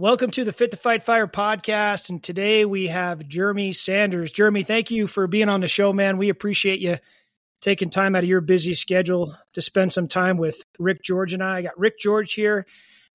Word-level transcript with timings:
Welcome 0.00 0.30
to 0.30 0.44
the 0.44 0.52
Fit 0.52 0.70
to 0.70 0.76
Fight 0.76 1.02
Fire 1.02 1.26
podcast. 1.26 2.08
And 2.08 2.22
today 2.22 2.64
we 2.64 2.86
have 2.86 3.26
Jeremy 3.26 3.72
Sanders. 3.72 4.30
Jeremy, 4.30 4.62
thank 4.62 4.92
you 4.92 5.08
for 5.08 5.26
being 5.26 5.48
on 5.48 5.60
the 5.60 5.66
show, 5.66 5.92
man. 5.92 6.18
We 6.18 6.28
appreciate 6.28 6.78
you 6.78 6.98
taking 7.60 7.90
time 7.90 8.14
out 8.14 8.22
of 8.22 8.28
your 8.28 8.40
busy 8.40 8.74
schedule 8.74 9.34
to 9.54 9.60
spend 9.60 9.92
some 9.92 10.06
time 10.06 10.36
with 10.36 10.62
Ric 10.78 11.00
Jorge 11.04 11.34
and 11.34 11.42
I. 11.42 11.56
I 11.56 11.62
got 11.62 11.80
Ric 11.80 11.94
Jorge 12.00 12.28
here 12.28 12.64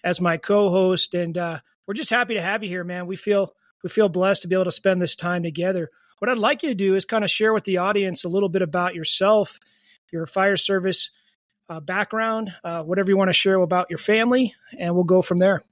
as 0.03 0.19
my 0.19 0.35
co-host, 0.35 1.13
and 1.13 1.37
uh, 1.37 1.59
we're 1.87 1.93
just 1.93 2.09
happy 2.09 2.33
to 2.33 2.41
have 2.41 2.63
you 2.63 2.69
here, 2.69 2.83
man. 2.83 3.07
We 3.07 3.15
feel 3.15 3.53
we 3.81 3.89
feel 3.89 4.09
blessed 4.09 4.41
to 4.41 4.49
be 4.49 4.55
able 4.55 4.65
to 4.65 4.71
spend 4.73 5.01
this 5.01 5.15
time 5.15 5.43
together. 5.43 5.89
What 6.19 6.29
I'd 6.29 6.37
like 6.37 6.63
you 6.63 6.69
to 6.69 6.75
do 6.75 6.95
is 6.95 7.05
kind 7.05 7.23
of 7.23 7.31
share 7.31 7.53
with 7.53 7.63
the 7.63 7.77
audience 7.77 8.25
a 8.25 8.29
little 8.29 8.49
bit 8.49 8.61
about 8.61 8.93
yourself, 8.93 9.57
your 10.11 10.25
fire 10.25 10.57
service 10.57 11.11
uh, 11.69 11.79
background, 11.79 12.53
uh, 12.61 12.83
whatever 12.83 13.09
you 13.09 13.15
want 13.15 13.29
to 13.29 13.33
share 13.33 13.55
about 13.55 13.89
your 13.89 13.99
family, 13.99 14.53
and 14.77 14.93
we'll 14.93 15.05
go 15.05 15.21
from 15.21 15.37
there. 15.37 15.63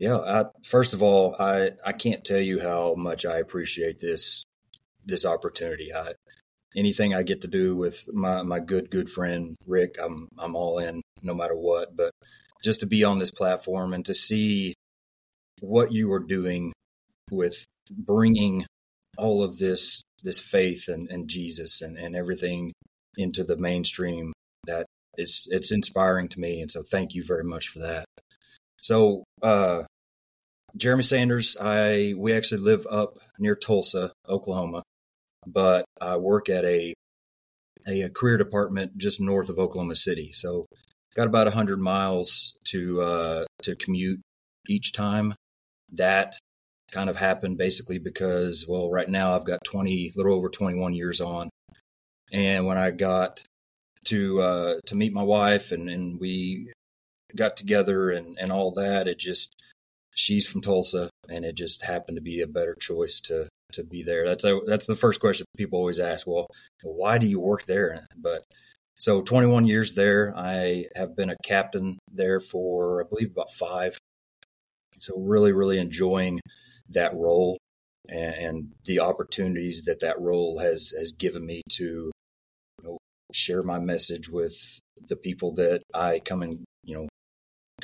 Yeah, 0.00 0.18
I, 0.18 0.44
first 0.64 0.94
of 0.94 1.02
all, 1.02 1.36
I 1.38 1.70
I 1.86 1.92
can't 1.92 2.24
tell 2.24 2.40
you 2.40 2.60
how 2.60 2.94
much 2.94 3.24
I 3.24 3.38
appreciate 3.38 4.00
this 4.00 4.44
this 5.04 5.24
opportunity. 5.24 5.92
I, 5.94 6.12
anything 6.76 7.14
I 7.14 7.22
get 7.22 7.42
to 7.42 7.48
do 7.48 7.76
with 7.76 8.12
my 8.12 8.42
my 8.42 8.60
good 8.60 8.90
good 8.90 9.08
friend 9.08 9.56
Ric, 9.66 9.96
I'm 10.02 10.28
I'm 10.38 10.56
all 10.56 10.78
in 10.78 11.02
no 11.22 11.34
matter 11.34 11.54
what. 11.56 11.96
But 11.96 12.12
just 12.64 12.80
to 12.80 12.86
be 12.86 13.04
on 13.04 13.18
this 13.18 13.30
platform 13.30 13.92
and 13.92 14.04
to 14.06 14.14
see 14.14 14.74
what 15.60 15.92
you 15.92 16.12
are 16.12 16.20
doing 16.20 16.72
with 17.30 17.64
bringing 17.90 18.66
all 19.16 19.42
of 19.42 19.58
this 19.58 20.02
this 20.22 20.40
faith 20.40 20.88
and, 20.88 21.08
and 21.10 21.28
Jesus 21.28 21.82
and, 21.82 21.96
and 21.98 22.16
everything 22.16 22.72
into 23.16 23.44
the 23.44 23.56
mainstream 23.56 24.32
that 24.66 24.86
is 25.16 25.46
it's 25.50 25.70
inspiring 25.70 26.28
to 26.28 26.40
me 26.40 26.60
and 26.60 26.70
so 26.70 26.82
thank 26.82 27.14
you 27.14 27.22
very 27.24 27.44
much 27.44 27.68
for 27.68 27.80
that 27.80 28.04
so 28.84 29.24
uh, 29.42 29.82
jeremy 30.76 31.02
sanders 31.02 31.56
i 31.60 32.14
we 32.16 32.32
actually 32.32 32.60
live 32.60 32.86
up 32.90 33.18
near 33.38 33.56
tulsa 33.56 34.12
oklahoma 34.28 34.82
but 35.46 35.84
i 36.00 36.16
work 36.16 36.48
at 36.48 36.64
a 36.64 36.94
a 37.86 38.08
career 38.10 38.38
department 38.38 38.96
just 38.96 39.20
north 39.20 39.48
of 39.48 39.58
oklahoma 39.58 39.94
city. 39.94 40.32
So 40.32 40.66
got 41.14 41.26
about 41.26 41.46
100 41.46 41.80
miles 41.80 42.56
to 42.64 43.00
uh, 43.00 43.44
to 43.62 43.76
commute 43.76 44.20
each 44.68 44.92
time. 44.92 45.34
That 45.92 46.34
kind 46.90 47.10
of 47.10 47.16
happened 47.16 47.58
basically 47.58 47.98
because 47.98 48.66
well 48.68 48.90
right 48.90 49.08
now 49.08 49.32
i've 49.32 49.46
got 49.46 49.58
20 49.64 50.12
little 50.14 50.34
over 50.34 50.48
21 50.48 50.94
years 50.94 51.20
on. 51.20 51.50
And 52.32 52.66
when 52.66 52.78
i 52.78 52.90
got 52.90 53.42
to 54.06 54.40
uh, 54.40 54.74
to 54.86 54.94
meet 54.94 55.12
my 55.12 55.22
wife 55.22 55.72
and, 55.72 55.88
and 55.88 56.20
we 56.20 56.72
got 57.36 57.56
together 57.56 58.10
and, 58.10 58.38
and 58.38 58.52
all 58.52 58.72
that. 58.72 59.08
It 59.08 59.18
just 59.18 59.62
she's 60.14 60.46
from 60.46 60.60
Tulsa 60.60 61.10
and 61.28 61.44
it 61.44 61.56
just 61.56 61.84
happened 61.84 62.16
to 62.16 62.22
be 62.22 62.40
a 62.40 62.46
better 62.46 62.76
choice 62.78 63.20
to 63.20 63.48
to 63.72 63.82
be 63.82 64.02
there. 64.02 64.24
That's 64.24 64.44
a, 64.44 64.60
that's 64.66 64.86
the 64.86 64.96
first 64.96 65.20
question 65.20 65.46
people 65.56 65.78
always 65.78 65.98
ask. 65.98 66.26
Well, 66.26 66.46
why 66.82 67.18
do 67.18 67.26
you 67.26 67.40
work 67.40 67.64
there? 67.64 68.06
But 68.16 68.42
so 68.98 69.22
21 69.22 69.66
years 69.66 69.94
there. 69.94 70.32
I 70.36 70.86
have 70.94 71.16
been 71.16 71.30
a 71.30 71.36
captain 71.44 71.98
there 72.12 72.40
for 72.40 73.04
I 73.04 73.08
believe 73.08 73.32
about 73.32 73.50
five. 73.50 73.98
So 74.98 75.18
really, 75.18 75.52
really 75.52 75.78
enjoying 75.78 76.40
that 76.90 77.14
role 77.14 77.58
and, 78.08 78.34
and 78.34 78.72
the 78.84 79.00
opportunities 79.00 79.82
that 79.86 80.00
that 80.00 80.20
role 80.20 80.58
has 80.58 80.94
has 80.96 81.12
given 81.12 81.44
me 81.44 81.62
to 81.72 82.12
share 83.32 83.64
my 83.64 83.80
message 83.80 84.28
with 84.28 84.54
the 85.08 85.16
people 85.16 85.52
that 85.54 85.82
I 85.92 86.20
come 86.20 86.42
and 86.42 86.64
you 86.84 86.94
know 86.94 87.08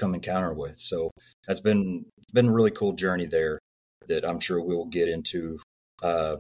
come 0.01 0.15
encounter 0.15 0.55
with. 0.55 0.77
So 0.77 1.11
that's 1.47 1.61
been 1.61 2.07
been 2.33 2.49
a 2.49 2.53
really 2.53 2.71
cool 2.71 2.93
journey 2.93 3.27
there 3.27 3.59
that 4.07 4.25
I'm 4.25 4.41
sure 4.41 4.61
we 4.61 4.75
will 4.75 4.87
get 4.87 5.09
into. 5.09 5.59
Uh, 6.03 6.37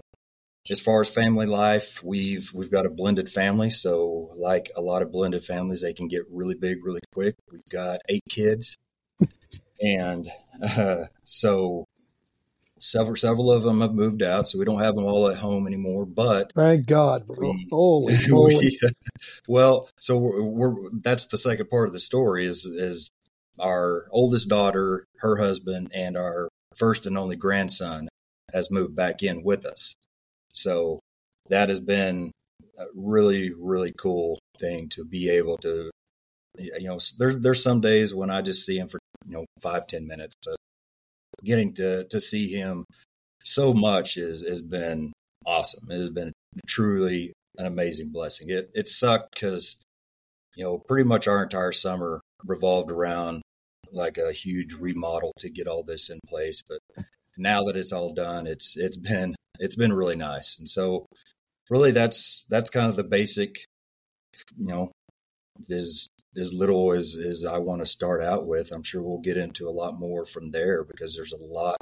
as 0.69 0.81
far 0.81 1.01
as 1.01 1.09
family 1.09 1.47
life, 1.47 2.03
we've 2.03 2.51
we've 2.55 2.71
got 2.71 2.87
a 2.87 2.91
blended 2.91 3.29
family. 3.29 3.71
So 3.71 4.31
like 4.37 4.71
a 4.77 4.81
lot 4.81 5.03
of 5.03 5.13
blended 5.13 5.45
families, 5.45 5.83
they 5.83 5.95
can 5.95 6.09
get 6.09 6.23
really 6.31 6.55
big 6.55 6.85
really 6.85 7.01
quick. 7.13 7.35
We've 7.51 7.69
got 7.71 8.01
eight 8.09 8.25
kids, 8.29 8.79
and 9.81 10.29
uh, 10.63 11.07
so 11.25 11.87
Several 12.83 13.15
several 13.15 13.53
of 13.53 13.63
them 13.63 13.83
have 13.83 13.93
moved 13.93 14.23
out, 14.23 14.49
so 14.49 14.59
we 14.59 14.65
don't 14.65 14.83
have 14.83 14.95
them 14.95 15.05
all 15.05 15.29
at 15.29 15.37
home 15.37 15.67
anymore. 15.67 16.07
But 16.07 16.51
thank 16.55 16.87
God, 16.87 17.25
we, 17.29 17.69
holy, 17.71 18.17
holy. 18.27 18.55
We, 18.59 18.79
well, 19.49 19.91
so 19.99 20.17
we're, 20.17 20.43
we're, 20.43 20.75
that's 21.03 21.27
the 21.27 21.37
second 21.37 21.69
part 21.69 21.89
of 21.89 21.93
the 21.93 22.01
story 22.01 22.47
is 22.47 22.65
is 22.65 23.11
our 23.61 24.07
oldest 24.11 24.49
daughter, 24.49 25.05
her 25.19 25.37
husband, 25.37 25.91
and 25.95 26.17
our 26.17 26.49
first 26.77 27.07
and 27.07 27.19
only 27.19 27.37
grandson 27.37 28.09
has 28.53 28.71
moved 28.71 28.95
back 28.95 29.23
in 29.23 29.43
with 29.43 29.67
us. 29.67 29.95
So 30.53 31.01
that 31.49 31.69
has 31.69 31.81
been 31.81 32.33
a 32.79 32.87
really 32.95 33.53
really 33.53 33.93
cool 33.97 34.39
thing 34.59 34.89
to 34.89 35.05
be 35.05 35.29
able 35.29 35.59
to 35.59 35.91
you 36.59 36.89
know 36.89 36.99
there's 37.19 37.39
there's 37.39 37.63
some 37.63 37.81
days 37.81 38.15
when 38.15 38.31
I 38.31 38.43
just 38.43 38.65
see 38.65 38.79
him 38.79 38.89
for 38.89 38.99
you 39.27 39.33
know 39.33 39.45
five 39.61 39.87
ten 39.87 40.07
minutes, 40.07 40.35
but 40.45 40.57
getting 41.45 41.75
to 41.75 42.05
to 42.05 42.21
see 42.21 42.49
him 42.49 42.85
so 43.43 43.73
much 43.73 44.17
is 44.17 44.43
has 44.43 44.63
been 44.63 45.13
awesome. 45.47 45.91
It 45.91 46.01
has 46.01 46.11
been 46.11 46.33
truly 46.67 47.33
an 47.59 47.67
amazing 47.67 48.11
blessing. 48.11 48.51
It 48.51 48.71
it 48.75 48.89
sucked 48.89 49.35
because 49.35 49.81
you 50.57 50.65
know 50.65 50.79
pretty 50.79 51.09
much 51.09 51.29
our 51.29 51.43
entire 51.43 51.73
summer 51.73 52.21
revolved 52.45 52.91
around 52.91 53.43
like 53.93 54.19
a 54.19 54.33
huge 54.33 54.75
remodel 54.75 55.33
to 55.39 55.51
get 55.51 55.67
all 55.67 55.83
this 55.83 56.11
in 56.11 56.19
place, 56.27 56.63
but 56.63 57.05
now 57.37 57.65
that 57.65 57.77
it's 57.77 57.93
all 57.93 58.13
done, 58.13 58.47
it's 58.47 58.77
it's 58.77 58.97
been 58.97 59.35
it's 59.59 59.77
been 59.77 59.93
really 59.93 60.17
nice. 60.17 60.59
And 60.59 60.69
so 60.69 61.07
really 61.69 61.91
that's 61.91 62.45
that's 62.51 62.71
kind 62.71 62.89
of 62.89 62.97
the 62.97 63.05
basic 63.05 63.65
you 64.57 64.69
know 64.69 64.93
is 65.69 66.09
as 66.37 66.53
little 66.53 66.93
as, 66.93 67.17
as 67.17 67.45
I 67.45 67.59
want 67.59 67.81
to 67.81 67.87
start 67.87 68.23
out 68.23 68.47
with. 68.47 68.73
I'm 68.73 68.83
sure 68.83 69.03
we'll 69.03 69.19
get 69.19 69.37
into 69.37 69.69
a 69.69 69.71
lot 69.71 69.99
more 69.99 70.25
from 70.25 70.51
there 70.51 70.85
because 70.85 71.15
there's 71.15 71.33
a 71.33 71.45
lot, 71.45 71.77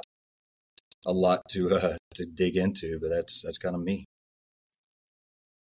a 1.05 1.13
lot 1.13 1.41
to 1.51 1.75
uh, 1.75 1.97
to 2.15 2.25
dig 2.25 2.57
into. 2.57 2.99
But 2.99 3.09
that's 3.09 3.41
that's 3.41 3.57
kind 3.57 3.75
of 3.75 3.81
me. 3.81 4.05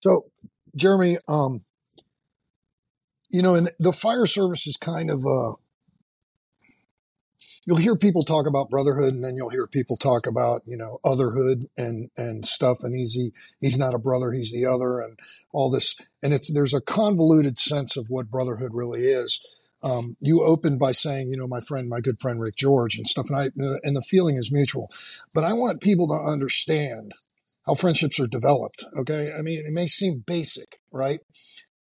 So, 0.02 0.26
Jeremy, 0.76 1.18
um, 1.28 1.62
you 3.32 3.42
know, 3.42 3.56
and 3.56 3.72
the 3.80 3.94
fire 3.94 4.26
service 4.26 4.68
is 4.68 4.78
kind 4.78 5.10
of 5.10 5.26
uh, 5.26 5.54
you'll 7.66 7.78
hear 7.78 7.96
people 7.96 8.24
talk 8.24 8.48
about 8.48 8.70
brotherhood 8.70 9.14
and 9.14 9.24
then 9.24 9.36
you'll 9.36 9.50
hear 9.50 9.68
people 9.68 9.98
talk 9.98 10.28
about, 10.28 10.62
you 10.66 10.78
know, 10.78 11.00
otherhood 11.04 11.68
and, 11.78 12.10
and 12.16 12.46
stuff. 12.46 12.78
And 12.84 12.96
he's, 12.96 13.14
he, 13.14 13.32
he's 13.60 13.80
not 13.80 13.96
a 13.96 14.00
brother. 14.00 14.32
He's 14.32 14.52
the 14.52 14.66
other 14.66 15.00
and 15.00 15.20
all 15.52 15.72
this. 15.72 15.96
And 16.22 16.34
it's, 16.34 16.52
there's 16.52 16.74
a 16.74 16.82
convoluted 16.82 17.60
sense 17.60 17.98
of 17.98 18.10
what 18.10 18.30
brotherhood 18.30 18.72
really 18.74 19.06
is. 19.06 19.44
Um, 19.84 20.16
you 20.20 20.44
opened 20.44 20.80
by 20.80 20.92
saying, 20.92 21.32
you 21.32 21.38
know, 21.38 21.48
my 21.48 21.60
friend, 21.60 21.90
my 21.90 22.00
good 22.00 22.20
friend, 22.20 22.40
Ric 22.40 22.56
Jorge 22.62 22.98
and 22.98 23.08
stuff. 23.08 23.30
And 23.30 23.38
I, 23.38 23.44
and 23.84 23.96
the 23.96 24.02
feeling 24.02 24.38
is 24.38 24.52
mutual, 24.52 24.90
but 25.34 25.44
I 25.44 25.54
want 25.54 25.82
people 25.82 26.08
to 26.08 26.32
understand 26.32 27.14
how 27.66 27.76
friendships 27.76 28.20
are 28.20 28.28
developed. 28.28 28.84
Okay. 28.98 29.32
I 29.38 29.42
mean, 29.42 29.66
it 29.66 29.74
may 29.74 29.88
seem 29.88 30.24
basic, 30.26 30.80
right? 30.92 31.20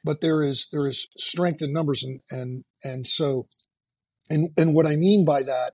But 0.04 0.22
there 0.22 0.44
is, 0.44 0.68
there 0.72 0.88
is 0.88 1.08
strength 1.18 1.62
in 1.62 1.74
numbers 1.74 2.04
and, 2.04 2.22
and, 2.30 2.64
and 2.84 3.08
so 3.08 3.48
and, 4.30 4.50
and 4.58 4.74
what 4.74 4.88
I 4.88 4.96
mean 4.96 5.26
by 5.26 5.44
that 5.44 5.74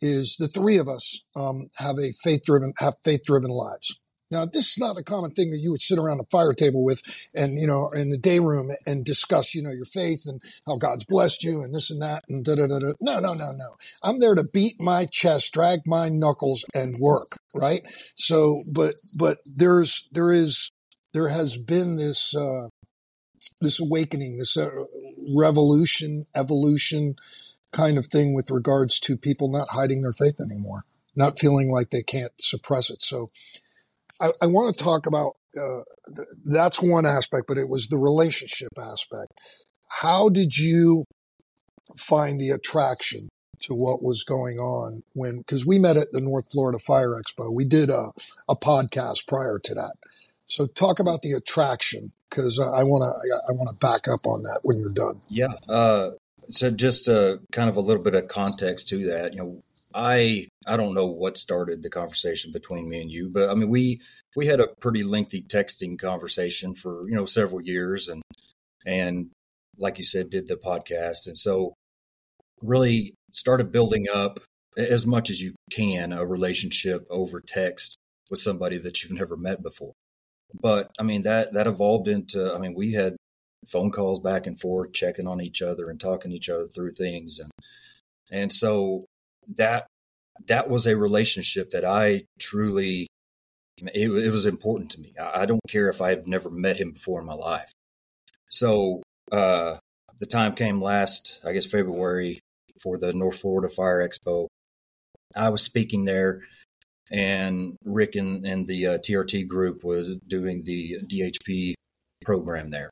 is 0.00 0.36
the 0.38 0.48
three 0.48 0.78
of 0.78 0.88
us 0.88 1.22
um, 1.36 1.68
have 1.76 1.96
a 1.98 2.12
faith 2.22 2.42
driven 2.44 2.72
have 2.78 2.94
faith 3.04 3.22
driven 3.24 3.50
lives. 3.50 3.96
Now, 4.32 4.46
this 4.46 4.72
is 4.72 4.78
not 4.78 4.96
a 4.96 5.02
common 5.02 5.32
thing 5.32 5.50
that 5.50 5.60
you 5.60 5.70
would 5.72 5.82
sit 5.82 5.98
around 5.98 6.18
a 6.18 6.24
fire 6.30 6.54
table 6.54 6.82
with 6.82 7.02
and, 7.34 7.60
you 7.60 7.66
know, 7.66 7.90
in 7.90 8.08
the 8.08 8.16
day 8.16 8.38
room 8.38 8.70
and 8.86 9.04
discuss, 9.04 9.54
you 9.54 9.62
know, 9.62 9.70
your 9.70 9.84
faith 9.84 10.22
and 10.24 10.40
how 10.66 10.76
God's 10.76 11.04
blessed 11.04 11.44
you 11.44 11.60
and 11.60 11.74
this 11.74 11.90
and 11.90 12.00
that 12.00 12.24
and 12.30 12.42
da 12.42 12.54
da 12.54 12.66
da 12.66 12.78
da. 12.78 12.92
No, 12.98 13.20
no, 13.20 13.34
no, 13.34 13.52
no. 13.52 13.76
I'm 14.02 14.20
there 14.20 14.34
to 14.34 14.42
beat 14.42 14.80
my 14.80 15.04
chest, 15.04 15.52
drag 15.52 15.80
my 15.84 16.08
knuckles 16.08 16.64
and 16.74 16.98
work, 16.98 17.40
right? 17.54 17.82
So, 18.16 18.64
but, 18.66 18.94
but 19.18 19.40
there's, 19.44 20.08
there 20.12 20.32
is, 20.32 20.70
there 21.12 21.28
has 21.28 21.58
been 21.58 21.96
this, 21.96 22.34
uh, 22.34 22.68
this 23.60 23.80
awakening, 23.80 24.38
this 24.38 24.56
uh, 24.56 24.70
revolution, 25.36 26.24
evolution, 26.34 27.16
kind 27.72 27.98
of 27.98 28.06
thing 28.06 28.34
with 28.34 28.50
regards 28.50 29.00
to 29.00 29.16
people 29.16 29.50
not 29.50 29.70
hiding 29.70 30.02
their 30.02 30.12
faith 30.12 30.40
anymore, 30.40 30.84
not 31.16 31.38
feeling 31.38 31.70
like 31.70 31.90
they 31.90 32.02
can't 32.02 32.32
suppress 32.38 32.90
it. 32.90 33.02
So 33.02 33.28
I, 34.20 34.32
I 34.40 34.46
want 34.46 34.76
to 34.76 34.84
talk 34.84 35.06
about 35.06 35.36
uh, 35.56 35.82
th- 36.14 36.28
that's 36.44 36.82
one 36.82 37.06
aspect, 37.06 37.44
but 37.46 37.58
it 37.58 37.68
was 37.68 37.88
the 37.88 37.98
relationship 37.98 38.70
aspect. 38.78 39.32
How 39.88 40.28
did 40.28 40.56
you 40.56 41.04
find 41.96 42.40
the 42.40 42.50
attraction 42.50 43.28
to 43.62 43.74
what 43.74 44.02
was 44.02 44.24
going 44.24 44.58
on 44.58 45.02
when 45.14 45.38
because 45.38 45.64
we 45.64 45.78
met 45.78 45.96
at 45.96 46.12
the 46.12 46.20
North 46.20 46.50
Florida 46.52 46.78
Fire 46.78 47.10
Expo. 47.10 47.54
We 47.54 47.64
did 47.64 47.90
a, 47.90 48.10
a 48.48 48.56
podcast 48.56 49.26
prior 49.26 49.58
to 49.60 49.74
that. 49.74 49.94
So 50.46 50.66
talk 50.66 50.98
about 50.98 51.22
the 51.22 51.32
attraction 51.32 52.12
because 52.28 52.58
I 52.58 52.82
want 52.82 53.02
to 53.02 53.42
I 53.48 53.52
want 53.52 53.68
to 53.70 53.74
back 53.74 54.08
up 54.12 54.26
on 54.26 54.42
that 54.42 54.60
when 54.62 54.78
you're 54.78 54.90
done. 54.90 55.20
Yeah, 55.28 55.54
uh, 55.68 56.10
so 56.50 56.70
just 56.70 57.08
uh, 57.08 57.38
kind 57.52 57.68
of 57.68 57.76
a 57.76 57.80
little 57.80 58.02
bit 58.02 58.14
of 58.14 58.28
context 58.28 58.88
to 58.88 59.06
that, 59.06 59.32
you 59.32 59.38
know, 59.38 59.62
I 59.94 60.48
I 60.66 60.76
don't 60.76 60.94
know 60.94 61.06
what 61.06 61.36
started 61.36 61.82
the 61.82 61.90
conversation 61.90 62.52
between 62.52 62.88
me 62.88 63.00
and 63.00 63.10
you, 63.10 63.28
but 63.28 63.50
I 63.50 63.54
mean 63.54 63.68
we 63.68 64.00
we 64.36 64.46
had 64.46 64.60
a 64.60 64.68
pretty 64.68 65.02
lengthy 65.02 65.42
texting 65.42 65.98
conversation 65.98 66.74
for 66.74 67.08
you 67.08 67.14
know 67.14 67.26
several 67.26 67.60
years, 67.62 68.08
and 68.08 68.22
and 68.86 69.30
like 69.78 69.98
you 69.98 70.04
said, 70.04 70.30
did 70.30 70.48
the 70.48 70.56
podcast, 70.56 71.26
and 71.26 71.36
so 71.36 71.74
really 72.62 73.14
started 73.32 73.72
building 73.72 74.06
up 74.12 74.40
as 74.76 75.06
much 75.06 75.28
as 75.28 75.42
you 75.42 75.54
can 75.70 76.12
a 76.12 76.24
relationship 76.24 77.06
over 77.10 77.40
text 77.40 77.96
with 78.30 78.38
somebody 78.38 78.78
that 78.78 79.02
you've 79.02 79.12
never 79.12 79.36
met 79.36 79.62
before. 79.62 79.92
But 80.58 80.90
I 80.98 81.02
mean 81.02 81.22
that 81.22 81.52
that 81.54 81.66
evolved 81.66 82.08
into 82.08 82.54
I 82.54 82.58
mean 82.58 82.74
we 82.74 82.92
had 82.92 83.16
phone 83.66 83.90
calls 83.90 84.20
back 84.20 84.46
and 84.46 84.58
forth, 84.60 84.92
checking 84.92 85.26
on 85.26 85.40
each 85.40 85.62
other 85.62 85.90
and 85.90 86.00
talking 86.00 86.32
each 86.32 86.48
other 86.48 86.66
through 86.66 86.92
things, 86.92 87.40
and 87.40 87.50
and 88.30 88.52
so 88.52 89.06
that 89.56 89.86
that 90.46 90.68
was 90.68 90.86
a 90.86 90.96
relationship 90.96 91.70
that 91.70 91.84
I 91.84 92.24
truly 92.38 93.06
it, 93.78 94.10
it 94.10 94.30
was 94.30 94.46
important 94.46 94.90
to 94.92 95.00
me. 95.00 95.14
I, 95.20 95.42
I, 95.42 95.46
don't 95.46 95.60
care 95.68 95.88
if 95.88 96.00
I've 96.00 96.26
never 96.26 96.50
met 96.50 96.76
him 96.76 96.92
before 96.92 97.20
in 97.20 97.26
my 97.26 97.34
life. 97.34 97.72
So 98.48 99.02
uh, 99.30 99.76
the 100.18 100.26
time 100.26 100.54
came 100.54 100.80
last, 100.80 101.40
I 101.44 101.52
guess 101.52 101.66
February 101.66 102.40
for 102.82 102.98
the 102.98 103.12
North 103.12 103.40
Florida 103.40 103.72
Fire 103.72 104.06
Expo. 104.06 104.48
I 105.34 105.48
was 105.48 105.62
speaking 105.62 106.04
there, 106.04 106.42
and 107.10 107.76
Ric 107.84 108.16
and, 108.16 108.44
and 108.44 108.66
the 108.66 108.86
uh, 108.86 108.98
TRT 108.98 109.48
group 109.48 109.84
was 109.84 110.16
doing 110.16 110.64
the 110.64 110.98
DHP 111.04 111.74
program 112.24 112.70
there. 112.70 112.90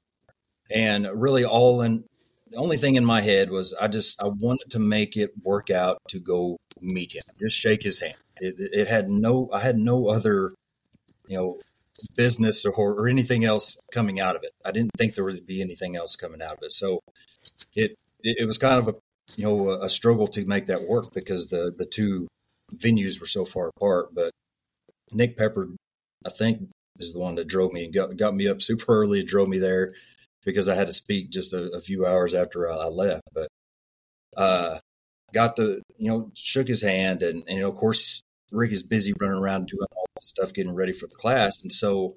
And 0.70 1.08
really, 1.14 1.44
all 1.44 1.82
in 1.82 2.04
the 2.50 2.56
only 2.56 2.76
thing 2.76 2.96
in 2.96 3.04
my 3.04 3.20
head 3.20 3.50
was 3.50 3.74
I 3.74 3.88
just 3.88 4.20
I 4.22 4.26
wanted 4.26 4.70
to 4.70 4.78
make 4.78 5.16
it 5.16 5.32
work 5.42 5.70
out 5.70 5.98
to 6.08 6.18
go 6.18 6.58
meet 6.80 7.14
him, 7.14 7.22
just 7.38 7.56
shake 7.56 7.82
his 7.82 8.00
hand. 8.00 8.16
It, 8.40 8.54
it 8.58 8.88
had 8.88 9.10
no 9.10 9.48
I 9.52 9.60
had 9.60 9.78
no 9.78 10.08
other 10.08 10.52
you 11.28 11.36
know 11.36 11.58
business 12.16 12.64
or, 12.64 12.72
or 12.72 13.08
anything 13.08 13.44
else 13.44 13.78
coming 13.92 14.20
out 14.20 14.36
of 14.36 14.42
it. 14.42 14.52
I 14.64 14.70
didn't 14.72 14.92
think 14.96 15.14
there 15.14 15.24
would 15.24 15.46
be 15.46 15.60
anything 15.60 15.96
else 15.96 16.16
coming 16.16 16.42
out 16.42 16.54
of 16.54 16.62
it. 16.62 16.72
So 16.72 17.00
it 17.74 17.96
it, 18.22 18.38
it 18.40 18.44
was 18.46 18.58
kind 18.58 18.78
of 18.78 18.88
a 18.88 18.94
you 19.36 19.44
know 19.44 19.70
a, 19.70 19.86
a 19.86 19.90
struggle 19.90 20.26
to 20.28 20.44
make 20.44 20.66
that 20.66 20.88
work 20.88 21.12
because 21.12 21.46
the 21.46 21.72
the 21.76 21.86
two 21.86 22.28
venues 22.74 23.20
were 23.20 23.26
so 23.26 23.44
far 23.44 23.68
apart. 23.68 24.14
But 24.14 24.32
Nick 25.12 25.36
Pepper, 25.36 25.68
I 26.24 26.30
think, 26.30 26.70
is 26.98 27.12
the 27.12 27.18
one 27.18 27.34
that 27.36 27.48
drove 27.48 27.72
me 27.72 27.84
and 27.84 27.94
got 27.94 28.16
got 28.16 28.34
me 28.34 28.48
up 28.48 28.62
super 28.62 28.86
early, 28.88 29.22
drove 29.22 29.48
me 29.48 29.58
there 29.58 29.92
because 30.44 30.68
I 30.68 30.74
had 30.74 30.86
to 30.86 30.92
speak 30.92 31.30
just 31.30 31.52
a, 31.52 31.70
a 31.72 31.80
few 31.80 32.06
hours 32.06 32.34
after 32.34 32.70
I 32.70 32.86
left. 32.86 33.22
But 33.32 33.48
uh, 34.36 34.78
got 35.32 35.56
the 35.56 35.82
you 35.98 36.10
know 36.10 36.30
shook 36.34 36.68
his 36.68 36.82
hand, 36.82 37.22
and, 37.22 37.42
and 37.46 37.56
you 37.56 37.60
know, 37.60 37.68
of 37.68 37.76
course 37.76 38.22
Ric 38.52 38.72
is 38.72 38.82
busy 38.82 39.12
running 39.20 39.40
around 39.40 39.68
doing 39.68 39.86
all 39.96 40.06
the 40.14 40.22
stuff, 40.22 40.52
getting 40.52 40.74
ready 40.74 40.92
for 40.92 41.06
the 41.06 41.14
class, 41.14 41.62
and 41.62 41.72
so 41.72 42.16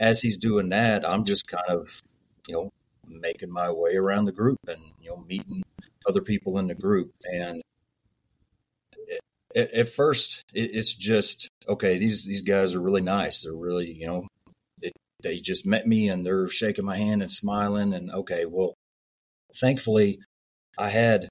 as 0.00 0.20
he's 0.20 0.36
doing 0.36 0.70
that, 0.70 1.08
I'm 1.08 1.24
just 1.24 1.46
kind 1.48 1.68
of 1.68 2.02
you 2.48 2.54
know 2.54 2.70
making 3.06 3.50
my 3.50 3.70
way 3.70 3.96
around 3.96 4.24
the 4.24 4.32
group 4.32 4.58
and 4.68 4.80
you 5.00 5.10
know 5.10 5.24
meeting 5.28 5.62
other 6.06 6.20
people 6.20 6.58
in 6.58 6.66
the 6.66 6.74
group 6.74 7.12
and 7.24 7.62
at, 9.54 9.72
at 9.72 9.88
first 9.88 10.44
it's 10.52 10.94
just 10.94 11.48
okay 11.68 11.98
these 11.98 12.24
these 12.24 12.42
guys 12.42 12.74
are 12.74 12.80
really 12.80 13.00
nice 13.00 13.42
they're 13.42 13.54
really 13.54 13.90
you 13.90 14.06
know 14.06 14.26
they 15.24 15.38
just 15.38 15.66
met 15.66 15.86
me 15.86 16.08
and 16.08 16.24
they're 16.24 16.48
shaking 16.48 16.84
my 16.84 16.96
hand 16.96 17.22
and 17.22 17.32
smiling 17.32 17.92
and 17.92 18.10
okay 18.12 18.44
well 18.44 18.74
thankfully 19.60 20.20
i 20.78 20.88
had 20.88 21.28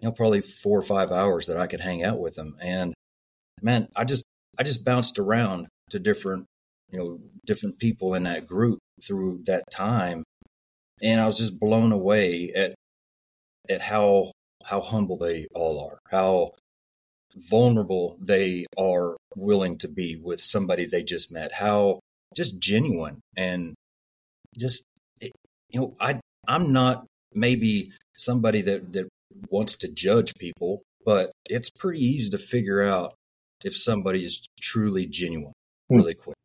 you 0.00 0.08
know 0.08 0.12
probably 0.12 0.42
four 0.42 0.78
or 0.78 0.82
five 0.82 1.10
hours 1.10 1.46
that 1.46 1.56
i 1.56 1.66
could 1.66 1.80
hang 1.80 2.04
out 2.04 2.20
with 2.20 2.34
them. 2.34 2.56
And 2.60 2.92
man 3.62 3.88
i 3.96 4.04
just 4.04 4.24
i 4.58 4.62
just 4.62 4.84
bounced 4.84 5.18
around 5.18 5.68
to 5.90 5.98
different 5.98 6.44
you 6.90 6.98
know 6.98 7.18
different 7.46 7.78
people 7.78 8.14
in 8.14 8.24
that 8.24 8.46
group 8.46 8.78
through 9.02 9.42
that 9.46 9.64
time. 9.70 10.24
And 11.02 11.20
i 11.20 11.26
was 11.26 11.38
just 11.38 11.58
blown 11.58 11.92
away 11.92 12.52
at 12.54 12.74
at 13.68 13.80
how 13.80 14.32
how 14.64 14.80
humble 14.80 15.16
they 15.16 15.46
all 15.54 15.86
are 15.86 15.98
how 16.10 16.50
vulnerable 17.50 18.16
they 18.20 18.64
are 18.78 19.16
willing 19.36 19.76
to 19.78 19.88
be 19.88 20.16
with 20.16 20.40
somebody 20.40 20.86
they 20.86 21.02
just 21.02 21.30
met 21.30 21.52
how 21.52 22.00
just 22.34 22.58
genuine 22.58 23.20
and 23.36 23.74
just 24.58 24.84
you 25.20 25.30
know 25.80 25.94
i 26.00 26.18
i'm 26.48 26.72
not 26.72 27.06
maybe 27.34 27.90
somebody 28.16 28.62
that 28.62 28.92
that 28.92 29.08
wants 29.50 29.76
to 29.76 29.88
judge 29.88 30.32
people 30.38 30.82
but 31.04 31.30
it's 31.46 31.70
pretty 31.70 32.04
easy 32.04 32.30
to 32.30 32.38
figure 32.38 32.82
out 32.82 33.14
if 33.64 33.76
somebody 33.76 34.24
is 34.24 34.48
truly 34.60 35.06
genuine 35.06 35.52
hmm. 35.88 35.96
really 35.96 36.14
quick. 36.14 36.36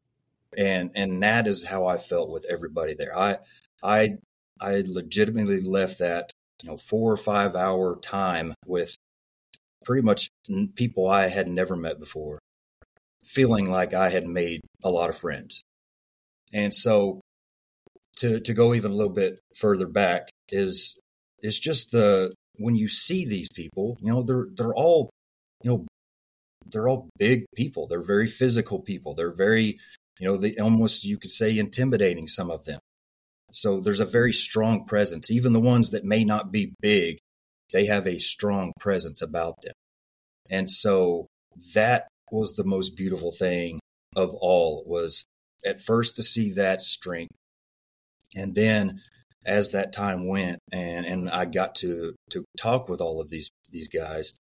And 0.57 0.91
and 0.95 1.21
that 1.23 1.47
is 1.47 1.65
how 1.65 1.85
i 1.85 1.97
felt 1.97 2.29
with 2.29 2.45
everybody 2.49 2.93
there. 2.93 3.17
I 3.17 3.37
i 3.81 4.17
i 4.59 4.83
legitimately 4.85 5.61
left 5.61 5.99
that 5.99 6.31
you 6.61 6.69
know 6.69 6.77
four 6.77 7.11
or 7.11 7.17
five 7.17 7.55
hour 7.55 7.97
time 8.01 8.53
with 8.65 8.95
pretty 9.85 10.01
much 10.01 10.29
people 10.75 11.07
i 11.07 11.27
had 11.27 11.47
never 11.47 11.75
met 11.75 11.99
before 11.99 12.37
feeling 13.25 13.69
like 13.69 13.93
i 13.93 14.09
had 14.09 14.27
made 14.27 14.61
a 14.83 14.91
lot 14.91 15.09
of 15.09 15.17
friends 15.17 15.63
and 16.53 16.73
so 16.73 17.21
to 18.17 18.39
to 18.39 18.53
go 18.53 18.73
even 18.73 18.91
a 18.91 18.95
little 18.95 19.13
bit 19.13 19.39
further 19.55 19.87
back 19.87 20.29
is 20.49 20.99
is 21.41 21.59
just 21.59 21.91
the 21.91 22.33
when 22.57 22.75
you 22.75 22.87
see 22.87 23.25
these 23.25 23.49
people, 23.49 23.97
you 24.01 24.11
know, 24.11 24.23
they're 24.23 24.47
they're 24.55 24.75
all, 24.75 25.09
you 25.63 25.71
know, 25.71 25.87
they're 26.67 26.87
all 26.87 27.09
big 27.17 27.45
people. 27.55 27.87
They're 27.87 28.03
very 28.03 28.27
physical 28.27 28.79
people. 28.79 29.13
They're 29.13 29.35
very, 29.35 29.79
you 30.19 30.27
know, 30.27 30.37
they 30.37 30.55
almost 30.57 31.03
you 31.03 31.17
could 31.17 31.31
say 31.31 31.57
intimidating 31.57 32.27
some 32.27 32.51
of 32.51 32.65
them. 32.65 32.79
So 33.51 33.79
there's 33.81 33.99
a 33.99 34.05
very 34.05 34.31
strong 34.31 34.85
presence. 34.85 35.29
Even 35.29 35.53
the 35.53 35.59
ones 35.59 35.91
that 35.91 36.05
may 36.05 36.23
not 36.23 36.51
be 36.51 36.73
big, 36.79 37.17
they 37.73 37.85
have 37.85 38.07
a 38.07 38.17
strong 38.17 38.71
presence 38.79 39.21
about 39.21 39.61
them. 39.61 39.73
And 40.49 40.69
so 40.69 41.27
that 41.73 42.07
was 42.31 42.53
the 42.53 42.63
most 42.63 42.95
beautiful 42.95 43.31
thing 43.31 43.79
of 44.15 44.33
all 44.39 44.83
was 44.85 45.25
at 45.65 45.81
first 45.81 46.15
to 46.15 46.23
see 46.23 46.53
that 46.53 46.81
strength. 46.81 47.35
And 48.35 48.55
then 48.55 49.01
as 49.45 49.69
that 49.69 49.91
time 49.93 50.27
went 50.27 50.59
and, 50.71 51.05
and 51.05 51.29
I 51.29 51.45
got 51.45 51.75
to, 51.75 52.15
to 52.29 52.43
talk 52.57 52.87
with 52.87 53.01
all 53.01 53.19
of 53.19 53.29
these, 53.29 53.49
these 53.71 53.87
guys 53.87 54.33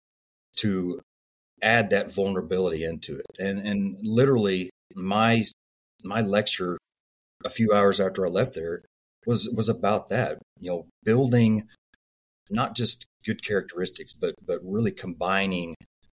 to 0.59 1.00
add 1.62 1.90
that 1.90 2.12
vulnerability 2.12 2.85
into 2.85 3.19
it. 3.19 3.26
And, 3.38 3.59
and 3.66 3.97
literally 4.02 4.71
my, 4.95 5.45
my 6.04 6.21
lecture 6.21 6.78
a 7.45 7.50
few 7.50 7.73
hours 7.73 8.00
after 8.00 8.26
I 8.26 8.31
left 8.31 8.54
there 8.54 8.83
was, 9.26 9.49
was 9.54 9.69
about 9.69 10.09
that, 10.09 10.38
you 10.59 10.71
know, 10.71 10.87
building 11.04 11.69
not 12.50 12.75
just 12.75 13.07
good 13.26 13.45
characteristics, 13.45 14.12
but, 14.12 14.35
but 14.45 14.61
really 14.64 14.90
combining 14.90 15.75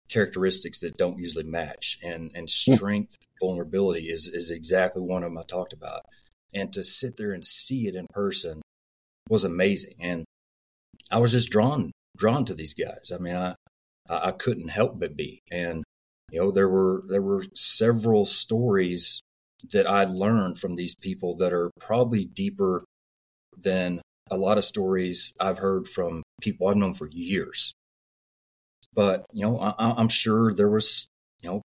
characteristics 0.10 0.80
that 0.80 0.98
don't 0.98 1.20
usually 1.20 1.44
match. 1.44 2.00
And 2.04 2.32
and 2.34 2.50
hmm. 2.50 2.74
strength 2.74 3.18
vulnerability 3.42 4.10
is 4.10 4.28
is 4.28 4.52
exactly 4.52 5.02
one 5.02 5.24
of 5.24 5.32
them 5.32 5.38
I 5.38 5.44
talked 5.44 5.74
about. 5.74 6.02
And 6.54 6.74
to 6.74 6.84
sit 6.84 7.18
there 7.18 7.32
and 7.32 7.46
see 7.46 7.88
it 7.88 7.96
in 7.96 8.08
person 8.10 8.62
was 9.30 9.44
amazing. 9.44 9.96
And 10.00 10.26
I 11.12 11.20
was 11.20 11.32
just 11.32 11.50
drawn 11.50 11.92
drawn 12.18 12.46
to 12.46 12.54
these 12.54 12.74
guys. 12.74 13.12
I 13.14 13.22
mean 13.22 13.36
I 13.36 13.56
I 14.10 14.32
couldn't 14.32 14.70
help 14.70 15.00
but 15.00 15.16
be. 15.16 15.42
And 15.52 15.84
you 16.32 16.42
know 16.42 16.52
there 16.52 16.70
were 16.70 17.04
there 17.08 17.22
were 17.22 17.46
several 17.56 18.26
stories 18.26 19.22
that 19.72 19.88
I 19.88 20.06
learned 20.06 20.58
from 20.58 20.76
these 20.76 20.96
people 20.96 21.36
that 21.38 21.54
are 21.54 21.70
probably 21.80 22.24
deeper 22.24 22.84
than 23.58 24.02
a 24.32 24.38
lot 24.38 24.58
of 24.58 24.64
stories 24.64 25.34
I've 25.40 25.58
heard 25.58 25.88
from 25.88 26.24
people 26.42 26.68
I've 26.68 26.78
known 26.78 26.94
for 26.94 27.10
years 27.12 27.74
but 28.94 29.26
you 29.34 29.44
know, 29.44 29.60
I, 29.60 30.00
am 30.00 30.10
sure 30.10 30.54
there 30.54 30.70
was, 30.70 31.08
you 31.42 31.50
know, 31.50 31.62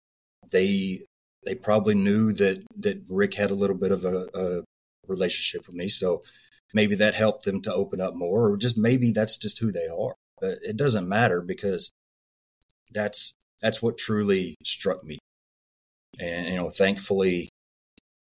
they 0.50 1.02
they 1.44 1.54
probably 1.54 1.94
knew 1.94 2.32
that 2.32 2.64
that 2.80 3.02
Ric 3.08 3.34
had 3.34 3.50
a 3.50 3.54
little 3.54 3.76
bit 3.76 3.92
of 3.92 4.04
a, 4.04 4.28
a 4.34 4.64
relationship 5.06 5.66
with 5.66 5.76
me, 5.76 5.88
so 5.88 6.22
maybe 6.74 6.94
that 6.96 7.14
helped 7.14 7.44
them 7.44 7.60
to 7.62 7.74
open 7.74 8.00
up 8.00 8.14
more, 8.14 8.50
or 8.50 8.56
just 8.56 8.78
maybe 8.78 9.10
that's 9.10 9.36
just 9.36 9.58
who 9.58 9.72
they 9.72 9.88
are. 9.88 10.14
It 10.40 10.76
doesn't 10.76 11.08
matter 11.08 11.42
because 11.42 11.90
that's 12.92 13.34
that's 13.60 13.82
what 13.82 13.98
truly 13.98 14.56
struck 14.64 15.02
me, 15.04 15.18
and 16.18 16.46
you 16.46 16.56
know, 16.56 16.70
thankfully, 16.70 17.48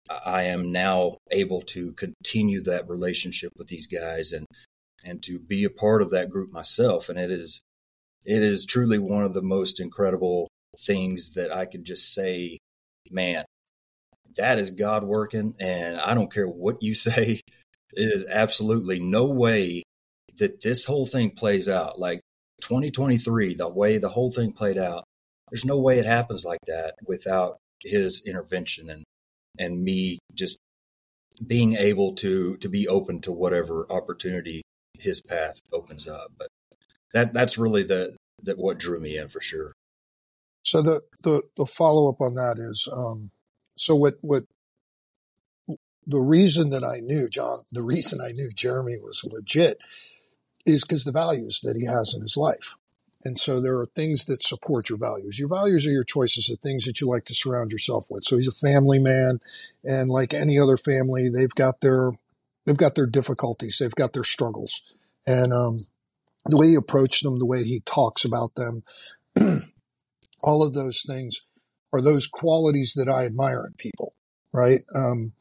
I 0.09 0.43
am 0.43 0.71
now 0.71 1.17
able 1.31 1.61
to 1.61 1.93
continue 1.93 2.61
that 2.63 2.89
relationship 2.89 3.51
with 3.55 3.67
these 3.67 3.87
guys 3.87 4.31
and 4.31 4.45
and 5.03 5.21
to 5.23 5.39
be 5.39 5.63
a 5.63 5.69
part 5.69 6.01
of 6.01 6.11
that 6.11 6.29
group 6.29 6.51
myself. 6.51 7.09
And 7.09 7.17
it 7.17 7.31
is 7.31 7.61
it 8.25 8.43
is 8.43 8.65
truly 8.65 8.99
one 8.99 9.23
of 9.23 9.33
the 9.33 9.41
most 9.41 9.79
incredible 9.79 10.49
things 10.85 11.31
that 11.31 11.53
I 11.55 11.65
can 11.65 11.83
just 11.83 12.13
say, 12.13 12.59
man, 13.09 13.45
that 14.37 14.59
is 14.59 14.71
God 14.71 15.03
working. 15.03 15.55
And 15.59 15.99
I 15.99 16.13
don't 16.13 16.31
care 16.31 16.47
what 16.47 16.81
you 16.81 16.93
say, 16.95 17.41
it 17.91 18.13
is 18.13 18.25
absolutely 18.29 18.99
no 18.99 19.31
way 19.31 19.83
that 20.37 20.61
this 20.61 20.85
whole 20.85 21.05
thing 21.05 21.31
plays 21.31 21.67
out. 21.67 21.99
Like 21.99 22.21
2023, 22.61 23.55
the 23.55 23.69
way 23.69 23.97
the 23.97 24.09
whole 24.09 24.31
thing 24.31 24.51
played 24.51 24.77
out, 24.77 25.03
there's 25.49 25.65
no 25.65 25.79
way 25.79 25.97
it 25.97 26.05
happens 26.05 26.45
like 26.45 26.59
that 26.67 26.95
without 27.05 27.57
his 27.83 28.23
intervention 28.25 28.89
and 28.89 29.03
and 29.57 29.83
me 29.83 30.19
just 30.33 30.59
being 31.45 31.75
able 31.75 32.13
to 32.15 32.57
to 32.57 32.69
be 32.69 32.87
open 32.87 33.21
to 33.21 33.31
whatever 33.31 33.85
opportunity 33.89 34.61
his 34.97 35.21
path 35.21 35.59
opens 35.73 36.07
up. 36.07 36.31
But 36.37 36.47
that 37.13 37.33
that's 37.33 37.57
really 37.57 37.83
the 37.83 38.15
that 38.43 38.57
what 38.57 38.79
drew 38.79 38.99
me 38.99 39.17
in 39.17 39.27
for 39.27 39.41
sure. 39.41 39.73
So 40.63 40.81
the 40.81 41.01
the 41.23 41.41
the 41.55 41.65
follow 41.65 42.09
up 42.09 42.21
on 42.21 42.35
that 42.35 42.57
is 42.59 42.87
um, 42.91 43.31
so 43.77 43.95
what 43.95 44.15
what 44.21 44.43
the 46.05 46.19
reason 46.19 46.71
that 46.71 46.83
I 46.83 46.99
knew 46.99 47.29
John, 47.29 47.59
the 47.71 47.83
reason 47.83 48.19
I 48.19 48.31
knew 48.31 48.49
Jeremy 48.53 48.97
was 49.01 49.23
legit 49.23 49.79
is 50.65 50.83
because 50.83 51.03
the 51.03 51.11
values 51.11 51.59
that 51.63 51.75
he 51.75 51.85
has 51.85 52.13
in 52.15 52.21
his 52.21 52.35
life. 52.35 52.75
And 53.23 53.37
so 53.37 53.59
there 53.59 53.77
are 53.77 53.85
things 53.85 54.25
that 54.25 54.43
support 54.43 54.89
your 54.89 54.97
values. 54.97 55.37
Your 55.37 55.49
values 55.49 55.85
are 55.85 55.91
your 55.91 56.03
choices, 56.03 56.45
the 56.45 56.55
things 56.55 56.85
that 56.85 57.01
you 57.01 57.07
like 57.07 57.25
to 57.25 57.33
surround 57.33 57.71
yourself 57.71 58.07
with. 58.09 58.23
So 58.23 58.37
he's 58.37 58.47
a 58.47 58.51
family 58.51 58.97
man, 58.97 59.39
and 59.83 60.09
like 60.09 60.33
any 60.33 60.57
other 60.57 60.77
family, 60.77 61.29
they've 61.29 61.53
got 61.53 61.81
their 61.81 62.11
they've 62.65 62.77
got 62.77 62.95
their 62.95 63.05
difficulties, 63.05 63.77
they've 63.79 63.93
got 63.93 64.13
their 64.13 64.23
struggles, 64.23 64.93
and 65.27 65.51
um, 65.51 65.81
the 66.45 66.57
way 66.57 66.67
he 66.69 66.75
approached 66.75 67.23
them, 67.23 67.39
the 67.39 67.45
way 67.45 67.63
he 67.63 67.81
talks 67.85 68.25
about 68.25 68.55
them, 68.55 68.83
all 70.41 70.65
of 70.65 70.73
those 70.73 71.03
things 71.05 71.45
are 71.91 72.01
those 72.01 72.27
qualities 72.27 72.93
that 72.95 73.09
I 73.09 73.25
admire 73.25 73.65
in 73.65 73.73
people. 73.77 74.13
Right? 74.53 74.81
Um, 74.95 75.33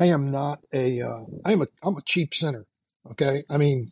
I 0.00 0.06
am 0.06 0.30
not 0.30 0.60
a 0.72 1.00
uh, 1.00 1.24
I 1.44 1.52
am 1.52 1.62
a 1.62 1.66
I'm 1.84 1.96
a 1.96 2.02
cheap 2.02 2.34
sinner. 2.34 2.66
Okay. 3.10 3.44
I 3.50 3.58
mean, 3.58 3.88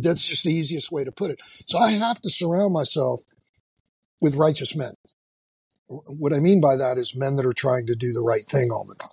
that's 0.00 0.28
just 0.28 0.44
the 0.44 0.52
easiest 0.52 0.92
way 0.92 1.04
to 1.04 1.12
put 1.12 1.30
it. 1.30 1.40
So 1.66 1.78
I 1.78 1.90
have 1.90 2.20
to 2.22 2.30
surround 2.30 2.72
myself 2.72 3.22
with 4.20 4.36
righteous 4.36 4.76
men. 4.76 4.94
What 5.88 6.32
I 6.32 6.38
mean 6.38 6.60
by 6.60 6.76
that 6.76 6.96
is 6.96 7.16
men 7.16 7.34
that 7.36 7.44
are 7.44 7.52
trying 7.52 7.86
to 7.86 7.96
do 7.96 8.12
the 8.12 8.22
right 8.22 8.46
thing 8.46 8.70
all 8.70 8.86
the 8.86 8.94
time. 8.94 9.10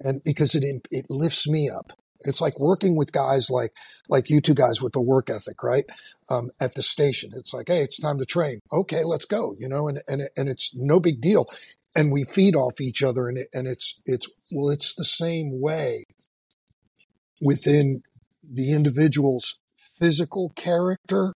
And 0.00 0.22
because 0.24 0.54
it, 0.54 0.64
it 0.90 1.06
lifts 1.08 1.48
me 1.48 1.70
up. 1.70 1.92
It's 2.22 2.40
like 2.40 2.58
working 2.58 2.96
with 2.96 3.12
guys 3.12 3.48
like, 3.50 3.72
like 4.08 4.30
you 4.30 4.40
two 4.40 4.54
guys 4.54 4.82
with 4.82 4.92
the 4.92 5.02
work 5.02 5.30
ethic, 5.30 5.62
right? 5.62 5.84
Um, 6.28 6.50
at 6.60 6.74
the 6.74 6.82
station. 6.82 7.30
It's 7.34 7.54
like, 7.54 7.68
Hey, 7.68 7.80
it's 7.80 7.98
time 7.98 8.18
to 8.18 8.24
train. 8.24 8.60
Okay, 8.72 9.04
let's 9.04 9.26
go, 9.26 9.54
you 9.58 9.68
know, 9.68 9.88
and, 9.88 10.02
and, 10.06 10.22
and 10.36 10.48
it's 10.48 10.74
no 10.74 11.00
big 11.00 11.20
deal. 11.20 11.46
And 11.96 12.12
we 12.12 12.24
feed 12.24 12.54
off 12.54 12.80
each 12.80 13.02
other 13.02 13.28
and 13.28 13.38
it, 13.38 13.48
and 13.52 13.66
it's, 13.66 14.00
it's, 14.06 14.28
well, 14.52 14.70
it's 14.70 14.94
the 14.94 15.04
same 15.04 15.60
way 15.60 16.04
within 17.40 18.02
the 18.42 18.72
individual's 18.72 19.58
physical 19.74 20.52
character 20.56 21.32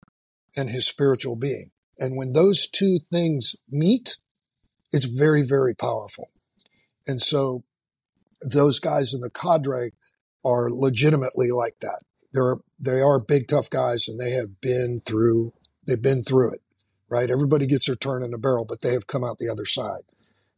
and 0.55 0.69
his 0.69 0.87
spiritual 0.87 1.35
being. 1.35 1.71
And 1.97 2.17
when 2.17 2.33
those 2.33 2.67
two 2.67 2.99
things 3.11 3.55
meet, 3.69 4.17
it's 4.91 5.05
very, 5.05 5.43
very 5.43 5.75
powerful. 5.75 6.29
And 7.07 7.21
so 7.21 7.63
those 8.41 8.79
guys 8.79 9.13
in 9.13 9.21
the 9.21 9.29
cadre 9.29 9.91
are 10.45 10.69
legitimately 10.69 11.51
like 11.51 11.79
that. 11.81 12.01
They're, 12.33 12.57
they 12.79 13.01
are 13.01 13.23
big, 13.23 13.47
tough 13.47 13.69
guys 13.69 14.07
and 14.07 14.19
they 14.19 14.31
have 14.31 14.59
been 14.59 14.99
through, 14.99 15.53
they've 15.85 16.01
been 16.01 16.23
through 16.23 16.53
it, 16.53 16.61
right? 17.09 17.29
Everybody 17.29 17.67
gets 17.67 17.87
their 17.87 17.95
turn 17.95 18.23
in 18.23 18.31
the 18.31 18.37
barrel, 18.37 18.65
but 18.65 18.81
they 18.81 18.93
have 18.93 19.07
come 19.07 19.23
out 19.23 19.37
the 19.37 19.51
other 19.51 19.65
side. 19.65 20.01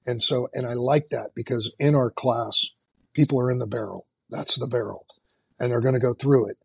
And 0.07 0.21
so, 0.21 0.47
and 0.53 0.65
I 0.65 0.73
like 0.73 1.09
that 1.09 1.31
because 1.35 1.73
in 1.79 1.95
our 1.95 2.11
class, 2.11 2.69
people 3.13 3.39
are 3.41 3.51
in 3.51 3.59
the 3.59 3.67
barrel. 3.67 4.07
That's 4.29 4.57
the 4.57 4.67
barrel 4.67 5.05
and 5.59 5.71
they're 5.71 5.81
going 5.81 5.95
to 5.95 6.01
go 6.01 6.13
through 6.13 6.49
it. 6.49 6.57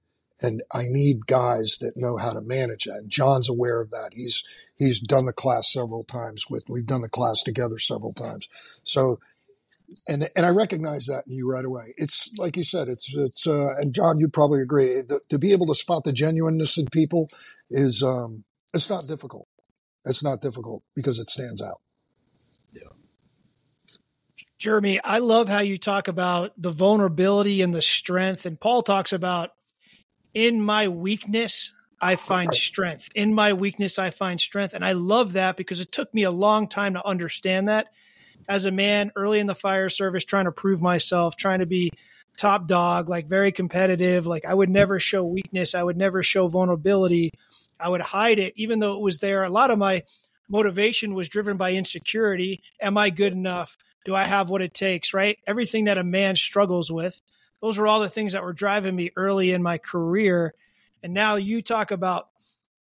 And 0.43 0.63
I 0.73 0.85
need 0.87 1.27
guys 1.27 1.77
that 1.81 1.97
know 1.97 2.17
how 2.17 2.33
to 2.33 2.41
manage 2.41 2.85
that. 2.85 3.01
And 3.03 3.11
John's 3.11 3.49
aware 3.49 3.81
of 3.81 3.91
that. 3.91 4.11
He's, 4.15 4.43
he's 4.79 5.01
done 5.01 5.27
the 5.27 5.35
class 5.35 5.71
several 5.71 6.03
times 6.03 6.45
with, 6.49 6.65
we've 6.69 6.87
done 6.87 7.03
the 7.03 7.11
class 7.11 7.43
together 7.43 7.79
several 7.79 8.15
times. 8.15 8.49
So, 8.83 9.19
and, 10.07 10.29
and 10.37 10.47
I 10.47 10.51
recognize 10.51 11.07
that 11.07 11.25
in 11.27 11.35
you 11.35 11.51
right 11.51 11.65
away. 11.65 11.95
It's 11.97 12.31
like 12.39 12.57
you 12.57 12.65
said, 12.65 12.89
it's, 12.89 13.15
it's, 13.15 13.47
uh, 13.47 13.75
and 13.79 13.95
John, 13.95 14.19
you'd 14.19 14.33
probably 14.33 14.61
agree 14.61 15.03
the, 15.03 15.21
to 15.29 15.39
be 15.39 15.53
able 15.53 15.67
to 15.67 15.75
spot 15.75 16.05
the 16.05 16.13
genuineness 16.13 16.79
in 16.79 16.87
people 16.87 17.29
is, 17.71 18.03
um, 18.03 18.45
it's 18.73 18.91
not 18.91 19.07
difficult. 19.07 19.49
It's 20.05 20.25
not 20.25 20.41
difficult 20.41 20.83
because 20.97 21.19
it 21.19 21.29
stands 21.31 21.61
out. 21.61 21.81
Yeah. 22.73 22.89
Jeremy, 24.59 25.01
I 25.03 25.19
love 25.19 25.49
how 25.49 25.61
you 25.61 25.77
talk 25.77 26.09
about 26.09 26.53
the 26.57 26.71
vulnerability 26.71 27.63
and 27.63 27.75
the 27.75 27.83
strength. 27.83 28.47
And 28.47 28.59
Paul 28.59 28.83
talks 28.83 29.13
about 29.13 29.51
in 30.33 30.61
my 30.61 30.89
weakness, 30.89 31.73
I 32.01 32.17
find 32.17 32.55
strength. 32.55 33.11
In 33.15 33.35
my 33.35 33.53
weakness, 33.53 33.99
I 33.99 34.11
find 34.11 34.41
strength. 34.41 34.75
And 34.75 34.85
I 34.85 34.93
love 34.93 35.35
that 35.35 35.57
because 35.57 35.81
it 35.81 35.93
took 35.93 36.15
me 36.15 36.23
a 36.23 36.31
long 36.31 36.67
time 36.69 36.95
to 36.95 37.05
understand 37.05 37.69
that 37.69 37.89
as 38.51 38.65
a 38.65 38.73
man 38.73 39.13
early 39.15 39.39
in 39.39 39.47
the 39.47 39.55
fire 39.55 39.89
service, 39.89 40.25
trying 40.25 40.47
to 40.47 40.53
prove 40.53 40.83
myself, 40.83 41.37
trying 41.37 41.61
to 41.61 41.67
be 41.67 41.93
top 42.37 42.67
dog, 42.67 43.09
like 43.09 43.29
very 43.29 43.53
competitive. 43.53 44.27
Like 44.27 44.45
I 44.45 44.53
would 44.53 44.69
never 44.69 44.99
show 44.99 45.25
weakness. 45.25 45.77
I 45.77 45.85
would 45.85 45.97
never 45.97 46.25
show 46.25 46.49
vulnerability. 46.49 47.31
I 47.79 47.89
would 47.89 48.01
hide 48.01 48.41
it, 48.41 48.53
even 48.57 48.81
though 48.81 48.97
it 48.97 49.03
was 49.03 49.19
there. 49.19 49.45
A 49.45 49.49
lot 49.49 49.71
of 49.71 49.79
my 49.79 50.03
motivation 50.49 51.15
was 51.15 51.29
driven 51.29 51.59
by 51.59 51.75
insecurity. 51.75 52.61
Am 52.83 52.99
I 52.99 53.11
good 53.11 53.33
enough? 53.33 53.79
Do 54.05 54.17
I 54.17 54.25
have 54.25 54.51
what 54.51 54.63
it 54.63 54.75
takes, 54.75 55.15
right? 55.15 55.39
Everything 55.47 55.85
that 55.85 55.97
a 55.97 56.03
man 56.03 56.35
struggles 56.35 56.91
with. 56.91 57.21
Those 57.63 57.79
were 57.79 57.87
all 57.87 58.01
the 58.01 58.09
things 58.09 58.33
that 58.33 58.43
were 58.43 58.53
driving 58.53 58.97
me 58.97 59.13
early 59.15 59.53
in 59.53 59.63
my 59.63 59.79
career. 59.79 60.55
And 61.05 61.15
now 61.15 61.37
you 61.37 61.63
talk 61.63 61.93
about 61.93 62.29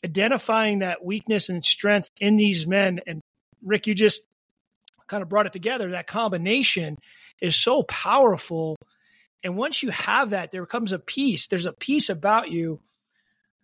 identifying 0.04 0.80
that 0.80 1.06
weakness 1.06 1.48
and 1.48 1.64
strength 1.64 2.10
in 2.20 2.36
these 2.36 2.68
men. 2.68 3.00
And 3.08 3.22
Rick, 3.64 3.88
you 3.88 3.96
just 3.96 4.22
kind 5.08 5.24
of 5.24 5.30
brought 5.30 5.46
it 5.46 5.54
together. 5.54 5.92
That 5.92 6.08
combination 6.08 6.98
is 7.42 7.56
so 7.56 7.84
powerful. 7.84 8.76
And 9.44 9.56
once 9.56 9.84
you 9.84 9.92
have 9.92 10.32
that, 10.32 10.52
there 10.52 10.66
comes 10.66 10.92
a 10.92 11.00
peace. 11.00 11.48
There's 11.48 11.66
a 11.66 11.74
peace 11.74 12.10
about 12.10 12.50
you 12.50 12.80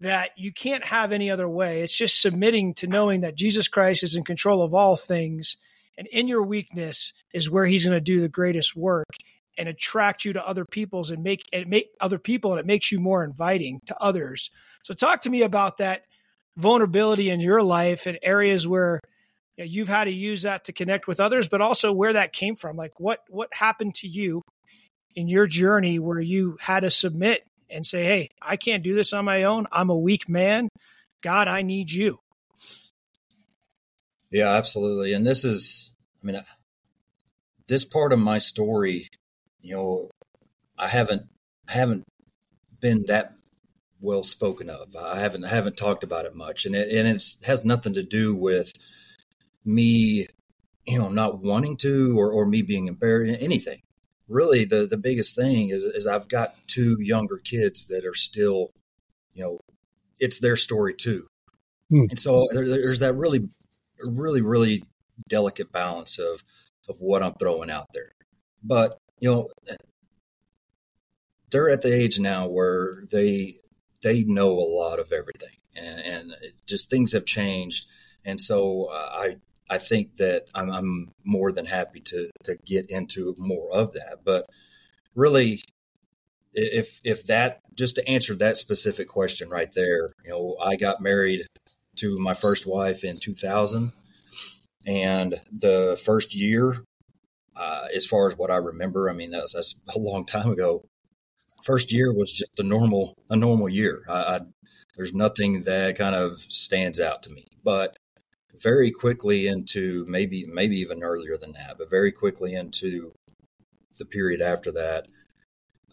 that 0.01 0.31
you 0.35 0.51
can't 0.51 0.83
have 0.83 1.11
any 1.11 1.29
other 1.29 1.47
way. 1.47 1.81
It's 1.81 1.95
just 1.95 2.21
submitting 2.21 2.73
to 2.75 2.87
knowing 2.87 3.21
that 3.21 3.35
Jesus 3.35 3.67
Christ 3.67 4.03
is 4.03 4.15
in 4.15 4.23
control 4.23 4.63
of 4.63 4.73
all 4.73 4.95
things 4.95 5.57
and 5.97 6.07
in 6.07 6.27
your 6.27 6.43
weakness 6.43 7.13
is 7.33 7.49
where 7.49 7.65
he's 7.65 7.85
going 7.85 7.95
to 7.95 8.01
do 8.01 8.21
the 8.21 8.29
greatest 8.29 8.75
work 8.75 9.05
and 9.57 9.69
attract 9.69 10.25
you 10.25 10.33
to 10.33 10.47
other 10.47 10.65
people's 10.65 11.11
and 11.11 11.23
make 11.23 11.43
and 11.53 11.67
make 11.67 11.89
other 11.99 12.17
people 12.17 12.51
and 12.51 12.59
it 12.59 12.65
makes 12.65 12.91
you 12.91 12.99
more 12.99 13.23
inviting 13.23 13.79
to 13.85 14.01
others. 14.01 14.49
So 14.83 14.93
talk 14.93 15.21
to 15.21 15.29
me 15.29 15.43
about 15.43 15.77
that 15.77 16.03
vulnerability 16.57 17.29
in 17.29 17.39
your 17.39 17.61
life 17.61 18.07
and 18.07 18.17
areas 18.23 18.67
where 18.67 18.99
you've 19.69 19.87
had 19.87 20.05
to 20.05 20.11
use 20.11 20.43
that 20.43 20.65
to 20.65 20.73
connect 20.73 21.07
with 21.07 21.19
others, 21.19 21.47
but 21.47 21.61
also 21.61 21.91
where 21.91 22.13
that 22.13 22.33
came 22.33 22.55
from. 22.55 22.75
Like 22.75 22.99
what 22.99 23.19
what 23.29 23.53
happened 23.53 23.95
to 23.95 24.07
you 24.07 24.41
in 25.15 25.27
your 25.27 25.47
journey 25.47 25.99
where 25.99 26.19
you 26.19 26.57
had 26.59 26.81
to 26.81 26.91
submit 26.91 27.45
and 27.69 27.85
say, 27.85 28.03
"Hey, 28.03 28.29
I 28.41 28.57
can't 28.57 28.83
do 28.83 28.93
this 28.93 29.13
on 29.13 29.25
my 29.25 29.43
own. 29.43 29.67
I'm 29.71 29.89
a 29.89 29.97
weak 29.97 30.29
man. 30.29 30.69
God, 31.21 31.47
I 31.47 31.61
need 31.61 31.91
you." 31.91 32.19
Yeah, 34.29 34.49
absolutely. 34.49 35.13
And 35.13 35.27
this 35.27 35.43
is, 35.43 35.91
I 36.23 36.25
mean, 36.25 36.41
this 37.67 37.83
part 37.83 38.13
of 38.13 38.19
my 38.19 38.37
story, 38.37 39.09
you 39.61 39.75
know, 39.75 40.09
I 40.77 40.87
haven't 40.87 41.23
haven't 41.67 42.05
been 42.79 43.05
that 43.07 43.33
well 43.99 44.23
spoken 44.23 44.69
of. 44.69 44.95
I 44.95 45.19
haven't 45.19 45.45
I 45.45 45.49
haven't 45.49 45.77
talked 45.77 46.03
about 46.03 46.25
it 46.25 46.35
much, 46.35 46.65
and 46.65 46.75
it 46.75 46.91
and 46.91 47.07
it's 47.07 47.37
has 47.45 47.63
nothing 47.63 47.93
to 47.93 48.03
do 48.03 48.35
with 48.35 48.73
me, 49.65 50.27
you 50.85 50.97
know, 50.99 51.09
not 51.09 51.41
wanting 51.41 51.77
to 51.77 52.17
or 52.17 52.31
or 52.31 52.45
me 52.45 52.61
being 52.61 52.87
embarrassed. 52.87 53.41
Anything 53.41 53.81
really. 54.31 54.65
The 54.65 54.87
the 54.87 54.97
biggest 54.97 55.35
thing 55.35 55.69
is 55.69 55.83
is 55.83 56.07
I've 56.07 56.29
got 56.29 56.55
two 56.67 56.97
younger 56.99 57.37
kids 57.37 57.85
that 57.87 58.05
are 58.05 58.13
still, 58.13 58.71
you 59.33 59.43
know, 59.43 59.59
it's 60.19 60.39
their 60.39 60.55
story 60.55 60.93
too, 60.95 61.27
mm. 61.91 62.09
and 62.09 62.19
so 62.19 62.47
there, 62.53 62.67
there's 62.67 62.99
that 62.99 63.15
really 63.15 63.49
really, 64.03 64.41
really 64.41 64.83
delicate 65.27 65.71
balance 65.71 66.17
of 66.17 66.43
of 66.89 66.97
what 66.99 67.21
I'm 67.21 67.33
throwing 67.33 67.69
out 67.69 67.87
there. 67.93 68.11
But 68.63 68.97
you 69.19 69.31
know, 69.31 69.49
they're 71.51 71.69
at 71.69 71.81
the 71.81 71.93
age 71.93 72.19
now 72.19 72.47
where 72.47 73.03
they 73.11 73.59
they 74.01 74.23
know 74.23 74.51
a 74.51 74.71
lot 74.77 74.99
of 74.99 75.11
everything, 75.11 75.57
and, 75.75 75.99
and 75.99 76.33
just 76.67 76.89
things 76.89 77.13
have 77.13 77.25
changed. 77.25 77.87
And 78.23 78.39
so 78.39 78.85
uh, 78.85 79.09
I 79.11 79.35
I 79.71 79.77
think 79.77 80.17
that 80.17 80.47
I'm, 80.53 80.69
I'm 80.69 81.11
more 81.23 81.53
than 81.53 81.65
happy 81.65 82.01
to 82.01 82.29
to 82.43 82.57
get 82.65 82.89
into 82.89 83.33
more 83.37 83.71
of 83.71 83.93
that. 83.93 84.19
But 84.25 84.45
really, 85.15 85.63
if 86.53 86.99
if 87.05 87.25
that 87.27 87.59
just 87.73 87.95
to 87.95 88.07
answer 88.07 88.35
that 88.35 88.57
specific 88.57 89.07
question 89.07 89.49
right 89.49 89.71
there, 89.73 90.11
you 90.25 90.31
know, 90.31 90.57
I 90.61 90.75
got 90.75 91.01
married 91.01 91.47
to 91.97 92.19
my 92.19 92.33
first 92.33 92.67
wife 92.67 93.05
in 93.05 93.19
2000 93.19 93.93
and 94.85 95.39
the 95.51 95.99
first 96.03 96.35
year, 96.35 96.83
uh, 97.55 97.87
as 97.95 98.05
far 98.05 98.27
as 98.27 98.37
what 98.37 98.51
I 98.51 98.57
remember, 98.57 99.09
I 99.09 99.13
mean 99.13 99.31
that's 99.31 99.53
that's 99.53 99.79
a 99.95 99.99
long 99.99 100.25
time 100.25 100.51
ago. 100.51 100.83
First 101.63 101.93
year 101.93 102.11
was 102.13 102.31
just 102.33 102.59
a 102.59 102.63
normal 102.63 103.15
a 103.29 103.37
normal 103.37 103.69
year. 103.69 104.03
I, 104.09 104.13
I, 104.13 104.39
there's 104.97 105.13
nothing 105.13 105.63
that 105.63 105.97
kind 105.97 106.15
of 106.15 106.39
stands 106.49 106.99
out 106.99 107.23
to 107.23 107.29
me. 107.29 107.47
But 107.63 107.95
very 108.59 108.91
quickly 108.91 109.47
into 109.47 110.05
maybe 110.07 110.45
maybe 110.45 110.79
even 110.79 111.03
earlier 111.03 111.37
than 111.37 111.53
that, 111.53 111.77
but 111.77 111.89
very 111.89 112.11
quickly 112.11 112.53
into 112.53 113.13
the 113.97 114.05
period 114.05 114.41
after 114.41 114.71
that, 114.71 115.07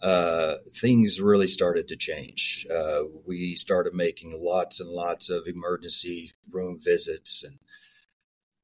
uh, 0.02 0.54
things 0.72 1.20
really 1.20 1.48
started 1.48 1.88
to 1.88 1.96
change. 1.96 2.66
Uh, 2.70 3.02
we 3.26 3.54
started 3.56 3.94
making 3.94 4.38
lots 4.42 4.80
and 4.80 4.90
lots 4.90 5.30
of 5.30 5.46
emergency 5.46 6.32
room 6.50 6.78
visits, 6.80 7.42
and 7.42 7.58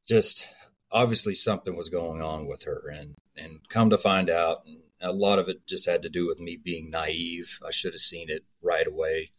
just 0.06 0.46
obviously 0.90 1.34
something 1.34 1.76
was 1.76 1.88
going 1.88 2.22
on 2.22 2.46
with 2.46 2.64
her. 2.64 2.88
And 2.90 3.14
and 3.36 3.60
come 3.68 3.90
to 3.90 3.98
find 3.98 4.30
out, 4.30 4.62
a 5.00 5.12
lot 5.12 5.38
of 5.38 5.48
it 5.48 5.66
just 5.66 5.88
had 5.88 6.02
to 6.02 6.08
do 6.08 6.26
with 6.26 6.38
me 6.38 6.56
being 6.56 6.90
naive. 6.90 7.58
I 7.66 7.72
should 7.72 7.92
have 7.92 8.00
seen 8.00 8.30
it 8.30 8.44
right 8.62 8.86
away, 8.86 9.32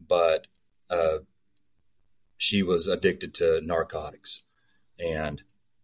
but 0.00 0.46
uh, 0.88 1.18
she 2.40 2.62
was 2.62 2.88
addicted 2.88 3.34
to 3.34 3.60
narcotics, 3.60 4.42
and 4.98 5.42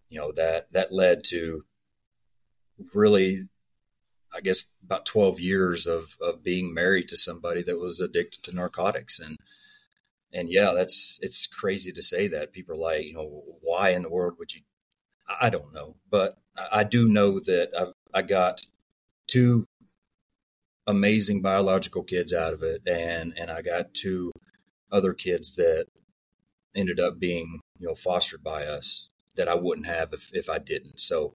you 0.08 0.18
know 0.18 0.32
that 0.32 0.72
that 0.72 0.92
led 0.92 1.22
to 1.24 1.64
really 2.94 3.48
I 4.34 4.40
guess 4.40 4.64
about 4.84 5.06
12 5.06 5.40
years 5.40 5.86
of, 5.86 6.16
of 6.20 6.42
being 6.42 6.74
married 6.74 7.08
to 7.08 7.16
somebody 7.16 7.62
that 7.62 7.78
was 7.78 8.00
addicted 8.00 8.42
to 8.44 8.54
narcotics. 8.54 9.18
And, 9.18 9.36
and 10.32 10.50
yeah, 10.50 10.72
that's, 10.74 11.18
it's 11.22 11.46
crazy 11.46 11.90
to 11.92 12.02
say 12.02 12.28
that 12.28 12.52
people 12.52 12.74
are 12.74 12.78
like, 12.78 13.06
you 13.06 13.14
know, 13.14 13.44
why 13.62 13.90
in 13.90 14.02
the 14.02 14.10
world 14.10 14.34
would 14.38 14.52
you, 14.54 14.60
I 15.40 15.48
don't 15.48 15.72
know, 15.72 15.96
but 16.10 16.36
I 16.70 16.84
do 16.84 17.08
know 17.08 17.40
that 17.40 17.70
I've, 17.78 17.92
I 18.12 18.22
got 18.22 18.62
two 19.26 19.64
amazing 20.86 21.40
biological 21.40 22.02
kids 22.02 22.34
out 22.34 22.52
of 22.52 22.62
it. 22.62 22.82
And, 22.86 23.32
and 23.38 23.50
I 23.50 23.62
got 23.62 23.94
two 23.94 24.32
other 24.92 25.14
kids 25.14 25.52
that 25.52 25.86
ended 26.76 27.00
up 27.00 27.18
being, 27.18 27.60
you 27.78 27.88
know, 27.88 27.94
fostered 27.94 28.42
by 28.42 28.64
us 28.64 29.08
that 29.36 29.48
I 29.48 29.54
wouldn't 29.54 29.86
have 29.86 30.12
if, 30.12 30.30
if 30.32 30.48
I 30.48 30.58
didn't. 30.58 31.00
So 31.00 31.34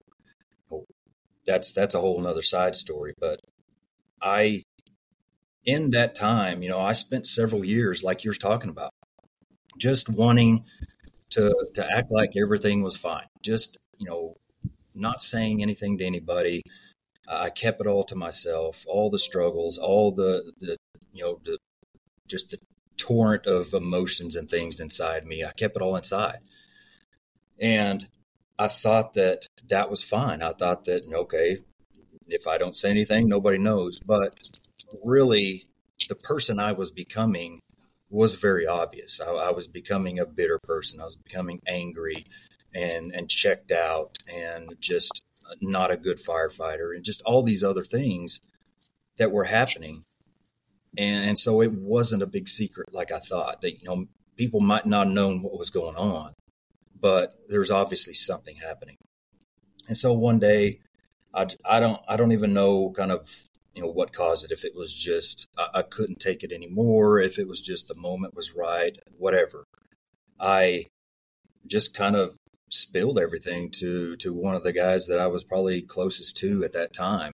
that's 1.45 1.71
that's 1.71 1.95
a 1.95 1.99
whole 1.99 2.19
nother 2.21 2.41
side 2.41 2.75
story. 2.75 3.13
But 3.19 3.41
I, 4.21 4.63
in 5.65 5.91
that 5.91 6.15
time, 6.15 6.61
you 6.63 6.69
know, 6.69 6.79
I 6.79 6.93
spent 6.93 7.27
several 7.27 7.65
years, 7.65 8.03
like 8.03 8.23
you're 8.23 8.33
talking 8.33 8.69
about, 8.69 8.91
just 9.77 10.09
wanting 10.09 10.65
to 11.31 11.53
to 11.75 11.87
act 11.95 12.11
like 12.11 12.31
everything 12.37 12.83
was 12.83 12.97
fine. 12.97 13.27
Just 13.41 13.77
you 13.97 14.09
know, 14.09 14.35
not 14.93 15.21
saying 15.21 15.61
anything 15.61 15.97
to 15.99 16.05
anybody. 16.05 16.61
I 17.27 17.49
kept 17.49 17.79
it 17.81 17.87
all 17.87 18.03
to 18.05 18.15
myself. 18.15 18.83
All 18.87 19.09
the 19.09 19.19
struggles, 19.19 19.77
all 19.77 20.11
the 20.11 20.51
the 20.59 20.77
you 21.13 21.23
know 21.23 21.39
the 21.43 21.57
just 22.27 22.51
the 22.51 22.57
torrent 23.01 23.47
of 23.47 23.73
emotions 23.73 24.35
and 24.35 24.47
things 24.47 24.79
inside 24.79 25.25
me. 25.25 25.43
I 25.43 25.51
kept 25.51 25.75
it 25.75 25.81
all 25.81 25.95
inside. 25.95 26.37
And 27.59 28.07
I 28.59 28.67
thought 28.67 29.13
that 29.15 29.47
that 29.69 29.89
was 29.89 30.03
fine. 30.03 30.43
I 30.43 30.51
thought 30.51 30.85
that, 30.85 31.03
okay, 31.11 31.57
if 32.27 32.45
I 32.45 32.59
don't 32.59 32.75
say 32.75 32.91
anything, 32.91 33.27
nobody 33.27 33.57
knows. 33.57 33.99
But 33.99 34.35
really, 35.03 35.67
the 36.09 36.15
person 36.15 36.59
I 36.59 36.73
was 36.73 36.91
becoming 36.91 37.59
was 38.11 38.35
very 38.35 38.67
obvious. 38.67 39.19
I, 39.19 39.31
I 39.31 39.51
was 39.51 39.67
becoming 39.67 40.19
a 40.19 40.25
bitter 40.25 40.59
person. 40.59 41.01
I 41.01 41.05
was 41.05 41.15
becoming 41.15 41.59
angry 41.67 42.27
and, 42.75 43.11
and 43.15 43.27
checked 43.27 43.71
out 43.71 44.19
and 44.31 44.75
just 44.79 45.23
not 45.59 45.91
a 45.91 45.97
good 45.97 46.17
firefighter 46.17 46.95
and 46.95 47.03
just 47.03 47.23
all 47.23 47.41
these 47.41 47.63
other 47.63 47.83
things 47.83 48.41
that 49.17 49.31
were 49.31 49.45
happening. 49.45 50.03
And, 50.97 51.29
and 51.29 51.39
so 51.39 51.61
it 51.61 51.71
wasn't 51.71 52.23
a 52.23 52.27
big 52.27 52.49
secret 52.49 52.93
like 52.93 53.11
I 53.11 53.19
thought 53.19 53.61
that, 53.61 53.79
you 53.79 53.85
know, 53.85 54.05
people 54.35 54.59
might 54.59 54.85
not 54.85 55.07
have 55.07 55.15
known 55.15 55.41
what 55.41 55.57
was 55.57 55.69
going 55.69 55.95
on 55.95 56.33
but 57.01 57.33
there's 57.49 57.71
obviously 57.71 58.13
something 58.13 58.55
happening. 58.55 58.97
And 59.87 59.97
so 59.97 60.13
one 60.13 60.39
day, 60.39 60.79
I, 61.33 61.47
I 61.65 61.79
don't 61.79 61.99
I 62.07 62.15
don't 62.15 62.31
even 62.31 62.53
know 62.53 62.91
kind 62.91 63.11
of 63.11 63.29
you 63.73 63.81
know 63.81 63.89
what 63.89 64.13
caused 64.13 64.45
it. 64.45 64.51
If 64.51 64.63
it 64.63 64.75
was 64.75 64.93
just 64.93 65.49
I, 65.57 65.67
I 65.75 65.81
couldn't 65.81 66.19
take 66.19 66.43
it 66.43 66.51
anymore, 66.51 67.19
if 67.19 67.39
it 67.39 67.47
was 67.47 67.61
just 67.61 67.87
the 67.87 67.95
moment 67.95 68.35
was 68.35 68.53
right, 68.53 68.95
whatever. 69.17 69.65
I 70.39 70.85
just 71.67 71.95
kind 71.95 72.15
of 72.15 72.35
spilled 72.69 73.19
everything 73.19 73.71
to 73.71 74.15
to 74.17 74.33
one 74.33 74.55
of 74.55 74.63
the 74.63 74.73
guys 74.73 75.07
that 75.07 75.19
I 75.19 75.27
was 75.27 75.43
probably 75.43 75.81
closest 75.81 76.37
to 76.37 76.63
at 76.63 76.73
that 76.73 76.93
time, 76.93 77.31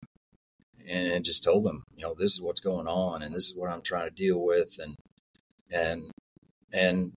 and, 0.88 1.12
and 1.12 1.26
just 1.26 1.44
told 1.44 1.64
them, 1.64 1.84
you 1.96 2.04
know, 2.04 2.16
this 2.18 2.34
is 2.34 2.42
what's 2.42 2.60
going 2.60 2.88
on, 2.88 3.22
and 3.22 3.34
this 3.34 3.50
is 3.50 3.56
what 3.56 3.70
I'm 3.72 3.82
trying 3.82 4.08
to 4.10 4.16
deal 4.16 4.42
with, 4.42 4.80
and 4.80 4.96
and 5.72 6.12
and 6.74 7.12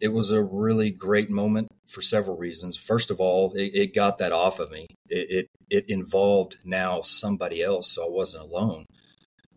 it 0.00 0.08
was 0.08 0.32
a 0.32 0.42
really 0.42 0.90
great 0.90 1.30
moment 1.30 1.68
for 1.86 2.02
several 2.02 2.36
reasons. 2.36 2.76
First 2.76 3.10
of 3.10 3.20
all, 3.20 3.52
it, 3.54 3.74
it 3.74 3.94
got 3.94 4.18
that 4.18 4.32
off 4.32 4.58
of 4.58 4.70
me. 4.70 4.86
It, 5.08 5.30
it, 5.30 5.46
it 5.68 5.90
involved 5.90 6.56
now 6.64 7.02
somebody 7.02 7.62
else, 7.62 7.88
so 7.88 8.06
I 8.06 8.10
wasn't 8.10 8.44
alone. 8.44 8.86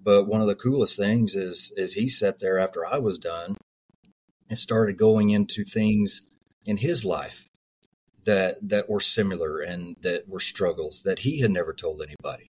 But 0.01 0.27
one 0.27 0.41
of 0.41 0.47
the 0.47 0.55
coolest 0.55 0.97
things 0.97 1.35
is 1.35 1.73
is 1.77 1.93
he 1.93 2.07
sat 2.07 2.39
there 2.39 2.59
after 2.59 2.85
I 2.85 2.99
was 2.99 3.17
done 3.17 3.55
and 4.49 4.59
started 4.59 4.97
going 4.97 5.29
into 5.29 5.63
things 5.63 6.27
in 6.65 6.77
his 6.77 7.05
life 7.05 7.47
that 8.25 8.57
that 8.67 8.89
were 8.89 8.99
similar 8.99 9.59
and 9.59 9.95
that 10.01 10.27
were 10.27 10.39
struggles 10.39 11.01
that 11.05 11.19
he 11.19 11.39
had 11.39 11.51
never 11.51 11.73
told 11.73 12.01
anybody. 12.01 12.47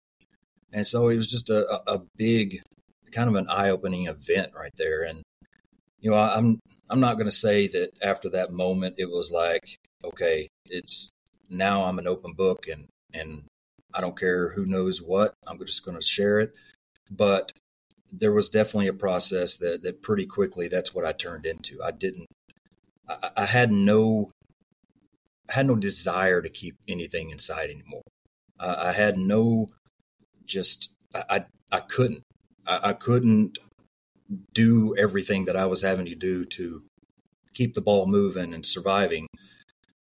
And 0.72 0.86
so 0.86 1.08
it 1.10 1.18
was 1.18 1.30
just 1.30 1.50
a, 1.50 1.82
a 1.88 2.02
big 2.18 2.60
kind 3.12 3.30
of 3.30 3.36
an 3.36 3.48
eye 3.50 3.70
opening 3.70 4.08
event 4.08 4.52
right 4.56 4.74
there. 4.78 5.04
And 5.04 5.24
you 6.00 6.12
know, 6.12 6.18
I'm 6.18 6.60
I'm 6.90 7.00
not 7.00 7.16
going 7.16 7.26
to 7.26 7.32
say 7.32 7.68
that 7.68 7.92
after 8.02 8.30
that 8.30 8.52
moment 8.52 8.96
it 8.98 9.10
was 9.10 9.32
like, 9.32 9.78
okay, 10.04 10.48
it's 10.66 11.12
now 11.50 11.86
I'm 11.86 12.00
an 12.00 12.08
open 12.08 12.34
book 12.34 12.68
and 12.68 12.88
and 13.14 13.44
I 13.94 14.02
don't 14.02 14.20
care 14.20 14.50
who 14.52 14.66
knows 14.66 15.02
what, 15.02 15.34
I'm 15.48 15.58
just 15.60 15.86
going 15.86 15.98
to 15.98 16.06
share 16.06 16.40
it. 16.40 16.54
But 17.10 17.52
there 18.12 18.32
was 18.32 18.50
definitely 18.50 18.88
a 18.88 18.94
process 18.94 19.56
that 19.58 19.84
that 19.84 20.02
pretty 20.02 20.26
quickly 20.26 20.68
that's 20.68 20.94
what 20.94 21.06
I 21.06 21.14
turned 21.14 21.46
into. 21.46 21.82
I 21.84 21.92
didn't 21.92 22.28
I, 23.08 23.30
I 23.38 23.46
had 23.46 23.72
no 23.72 24.30
I 25.50 25.54
had 25.54 25.68
no 25.68 25.76
desire 25.76 26.42
to 26.42 26.50
keep 26.50 26.76
anything 26.88 27.30
inside 27.30 27.70
anymore. 27.70 28.04
Uh, 28.60 28.76
I 28.78 28.92
had 28.92 29.18
no 29.18 29.70
just 30.48 30.94
I 31.14 31.24
I, 31.30 31.46
I 31.72 31.80
couldn't 31.82 32.24
I, 32.66 32.90
I 32.90 32.94
couldn't 32.94 33.58
do 34.54 34.96
everything 34.98 35.46
that 35.46 35.56
I 35.56 35.66
was 35.66 35.82
having 35.82 36.06
to 36.08 36.16
do 36.16 36.46
to 36.46 36.84
keep 37.54 37.74
the 37.74 37.82
ball 37.82 38.06
moving 38.06 38.54
and 38.54 38.66
surviving 38.66 39.28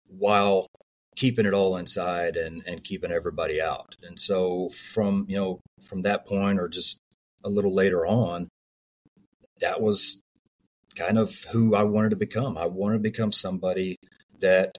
while 0.09 0.67
keeping 1.17 1.47
it 1.47 1.55
all 1.55 1.77
inside 1.77 2.37
and, 2.37 2.63
and 2.67 2.85
keeping 2.85 3.11
everybody 3.11 3.61
out. 3.61 3.97
And 4.03 4.19
so 4.21 4.69
from, 4.71 5.25
you 5.29 5.37
know, 5.37 5.61
from 5.83 6.03
that 6.03 6.27
point 6.27 6.61
or 6.61 6.69
just 6.69 6.99
a 7.45 7.49
little 7.49 7.75
later 7.75 8.07
on, 8.07 8.49
that 9.61 9.81
was 9.81 10.21
kind 10.97 11.19
of 11.19 11.45
who 11.53 11.75
I 11.75 11.85
wanted 11.85 12.11
to 12.11 12.17
become. 12.17 12.59
I 12.59 12.67
wanted 12.67 12.97
to 12.97 13.11
become 13.11 13.33
somebody 13.33 13.97
that 14.41 14.77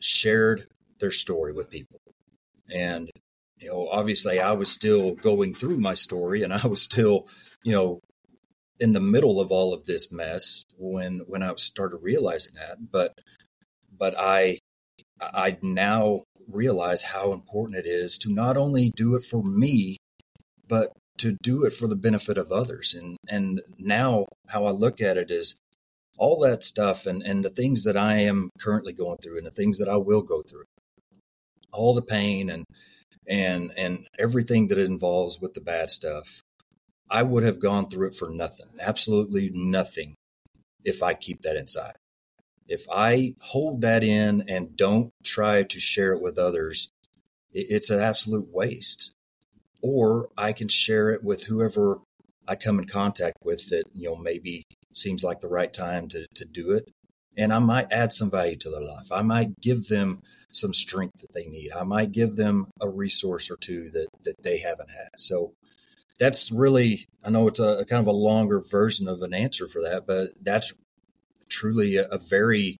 shared 0.00 0.66
their 0.98 1.12
story 1.12 1.52
with 1.52 1.70
people. 1.70 2.00
And, 2.72 3.10
you 3.62 3.68
know, 3.68 3.88
obviously 3.88 4.40
I 4.40 4.52
was 4.52 4.70
still 4.70 5.14
going 5.14 5.54
through 5.54 5.78
my 5.78 5.94
story 5.94 6.42
and 6.42 6.52
I 6.52 6.66
was 6.66 6.82
still, 6.82 7.28
you 7.62 7.72
know, 7.72 8.00
in 8.80 8.92
the 8.92 9.00
middle 9.00 9.40
of 9.40 9.52
all 9.52 9.72
of 9.72 9.84
this 9.84 10.10
mess 10.10 10.64
when 10.76 11.20
when 11.28 11.42
I 11.42 11.54
started 11.56 11.98
realizing 11.98 12.54
that. 12.54 12.78
But 12.90 13.12
but 13.96 14.14
I 14.18 14.58
I 15.20 15.58
now 15.62 16.22
realize 16.48 17.04
how 17.04 17.32
important 17.32 17.78
it 17.78 17.86
is 17.86 18.18
to 18.18 18.32
not 18.32 18.56
only 18.56 18.90
do 18.96 19.14
it 19.14 19.22
for 19.22 19.42
me, 19.44 19.98
but 20.66 20.90
to 21.18 21.36
do 21.42 21.64
it 21.64 21.72
for 21.72 21.86
the 21.86 21.96
benefit 21.96 22.36
of 22.36 22.50
others. 22.50 22.94
And 22.94 23.16
and 23.28 23.62
now 23.78 24.26
how 24.48 24.64
I 24.64 24.72
look 24.72 25.00
at 25.00 25.16
it 25.16 25.30
is 25.30 25.60
all 26.18 26.40
that 26.40 26.64
stuff 26.64 27.06
and, 27.06 27.22
and 27.22 27.44
the 27.44 27.50
things 27.50 27.84
that 27.84 27.96
I 27.96 28.18
am 28.18 28.50
currently 28.60 28.92
going 28.92 29.18
through 29.22 29.38
and 29.38 29.46
the 29.46 29.50
things 29.50 29.78
that 29.78 29.88
I 29.88 29.96
will 29.96 30.22
go 30.22 30.42
through. 30.42 30.64
All 31.72 31.94
the 31.94 32.02
pain 32.02 32.50
and 32.50 32.64
and 33.28 33.70
and 33.76 34.06
everything 34.18 34.68
that 34.68 34.78
it 34.78 34.86
involves 34.86 35.40
with 35.40 35.54
the 35.54 35.60
bad 35.60 35.90
stuff 35.90 36.42
I 37.12 37.22
would 37.22 37.44
have 37.44 37.60
gone 37.60 37.90
through 37.90 38.08
it 38.08 38.14
for 38.14 38.30
nothing, 38.30 38.68
absolutely 38.80 39.50
nothing, 39.52 40.14
if 40.82 41.02
I 41.02 41.12
keep 41.12 41.42
that 41.42 41.56
inside. 41.56 41.92
If 42.66 42.86
I 42.90 43.34
hold 43.38 43.82
that 43.82 44.02
in 44.02 44.44
and 44.48 44.74
don't 44.74 45.12
try 45.22 45.62
to 45.62 45.78
share 45.78 46.14
it 46.14 46.22
with 46.22 46.38
others, 46.38 46.90
it's 47.52 47.90
an 47.90 48.00
absolute 48.00 48.48
waste. 48.50 49.12
Or 49.82 50.30
I 50.38 50.54
can 50.54 50.68
share 50.68 51.10
it 51.10 51.22
with 51.22 51.44
whoever 51.44 51.98
I 52.48 52.56
come 52.56 52.78
in 52.78 52.86
contact 52.86 53.36
with 53.44 53.68
that, 53.68 53.84
you 53.92 54.08
know, 54.08 54.16
maybe 54.16 54.64
seems 54.94 55.22
like 55.22 55.42
the 55.42 55.48
right 55.48 55.72
time 55.72 56.08
to, 56.08 56.26
to 56.36 56.46
do 56.46 56.70
it. 56.70 56.88
And 57.36 57.52
I 57.52 57.58
might 57.58 57.92
add 57.92 58.14
some 58.14 58.30
value 58.30 58.56
to 58.56 58.70
their 58.70 58.80
life. 58.80 59.12
I 59.12 59.20
might 59.20 59.60
give 59.60 59.88
them 59.88 60.22
some 60.52 60.74
strength 60.74 61.20
that 61.20 61.34
they 61.34 61.46
need. 61.46 61.72
I 61.72 61.84
might 61.84 62.12
give 62.12 62.36
them 62.36 62.66
a 62.80 62.88
resource 62.88 63.50
or 63.50 63.56
two 63.56 63.90
that, 63.90 64.08
that 64.24 64.42
they 64.42 64.58
haven't 64.58 64.90
had. 64.90 65.08
So 65.18 65.54
that's 66.18 66.52
really 66.52 67.06
I 67.24 67.30
know 67.30 67.48
it's 67.48 67.60
a, 67.60 67.78
a, 67.78 67.84
kind 67.84 68.00
of 68.00 68.06
a 68.06 68.12
longer 68.16 68.60
version 68.60 69.08
of 69.08 69.22
an 69.22 69.34
answer 69.34 69.68
for 69.68 69.82
that, 69.82 70.06
but 70.06 70.30
that's 70.40 70.72
truly 71.48 71.96
a, 71.96 72.06
a 72.06 72.18
very 72.18 72.78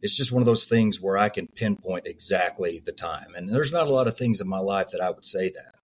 it's 0.00 0.16
just 0.16 0.30
one 0.30 0.42
of 0.42 0.46
those 0.46 0.66
things 0.66 1.00
where 1.00 1.18
I 1.18 1.28
can 1.28 1.48
pinpoint 1.48 2.06
exactly 2.06 2.80
the 2.84 2.92
time. 2.92 3.34
And 3.34 3.52
there's 3.52 3.72
not 3.72 3.88
a 3.88 3.92
lot 3.92 4.06
of 4.06 4.16
things 4.16 4.40
in 4.40 4.48
my 4.48 4.60
life 4.60 4.90
that 4.92 5.00
I 5.00 5.10
would 5.10 5.24
say 5.24 5.50
that, 5.50 5.74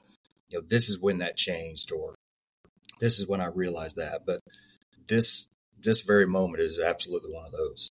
you 0.49 0.59
know, 0.59 0.65
this 0.69 0.89
is 0.89 1.01
when 1.01 1.19
that 1.19 1.37
changed 1.37 1.91
or 1.91 2.15
this 3.01 3.19
is 3.19 3.27
when 3.27 3.41
I 3.41 3.47
realized 3.47 3.97
that. 3.97 4.23
But 4.25 4.41
this 5.09 5.49
this 5.83 6.01
very 6.01 6.27
moment 6.27 6.63
is 6.63 6.81
absolutely 6.81 7.33
one 7.33 7.45
of 7.45 7.53
those. 7.53 7.91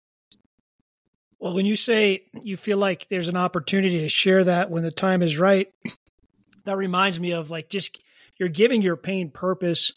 Well, 1.41 1.55
when 1.55 1.67
you 1.67 1.77
say 1.77 2.23
you 2.43 2.57
feel 2.57 2.79
like 2.79 3.09
there's 3.09 3.29
an 3.29 3.37
opportunity 3.37 4.01
to 4.01 4.09
share 4.09 4.45
that 4.45 4.71
when 4.71 4.83
the 4.83 4.91
time 4.91 5.23
is 5.23 5.39
right, 5.39 5.73
that 6.65 6.77
reminds 6.77 7.21
me 7.21 7.33
of 7.33 7.51
like 7.51 7.69
just 7.69 7.99
you're 8.37 8.49
giving 8.49 8.83
your 8.83 8.97
pain 8.97 9.31
purpose 9.31 9.93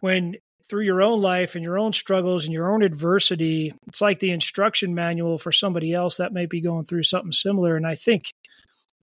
when 0.00 0.36
through 0.68 0.84
your 0.84 1.02
own 1.02 1.20
life 1.20 1.54
and 1.54 1.62
your 1.62 1.78
own 1.78 1.92
struggles 1.92 2.44
and 2.44 2.52
your 2.52 2.72
own 2.72 2.82
adversity, 2.82 3.72
it's 3.86 4.00
like 4.00 4.18
the 4.18 4.30
instruction 4.30 4.94
manual 4.94 5.38
for 5.38 5.52
somebody 5.52 5.92
else 5.92 6.16
that 6.16 6.32
might 6.32 6.48
be 6.48 6.60
going 6.60 6.84
through 6.84 7.02
something 7.02 7.32
similar. 7.32 7.76
And 7.76 7.86
I 7.86 7.94
think 7.94 8.32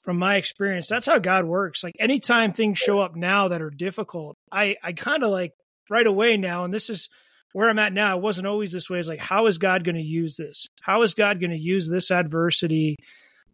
from 0.01 0.17
my 0.17 0.37
experience, 0.37 0.87
that's 0.87 1.05
how 1.05 1.19
God 1.19 1.45
works. 1.45 1.83
Like 1.83 1.95
anytime 1.99 2.51
things 2.51 2.79
show 2.79 2.99
up 2.99 3.15
now 3.15 3.49
that 3.49 3.61
are 3.61 3.69
difficult, 3.69 4.37
I, 4.51 4.77
I 4.83 4.93
kind 4.93 5.23
of 5.23 5.29
like 5.29 5.53
right 5.89 6.07
away 6.07 6.37
now, 6.37 6.63
and 6.63 6.73
this 6.73 6.89
is 6.89 7.09
where 7.53 7.69
I'm 7.69 7.79
at 7.79 7.93
now. 7.93 8.17
It 8.17 8.23
wasn't 8.23 8.47
always 8.47 8.71
this 8.71 8.89
way. 8.89 8.99
It's 8.99 9.07
like, 9.07 9.19
how 9.19 9.47
is 9.47 9.57
God 9.57 9.83
going 9.83 9.95
to 9.95 10.01
use 10.01 10.37
this? 10.37 10.67
How 10.81 11.01
is 11.03 11.13
God 11.13 11.39
going 11.39 11.51
to 11.51 11.57
use 11.57 11.89
this 11.89 12.11
adversity 12.11 12.97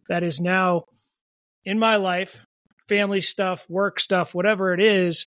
that 0.08 0.22
is 0.22 0.40
now 0.40 0.84
in 1.64 1.78
my 1.78 1.96
life, 1.96 2.40
family 2.88 3.20
stuff, 3.20 3.68
work 3.68 4.00
stuff, 4.00 4.34
whatever 4.34 4.72
it 4.72 4.80
is, 4.80 5.26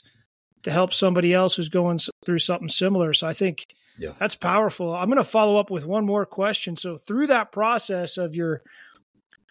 to 0.64 0.72
help 0.72 0.94
somebody 0.94 1.34
else 1.34 1.56
who's 1.56 1.70
going 1.70 2.00
through 2.26 2.40
something 2.40 2.70
similar. 2.70 3.14
So 3.14 3.28
I 3.28 3.34
think 3.34 3.66
yeah. 3.98 4.12
that's 4.20 4.36
powerful. 4.36 4.94
I'm 4.94 5.08
going 5.08 5.18
to 5.18 5.24
follow 5.24 5.58
up 5.58 5.70
with 5.70 5.86
one 5.86 6.06
more 6.06 6.26
question. 6.26 6.78
So 6.78 6.98
through 6.98 7.28
that 7.28 7.52
process 7.52 8.18
of 8.18 8.36
your 8.36 8.62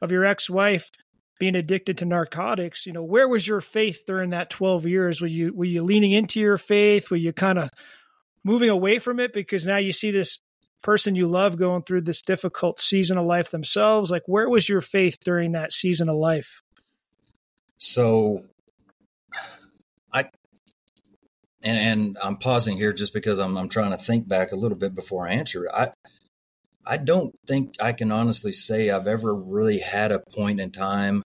of 0.02 0.11
your 0.11 0.24
ex-wife 0.24 0.90
being 1.38 1.56
addicted 1.56 1.98
to 1.98 2.04
narcotics, 2.06 2.87
you 2.87 2.92
know, 2.92 3.02
where 3.02 3.28
was 3.28 3.46
your 3.46 3.61
faith 3.61 4.04
during 4.06 4.30
that 4.30 4.50
12 4.50 4.87
years? 4.87 5.20
Were 5.20 5.26
you 5.26 5.52
were 5.54 5.64
you 5.64 5.83
leaning 5.83 6.12
into 6.12 6.40
your 6.40 6.59
faith? 6.59 7.11
Were 7.11 7.16
you 7.16 7.33
kind 7.33 7.59
of 7.59 7.70
moving 8.44 8.70
away 8.70 8.98
from 8.98 9.20
it 9.20 9.33
because 9.33 9.66
now 9.66 9.76
you 9.76 9.92
see 9.92 10.11
this 10.11 10.38
person 10.83 11.14
you 11.14 11.26
love 11.26 11.59
going 11.59 11.83
through 11.83 12.03
this 12.03 12.22
difficult 12.22 12.81
season 12.81 13.18
of 13.18 13.26
life 13.26 13.50
themselves? 13.50 14.11
Like 14.11 14.22
where 14.26 14.48
was 14.48 14.68
your 14.68 14.81
faith 14.81 15.18
during 15.24 15.53
that 15.53 15.72
season 15.72 16.09
of 16.09 16.16
life? 16.16 16.62
So 17.79 18.44
I 20.12 20.24
and 21.62 21.79
and 21.79 22.18
I'm 22.22 22.37
pausing 22.37 22.76
here 22.76 22.92
just 22.92 23.14
because 23.14 23.38
I'm 23.38 23.57
I'm 23.57 23.68
trying 23.68 23.92
to 23.92 23.98
think 23.98 24.29
back 24.29 24.53
a 24.53 24.57
little 24.57 24.79
bit 24.79 24.94
before 24.94 25.29
I 25.29 25.33
answer. 25.33 25.68
I 25.72 25.90
I 26.87 26.96
don't 26.96 27.35
think 27.46 27.76
I 27.81 27.92
can 27.92 28.11
honestly 28.11 28.53
say 28.53 28.90
I've 28.90 29.07
ever 29.07 29.35
really 29.35 29.79
had 29.79 30.12
a 30.12 30.20
point 30.35 30.61
in 30.61 30.70
time 30.70 31.22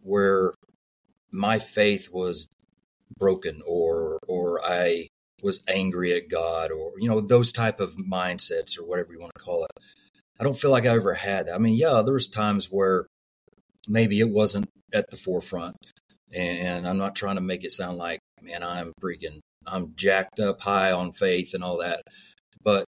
where 0.00 0.54
my 1.32 1.58
faith 1.58 2.08
was 2.12 2.48
broken 3.18 3.62
or 3.66 4.18
or 4.26 4.60
I 4.64 5.08
was 5.46 5.64
angry 5.68 6.12
at 6.12 6.28
God 6.28 6.70
or 6.70 6.92
you 6.98 7.08
know 7.08 7.20
those 7.20 7.52
type 7.52 7.80
of 7.80 7.96
mindsets 7.96 8.78
or 8.78 8.84
whatever 8.84 9.12
you 9.12 9.20
want 9.20 9.32
to 9.36 9.42
call 9.42 9.64
it. 9.64 9.70
I 10.38 10.44
don't 10.44 10.58
feel 10.58 10.70
like 10.70 10.86
I 10.86 10.94
ever 10.94 11.14
had 11.14 11.46
that. 11.46 11.54
I 11.54 11.58
mean, 11.58 11.76
yeah, 11.76 12.02
there 12.04 12.12
was 12.12 12.28
times 12.28 12.66
where 12.70 13.06
maybe 13.88 14.20
it 14.20 14.28
wasn't 14.28 14.68
at 14.92 15.08
the 15.10 15.16
forefront, 15.16 15.76
and 16.34 16.86
I'm 16.86 16.98
not 16.98 17.16
trying 17.16 17.36
to 17.36 17.40
make 17.40 17.64
it 17.64 17.72
sound 17.72 17.96
like 17.96 18.20
man, 18.42 18.62
I'm 18.62 18.92
freaking 19.02 19.40
I'm 19.66 19.94
jacked 19.96 20.40
up 20.40 20.60
high 20.60 20.92
on 20.92 21.12
faith 21.12 21.54
and 21.54 21.64
all 21.64 21.78
that. 21.78 22.02
But 22.62 22.84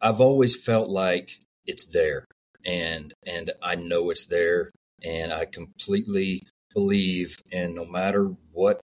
I've 0.00 0.20
always 0.20 0.60
felt 0.60 0.88
like 0.88 1.30
it's 1.66 1.86
there 1.86 2.24
and 2.64 3.12
and 3.26 3.52
I 3.62 3.74
know 3.76 4.10
it's 4.10 4.26
there 4.26 4.70
and 5.02 5.32
I 5.32 5.44
completely 5.44 6.42
believe 6.74 7.36
and 7.52 7.74
no 7.74 7.84
matter 7.84 8.32
what 8.52 8.80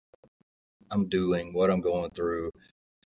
I'm 0.91 1.07
doing, 1.09 1.53
what 1.53 1.69
I'm 1.69 1.81
going 1.81 2.11
through, 2.11 2.51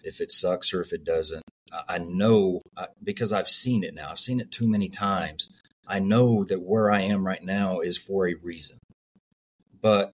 if 0.03 0.21
it 0.21 0.31
sucks 0.31 0.73
or 0.73 0.81
if 0.81 0.93
it 0.93 1.03
doesn't, 1.03 1.43
I 1.87 1.99
know 1.99 2.61
because 3.03 3.31
I've 3.31 3.49
seen 3.49 3.83
it 3.83 3.93
now. 3.93 4.09
I've 4.09 4.19
seen 4.19 4.39
it 4.39 4.51
too 4.51 4.67
many 4.67 4.89
times. 4.89 5.49
I 5.87 5.99
know 5.99 6.43
that 6.45 6.61
where 6.61 6.91
I 6.91 7.01
am 7.01 7.25
right 7.25 7.43
now 7.43 7.79
is 7.79 7.97
for 7.97 8.27
a 8.27 8.33
reason. 8.33 8.77
But 9.81 10.11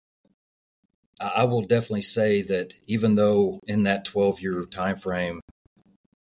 I 1.19 1.45
will 1.45 1.62
definitely 1.62 2.03
say 2.03 2.41
that 2.43 2.73
even 2.86 3.15
though 3.15 3.60
in 3.65 3.84
that 3.84 4.06
12 4.06 4.41
year 4.41 4.63
time 4.65 4.97
frame, 4.97 5.41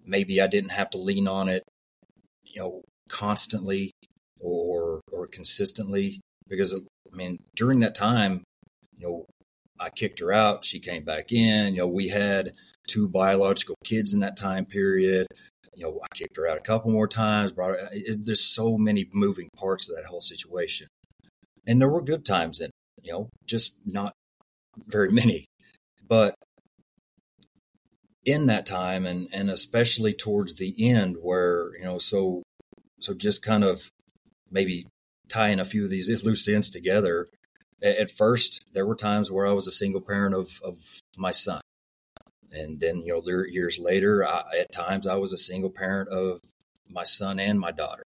maybe 0.06 0.40
I 0.40 0.48
didn't 0.48 0.72
have 0.72 0.92
to 0.92 0.98
lean 0.98 1.28
on 1.28 1.50
it, 1.50 1.64
you 2.44 2.62
know, 2.62 2.82
constantly 3.10 3.92
or 4.40 5.02
or 5.12 5.28
consistently 5.28 6.20
because 6.48 6.76
I 6.76 7.16
mean 7.16 7.38
during 7.56 7.80
that 7.80 7.96
time, 7.96 8.44
you 8.98 9.08
know, 9.08 9.26
I 9.84 9.90
kicked 9.90 10.20
her 10.20 10.32
out, 10.32 10.66
she 10.66 10.80
came 10.80 11.04
back 11.04 11.32
in, 11.32 11.74
you 11.74 11.80
know, 11.80 11.88
we 11.88 12.08
had 12.08 12.54
two 12.88 13.08
biological 13.08 13.76
kids 13.84 14.14
in 14.14 14.20
that 14.22 14.38
time 14.38 14.66
period. 14.66 15.28
You 15.76 15.86
know, 15.86 16.00
I 16.04 16.08
kicked 16.16 16.38
her 16.38 16.48
out 16.48 16.58
a 16.58 16.62
couple 16.62 16.92
more 16.92 17.08
times. 17.08 17.52
Brought 17.52 17.80
her, 17.80 17.90
it, 17.92 18.26
there's 18.26 18.46
so 18.46 18.78
many 18.78 19.10
moving 19.12 19.50
parts 19.56 19.90
of 19.90 19.96
that 19.96 20.06
whole 20.06 20.20
situation, 20.20 20.88
and 21.66 21.82
there 21.82 21.90
were 21.90 22.02
good 22.02 22.26
times 22.26 22.62
in. 22.62 22.70
You 23.02 23.12
know, 23.12 23.30
just 23.48 23.80
not 23.86 24.14
very 24.88 25.12
many. 25.12 25.46
But 26.08 26.36
in 28.26 28.46
that 28.48 28.66
time 28.66 29.06
and 29.06 29.28
and 29.34 29.50
especially 29.50 30.14
towards 30.14 30.56
the 30.56 30.74
end 30.78 31.18
where, 31.22 31.76
you 31.78 31.84
know, 31.84 31.98
so 31.98 32.44
so 33.00 33.14
just 33.14 33.44
kind 33.44 33.64
of 33.64 33.90
maybe 34.52 34.86
tying 35.28 35.60
a 35.60 35.66
few 35.66 35.84
of 35.84 35.90
these 35.90 36.24
loose 36.24 36.48
ends 36.48 36.70
together. 36.70 37.28
At 37.84 38.10
first, 38.10 38.64
there 38.74 38.86
were 38.86 38.96
times 38.96 39.30
where 39.30 39.46
I 39.46 39.52
was 39.52 39.68
a 39.68 39.72
single 39.72 40.02
parent 40.02 40.34
of, 40.34 40.62
of 40.64 40.78
my 41.18 41.32
son. 41.32 41.62
And 42.52 42.80
then, 42.80 43.04
you 43.04 43.14
know, 43.14 43.44
years 43.44 43.78
later, 43.78 44.26
I, 44.26 44.44
at 44.60 44.72
times 44.72 45.06
I 45.06 45.16
was 45.16 45.34
a 45.34 45.38
single 45.38 45.70
parent 45.70 46.10
of 46.10 46.40
my 46.90 47.04
son 47.04 47.40
and 47.40 47.60
my 47.60 47.72
daughter. 47.72 48.04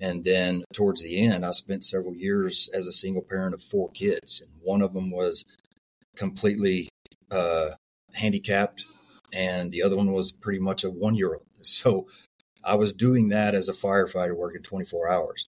And 0.00 0.24
then 0.24 0.64
towards 0.72 1.02
the 1.02 1.20
end, 1.20 1.44
I 1.44 1.50
spent 1.50 1.84
several 1.84 2.14
years 2.14 2.68
as 2.72 2.86
a 2.86 2.92
single 2.92 3.22
parent 3.22 3.54
of 3.54 3.62
four 3.62 3.90
kids. 3.90 4.40
And 4.40 4.50
one 4.62 4.80
of 4.80 4.94
them 4.94 5.10
was 5.10 5.44
completely 6.16 6.88
uh, 7.30 7.70
handicapped, 8.14 8.84
and 9.32 9.72
the 9.72 9.82
other 9.82 9.96
one 9.96 10.12
was 10.12 10.32
pretty 10.32 10.60
much 10.60 10.84
a 10.84 10.90
one 10.90 11.14
year 11.14 11.34
old. 11.34 11.46
So 11.62 12.08
I 12.62 12.74
was 12.74 12.92
doing 12.92 13.30
that 13.30 13.54
as 13.54 13.70
a 13.70 13.72
firefighter 13.72 14.36
working 14.36 14.62
24 14.62 15.10
hours. 15.10 15.46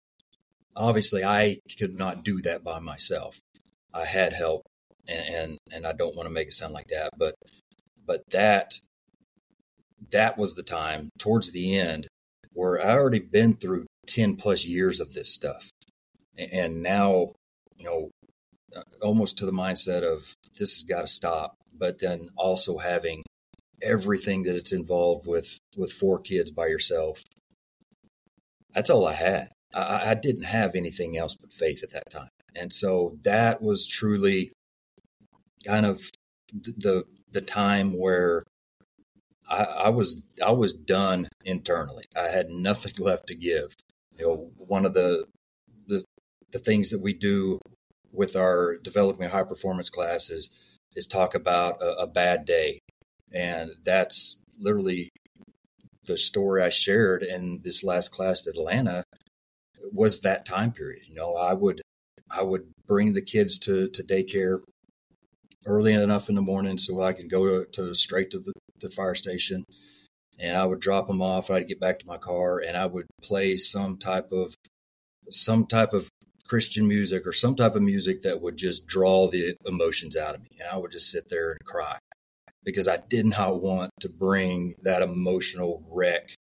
Obviously, 0.74 1.24
I 1.24 1.58
could 1.78 1.98
not 1.98 2.24
do 2.24 2.40
that 2.42 2.64
by 2.64 2.80
myself. 2.80 3.38
I 3.92 4.04
had 4.04 4.32
help, 4.32 4.62
and 5.08 5.34
and, 5.34 5.58
and 5.72 5.86
I 5.86 5.92
don't 5.92 6.16
want 6.16 6.26
to 6.26 6.32
make 6.32 6.48
it 6.48 6.54
sound 6.54 6.72
like 6.72 6.88
that, 6.88 7.10
but 7.16 7.34
but 8.06 8.22
that 8.30 8.78
that 10.10 10.38
was 10.38 10.54
the 10.54 10.62
time 10.62 11.10
towards 11.18 11.52
the 11.52 11.78
end 11.78 12.08
where 12.52 12.80
I 12.80 12.92
already 12.92 13.20
been 13.20 13.54
through 13.54 13.86
10 14.06 14.36
plus 14.36 14.64
years 14.64 15.00
of 15.00 15.14
this 15.14 15.32
stuff. 15.32 15.70
And 16.36 16.82
now, 16.82 17.32
you 17.76 17.84
know, 17.84 18.10
uh, 18.74 18.82
almost 19.02 19.38
to 19.38 19.46
the 19.46 19.52
mindset 19.52 20.02
of 20.02 20.34
this 20.58 20.76
has 20.76 20.82
got 20.82 21.02
to 21.02 21.08
stop, 21.08 21.54
but 21.76 21.98
then 21.98 22.28
also 22.36 22.78
having 22.78 23.22
everything 23.82 24.44
that 24.44 24.56
it's 24.56 24.72
involved 24.72 25.26
with 25.26 25.58
with 25.76 25.92
four 25.92 26.18
kids 26.18 26.50
by 26.50 26.66
yourself. 26.66 27.22
That's 28.74 28.90
all 28.90 29.06
I 29.06 29.12
had. 29.12 29.48
I, 29.74 30.10
I 30.10 30.14
didn't 30.14 30.44
have 30.44 30.74
anything 30.74 31.16
else 31.16 31.34
but 31.34 31.52
faith 31.52 31.82
at 31.82 31.90
that 31.90 32.10
time, 32.10 32.28
and 32.54 32.72
so 32.72 33.18
that 33.22 33.62
was 33.62 33.86
truly 33.86 34.52
kind 35.66 35.86
of 35.86 36.02
the 36.52 37.04
the 37.30 37.40
time 37.40 37.98
where 37.98 38.44
I, 39.48 39.64
I, 39.64 39.88
was 39.88 40.22
I 40.44 40.52
was 40.52 40.72
done 40.72 41.28
internally. 41.44 42.04
I 42.16 42.28
had 42.28 42.50
nothing 42.50 42.92
left 42.98 43.28
to 43.28 43.34
give. 43.34 43.74
You 44.18 44.26
know, 44.26 44.50
one 44.56 44.84
of 44.84 44.94
the 44.94 45.26
the 45.86 46.04
the 46.52 46.58
things 46.58 46.90
that 46.90 47.00
we 47.00 47.14
do 47.14 47.58
with 48.12 48.36
our 48.36 48.76
developing 48.76 49.28
high 49.28 49.42
performance 49.42 49.88
classes 49.88 50.50
is 50.94 51.06
talk 51.06 51.34
about 51.34 51.82
a, 51.82 52.02
a 52.02 52.06
bad 52.06 52.44
day. 52.44 52.78
And 53.32 53.70
that's 53.82 54.40
literally 54.58 55.08
the 56.04 56.18
story 56.18 56.62
I 56.62 56.68
shared 56.68 57.22
in 57.22 57.60
this 57.62 57.82
last 57.82 58.10
class 58.10 58.46
at 58.46 58.54
Atlanta 58.54 59.04
was 59.92 60.20
that 60.20 60.44
time 60.44 60.72
period. 60.72 61.06
You 61.06 61.14
know, 61.14 61.34
I 61.34 61.54
would 61.54 61.82
I 62.30 62.42
would 62.42 62.64
bring 62.86 63.12
the 63.12 63.22
kids 63.22 63.58
to, 63.60 63.88
to 63.88 64.02
daycare 64.02 64.60
early 65.66 65.92
enough 65.92 66.28
in 66.28 66.34
the 66.34 66.42
morning 66.42 66.78
so 66.78 67.00
I 67.02 67.12
can 67.12 67.28
go 67.28 67.64
to, 67.64 67.70
to 67.72 67.94
straight 67.94 68.30
to 68.30 68.38
the, 68.38 68.52
the 68.80 68.90
fire 68.90 69.14
station 69.14 69.64
and 70.38 70.56
I 70.56 70.64
would 70.64 70.80
drop 70.80 71.06
them 71.06 71.22
off. 71.22 71.50
I'd 71.50 71.68
get 71.68 71.80
back 71.80 72.00
to 72.00 72.06
my 72.06 72.16
car 72.16 72.58
and 72.58 72.76
I 72.76 72.86
would 72.86 73.06
play 73.22 73.56
some 73.56 73.96
type 73.96 74.32
of 74.32 74.54
some 75.30 75.66
type 75.66 75.92
of 75.92 76.08
Christian 76.48 76.88
music 76.88 77.26
or 77.26 77.32
some 77.32 77.54
type 77.54 77.76
of 77.76 77.82
music 77.82 78.22
that 78.22 78.40
would 78.40 78.56
just 78.56 78.86
draw 78.86 79.28
the 79.28 79.54
emotions 79.64 80.16
out 80.16 80.34
of 80.34 80.42
me. 80.42 80.58
And 80.58 80.68
I 80.68 80.76
would 80.76 80.90
just 80.90 81.10
sit 81.10 81.28
there 81.28 81.52
and 81.52 81.60
cry 81.64 81.98
because 82.64 82.88
I 82.88 82.98
did 83.08 83.26
not 83.26 83.62
want 83.62 83.90
to 84.00 84.08
bring 84.08 84.74
that 84.82 85.02
emotional 85.02 85.82
wreck 85.88 86.34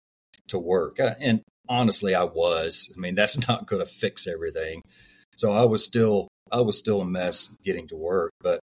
to 0.48 0.58
work. 0.58 0.98
And 0.98 1.42
honestly, 1.68 2.14
I 2.14 2.24
was. 2.24 2.92
I 2.96 3.00
mean, 3.00 3.14
that's 3.14 3.48
not 3.48 3.66
going 3.66 3.84
to 3.84 3.90
fix 3.90 4.26
everything. 4.26 4.82
So 5.36 5.52
I 5.52 5.64
was 5.64 5.84
still, 5.84 6.28
I 6.50 6.60
was 6.60 6.78
still 6.78 7.00
a 7.00 7.06
mess 7.06 7.54
getting 7.64 7.88
to 7.88 7.96
work, 7.96 8.32
but 8.40 8.60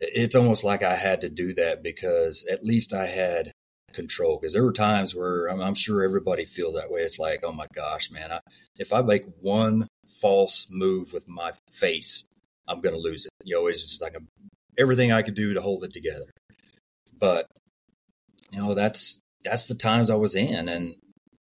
it's 0.00 0.36
almost 0.36 0.62
like 0.62 0.82
I 0.82 0.94
had 0.94 1.22
to 1.22 1.28
do 1.28 1.52
that 1.54 1.82
because 1.82 2.46
at 2.50 2.64
least 2.64 2.94
I 2.94 3.06
had 3.06 3.50
control. 3.92 4.38
Because 4.38 4.52
there 4.52 4.64
were 4.64 4.72
times 4.72 5.14
where 5.14 5.46
I'm, 5.46 5.60
I'm, 5.60 5.74
sure 5.74 6.04
everybody 6.04 6.44
feel 6.44 6.72
that 6.72 6.90
way. 6.90 7.00
It's 7.00 7.18
like, 7.18 7.42
oh 7.42 7.52
my 7.52 7.66
gosh, 7.74 8.10
man, 8.10 8.30
I, 8.30 8.40
if 8.78 8.92
I 8.92 9.02
make 9.02 9.24
one 9.40 9.88
false 10.20 10.68
move 10.70 11.12
with 11.12 11.26
my 11.28 11.52
face, 11.72 12.28
I'm 12.68 12.80
going 12.80 12.94
to 12.94 13.00
lose 13.00 13.26
it. 13.26 13.32
You 13.44 13.56
know, 13.56 13.66
it's 13.66 13.82
just 13.82 14.02
like 14.02 14.14
a, 14.14 14.20
everything 14.78 15.10
I 15.10 15.22
could 15.22 15.34
do 15.34 15.54
to 15.54 15.60
hold 15.60 15.84
it 15.84 15.92
together. 15.92 16.30
But 17.18 17.46
you 18.52 18.60
know, 18.60 18.74
that's 18.74 19.20
that's 19.44 19.66
the 19.66 19.74
times 19.74 20.10
I 20.10 20.14
was 20.14 20.34
in, 20.34 20.68
and 20.68 20.94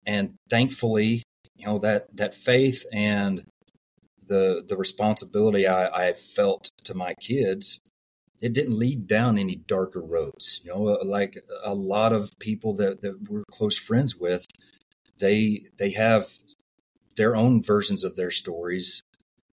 and 0.05 0.35
thankfully, 0.49 1.23
you 1.55 1.65
know 1.65 1.79
that 1.79 2.15
that 2.17 2.33
faith 2.33 2.85
and 2.91 3.43
the 4.25 4.63
the 4.67 4.77
responsibility 4.77 5.67
I, 5.67 6.09
I 6.09 6.13
felt 6.13 6.69
to 6.85 6.93
my 6.93 7.13
kids 7.15 7.81
it 8.43 8.51
didn't 8.51 8.77
lead 8.77 9.07
down 9.07 9.37
any 9.37 9.55
darker 9.55 10.01
roads. 10.01 10.59
You 10.65 10.71
know, 10.73 10.87
uh, 10.89 11.05
like 11.05 11.37
a 11.63 11.73
lot 11.73 12.11
of 12.11 12.37
people 12.39 12.75
that, 12.75 12.99
that 12.99 13.29
we're 13.29 13.45
close 13.49 13.77
friends 13.77 14.17
with, 14.17 14.45
they 15.17 15.67
they 15.77 15.91
have 15.91 16.29
their 17.15 17.37
own 17.37 17.63
versions 17.63 18.03
of 18.03 18.17
their 18.17 18.31
stories, 18.31 19.01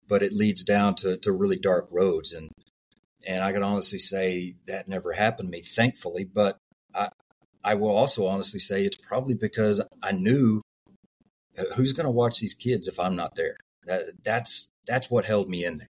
but 0.07 0.23
it 0.23 0.31
leads 0.31 0.63
down 0.63 0.95
to, 0.95 1.17
to 1.17 1.33
really 1.33 1.57
dark 1.57 1.89
roads. 1.91 2.31
And 2.31 2.49
and 3.27 3.43
I 3.43 3.51
can 3.51 3.61
honestly 3.61 3.99
say 3.99 4.55
that 4.67 4.87
never 4.87 5.11
happened 5.11 5.47
to 5.47 5.51
me, 5.51 5.61
thankfully. 5.61 6.23
But 6.23 6.57
I 6.95 7.09
I 7.67 7.73
will 7.73 7.93
also 7.93 8.25
honestly 8.27 8.61
say 8.61 8.85
it's 8.85 8.97
probably 8.97 9.33
because 9.33 9.81
I 10.01 10.13
knew 10.13 10.61
who's 11.75 11.91
going 11.91 12.05
to 12.05 12.11
watch 12.11 12.39
these 12.39 12.53
kids 12.53 12.87
if 12.87 12.97
I'm 12.97 13.17
not 13.17 13.35
there. 13.35 13.57
That, 13.85 14.23
that's 14.23 14.69
that's 14.87 15.11
what 15.11 15.25
held 15.25 15.49
me 15.49 15.65
in 15.65 15.79
there. 15.79 15.89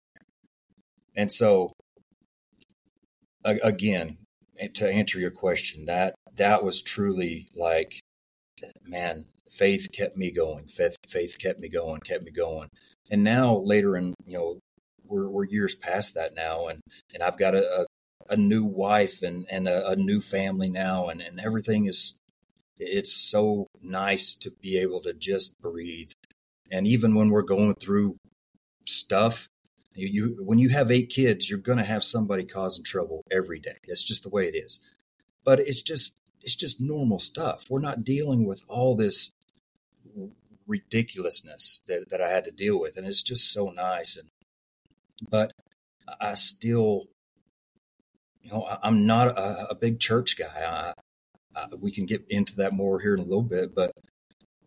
And 1.15 1.31
so 1.31 1.71
again, 3.45 4.19
to 4.75 4.93
answer 4.93 5.21
your 5.21 5.31
question, 5.31 5.85
that 5.85 6.17
that 6.35 6.65
was 6.65 6.83
truly 6.83 7.47
like, 7.55 8.01
man, 8.85 9.27
faith 9.49 9.87
kept 9.97 10.17
me 10.17 10.33
going. 10.33 10.67
Faith, 10.67 10.97
faith 11.09 11.37
kept 11.41 11.61
me 11.61 11.69
going, 11.69 12.01
kept 12.01 12.25
me 12.25 12.33
going. 12.33 12.69
And 13.13 13.23
now 13.23 13.59
later 13.59 13.97
in, 13.97 14.15
you 14.27 14.39
know, 14.39 14.59
we're, 15.07 15.29
we're 15.29 15.45
years 15.45 15.77
past 15.77 16.17
that 16.17 16.35
now, 16.35 16.67
and 16.67 16.81
and 17.15 17.23
I've 17.23 17.39
got 17.39 17.55
a, 17.55 17.65
a, 17.81 17.87
a 18.29 18.37
new 18.37 18.65
wife 18.65 19.23
and 19.23 19.47
and 19.51 19.69
a, 19.69 19.89
a, 19.89 19.97
new 19.97 20.21
family 20.21 20.71
now, 20.71 21.09
and 21.09 21.21
and 21.21 21.41
everything 21.41 21.87
is. 21.87 22.19
It's 22.83 23.13
so 23.13 23.69
nice 23.83 24.35
to 24.37 24.51
be 24.51 24.79
able 24.79 25.03
to 25.03 25.13
just 25.13 25.61
breathe, 25.61 26.13
and 26.71 26.87
even 26.87 27.15
when 27.15 27.29
we're 27.29 27.43
going 27.43 27.75
through 27.75 28.17
stuff, 28.87 29.49
you, 29.95 30.09
you 30.09 30.45
when 30.45 30.59
you 30.59 30.71
have 30.71 30.91
eight 30.91 31.11
kids, 31.11 31.51
you're 31.51 31.59
going 31.59 31.79
to 31.79 31.85
have 31.85 32.03
somebody 32.03 32.45
causing 32.45 32.83
trouble 32.83 33.23
every 33.31 33.61
day. 33.61 33.77
It's 33.85 34.05
just 34.05 34.23
the 34.23 34.31
way 34.31 34.47
it 34.49 34.57
is. 34.57 34.81
But 35.45 35.61
it's 35.61 35.83
just 35.83 36.19
it's 36.43 36.55
just 36.55 36.81
normal 36.81 37.19
stuff. 37.19 37.65
We're 37.69 37.81
not 37.81 38.05
dealing 38.05 38.47
with 38.47 38.63
all 38.69 38.97
this 38.97 39.35
ridiculousness 40.67 41.83
that, 41.89 42.09
that 42.11 42.23
I 42.23 42.31
had 42.31 42.45
to 42.45 42.51
deal 42.51 42.81
with, 42.81 42.97
and 42.97 43.07
it's 43.07 43.23
just 43.23 43.53
so 43.53 43.71
nice. 43.71 44.17
And 44.17 44.31
but 45.29 45.53
I 46.21 46.35
still, 46.35 47.09
you 48.43 48.51
know, 48.51 48.67
I'm 48.83 49.07
not 49.07 49.29
a, 49.29 49.71
a 49.71 49.75
big 49.75 50.01
church 50.01 50.37
guy. 50.39 50.47
I, 50.47 51.61
I, 51.61 51.67
we 51.79 51.91
can 51.91 52.07
get 52.07 52.25
into 52.29 52.57
that 52.57 52.73
more 52.73 53.01
here 53.01 53.15
in 53.15 53.21
a 53.21 53.25
little 53.25 53.43
bit, 53.43 53.75
but 53.75 53.93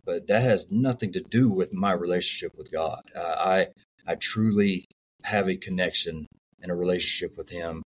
but 0.05 0.27
that 0.27 0.43
has 0.43 0.69
nothing 0.69 1.13
to 1.13 1.21
do 1.21 1.49
with 1.49 1.73
my 1.73 1.93
relationship 1.93 2.57
with 2.57 2.71
God. 2.71 3.01
Uh, 3.15 3.35
I 3.37 3.67
I 4.05 4.15
truly 4.15 4.85
have 5.23 5.47
a 5.47 5.55
connection 5.55 6.27
and 6.61 6.71
a 6.71 6.75
relationship 6.75 7.37
with 7.37 7.49
him 7.49 7.83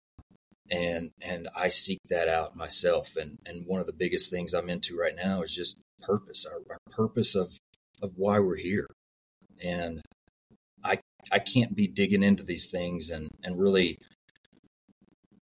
and 0.69 1.11
and 1.21 1.47
I 1.55 1.69
seek 1.69 1.99
that 2.09 2.27
out 2.27 2.55
myself 2.55 3.15
and 3.15 3.37
and 3.45 3.65
one 3.65 3.79
of 3.79 3.87
the 3.87 3.93
biggest 3.93 4.31
things 4.31 4.53
I'm 4.53 4.69
into 4.69 4.97
right 4.97 5.15
now 5.15 5.41
is 5.41 5.53
just 5.53 5.81
purpose 6.01 6.45
our, 6.45 6.59
our 6.69 6.77
purpose 6.91 7.35
of 7.35 7.57
of 8.01 8.11
why 8.15 8.39
we're 8.39 8.57
here 8.57 8.87
and 9.63 10.01
I 10.83 10.99
I 11.31 11.39
can't 11.39 11.75
be 11.75 11.87
digging 11.87 12.23
into 12.23 12.43
these 12.43 12.67
things 12.67 13.09
and 13.09 13.29
and 13.43 13.59
really 13.59 13.97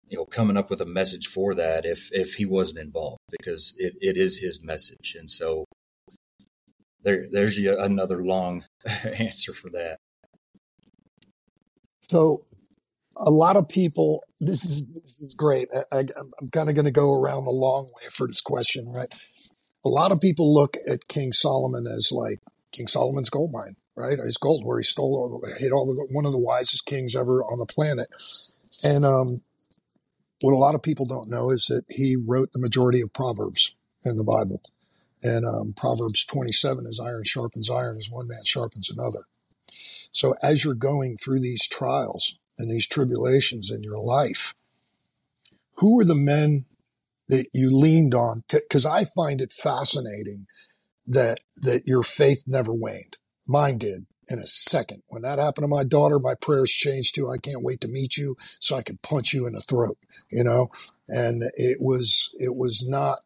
you 0.09 0.17
know 0.17 0.25
coming 0.25 0.57
up 0.57 0.69
with 0.69 0.81
a 0.81 0.85
message 0.85 1.27
for 1.27 1.53
that 1.53 1.85
if 1.85 2.09
if 2.11 2.35
he 2.35 2.45
wasn't 2.45 2.79
involved 2.79 3.19
because 3.29 3.75
it, 3.77 3.93
it 3.99 4.17
is 4.17 4.39
his 4.39 4.63
message 4.63 5.15
and 5.17 5.29
so 5.29 5.65
there 7.03 7.25
there's 7.31 7.57
another 7.57 8.23
long 8.23 8.65
answer 9.19 9.53
for 9.53 9.69
that 9.69 9.97
so 12.09 12.45
a 13.17 13.31
lot 13.31 13.57
of 13.57 13.67
people, 13.67 14.23
this 14.39 14.63
is 14.63 14.93
this 14.93 15.21
is 15.21 15.33
great. 15.33 15.69
I, 15.91 15.99
am 15.99 16.49
kind 16.51 16.69
of 16.69 16.75
going 16.75 16.85
to 16.85 16.91
go 16.91 17.13
around 17.13 17.45
the 17.45 17.51
long 17.51 17.85
way 17.85 18.09
for 18.11 18.27
this 18.27 18.41
question, 18.41 18.87
right? 18.89 19.13
A 19.85 19.89
lot 19.89 20.11
of 20.11 20.21
people 20.21 20.53
look 20.53 20.77
at 20.87 21.07
King 21.07 21.31
Solomon 21.31 21.85
as 21.87 22.11
like 22.11 22.39
King 22.71 22.87
Solomon's 22.87 23.29
gold 23.29 23.51
mine, 23.53 23.75
right? 23.95 24.19
His 24.19 24.37
gold, 24.37 24.63
where 24.65 24.77
he 24.77 24.83
stole, 24.83 25.41
hit 25.57 25.71
all 25.71 25.87
the 25.87 26.07
one 26.11 26.25
of 26.25 26.31
the 26.31 26.39
wisest 26.39 26.85
kings 26.85 27.15
ever 27.15 27.41
on 27.43 27.59
the 27.59 27.65
planet. 27.65 28.07
And 28.83 29.03
um, 29.05 29.41
what 30.41 30.54
a 30.54 30.58
lot 30.58 30.76
of 30.76 30.84
people 30.84 31.06
don't 31.06 31.30
know 31.30 31.50
is 31.50 31.65
that 31.65 31.84
he 31.89 32.15
wrote 32.15 32.50
the 32.54 32.60
majority 32.60 33.02
of 33.02 33.13
Proverbs 33.13 33.76
in 34.04 34.17
the 34.17 34.23
Bible. 34.23 34.62
And 35.23 35.45
um, 35.45 35.73
Proverbs 35.76 36.23
27 36.26 36.86
is 36.86 37.00
iron 37.00 37.23
sharpens 37.23 37.69
iron, 37.69 37.97
as 37.97 38.10
one 38.10 38.28
man 38.28 38.45
sharpens 38.45 38.89
another. 38.89 39.26
So 40.12 40.36
as 40.43 40.63
you're 40.63 40.76
going 40.76 41.17
through 41.17 41.39
these 41.39 41.67
trials 41.67 42.36
and 42.58 42.69
these 42.69 42.88
tribulations 42.88 43.71
in 43.71 43.84
your 43.84 43.97
life, 43.97 44.54
who 45.76 46.00
are 46.00 46.06
the 46.06 46.15
men 46.15 46.65
that 47.28 47.47
you 47.54 47.76
leaned 47.76 48.13
on? 48.13 48.43
Because 48.52 48.86
I 48.86 49.06
find 49.06 49.41
it 49.41 49.54
fascinating 49.54 50.47
that 51.06 51.39
that 51.56 51.88
your 51.88 52.04
faith 52.04 52.43
never 52.45 52.73
waned. 52.73 53.17
Mine 53.47 53.78
did 53.78 54.06
in 54.29 54.39
a 54.39 54.47
second. 54.47 55.03
When 55.07 55.21
that 55.23 55.39
happened 55.39 55.63
to 55.63 55.69
my 55.69 55.83
daughter, 55.83 56.19
my 56.19 56.35
prayers 56.35 56.71
changed 56.71 57.15
to 57.15 57.29
I 57.29 57.37
can't 57.37 57.63
wait 57.63 57.81
to 57.81 57.87
meet 57.87 58.17
you 58.17 58.35
so 58.59 58.75
I 58.75 58.83
can 58.83 58.97
punch 58.97 59.33
you 59.33 59.47
in 59.47 59.53
the 59.53 59.61
throat, 59.61 59.97
you 60.31 60.43
know? 60.43 60.69
And 61.07 61.43
it 61.55 61.77
was 61.79 62.33
it 62.39 62.55
was 62.55 62.87
not 62.87 63.19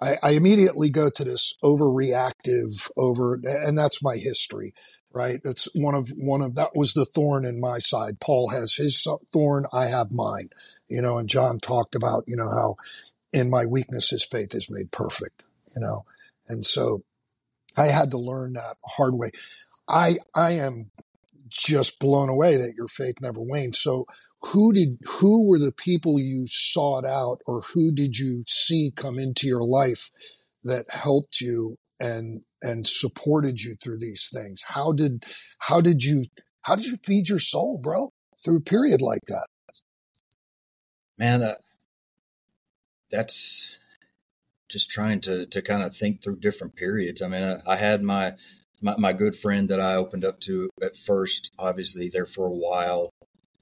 I, 0.00 0.18
I 0.22 0.30
immediately 0.30 0.90
go 0.90 1.08
to 1.08 1.24
this 1.24 1.56
overreactive 1.64 2.90
over 2.96 3.40
and 3.44 3.78
that's 3.78 4.02
my 4.02 4.16
history 4.16 4.74
right? 5.16 5.40
That's 5.42 5.66
one 5.74 5.94
of 5.94 6.10
one 6.10 6.42
of 6.42 6.56
that 6.56 6.76
was 6.76 6.92
the 6.92 7.06
thorn 7.06 7.46
in 7.46 7.58
my 7.58 7.78
side. 7.78 8.20
Paul 8.20 8.50
has 8.50 8.74
his 8.74 9.06
thorn, 9.32 9.64
I 9.72 9.86
have 9.86 10.12
mine. 10.12 10.50
You 10.88 11.00
know, 11.00 11.16
and 11.16 11.28
John 11.28 11.58
talked 11.58 11.94
about, 11.94 12.24
you 12.26 12.36
know, 12.36 12.50
how 12.50 12.76
in 13.32 13.48
my 13.48 13.64
weakness 13.64 14.10
his 14.10 14.22
faith 14.22 14.54
is 14.54 14.70
made 14.70 14.92
perfect, 14.92 15.44
you 15.74 15.80
know. 15.80 16.04
And 16.48 16.64
so 16.64 17.02
I 17.78 17.86
had 17.86 18.10
to 18.10 18.18
learn 18.18 18.52
that 18.52 18.76
hard 18.84 19.14
way. 19.14 19.30
I 19.88 20.18
I 20.34 20.52
am 20.52 20.90
just 21.48 21.98
blown 21.98 22.28
away 22.28 22.56
that 22.56 22.74
your 22.76 22.88
faith 22.88 23.16
never 23.20 23.40
waned. 23.40 23.76
So 23.76 24.06
who 24.42 24.72
did 24.72 24.98
who 25.20 25.48
were 25.48 25.58
the 25.58 25.72
people 25.72 26.18
you 26.18 26.46
sought 26.48 27.04
out 27.04 27.40
or 27.46 27.62
who 27.62 27.92
did 27.92 28.18
you 28.18 28.44
see 28.46 28.92
come 28.94 29.18
into 29.18 29.46
your 29.46 29.62
life 29.62 30.10
that 30.64 30.86
helped 30.90 31.40
you 31.40 31.78
and 32.00 32.42
and 32.62 32.86
supported 32.86 33.62
you 33.62 33.76
through 33.76 33.98
these 33.98 34.30
things? 34.32 34.64
How 34.68 34.92
did 34.92 35.24
how 35.58 35.80
did 35.80 36.02
you 36.02 36.24
how 36.62 36.76
did 36.76 36.86
you 36.86 36.96
feed 37.04 37.28
your 37.28 37.38
soul, 37.38 37.78
bro, 37.78 38.12
through 38.44 38.56
a 38.56 38.60
period 38.60 39.00
like 39.00 39.22
that? 39.28 39.46
Man, 41.18 41.42
uh, 41.42 41.54
that's 43.10 43.78
just 44.68 44.90
trying 44.90 45.20
to 45.22 45.46
to 45.46 45.62
kind 45.62 45.82
of 45.82 45.94
think 45.94 46.22
through 46.22 46.40
different 46.40 46.76
periods. 46.76 47.22
I 47.22 47.28
mean, 47.28 47.42
I, 47.42 47.72
I 47.72 47.76
had 47.76 48.02
my, 48.02 48.34
my 48.80 48.96
my 48.98 49.12
good 49.12 49.34
friend 49.34 49.68
that 49.68 49.80
I 49.80 49.96
opened 49.96 50.24
up 50.24 50.40
to 50.40 50.70
at 50.82 50.96
first, 50.96 51.50
obviously 51.58 52.08
there 52.08 52.26
for 52.26 52.46
a 52.46 52.52
while, 52.52 53.10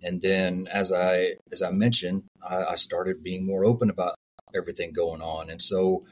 and 0.02 0.20
then 0.22 0.68
as 0.72 0.92
I 0.92 1.34
as 1.52 1.62
I 1.62 1.70
mentioned, 1.70 2.24
I, 2.42 2.64
I 2.64 2.76
started 2.76 3.22
being 3.22 3.46
more 3.46 3.64
open 3.64 3.90
about 3.90 4.14
everything 4.54 4.92
going 4.92 5.22
on, 5.22 5.50
and 5.50 5.60
so 5.60 6.04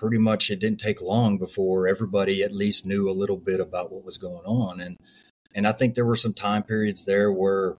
pretty 0.00 0.18
much 0.18 0.50
it 0.50 0.58
didn't 0.58 0.80
take 0.80 1.02
long 1.02 1.36
before 1.36 1.86
everybody 1.86 2.42
at 2.42 2.52
least 2.52 2.86
knew 2.86 3.08
a 3.08 3.12
little 3.12 3.36
bit 3.36 3.60
about 3.60 3.92
what 3.92 4.02
was 4.02 4.16
going 4.16 4.46
on. 4.46 4.80
And 4.80 4.96
and 5.54 5.66
I 5.66 5.72
think 5.72 5.94
there 5.94 6.06
were 6.06 6.16
some 6.16 6.32
time 6.32 6.62
periods 6.62 7.04
there 7.04 7.30
where 7.30 7.76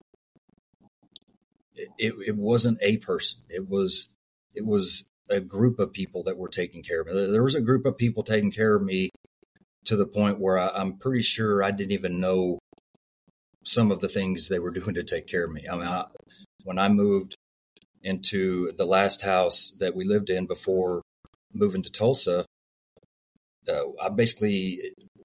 it, 1.97 2.13
it, 2.27 2.37
wasn't 2.37 2.77
a 2.81 2.97
person. 2.97 3.39
It 3.49 3.67
was 3.67 4.11
it 4.53 4.65
was 4.65 5.09
a 5.31 5.39
group 5.39 5.79
of 5.79 5.93
people 5.93 6.21
that 6.23 6.37
were 6.37 6.49
taking 6.49 6.83
care 6.83 7.01
of 7.01 7.07
me. 7.07 7.31
There 7.31 7.41
was 7.41 7.55
a 7.55 7.61
group 7.61 7.85
of 7.85 7.97
people 7.97 8.21
taking 8.21 8.51
care 8.51 8.75
of 8.75 8.83
me 8.83 9.09
to 9.85 9.95
the 9.95 10.05
point 10.05 10.39
where 10.39 10.59
I, 10.59 10.69
I'm 10.69 10.97
pretty 10.97 11.21
sure 11.21 11.63
I 11.63 11.71
didn't 11.71 11.93
even 11.93 12.19
know 12.19 12.59
some 13.63 13.91
of 13.91 13.99
the 13.99 14.07
things 14.07 14.47
they 14.47 14.59
were 14.59 14.71
doing 14.79 14.95
to 14.95 15.03
take 15.03 15.27
care 15.27 15.45
of 15.45 15.51
me 15.51 15.65
I 15.69 15.75
mean 15.75 15.87
I, 15.87 16.05
when 16.63 16.77
I 16.77 16.89
moved 16.89 17.35
into 18.03 18.71
the 18.73 18.85
last 18.85 19.21
house 19.21 19.71
that 19.79 19.95
we 19.95 20.05
lived 20.05 20.29
in 20.29 20.45
before 20.45 21.01
moving 21.53 21.83
to 21.83 21.91
Tulsa, 21.91 22.45
uh, 23.69 23.83
I 24.01 24.09
basically 24.09 24.79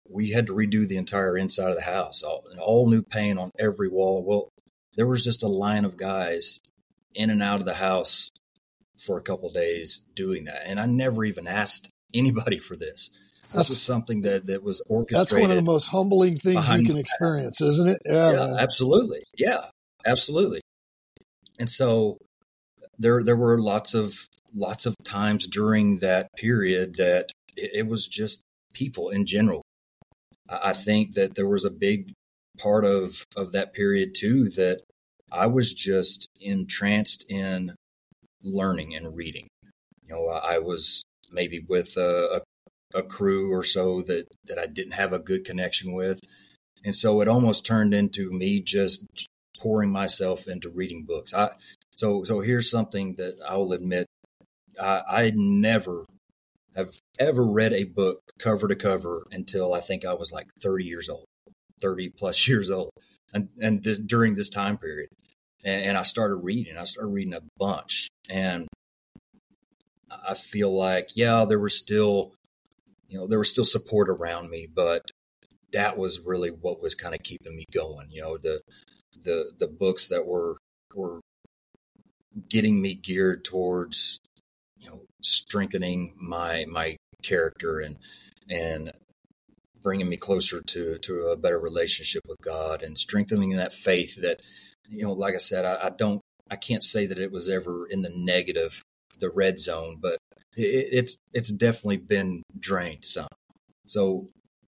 we 0.09 0.31
had 0.31 0.47
to 0.47 0.55
redo 0.55 0.87
the 0.87 0.97
entire 0.97 1.37
inside 1.37 1.71
of 1.71 1.77
the 1.77 1.83
house, 1.83 2.23
all, 2.23 2.45
all 2.61 2.89
new 2.89 3.03
paint 3.03 3.39
on 3.39 3.51
every 3.59 3.89
wall. 3.89 4.23
Well, 4.23 4.49
there 4.97 5.07
was 5.07 5.25
just 5.25 5.43
a 5.43 5.49
line 5.49 5.85
of 5.85 5.97
guys 5.97 6.61
in 7.15 7.31
and 7.31 7.43
out 7.43 7.61
of 7.61 7.67
the 7.67 7.75
house 7.75 8.31
for 8.99 9.19
a 9.19 9.23
couple 9.23 9.51
days 9.53 10.05
doing 10.15 10.45
that, 10.45 10.63
and 10.67 10.79
I 10.79 10.87
never 10.87 11.25
even 11.25 11.47
asked 11.47 11.91
anybody 12.15 12.59
for 12.59 12.77
this. 12.77 13.11
This 13.47 13.55
that's, 13.55 13.71
was 13.71 13.83
something 13.83 14.23
that 14.23 14.47
that 14.47 14.63
was 14.63 14.81
orchestrated. 14.89 15.21
That's 15.21 15.41
one 15.41 15.51
of 15.51 15.57
the 15.57 15.63
most 15.63 15.89
humbling 15.89 16.39
things 16.39 16.69
you 16.73 16.83
can 16.83 16.97
experience, 16.97 17.61
isn't 17.61 17.89
it? 17.89 17.99
Yeah, 18.05 18.33
yeah 18.33 18.55
absolutely. 18.59 19.23
Yeah, 19.37 19.65
absolutely. 20.05 20.61
And 21.59 21.71
so 21.71 22.19
there 22.99 23.23
there 23.23 23.37
were 23.37 23.59
lots 23.59 23.95
of 23.95 24.27
lots 24.55 24.87
of 24.87 24.95
times 25.05 25.47
during 25.47 25.99
that 25.99 26.29
period 26.37 26.97
that 26.97 27.31
it, 27.57 27.71
it 27.75 27.87
was 27.87 28.07
just 28.07 28.43
people 28.75 29.11
in 29.11 29.27
general. 29.27 29.63
I, 30.49 30.71
I 30.71 30.73
think 30.73 31.15
that 31.15 31.35
there 31.35 31.49
was 31.49 31.65
a 31.65 31.71
big 31.71 32.13
part 32.59 32.85
of 32.85 33.25
of 33.37 33.53
that 33.53 33.75
period 33.75 34.15
too 34.15 34.49
that 34.51 34.83
I 35.31 35.47
was 35.47 35.73
just 35.75 36.29
entranced 36.41 37.25
in 37.29 37.75
learning 38.43 38.95
and 38.95 39.17
reading. 39.17 39.49
You 40.07 40.15
know, 40.15 40.29
I 40.29 40.59
was 40.59 41.03
maybe 41.33 41.65
with 41.69 41.97
a, 41.97 42.37
a 42.37 42.41
crew 43.09 43.53
or 43.53 43.63
so 43.63 44.03
that 44.03 44.27
that 44.47 44.59
I 44.59 44.67
didn't 44.67 44.93
have 44.93 45.13
a 45.13 45.19
good 45.19 45.45
connection 45.45 45.93
with, 45.93 46.21
and 46.85 46.95
so 46.95 47.21
it 47.21 47.29
almost 47.29 47.67
turned 47.67 47.95
into 47.95 48.31
me 48.31 48.61
just 48.61 49.29
pouring 49.59 49.91
myself 49.91 50.47
into 50.47 50.69
reading 50.69 51.05
books. 51.05 51.35
I 51.35 51.51
so 51.95 52.25
so 52.25 52.41
here's 52.41 52.71
something 52.71 53.15
that 53.15 53.41
I 53.47 53.57
will 53.57 53.73
admit 53.73 54.07
I, 54.81 55.03
I 55.09 55.33
never 55.35 56.05
have 56.75 56.99
ever 57.19 57.45
read 57.45 57.73
a 57.73 57.85
book 57.85 58.21
cover 58.39 58.69
to 58.69 58.77
cover 58.77 59.23
until 59.31 59.73
I 59.73 59.81
think 59.81 60.05
I 60.05 60.13
was 60.13 60.31
like 60.33 60.47
30 60.63 60.85
years 60.85 61.09
old, 61.09 61.25
30 61.81 62.11
plus 62.11 62.47
years 62.49 62.71
old, 62.71 62.91
and 63.33 63.49
and 63.61 63.83
this 63.83 63.99
during 63.99 64.35
this 64.35 64.51
time 64.51 64.79
period, 64.79 65.09
and, 65.65 65.87
and 65.87 65.99
I 65.99 66.03
started 66.03 66.37
reading. 66.37 66.77
I 66.77 66.85
started 66.85 67.11
reading 67.11 67.35
a 67.35 67.43
bunch, 67.59 68.09
and 68.29 68.69
I 70.11 70.35
feel 70.35 70.71
like 70.71 71.11
yeah, 71.15 71.45
there 71.47 71.59
were 71.59 71.69
still 71.69 72.33
you 73.09 73.19
know, 73.19 73.27
there 73.27 73.39
was 73.39 73.51
still 73.51 73.65
support 73.65 74.09
around 74.09 74.51
me, 74.51 74.67
but 74.73 75.11
that 75.73 75.97
was 75.97 76.21
really 76.21 76.51
what 76.51 76.81
was 76.81 76.95
kind 76.95 77.15
of 77.15 77.23
keeping 77.23 77.57
me 77.57 77.65
going. 77.73 78.11
You 78.11 78.23
know, 78.23 78.37
the 78.39 78.61
the 79.23 79.53
the 79.59 79.69
books 79.69 80.07
that 80.09 80.27
were 80.27 80.57
were 80.95 81.21
getting 82.49 82.81
me 82.81 82.95
geared 82.95 83.45
towards 83.45 84.19
you 84.77 84.89
know 84.89 85.03
strengthening 85.23 86.15
my 86.17 86.65
my 86.67 86.97
character 87.23 87.81
and 87.81 87.97
and 88.51 88.93
bringing 89.83 90.09
me 90.09 90.17
closer 90.17 90.61
to 90.61 90.99
to 90.99 91.27
a 91.27 91.37
better 91.37 91.59
relationship 91.59 92.23
with 92.27 92.41
God 92.41 92.83
and 92.83 92.99
strengthening 92.99 93.51
that 93.51 93.73
faith 93.73 94.21
that 94.21 94.41
you 94.89 95.03
know 95.03 95.13
like 95.13 95.35
I 95.35 95.39
said 95.39 95.65
I, 95.65 95.87
I 95.87 95.91
don't 95.91 96.21
I 96.51 96.57
can't 96.57 96.83
say 96.83 97.07
that 97.07 97.19
it 97.19 97.33
was 97.33 97.49
ever 97.49 97.87
in 97.87 98.03
the 98.03 98.13
negative 98.15 98.83
the 99.19 99.31
red 99.31 99.59
zone 99.59 99.99
but 100.01 100.19
it, 100.57 100.89
it's 100.93 101.19
it's 101.33 101.51
definitely 101.51 101.99
been 101.99 102.43
drained 102.59 103.05
some. 103.05 103.29
So 103.87 104.29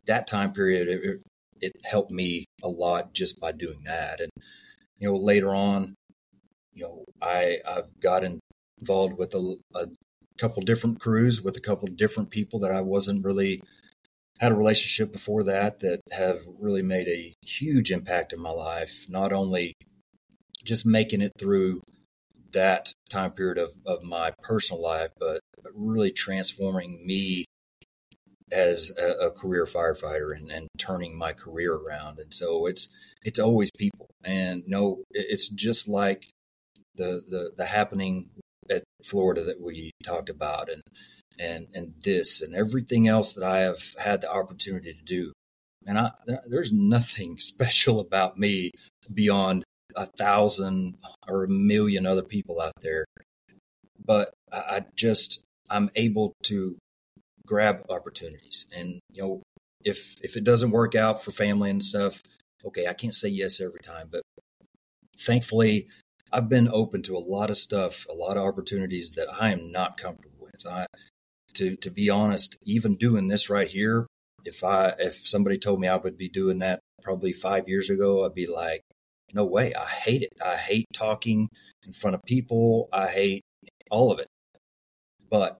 that 0.05 0.27
time 0.27 0.53
period, 0.53 0.87
it, 0.87 1.21
it 1.59 1.71
helped 1.83 2.11
me 2.11 2.45
a 2.63 2.69
lot 2.69 3.13
just 3.13 3.39
by 3.39 3.51
doing 3.51 3.83
that. 3.85 4.19
And 4.19 4.31
you 4.99 5.07
know, 5.07 5.15
later 5.15 5.53
on, 5.53 5.95
you 6.73 6.83
know, 6.83 7.05
I 7.21 7.59
I've 7.67 7.99
got 7.99 8.23
involved 8.79 9.17
with 9.17 9.33
a, 9.33 9.57
a 9.75 9.87
couple 10.39 10.61
different 10.63 10.99
crews 10.99 11.41
with 11.41 11.57
a 11.57 11.61
couple 11.61 11.87
different 11.89 12.29
people 12.29 12.59
that 12.59 12.71
I 12.71 12.81
wasn't 12.81 13.25
really 13.25 13.61
had 14.39 14.51
a 14.51 14.55
relationship 14.55 15.11
before 15.11 15.43
that 15.43 15.79
that 15.79 15.99
have 16.11 16.39
really 16.59 16.81
made 16.81 17.07
a 17.07 17.33
huge 17.45 17.91
impact 17.91 18.33
in 18.33 18.39
my 18.39 18.49
life. 18.49 19.05
Not 19.07 19.33
only 19.33 19.73
just 20.63 20.85
making 20.85 21.21
it 21.21 21.31
through 21.37 21.81
that 22.53 22.93
time 23.09 23.31
period 23.31 23.57
of, 23.57 23.71
of 23.85 24.03
my 24.03 24.31
personal 24.41 24.81
life, 24.81 25.11
but, 25.19 25.39
really 25.75 26.11
transforming 26.11 27.05
me 27.05 27.45
as 28.51 28.91
a, 28.99 29.27
a 29.27 29.31
career 29.31 29.65
firefighter 29.65 30.35
and, 30.35 30.51
and, 30.51 30.67
turning 30.77 31.15
my 31.15 31.31
career 31.31 31.73
around. 31.73 32.19
And 32.19 32.33
so 32.33 32.65
it's 32.65 32.89
it's 33.23 33.39
always 33.39 33.69
people, 33.71 34.09
and 34.23 34.63
no, 34.67 35.03
it's 35.11 35.47
just 35.47 35.87
like 35.87 36.31
the 36.95 37.21
the 37.29 37.51
the 37.55 37.65
happening 37.65 38.29
at 38.69 38.83
Florida 39.03 39.43
that 39.43 39.61
we 39.61 39.91
talked 40.03 40.29
about, 40.29 40.69
and 40.69 40.81
and 41.39 41.67
and 41.73 41.93
this 42.03 42.41
and 42.41 42.55
everything 42.55 43.07
else 43.07 43.33
that 43.33 43.43
I 43.43 43.61
have 43.61 43.93
had 43.99 44.21
the 44.21 44.31
opportunity 44.31 44.93
to 44.93 45.03
do. 45.03 45.33
And 45.85 45.97
I, 45.97 46.11
there's 46.45 46.71
nothing 46.71 47.37
special 47.39 47.99
about 47.99 48.37
me 48.37 48.71
beyond 49.13 49.63
a 49.95 50.05
thousand 50.05 50.97
or 51.27 51.43
a 51.43 51.49
million 51.49 52.05
other 52.05 52.23
people 52.23 52.61
out 52.61 52.73
there. 52.81 53.05
But 54.03 54.33
I 54.51 54.85
just 54.95 55.43
I'm 55.69 55.89
able 55.95 56.33
to 56.43 56.77
grab 57.45 57.85
opportunities, 57.89 58.65
and 58.75 58.99
you 59.11 59.21
know, 59.21 59.43
if 59.83 60.17
if 60.23 60.35
it 60.35 60.43
doesn't 60.43 60.71
work 60.71 60.95
out 60.95 61.23
for 61.23 61.31
family 61.31 61.69
and 61.69 61.83
stuff, 61.83 62.21
okay, 62.65 62.87
I 62.87 62.93
can't 62.93 63.13
say 63.13 63.29
yes 63.29 63.61
every 63.61 63.79
time, 63.79 64.09
but 64.11 64.21
thankfully, 65.17 65.87
I've 66.31 66.49
been 66.49 66.69
open 66.71 67.01
to 67.03 67.15
a 67.15 67.19
lot 67.19 67.49
of 67.49 67.57
stuff, 67.57 68.05
a 68.09 68.13
lot 68.13 68.37
of 68.37 68.43
opportunities 68.43 69.11
that 69.11 69.27
I 69.31 69.51
am 69.51 69.71
not 69.71 69.97
comfortable 69.97 70.37
with. 70.39 70.65
I, 70.67 70.87
to 71.55 71.75
to 71.77 71.91
be 71.91 72.09
honest, 72.09 72.57
even 72.63 72.95
doing 72.95 73.27
this 73.27 73.49
right 73.49 73.67
here, 73.67 74.07
if 74.45 74.63
I 74.63 74.93
if 74.99 75.27
somebody 75.27 75.57
told 75.57 75.79
me 75.79 75.87
I 75.87 75.97
would 75.97 76.17
be 76.17 76.29
doing 76.29 76.59
that 76.59 76.79
probably 77.03 77.33
five 77.33 77.67
years 77.67 77.89
ago, 77.89 78.25
I'd 78.25 78.33
be 78.33 78.47
like, 78.47 78.81
no 79.33 79.45
way. 79.45 79.73
I 79.73 79.85
hate 79.85 80.21
it. 80.21 80.33
I 80.43 80.55
hate 80.55 80.87
talking 80.93 81.49
in 81.85 81.93
front 81.93 82.15
of 82.15 82.23
people. 82.23 82.89
I 82.91 83.07
hate 83.07 83.41
all 83.89 84.11
of 84.11 84.19
it. 84.19 84.27
But 85.29 85.57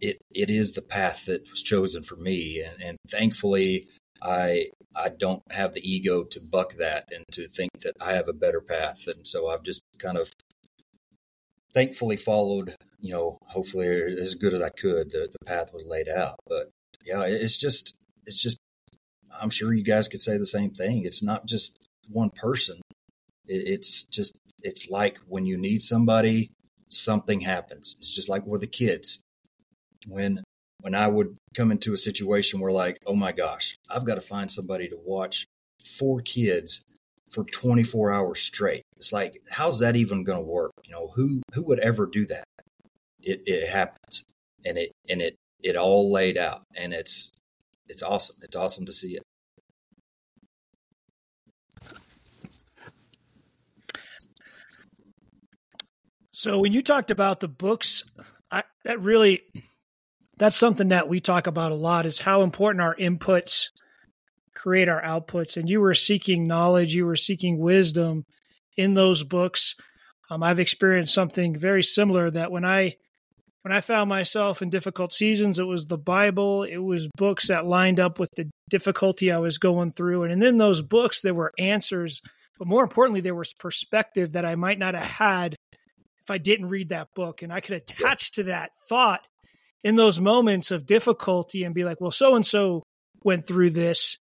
it 0.00 0.18
it 0.34 0.50
is 0.50 0.72
the 0.72 0.82
path 0.82 1.26
that 1.26 1.48
was 1.50 1.62
chosen 1.62 2.02
for 2.02 2.16
me 2.16 2.60
and, 2.60 2.82
and 2.82 2.98
thankfully 3.10 3.86
I 4.20 4.66
I 4.96 5.08
don't 5.08 5.42
have 5.50 5.72
the 5.72 5.88
ego 5.88 6.22
to 6.24 6.40
buck 6.40 6.74
that 6.74 7.08
and 7.12 7.24
to 7.32 7.48
think 7.48 7.70
that 7.82 7.94
I 8.00 8.14
have 8.14 8.28
a 8.28 8.32
better 8.32 8.60
path. 8.60 9.06
And 9.08 9.26
so 9.26 9.48
I've 9.48 9.62
just 9.64 9.82
kind 9.98 10.16
of 10.16 10.30
thankfully 11.72 12.16
followed, 12.16 12.76
you 13.00 13.12
know, 13.12 13.38
hopefully 13.48 13.88
as 13.88 14.34
good 14.34 14.54
as 14.54 14.62
I 14.62 14.68
could. 14.68 15.10
The, 15.10 15.28
the 15.32 15.44
path 15.44 15.72
was 15.72 15.84
laid 15.86 16.08
out. 16.08 16.36
But 16.46 16.70
yeah, 17.04 17.24
it's 17.24 17.56
just, 17.56 17.98
it's 18.24 18.40
just, 18.40 18.58
I'm 19.40 19.50
sure 19.50 19.72
you 19.74 19.82
guys 19.82 20.06
could 20.06 20.22
say 20.22 20.38
the 20.38 20.46
same 20.46 20.70
thing. 20.70 21.02
It's 21.04 21.22
not 21.22 21.46
just 21.46 21.76
one 22.10 22.30
person. 22.30 22.80
It, 23.46 23.62
it's 23.66 24.04
just 24.04 24.38
it's 24.62 24.88
like 24.88 25.18
when 25.26 25.46
you 25.46 25.56
need 25.56 25.82
somebody, 25.82 26.50
something 26.88 27.40
happens. 27.40 27.96
It's 27.98 28.10
just 28.14 28.28
like 28.28 28.46
with 28.46 28.60
the 28.60 28.66
kids. 28.66 29.22
When 30.06 30.42
when 30.80 30.94
I 30.94 31.08
would 31.08 31.36
come 31.54 31.70
into 31.70 31.94
a 31.94 31.98
situation 31.98 32.60
where 32.60 32.72
like, 32.72 32.98
oh 33.06 33.14
my 33.14 33.32
gosh, 33.32 33.76
I've 33.90 34.04
got 34.04 34.16
to 34.16 34.20
find 34.20 34.50
somebody 34.50 34.88
to 34.88 34.98
watch 35.02 35.46
four 35.82 36.20
kids 36.20 36.84
for 37.30 37.44
24 37.44 38.12
hours 38.12 38.40
straight. 38.40 38.82
It's 38.96 39.12
like, 39.12 39.42
how's 39.50 39.80
that 39.80 39.96
even 39.96 40.24
going 40.24 40.38
to 40.38 40.44
work? 40.44 40.72
You 40.84 40.92
know, 40.92 41.12
who 41.14 41.42
who 41.52 41.62
would 41.64 41.80
ever 41.80 42.06
do 42.06 42.26
that? 42.26 42.44
It 43.22 43.42
it 43.46 43.68
happens, 43.68 44.24
and 44.64 44.78
it 44.78 44.92
and 45.08 45.20
it 45.22 45.36
it 45.62 45.76
all 45.76 46.12
laid 46.12 46.36
out, 46.36 46.62
and 46.76 46.92
it's 46.92 47.32
it's 47.88 48.02
awesome. 48.02 48.36
It's 48.42 48.56
awesome 48.56 48.86
to 48.86 48.92
see 48.92 49.16
it. 49.16 49.22
So 56.44 56.60
when 56.60 56.74
you 56.74 56.82
talked 56.82 57.10
about 57.10 57.40
the 57.40 57.48
books, 57.48 58.04
I, 58.50 58.64
that 58.84 59.00
really 59.00 59.40
that's 60.36 60.56
something 60.56 60.88
that 60.88 61.08
we 61.08 61.18
talk 61.18 61.46
about 61.46 61.72
a 61.72 61.74
lot 61.74 62.04
is 62.04 62.18
how 62.18 62.42
important 62.42 62.82
our 62.82 62.94
inputs 62.94 63.70
create 64.54 64.90
our 64.90 65.00
outputs. 65.00 65.56
And 65.56 65.70
you 65.70 65.80
were 65.80 65.94
seeking 65.94 66.46
knowledge, 66.46 66.94
you 66.94 67.06
were 67.06 67.16
seeking 67.16 67.56
wisdom 67.56 68.26
in 68.76 68.92
those 68.92 69.24
books. 69.24 69.74
Um, 70.28 70.42
I've 70.42 70.60
experienced 70.60 71.14
something 71.14 71.56
very 71.58 71.82
similar 71.82 72.30
that 72.30 72.52
when 72.52 72.66
I 72.66 72.96
when 73.62 73.72
I 73.72 73.80
found 73.80 74.10
myself 74.10 74.60
in 74.60 74.68
difficult 74.68 75.14
seasons, 75.14 75.58
it 75.58 75.64
was 75.64 75.86
the 75.86 75.96
Bible, 75.96 76.64
it 76.64 76.76
was 76.76 77.08
books 77.16 77.48
that 77.48 77.64
lined 77.64 78.00
up 78.00 78.18
with 78.18 78.32
the 78.32 78.50
difficulty 78.68 79.32
I 79.32 79.38
was 79.38 79.56
going 79.56 79.92
through. 79.92 80.24
And 80.24 80.42
in 80.42 80.58
those 80.58 80.82
books, 80.82 81.22
there 81.22 81.32
were 81.32 81.54
answers, 81.58 82.20
but 82.58 82.68
more 82.68 82.82
importantly, 82.82 83.22
there 83.22 83.34
was 83.34 83.54
perspective 83.54 84.32
that 84.32 84.44
I 84.44 84.56
might 84.56 84.78
not 84.78 84.92
have 84.92 85.04
had 85.04 85.56
if 86.24 86.30
I 86.30 86.38
didn't 86.38 86.70
read 86.70 86.88
that 86.88 87.14
book. 87.14 87.42
And 87.42 87.52
I 87.52 87.60
could 87.60 87.76
attach 87.76 88.32
to 88.32 88.44
that 88.44 88.70
thought 88.88 89.26
in 89.82 89.94
those 89.94 90.18
moments 90.18 90.70
of 90.70 90.86
difficulty 90.86 91.64
and 91.64 91.74
be 91.74 91.84
like, 91.84 92.00
well, 92.00 92.10
so 92.10 92.34
and 92.34 92.46
so 92.46 92.82
went 93.22 93.46
through 93.46 93.70
this 93.70 94.18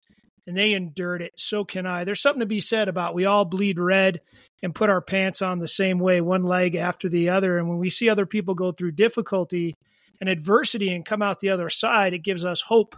and 0.47 0.57
they 0.57 0.73
endured 0.73 1.23
it. 1.23 1.33
So 1.37 1.65
can 1.65 1.87
I. 1.87 2.05
There's 2.05 2.21
something 2.21 2.41
to 2.41 2.47
be 2.47 2.61
said 2.61 2.89
about 2.89 3.15
we 3.15 3.25
all 3.25 3.45
bleed 3.45 3.79
red 3.79 4.21
and 4.63 4.75
put 4.75 4.91
our 4.91 5.01
pants 5.01 5.43
on 5.43 5.61
the 5.61 5.69
same 5.69 6.01
way, 6.01 6.21
one 6.21 6.43
leg 6.43 6.75
after 6.75 7.09
the 7.09 7.31
other. 7.31 7.59
And 7.59 7.69
when 7.69 7.79
we 7.79 7.91
see 7.91 8.09
other 8.09 8.27
people 8.27 8.55
go 8.55 8.73
through 8.73 8.93
difficulty 8.93 9.75
and 10.21 10.29
adversity 10.29 10.93
and 10.93 11.05
come 11.05 11.23
out 11.23 11.39
the 11.39 11.51
other 11.51 11.69
side, 11.69 12.15
it 12.15 12.25
gives 12.25 12.45
us 12.45 12.61
hope. 12.61 12.97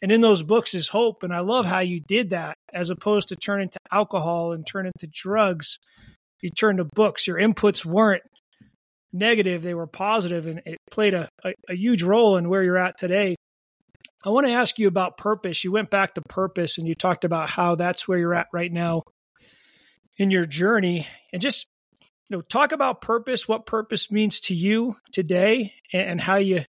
And 0.00 0.10
in 0.10 0.20
those 0.20 0.42
books 0.42 0.74
is 0.74 0.88
hope. 0.88 1.22
And 1.22 1.32
I 1.32 1.40
love 1.40 1.66
how 1.66 1.80
you 1.80 2.00
did 2.00 2.30
that 2.30 2.56
as 2.72 2.90
opposed 2.90 3.28
to 3.28 3.36
turn 3.36 3.62
into 3.62 3.78
alcohol 3.92 4.52
and 4.52 4.66
turn 4.66 4.86
into 4.86 5.06
drugs. 5.06 5.78
You 6.42 6.50
turn 6.50 6.76
to 6.76 6.84
books. 6.84 7.26
Your 7.26 7.38
inputs 7.38 7.84
weren't 7.84 8.22
negative, 9.12 9.62
they 9.62 9.74
were 9.74 9.86
positive, 9.86 10.46
and 10.46 10.62
it 10.64 10.78
played 10.90 11.14
a, 11.14 11.28
a, 11.44 11.52
a 11.68 11.74
huge 11.74 12.02
role 12.02 12.36
in 12.36 12.48
where 12.48 12.62
you're 12.62 12.78
at 12.78 12.98
today. 12.98 13.36
I 14.24 14.30
want 14.30 14.46
to 14.46 14.52
ask 14.52 14.78
you 14.78 14.88
about 14.88 15.16
purpose. 15.16 15.64
You 15.64 15.72
went 15.72 15.90
back 15.90 16.14
to 16.14 16.22
purpose 16.22 16.78
and 16.78 16.86
you 16.86 16.94
talked 16.94 17.24
about 17.24 17.50
how 17.50 17.74
that's 17.74 18.06
where 18.06 18.18
you're 18.18 18.34
at 18.34 18.46
right 18.52 18.72
now 18.72 19.02
in 20.16 20.30
your 20.30 20.46
journey. 20.46 21.06
And 21.32 21.42
just 21.42 21.66
you 22.00 22.36
know, 22.36 22.40
talk 22.40 22.72
about 22.72 23.00
purpose, 23.00 23.48
what 23.48 23.66
purpose 23.66 24.10
means 24.10 24.40
to 24.40 24.54
you 24.54 24.96
today 25.12 25.74
and 25.92 26.20
how 26.20 26.36
you 26.36 26.64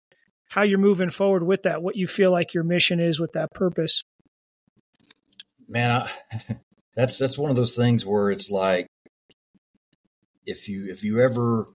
how 0.48 0.64
you're 0.64 0.80
moving 0.80 1.10
forward 1.10 1.44
with 1.44 1.64
that, 1.64 1.82
what 1.82 1.96
you 1.96 2.08
feel 2.08 2.32
like 2.32 2.54
your 2.54 2.64
mission 2.64 3.00
is 3.00 3.20
with 3.20 3.34
that 3.34 3.52
purpose. 3.54 4.04
Man, 5.68 5.92
I, 5.92 6.10
that's 6.96 7.18
that's 7.18 7.38
one 7.38 7.50
of 7.50 7.58
those 7.58 7.76
things 7.76 8.06
where 8.06 8.32
it's 8.32 8.50
like 8.50 8.88
if 10.46 10.68
you 10.68 10.90
if 10.90 11.04
you 11.04 11.20
ever 11.20 11.68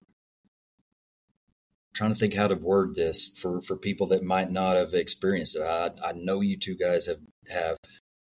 trying 1.97 2.13
to 2.13 2.19
think 2.19 2.35
how 2.35 2.47
to 2.47 2.55
word 2.55 2.95
this 2.95 3.29
for 3.39 3.61
for 3.63 3.77
people 3.77 4.07
that 4.09 4.23
might 4.23 4.51
not 4.51 4.77
have 4.77 4.93
experienced 4.95 5.57
it. 5.57 5.63
I 5.63 5.91
I 6.05 6.13
know 6.13 6.41
you 6.41 6.57
two 6.59 6.77
guys 6.77 7.07
have 7.07 7.21
have, 7.49 7.77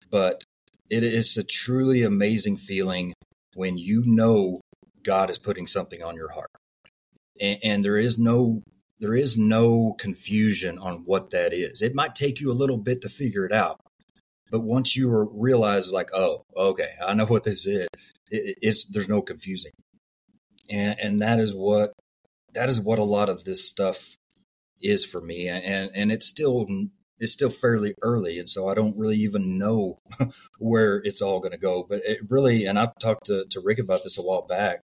but 0.10 0.44
it 0.90 1.04
is 1.04 1.38
a 1.38 1.44
truly 1.44 2.04
amazing 2.04 2.58
feeling 2.58 3.14
when 3.56 3.78
you 3.78 4.04
know 4.06 4.62
God 5.04 5.30
is 5.30 5.40
putting 5.40 5.68
something 5.68 6.04
on 6.04 6.16
your 6.16 6.32
heart, 6.32 6.52
and, 7.40 7.60
and 7.64 7.86
there 7.86 7.98
is 7.98 8.18
no 8.18 8.62
there 9.00 9.16
is 9.16 9.38
no 9.38 9.96
confusion 9.98 10.78
on 10.78 11.04
what 11.06 11.32
that 11.32 11.54
is. 11.54 11.82
It 11.82 11.96
might 11.96 12.14
take 12.14 12.40
you 12.40 12.52
a 12.52 12.54
little 12.54 12.78
bit 12.78 13.02
to 13.02 13.10
figure 13.10 13.46
it 13.46 13.54
out, 13.54 13.80
but 14.52 14.62
once 14.62 14.96
you 14.96 15.30
realize, 15.34 15.94
like, 15.94 16.10
oh, 16.14 16.44
okay, 16.56 16.90
I 17.02 17.14
know 17.14 17.26
what 17.26 17.44
this 17.44 17.66
is. 17.66 17.88
It, 18.30 18.58
it's 18.62 18.86
there's 18.86 19.10
no 19.10 19.22
confusing, 19.22 19.72
and 20.70 21.00
and 21.00 21.22
that 21.22 21.40
is 21.40 21.54
what 21.54 21.94
that 22.54 22.70
is 22.70 22.80
what 22.80 23.00
a 23.00 23.04
lot 23.04 23.30
of 23.30 23.44
this 23.44 23.68
stuff 23.68 24.18
is 24.82 25.06
for 25.06 25.22
me. 25.22 25.48
And 25.48 25.92
and 25.94 26.12
it's 26.12 26.26
still 26.26 26.66
it's 27.20 27.32
still 27.32 27.50
fairly 27.50 27.94
early 28.02 28.40
and 28.40 28.50
so 28.50 28.68
i 28.68 28.74
don't 28.74 28.98
really 28.98 29.18
even 29.18 29.60
know 29.60 30.00
where 30.58 30.98
it's 31.04 31.22
all 31.22 31.40
going 31.40 31.52
to 31.52 31.58
go. 31.58 31.84
But 31.88 32.02
it 32.06 32.20
really 32.30 32.66
and 32.66 32.80
i've 32.80 32.98
talked 33.00 33.26
to, 33.28 33.46
to 33.50 33.62
Ric 33.62 33.80
about 33.80 34.04
this 34.04 34.18
a 34.18 34.22
while 34.22 34.46
back 34.48 34.82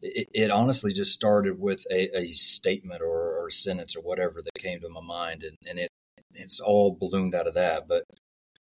it, 0.00 0.28
it 0.32 0.50
honestly 0.50 0.92
just 0.92 1.12
started 1.12 1.58
with 1.58 1.84
a, 1.90 2.16
a 2.16 2.26
statement 2.28 3.02
or, 3.02 3.40
or, 3.40 3.48
a 3.48 3.52
sentence 3.52 3.96
or 3.96 4.00
whatever 4.00 4.40
that 4.42 4.62
came 4.62 4.80
to 4.80 4.88
my 4.88 5.00
mind 5.00 5.42
and, 5.42 5.56
and 5.66 5.78
it 5.78 5.90
it's 6.34 6.60
all 6.60 6.94
ballooned 6.94 7.34
out 7.34 7.48
of 7.48 7.54
that. 7.54 7.88
But 7.88 8.04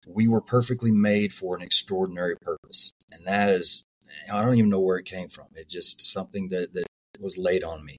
we 0.06 0.26
were 0.26 0.40
perfectly 0.40 0.90
made 0.90 1.34
for 1.34 1.54
an 1.56 1.62
extraordinary 1.62 2.36
purpose 2.40 2.92
and 3.10 3.26
that 3.26 3.48
is 3.50 3.84
i 4.32 4.42
don't 4.42 4.56
even 4.56 4.70
know 4.70 4.80
where 4.80 4.98
it 4.98 5.04
came 5.04 5.28
from 5.28 5.46
it's 5.54 5.72
just 5.72 6.00
something 6.00 6.48
that 6.48 6.72
that 6.72 6.86
was 7.20 7.36
laid 7.36 7.64
on 7.64 7.84
me 7.84 7.96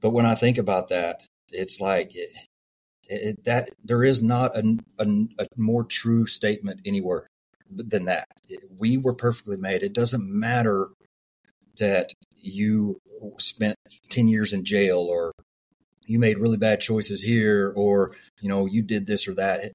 but 0.00 0.10
when 0.10 0.26
I 0.26 0.34
think 0.34 0.58
about 0.58 0.88
that, 0.88 1.22
it's 1.50 1.80
like 1.80 2.14
it, 2.14 2.30
it, 3.04 3.44
that 3.44 3.70
there 3.84 4.02
is 4.02 4.22
not 4.22 4.56
a, 4.56 4.78
a, 4.98 5.04
a, 5.38 5.46
more 5.56 5.84
true 5.84 6.26
statement 6.26 6.80
anywhere 6.84 7.26
than 7.70 8.04
that. 8.06 8.26
We 8.78 8.96
were 8.96 9.14
perfectly 9.14 9.56
made. 9.56 9.82
It 9.82 9.92
doesn't 9.92 10.24
matter 10.24 10.88
that 11.78 12.12
you 12.30 12.98
spent 13.38 13.76
10 14.08 14.28
years 14.28 14.52
in 14.52 14.64
jail 14.64 14.98
or 14.98 15.32
you 16.06 16.18
made 16.18 16.38
really 16.38 16.56
bad 16.56 16.80
choices 16.80 17.22
here 17.22 17.72
or 17.76 18.12
you 18.40 18.48
know 18.48 18.64
you 18.64 18.82
did 18.82 19.06
this 19.06 19.28
or 19.28 19.34
that 19.34 19.72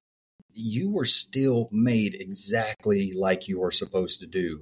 you 0.52 0.90
were 0.90 1.04
still 1.04 1.68
made 1.70 2.14
exactly 2.14 3.12
like 3.12 3.46
you 3.46 3.62
are 3.62 3.70
supposed 3.70 4.18
to 4.20 4.26
do 4.26 4.60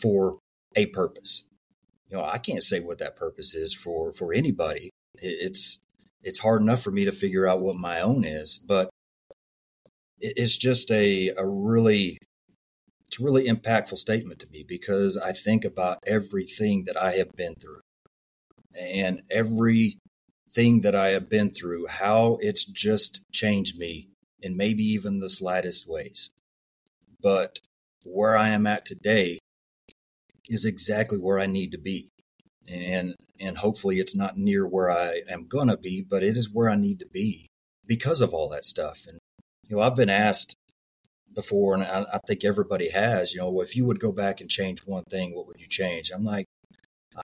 for 0.00 0.38
a 0.76 0.86
purpose 0.86 1.48
you 2.08 2.16
know 2.16 2.24
i 2.24 2.38
can't 2.38 2.62
say 2.62 2.80
what 2.80 2.98
that 2.98 3.16
purpose 3.16 3.54
is 3.54 3.74
for 3.74 4.12
for 4.12 4.32
anybody 4.32 4.90
it's 5.16 5.82
it's 6.22 6.38
hard 6.38 6.62
enough 6.62 6.82
for 6.82 6.90
me 6.90 7.04
to 7.04 7.12
figure 7.12 7.46
out 7.46 7.60
what 7.60 7.76
my 7.76 8.00
own 8.00 8.24
is, 8.24 8.58
but 8.58 8.90
it's 10.20 10.56
just 10.56 10.90
a 10.90 11.30
a 11.36 11.46
really 11.46 12.18
it's 13.06 13.20
a 13.20 13.24
really 13.24 13.46
impactful 13.46 13.98
statement 13.98 14.38
to 14.40 14.50
me 14.50 14.64
because 14.66 15.16
I 15.16 15.32
think 15.32 15.64
about 15.64 15.98
everything 16.06 16.84
that 16.84 16.96
I 16.96 17.12
have 17.12 17.32
been 17.32 17.54
through 17.56 17.80
and 18.74 19.22
everything 19.30 19.98
that 20.82 20.94
I 20.94 21.08
have 21.08 21.28
been 21.28 21.50
through, 21.50 21.88
how 21.88 22.38
it's 22.40 22.64
just 22.64 23.22
changed 23.32 23.78
me 23.78 24.08
in 24.40 24.56
maybe 24.56 24.84
even 24.84 25.20
the 25.20 25.28
slightest 25.28 25.88
ways. 25.88 26.30
But 27.20 27.58
where 28.04 28.36
I 28.36 28.50
am 28.50 28.66
at 28.66 28.86
today 28.86 29.38
is 30.48 30.64
exactly 30.64 31.18
where 31.18 31.38
I 31.38 31.46
need 31.46 31.72
to 31.72 31.78
be 31.78 32.08
and 32.68 33.14
and 33.40 33.58
hopefully 33.58 33.98
it's 33.98 34.14
not 34.14 34.36
near 34.36 34.66
where 34.66 34.90
I 34.90 35.22
am 35.28 35.46
gonna 35.46 35.76
be, 35.76 36.02
but 36.02 36.22
it 36.22 36.36
is 36.36 36.50
where 36.52 36.70
I 36.70 36.76
need 36.76 37.00
to 37.00 37.06
be 37.06 37.48
because 37.86 38.20
of 38.20 38.32
all 38.32 38.48
that 38.50 38.64
stuff. 38.64 39.04
And 39.06 39.18
you 39.68 39.76
know, 39.76 39.82
I've 39.82 39.96
been 39.96 40.10
asked 40.10 40.54
before, 41.34 41.74
and 41.74 41.82
I, 41.82 42.04
I 42.12 42.18
think 42.26 42.44
everybody 42.44 42.90
has. 42.90 43.34
You 43.34 43.40
know, 43.40 43.60
if 43.60 43.74
you 43.76 43.84
would 43.86 44.00
go 44.00 44.12
back 44.12 44.40
and 44.40 44.50
change 44.50 44.80
one 44.80 45.04
thing, 45.04 45.34
what 45.34 45.46
would 45.46 45.60
you 45.60 45.66
change? 45.66 46.10
I'm 46.14 46.24
like, 46.24 46.46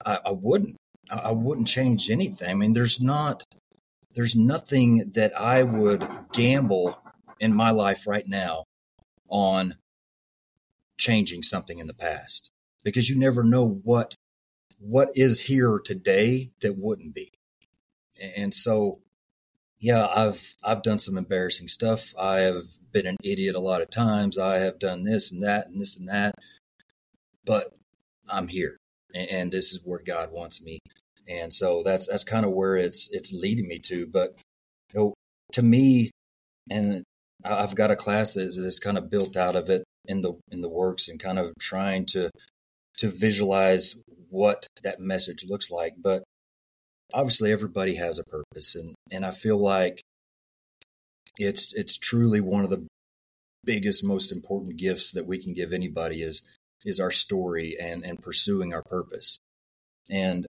I, 0.05 0.19
I 0.27 0.31
wouldn't. 0.33 0.77
I, 1.11 1.17
I 1.17 1.33
wouldn't 1.33 1.69
change 1.69 2.11
anything. 2.11 2.51
I 2.51 2.55
mean, 2.55 2.73
there's 2.73 3.01
not, 3.01 3.45
there's 4.15 4.35
nothing 4.35 5.13
that 5.15 5.39
I 5.39 5.63
would 5.63 6.09
gamble 6.33 7.01
in 7.41 7.55
my 7.55 7.71
life 7.71 8.07
right 8.07 8.27
now 8.27 8.65
on 9.29 9.77
changing 10.99 11.43
something 11.43 11.79
in 11.79 11.87
the 11.87 11.95
past 11.95 12.51
because 12.85 13.09
you 13.09 13.19
never 13.19 13.43
know 13.43 13.81
what 13.83 14.15
what 14.79 15.11
is 15.15 15.41
here 15.41 15.81
today 15.85 16.51
that 16.61 16.79
wouldn't 16.79 17.15
be. 17.15 17.33
And 18.37 18.55
so, 18.55 19.01
yeah, 19.81 20.09
I've 20.15 20.57
I've 20.65 20.83
done 20.83 20.99
some 20.99 21.17
embarrassing 21.17 21.69
stuff. 21.69 22.13
I 22.19 22.39
have 22.39 22.65
been 22.93 23.07
an 23.07 23.17
idiot 23.23 23.55
a 23.55 23.61
lot 23.61 23.83
of 23.83 23.91
times. 23.91 24.39
I 24.39 24.59
have 24.59 24.79
done 24.79 25.05
this 25.05 25.31
and 25.31 25.43
that 25.43 25.69
and 25.69 25.81
this 25.81 25.97
and 25.97 26.09
that. 26.09 26.35
But 27.45 27.73
I'm 28.29 28.49
here, 28.49 28.77
and 29.15 29.53
this 29.53 29.73
is 29.73 29.81
where 29.85 30.03
God 30.05 30.33
wants 30.33 30.63
me. 30.63 30.81
And 31.29 31.53
so 31.53 31.83
that's 31.83 32.07
that's 32.07 32.25
kind 32.25 32.45
of 32.45 32.53
where 32.53 32.77
it's 32.77 33.09
it's 33.13 33.33
leading 33.33 33.69
me 33.69 33.79
to. 33.81 34.07
But 34.07 34.41
you 34.93 35.01
know, 35.01 35.15
to 35.53 35.63
me, 35.63 36.11
and 36.71 37.05
I've 37.45 37.75
got 37.75 37.91
a 37.91 37.97
class 37.97 38.35
that 38.35 38.49
is 38.49 38.81
kind 38.81 38.99
of 38.99 39.11
built 39.11 39.37
out 39.37 39.57
of 39.57 39.71
it 39.71 39.85
in 40.07 40.23
the 40.23 40.35
in 40.51 40.61
the 40.61 40.69
works, 40.69 41.09
and 41.09 41.21
kind 41.21 41.39
of 41.39 41.53
trying 41.61 42.07
to 42.07 42.31
to 42.99 43.09
visualize 43.09 43.97
what 44.29 44.67
that 44.83 45.01
message 45.01 45.45
looks 45.49 45.71
like. 45.71 45.95
But 45.99 46.25
obviously, 47.13 47.53
everybody 47.53 47.97
has 47.97 48.19
a 48.19 48.25
purpose, 48.25 48.75
and 48.75 48.95
and 49.11 49.25
I 49.25 49.31
feel 49.31 49.59
like 49.59 50.03
it's 51.39 51.75
it's 51.75 51.97
truly 51.97 52.41
one 52.41 52.65
of 52.65 52.71
the 52.71 52.87
biggest, 53.65 54.05
most 54.05 54.33
important 54.33 54.77
gifts 54.77 55.13
that 55.13 55.27
we 55.27 55.39
can 55.39 55.55
give 55.55 55.73
anybody 55.73 56.23
is 56.23 56.43
is 56.85 57.01
our 57.01 57.11
story 57.11 57.77
and 57.81 58.05
and 58.05 58.23
pursuing 58.23 58.73
our 58.75 58.83
purpose. 58.83 59.39
And 60.11 60.47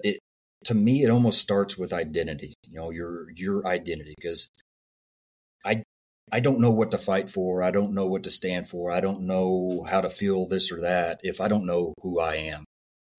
it 0.00 0.18
to 0.64 0.74
me, 0.74 1.02
it 1.02 1.10
almost 1.10 1.40
starts 1.40 1.76
with 1.78 1.92
identity. 1.92 2.54
You 2.64 2.74
know, 2.74 2.90
your 2.90 3.30
your 3.30 3.66
identity 3.66 4.14
because 4.16 4.48
I 6.32 6.40
don't 6.40 6.60
know 6.60 6.72
what 6.72 6.90
to 6.90 6.98
fight 6.98 7.30
for. 7.30 7.62
I 7.62 7.70
don't 7.70 7.94
know 7.94 8.06
what 8.06 8.24
to 8.24 8.30
stand 8.30 8.68
for. 8.68 8.90
I 8.90 9.00
don't 9.00 9.22
know 9.22 9.86
how 9.88 10.00
to 10.00 10.10
feel 10.10 10.46
this 10.46 10.72
or 10.72 10.80
that 10.80 11.20
if 11.22 11.40
I 11.40 11.48
don't 11.48 11.66
know 11.66 11.94
who 12.02 12.18
I 12.20 12.36
am. 12.36 12.64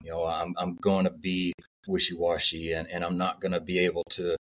You 0.02 0.10
know, 0.12 0.24
I'm 0.24 0.54
I'm 0.58 0.76
going 0.80 1.04
to 1.04 1.10
be 1.10 1.52
wishy 1.86 2.14
washy, 2.14 2.72
and 2.72 2.88
and 2.90 3.04
I'm 3.04 3.16
not 3.18 3.40
going 3.40 3.52
to 3.52 3.60
be 3.60 3.78
able 3.80 4.04
to 4.10 4.36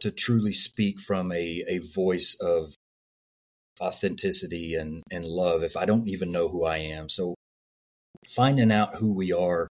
to 0.00 0.10
truly 0.10 0.52
speak 0.52 1.00
from 1.00 1.32
a 1.32 1.64
a 1.66 1.78
voice 1.78 2.36
of 2.40 2.74
authenticity 3.80 4.74
and 4.74 5.02
and 5.10 5.24
love 5.24 5.62
if 5.62 5.76
I 5.76 5.86
don't 5.86 6.08
even 6.08 6.30
know 6.30 6.48
who 6.48 6.64
I 6.64 6.78
am. 6.78 7.08
So 7.08 7.34
finding 8.28 8.70
out 8.70 8.96
who 8.96 9.12
we 9.12 9.32
are 9.32 9.66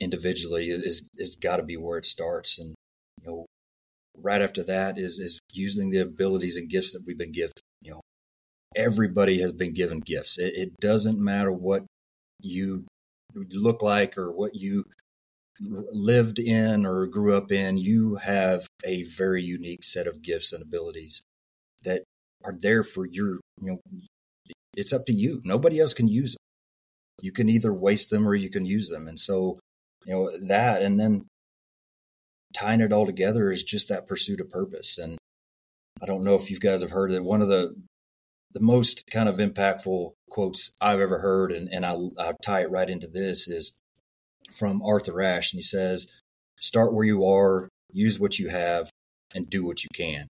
individually 0.00 0.68
is 0.68 1.10
is 1.16 1.36
got 1.36 1.56
to 1.56 1.62
be 1.62 1.76
where 1.76 1.98
it 1.98 2.06
starts, 2.06 2.58
and 2.58 2.73
right 4.24 4.42
after 4.42 4.64
that 4.64 4.98
is 4.98 5.18
is 5.18 5.38
using 5.52 5.90
the 5.90 6.00
abilities 6.00 6.56
and 6.56 6.68
gifts 6.68 6.92
that 6.92 7.04
we've 7.06 7.18
been 7.18 7.32
given. 7.32 7.52
You 7.82 7.92
know, 7.92 8.00
everybody 8.74 9.40
has 9.40 9.52
been 9.52 9.74
given 9.74 10.00
gifts. 10.00 10.38
It, 10.38 10.54
it 10.56 10.80
doesn't 10.80 11.18
matter 11.18 11.52
what 11.52 11.84
you 12.40 12.84
look 13.34 13.82
like 13.82 14.18
or 14.18 14.32
what 14.32 14.54
you 14.54 14.84
lived 15.60 16.38
in 16.38 16.84
or 16.84 17.06
grew 17.06 17.36
up 17.36 17.52
in, 17.52 17.76
you 17.76 18.16
have 18.16 18.66
a 18.84 19.04
very 19.04 19.42
unique 19.42 19.84
set 19.84 20.06
of 20.06 20.22
gifts 20.22 20.52
and 20.52 20.62
abilities 20.62 21.22
that 21.84 22.02
are 22.44 22.54
there 22.58 22.82
for 22.82 23.06
your, 23.06 23.40
you 23.60 23.72
know, 23.72 23.78
it's 24.76 24.92
up 24.92 25.06
to 25.06 25.12
you. 25.12 25.40
Nobody 25.44 25.80
else 25.80 25.94
can 25.94 26.08
use 26.08 26.32
them. 26.32 26.38
You 27.22 27.32
can 27.32 27.48
either 27.48 27.72
waste 27.72 28.10
them 28.10 28.26
or 28.26 28.34
you 28.34 28.50
can 28.50 28.66
use 28.66 28.88
them. 28.88 29.06
And 29.06 29.18
so, 29.18 29.58
you 30.04 30.12
know, 30.12 30.36
that, 30.48 30.82
and 30.82 30.98
then 30.98 31.26
tying 32.54 32.80
it 32.80 32.92
all 32.92 33.06
together 33.06 33.50
is 33.50 33.62
just 33.62 33.88
that 33.88 34.06
pursuit 34.06 34.40
of 34.40 34.50
purpose. 34.50 34.98
And 34.98 35.18
I 36.02 36.06
don't 36.06 36.24
know 36.24 36.34
if 36.34 36.50
you 36.50 36.58
guys 36.58 36.82
have 36.82 36.90
heard 36.90 37.12
it. 37.12 37.24
One 37.24 37.42
of 37.42 37.48
the 37.48 37.74
the 38.52 38.60
most 38.60 39.02
kind 39.10 39.28
of 39.28 39.38
impactful 39.38 40.12
quotes 40.30 40.70
I've 40.80 41.00
ever 41.00 41.18
heard, 41.18 41.50
and, 41.50 41.68
and 41.72 41.84
I, 41.84 41.96
I 42.18 42.32
tie 42.40 42.62
it 42.62 42.70
right 42.70 42.88
into 42.88 43.08
this, 43.08 43.48
is 43.48 43.76
from 44.52 44.80
Arthur 44.82 45.20
Ashe. 45.20 45.52
And 45.52 45.58
he 45.58 45.62
says, 45.62 46.06
Start 46.60 46.94
where 46.94 47.04
you 47.04 47.26
are, 47.26 47.68
use 47.92 48.20
what 48.20 48.38
you 48.38 48.48
have, 48.48 48.88
and 49.34 49.50
do 49.50 49.64
what 49.64 49.82
you 49.82 49.88
can. 49.92 50.28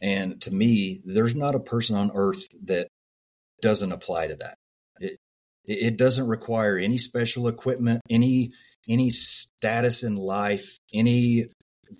And 0.00 0.40
to 0.40 0.50
me, 0.50 1.02
there's 1.04 1.34
not 1.34 1.54
a 1.54 1.60
person 1.60 1.96
on 1.96 2.10
earth 2.14 2.48
that 2.64 2.88
doesn't 3.60 3.92
apply 3.92 4.28
to 4.28 4.36
that. 4.36 4.56
It, 4.98 5.18
it 5.64 5.98
doesn't 5.98 6.26
require 6.26 6.78
any 6.78 6.98
special 6.98 7.46
equipment, 7.46 8.00
any 8.10 8.52
any 8.88 9.10
status 9.10 10.02
in 10.02 10.16
life, 10.16 10.78
any 10.92 11.46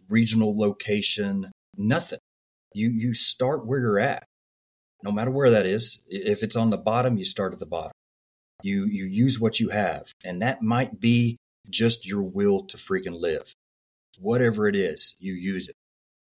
regional 0.09 0.59
location, 0.59 1.51
nothing. 1.76 2.18
You 2.72 2.91
you 2.91 3.14
start 3.14 3.66
where 3.66 3.80
you're 3.80 4.01
at. 4.01 4.24
No 5.03 5.12
matter 5.12 5.30
where 5.30 5.51
that 5.51 5.66
is. 5.66 6.03
If 6.09 6.43
it's 6.43 6.57
on 6.57 6.70
the 6.70 6.78
bottom, 6.78 7.16
you 7.18 7.24
start 7.24 7.53
at 7.53 7.59
the 7.59 7.66
bottom. 7.66 7.93
You 8.62 8.87
you 8.87 9.05
use 9.05 9.39
what 9.39 9.61
you 9.61 9.68
have. 9.68 10.12
And 10.24 10.43
that 10.43 10.62
might 10.62 10.99
be 10.99 11.37
just 11.70 12.07
your 12.07 12.22
will 12.22 12.64
to 12.64 12.76
freaking 12.76 13.20
live. 13.20 13.53
Whatever 14.18 14.68
it 14.68 14.76
is, 14.76 15.16
you 15.18 15.35
use 15.35 15.68
it. 15.68 15.74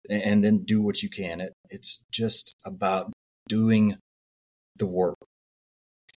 And 0.09 0.43
then 0.45 0.65
do 0.65 0.81
what 0.81 1.03
you 1.03 1.11
can. 1.11 1.41
It, 1.41 1.53
it's 1.69 2.05
just 2.11 2.55
about 2.65 3.13
doing 3.49 3.97
the 4.77 4.87
work. 4.87 5.17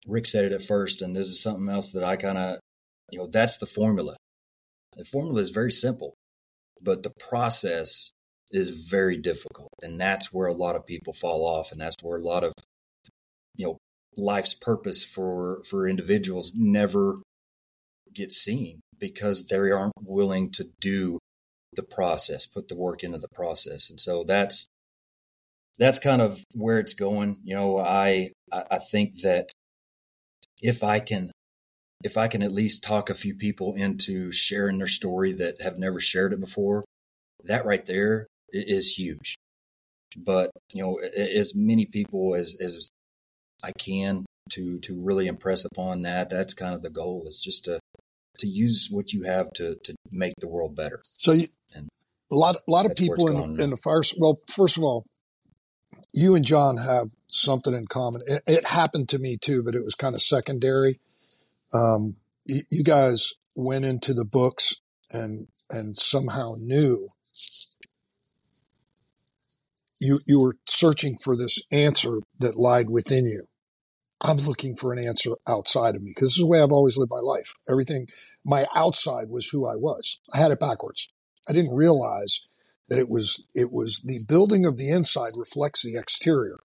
Ric 0.07 0.25
said 0.25 0.45
it 0.45 0.51
at 0.51 0.63
first, 0.63 1.01
and 1.01 1.15
this 1.15 1.27
is 1.27 1.41
something 1.41 1.69
else 1.69 1.91
that 1.91 2.03
I 2.03 2.15
kind 2.15 2.37
of, 2.37 2.59
you 3.11 3.19
know, 3.19 3.27
that's 3.27 3.57
the 3.57 3.65
formula. 3.65 4.15
The 4.97 5.05
formula 5.05 5.41
is 5.41 5.49
very 5.49 5.71
simple, 5.71 6.15
but 6.81 7.03
the 7.03 7.11
process 7.19 8.11
is 8.51 8.69
very 8.69 9.17
difficult. 9.17 9.69
And 9.81 9.99
that's 9.99 10.33
where 10.33 10.47
a 10.47 10.53
lot 10.53 10.75
of 10.75 10.85
people 10.85 11.13
fall 11.13 11.45
off. 11.45 11.71
And 11.71 11.79
that's 11.79 11.95
where 12.01 12.17
a 12.17 12.23
lot 12.23 12.43
of, 12.43 12.53
you 13.55 13.67
know, 13.67 13.77
life's 14.17 14.53
purpose 14.53 15.03
for, 15.05 15.61
for 15.69 15.87
individuals 15.87 16.53
never 16.55 17.21
gets 18.13 18.35
seen 18.35 18.81
because 18.99 19.45
they 19.45 19.57
aren't 19.57 19.93
willing 20.03 20.51
to 20.51 20.69
do 20.79 21.17
the 21.73 21.83
process, 21.83 22.45
put 22.45 22.67
the 22.67 22.75
work 22.75 23.03
into 23.03 23.17
the 23.17 23.29
process. 23.33 23.89
And 23.89 23.99
so 23.99 24.25
that's, 24.25 24.67
that's 25.79 25.99
kind 25.99 26.21
of 26.21 26.43
where 26.53 26.79
it's 26.79 26.93
going. 26.93 27.39
You 27.45 27.55
know, 27.55 27.79
I, 27.79 28.31
I 28.51 28.79
think 28.91 29.21
that 29.21 29.49
if 30.61 30.83
I 30.83 30.99
can 30.99 31.31
if 32.03 32.17
I 32.17 32.27
can 32.27 32.41
at 32.43 32.51
least 32.51 32.83
talk 32.83 33.09
a 33.09 33.13
few 33.13 33.35
people 33.35 33.73
into 33.75 34.31
sharing 34.31 34.77
their 34.77 34.87
story 34.87 35.31
that 35.33 35.61
have 35.61 35.77
never 35.77 35.99
shared 35.99 36.33
it 36.33 36.39
before, 36.39 36.83
that 37.43 37.65
right 37.65 37.85
there 37.85 38.27
is 38.51 38.97
huge. 38.97 39.37
But 40.17 40.51
you 40.73 40.83
know, 40.83 40.99
as 41.17 41.53
many 41.55 41.85
people 41.85 42.35
as 42.35 42.55
as 42.59 42.89
I 43.63 43.71
can 43.71 44.25
to 44.51 44.79
to 44.79 45.01
really 45.01 45.27
impress 45.27 45.65
upon 45.65 46.01
that, 46.01 46.29
that's 46.29 46.53
kind 46.53 46.75
of 46.75 46.81
the 46.81 46.89
goal 46.89 47.23
is 47.27 47.41
just 47.41 47.65
to 47.65 47.79
to 48.39 48.47
use 48.47 48.89
what 48.91 49.13
you 49.13 49.23
have 49.23 49.51
to 49.53 49.75
to 49.83 49.95
make 50.11 50.33
the 50.39 50.47
world 50.47 50.75
better. 50.75 51.01
So 51.03 51.31
you, 51.31 51.47
and 51.73 51.87
a 52.31 52.35
lot 52.35 52.55
a 52.55 52.71
lot 52.71 52.85
of 52.85 52.95
people 52.95 53.27
in, 53.27 53.59
in 53.59 53.69
the 53.69 53.77
fire. 53.77 54.01
Well, 54.17 54.37
first 54.47 54.77
of 54.77 54.83
all, 54.83 55.05
you 56.13 56.35
and 56.35 56.43
John 56.43 56.77
have 56.77 57.07
something 57.27 57.73
in 57.73 57.87
common. 57.87 58.21
It, 58.25 58.43
it 58.47 58.65
happened 58.67 59.07
to 59.09 59.19
me 59.19 59.37
too, 59.39 59.63
but 59.63 59.75
it 59.75 59.83
was 59.83 59.95
kind 59.95 60.15
of 60.15 60.21
secondary 60.21 60.99
um, 61.73 62.15
you, 62.45 62.61
you 62.69 62.83
guys 62.83 63.33
went 63.55 63.85
into 63.85 64.13
the 64.13 64.25
books 64.25 64.75
and 65.11 65.47
and 65.69 65.97
somehow 65.97 66.55
knew 66.57 67.07
you 69.99 70.19
you 70.25 70.39
were 70.39 70.57
searching 70.67 71.15
for 71.23 71.37
this 71.37 71.61
answer 71.71 72.19
that 72.39 72.57
lied 72.57 72.89
within 72.89 73.25
you. 73.25 73.47
I'm 74.19 74.37
looking 74.37 74.75
for 74.75 74.93
an 74.93 74.99
answer 74.99 75.31
outside 75.47 75.95
of 75.95 76.03
me 76.03 76.11
because 76.13 76.29
this 76.29 76.37
is 76.37 76.43
the 76.43 76.47
way 76.47 76.61
I've 76.61 76.71
always 76.71 76.97
lived 76.97 77.11
my 77.11 77.21
life. 77.21 77.53
Everything, 77.69 78.07
my 78.45 78.67
outside 78.75 79.29
was 79.29 79.49
who 79.49 79.67
I 79.67 79.75
was. 79.75 80.19
I 80.33 80.37
had 80.37 80.51
it 80.51 80.59
backwards. 80.59 81.09
I 81.49 81.53
didn't 81.53 81.73
realize 81.73 82.41
that 82.89 82.99
it 82.99 83.09
was 83.09 83.45
it 83.55 83.71
was 83.71 84.01
the 84.03 84.19
building 84.27 84.65
of 84.65 84.77
the 84.77 84.89
inside 84.89 85.31
reflects 85.37 85.83
the 85.83 85.97
exterior, 85.97 86.59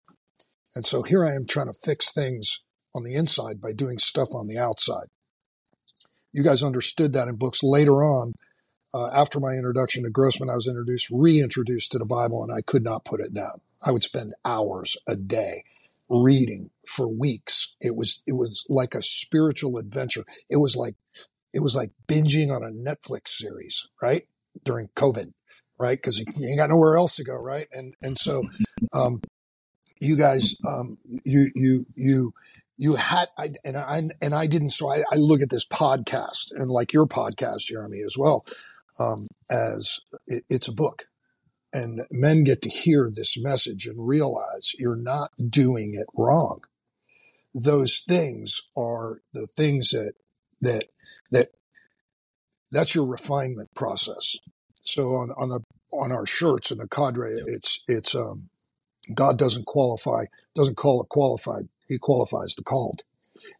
and 0.75 0.85
so 0.85 1.03
here 1.03 1.23
I 1.23 1.33
am 1.33 1.45
trying 1.47 1.67
to 1.67 1.79
fix 1.83 2.11
things 2.11 2.63
on 2.97 3.03
the 3.03 3.13
inside 3.13 3.61
by 3.61 3.71
doing 3.71 3.99
stuff 3.99 4.29
on 4.33 4.47
the 4.47 4.57
outside. 4.57 5.07
You 6.33 6.43
guys 6.43 6.63
understood 6.63 7.13
that 7.13 7.27
in 7.27 7.35
books 7.35 7.63
later 7.63 8.03
on. 8.03 8.33
Uh, 8.93 9.09
after 9.13 9.39
my 9.39 9.51
introduction 9.51 10.03
to 10.03 10.09
Grossman, 10.09 10.49
I 10.49 10.55
was 10.55 10.67
introduced, 10.67 11.09
reintroduced 11.11 11.91
to 11.91 11.97
the 11.97 12.05
Bible, 12.05 12.43
and 12.43 12.51
I 12.51 12.61
could 12.61 12.83
not 12.83 13.05
put 13.05 13.19
it 13.19 13.33
down. 13.33 13.61
I 13.85 13.91
would 13.91 14.03
spend 14.03 14.33
hours 14.43 14.97
a 15.07 15.15
day 15.15 15.63
reading 16.09 16.71
for 16.87 17.07
weeks. 17.07 17.75
It 17.81 17.95
was 17.95 18.21
it 18.25 18.33
was 18.33 18.65
like 18.69 18.95
a 18.95 19.01
spiritual 19.01 19.77
adventure. 19.77 20.25
It 20.49 20.57
was 20.57 20.75
like 20.75 20.95
it 21.53 21.59
was 21.59 21.75
like 21.75 21.91
binging 22.07 22.49
on 22.49 22.63
a 22.63 22.71
Netflix 22.71 23.29
series, 23.29 23.89
right? 24.01 24.23
During 24.63 24.89
COVID, 24.95 25.33
right? 25.77 25.97
Because 25.97 26.19
you 26.19 26.47
ain't 26.47 26.57
got 26.57 26.69
nowhere 26.69 26.95
else 26.95 27.15
to 27.17 27.23
go, 27.23 27.35
right? 27.35 27.67
And 27.71 27.93
and 28.01 28.17
so, 28.17 28.43
um, 28.93 29.21
you 29.99 30.17
guys, 30.17 30.55
um, 30.67 30.97
you 31.23 31.51
you 31.55 31.85
you 31.95 32.31
you 32.77 32.95
had 32.95 33.27
I, 33.37 33.51
and 33.65 33.75
I 33.75 34.09
and 34.21 34.35
I 34.35 34.47
didn't. 34.47 34.69
So 34.69 34.89
I, 34.89 35.03
I, 35.11 35.17
look 35.17 35.41
at 35.41 35.49
this 35.49 35.65
podcast 35.65 36.51
and 36.51 36.69
like 36.69 36.93
your 36.93 37.07
podcast, 37.07 37.65
Jeremy, 37.65 38.01
as 38.05 38.15
well 38.17 38.45
um, 38.99 39.27
as 39.49 39.99
it, 40.27 40.43
it's 40.49 40.67
a 40.67 40.73
book, 40.73 41.05
and 41.73 42.01
men 42.11 42.43
get 42.43 42.61
to 42.61 42.69
hear 42.69 43.09
this 43.09 43.37
message 43.41 43.87
and 43.87 44.07
realize 44.07 44.73
you're 44.77 44.95
not 44.95 45.31
doing 45.49 45.95
it 45.95 46.07
wrong. 46.15 46.61
Those 47.53 47.99
things 47.99 48.61
are 48.77 49.21
the 49.33 49.47
things 49.47 49.89
that 49.89 50.13
that 50.61 50.85
that 51.31 51.49
that's 52.71 52.93
your 52.93 53.05
refinement 53.05 53.73
process. 53.73 54.37
So 54.81 55.15
on 55.15 55.31
on 55.31 55.49
the 55.49 55.61
on 55.93 56.11
our 56.11 56.27
shirts 56.27 56.69
in 56.69 56.77
the 56.77 56.87
cadre, 56.87 57.37
yep. 57.37 57.45
it's 57.47 57.83
it's 57.87 58.15
um, 58.15 58.49
God 59.15 59.39
doesn't 59.39 59.65
qualify 59.65 60.25
doesn't 60.53 60.77
call 60.77 61.01
it 61.01 61.09
qualified 61.09 61.69
he 61.87 61.97
qualifies 61.97 62.55
the 62.55 62.63
called. 62.63 63.03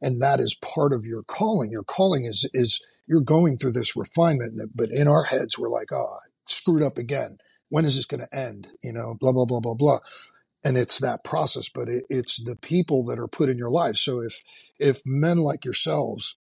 And 0.01 0.21
that 0.21 0.39
is 0.39 0.55
part 0.55 0.93
of 0.93 1.05
your 1.05 1.23
calling. 1.23 1.71
Your 1.71 1.83
calling 1.83 2.25
is, 2.25 2.49
is 2.53 2.83
you're 3.07 3.21
going 3.21 3.57
through 3.57 3.71
this 3.71 3.95
refinement, 3.95 4.71
but 4.75 4.89
in 4.89 5.07
our 5.07 5.25
heads, 5.25 5.57
we're 5.57 5.69
like, 5.69 5.91
oh, 5.91 6.17
screwed 6.45 6.83
up 6.83 6.97
again. 6.97 7.37
When 7.69 7.85
is 7.85 7.95
this 7.95 8.05
going 8.05 8.21
to 8.21 8.37
end? 8.37 8.69
You 8.81 8.93
know, 8.93 9.15
blah, 9.19 9.31
blah, 9.31 9.45
blah, 9.45 9.59
blah, 9.59 9.75
blah. 9.75 9.99
And 10.63 10.77
it's 10.77 10.99
that 10.99 11.23
process, 11.23 11.69
but 11.69 11.87
it, 11.87 12.05
it's 12.09 12.41
the 12.43 12.55
people 12.55 13.05
that 13.05 13.19
are 13.19 13.27
put 13.27 13.49
in 13.49 13.57
your 13.57 13.69
life. 13.69 13.95
So 13.95 14.21
if, 14.21 14.41
if 14.79 15.01
men 15.05 15.37
like 15.37 15.63
yourselves 15.63 16.35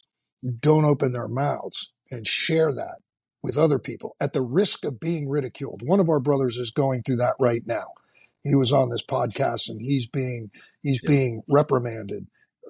don't 0.61 0.85
open 0.85 1.13
their 1.13 1.29
mouths 1.29 1.93
and 2.11 2.27
share 2.27 2.73
that 2.73 3.01
with 3.43 3.59
other 3.59 3.79
people 3.79 4.17
at 4.21 4.33
the 4.33 4.43
risk 4.43 4.85
of 4.85 4.99
being 4.99 5.29
ridiculed, 5.29 5.83
one 5.85 6.01
of 6.01 6.09
our 6.09 6.21
brothers 6.21 6.57
is 6.57 6.71
going 6.71 7.03
through 7.03 7.17
that 7.17 7.35
right 7.39 7.63
now 7.67 7.89
he 8.47 8.55
was 8.55 8.73
on 8.73 8.91
this 8.91 9.05
podcast 9.05 9.69
and 9.69 9.81
he's 9.81 10.07
being 10.07 10.51
he's 10.83 11.01
yeah. 11.03 11.09
being 11.09 11.43
reprimanded 11.49 12.29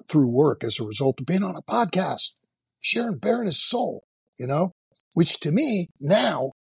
through 0.09 0.31
work 0.31 0.63
as 0.63 0.79
a 0.79 0.85
result 0.85 1.19
of 1.19 1.25
being 1.25 1.43
on 1.43 1.55
a 1.55 1.61
podcast, 1.61 2.33
sharing 2.81 3.17
bearing 3.17 3.47
his 3.47 3.61
soul, 3.61 4.03
you 4.37 4.47
know, 4.47 4.73
which 5.13 5.39
to 5.39 5.51
me 5.51 5.89
now 5.99 6.51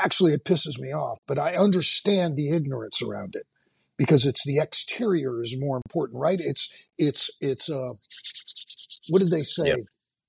actually 0.00 0.32
it 0.32 0.44
pisses 0.44 0.78
me 0.78 0.88
off, 0.88 1.18
but 1.26 1.38
I 1.38 1.56
understand 1.56 2.36
the 2.36 2.54
ignorance 2.54 3.02
around 3.02 3.34
it 3.34 3.44
because 3.96 4.26
it's 4.26 4.44
the 4.44 4.58
exterior 4.58 5.40
is 5.40 5.56
more 5.58 5.76
important, 5.76 6.20
right? 6.20 6.38
It's 6.40 6.88
it's 6.96 7.30
it's 7.40 7.70
uh 7.70 7.92
what 9.08 9.20
did 9.20 9.30
they 9.30 9.42
say? 9.42 9.68
Yep. 9.68 9.78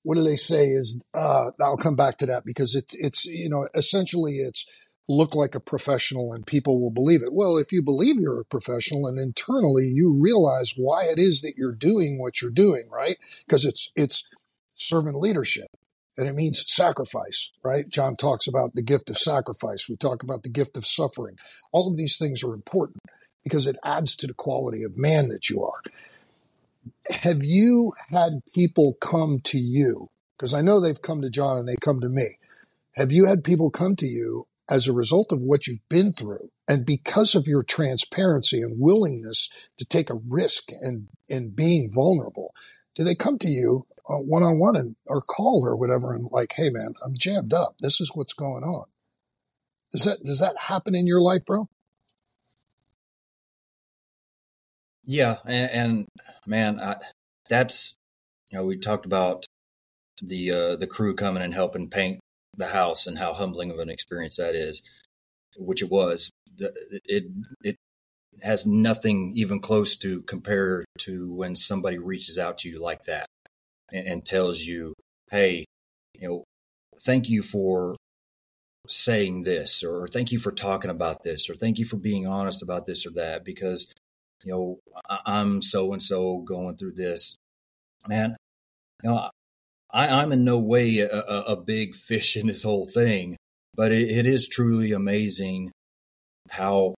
What 0.02 0.14
do 0.16 0.24
they 0.24 0.36
say 0.36 0.66
is 0.68 1.00
uh 1.14 1.50
I'll 1.60 1.76
come 1.76 1.96
back 1.96 2.18
to 2.18 2.26
that 2.26 2.44
because 2.44 2.74
it's 2.74 2.94
it's 2.94 3.24
you 3.24 3.48
know 3.48 3.68
essentially 3.74 4.32
it's 4.36 4.64
look 5.10 5.34
like 5.34 5.54
a 5.54 5.60
professional 5.60 6.32
and 6.32 6.46
people 6.46 6.80
will 6.80 6.90
believe 6.90 7.22
it. 7.22 7.32
Well, 7.32 7.58
if 7.58 7.72
you 7.72 7.82
believe 7.82 8.16
you're 8.18 8.40
a 8.40 8.44
professional 8.44 9.06
and 9.06 9.18
internally 9.18 9.84
you 9.84 10.12
realize 10.12 10.74
why 10.76 11.04
it 11.04 11.18
is 11.18 11.40
that 11.42 11.54
you're 11.56 11.74
doing 11.74 12.18
what 12.18 12.40
you're 12.40 12.50
doing, 12.50 12.88
right? 12.90 13.16
Because 13.46 13.64
it's, 13.64 13.90
it's 13.96 14.28
servant 14.74 15.16
leadership 15.16 15.66
and 16.16 16.28
it 16.28 16.34
means 16.34 16.64
sacrifice, 16.66 17.50
right? 17.64 17.88
John 17.88 18.14
talks 18.14 18.46
about 18.46 18.74
the 18.74 18.82
gift 18.82 19.10
of 19.10 19.18
sacrifice. 19.18 19.88
We 19.88 19.96
talk 19.96 20.22
about 20.22 20.42
the 20.42 20.48
gift 20.48 20.76
of 20.76 20.86
suffering. 20.86 21.36
All 21.72 21.88
of 21.88 21.96
these 21.96 22.16
things 22.16 22.44
are 22.44 22.54
important 22.54 22.98
because 23.42 23.66
it 23.66 23.76
adds 23.84 24.14
to 24.16 24.26
the 24.26 24.34
quality 24.34 24.82
of 24.82 24.96
man 24.96 25.28
that 25.28 25.50
you 25.50 25.64
are. 25.64 25.80
Have 27.10 27.44
you 27.44 27.94
had 28.10 28.42
people 28.54 28.94
come 29.00 29.40
to 29.44 29.58
you? 29.58 30.08
Because 30.36 30.54
I 30.54 30.60
know 30.60 30.80
they've 30.80 31.02
come 31.02 31.20
to 31.22 31.30
John 31.30 31.58
and 31.58 31.66
they 31.66 31.76
come 31.80 32.00
to 32.00 32.08
me. 32.08 32.38
Have 32.96 33.12
you 33.12 33.26
had 33.26 33.44
people 33.44 33.70
come 33.70 33.96
to 33.96 34.06
you 34.06 34.46
as 34.70 34.88
a 34.88 34.92
result 34.92 35.32
of 35.32 35.42
what 35.42 35.66
you've 35.66 35.86
been 35.90 36.12
through 36.12 36.50
and 36.68 36.86
because 36.86 37.34
of 37.34 37.46
your 37.46 37.62
transparency 37.62 38.62
and 38.62 38.80
willingness 38.80 39.68
to 39.76 39.84
take 39.84 40.08
a 40.08 40.20
risk 40.28 40.70
and 40.80 41.08
in 41.28 41.50
being 41.50 41.90
vulnerable 41.92 42.54
do 42.94 43.04
they 43.04 43.14
come 43.14 43.38
to 43.38 43.48
you 43.48 43.86
one 44.08 44.42
on 44.42 44.58
one 44.58 44.76
and 44.76 44.96
or 45.06 45.20
call 45.20 45.66
or 45.66 45.76
whatever 45.76 46.14
and 46.14 46.26
like 46.30 46.52
hey 46.56 46.70
man 46.70 46.94
i'm 47.04 47.14
jammed 47.18 47.52
up 47.52 47.74
this 47.80 48.00
is 48.00 48.12
what's 48.14 48.32
going 48.32 48.64
on 48.64 48.84
Does 49.92 50.04
that 50.04 50.22
does 50.22 50.38
that 50.40 50.56
happen 50.56 50.94
in 50.94 51.06
your 51.06 51.20
life, 51.20 51.44
bro? 51.44 51.68
Yeah, 55.04 55.38
and, 55.44 55.70
and 55.72 56.08
man, 56.46 56.78
I, 56.80 56.96
that's 57.48 57.96
you 58.50 58.58
know 58.58 58.64
we 58.64 58.78
talked 58.78 59.06
about 59.06 59.46
the 60.22 60.50
uh, 60.52 60.76
the 60.76 60.86
crew 60.86 61.14
coming 61.16 61.42
and 61.42 61.54
helping 61.54 61.88
paint 61.90 62.20
the 62.60 62.68
house 62.68 63.06
and 63.06 63.18
how 63.18 63.32
humbling 63.32 63.70
of 63.70 63.78
an 63.78 63.90
experience 63.90 64.36
that 64.36 64.54
is, 64.54 64.82
which 65.56 65.82
it 65.82 65.90
was. 65.90 66.30
It 66.58 67.24
it 67.62 67.76
has 68.42 68.66
nothing 68.66 69.32
even 69.34 69.60
close 69.60 69.96
to 69.98 70.22
compare 70.22 70.84
to 70.98 71.32
when 71.32 71.56
somebody 71.56 71.98
reaches 71.98 72.38
out 72.38 72.58
to 72.58 72.68
you 72.68 72.80
like 72.80 73.04
that 73.04 73.26
and, 73.92 74.06
and 74.06 74.24
tells 74.24 74.60
you, 74.60 74.94
"Hey, 75.30 75.64
you 76.18 76.28
know, 76.28 76.44
thank 77.02 77.28
you 77.28 77.42
for 77.42 77.96
saying 78.88 79.44
this 79.44 79.84
or 79.84 80.08
thank 80.08 80.32
you 80.32 80.38
for 80.38 80.50
talking 80.50 80.90
about 80.90 81.22
this 81.22 81.48
or 81.48 81.54
thank 81.54 81.78
you 81.78 81.84
for 81.84 81.96
being 81.96 82.26
honest 82.26 82.62
about 82.62 82.86
this 82.86 83.06
or 83.06 83.10
that 83.10 83.44
because 83.44 83.92
you 84.42 84.50
know 84.50 84.78
i'm 85.26 85.62
so 85.62 85.92
and 85.92 86.02
so 86.02 86.38
going 86.38 86.76
through 86.76 86.92
this 86.92 87.36
man 88.08 88.34
you 89.02 89.10
know 89.10 89.30
I, 89.92 90.22
am 90.22 90.32
in 90.32 90.44
no 90.44 90.58
way 90.58 90.98
a, 91.00 91.08
a, 91.08 91.56
big 91.56 91.94
fish 91.94 92.36
in 92.36 92.46
this 92.46 92.62
whole 92.62 92.86
thing 92.86 93.36
but 93.74 93.92
it, 93.92 94.10
it 94.10 94.26
is 94.26 94.48
truly 94.48 94.92
amazing 94.92 95.72
how 96.50 96.94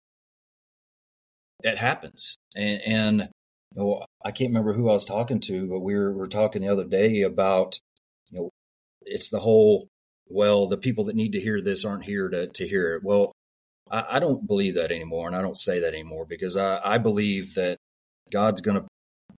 that 1.63 1.77
happens 1.77 2.35
and, 2.55 2.81
and 2.85 3.29
you 3.75 3.81
know 3.81 4.05
i 4.25 4.31
can't 4.31 4.49
remember 4.49 4.73
who 4.73 4.89
i 4.89 4.93
was 4.93 5.05
talking 5.05 5.39
to 5.41 5.67
but 5.67 5.79
we 5.79 5.95
were, 5.95 6.11
we 6.11 6.19
were 6.19 6.27
talking 6.27 6.61
the 6.61 6.67
other 6.69 6.85
day 6.85 7.21
about 7.21 7.77
you 8.29 8.39
know 8.39 8.49
it's 9.03 9.29
the 9.29 9.39
whole 9.39 9.87
well, 10.31 10.67
the 10.67 10.77
people 10.77 11.05
that 11.05 11.15
need 11.15 11.33
to 11.33 11.39
hear 11.39 11.61
this 11.61 11.83
aren't 11.85 12.05
here 12.05 12.29
to, 12.29 12.47
to 12.47 12.67
hear 12.67 12.95
it. 12.95 13.03
Well, 13.03 13.33
I, 13.89 14.05
I 14.11 14.19
don't 14.19 14.47
believe 14.47 14.75
that 14.75 14.91
anymore. 14.91 15.27
And 15.27 15.35
I 15.35 15.41
don't 15.41 15.57
say 15.57 15.79
that 15.79 15.93
anymore 15.93 16.25
because 16.25 16.57
I, 16.57 16.79
I 16.83 16.97
believe 16.97 17.55
that 17.55 17.77
God's 18.31 18.61
going 18.61 18.79
to, 18.79 18.87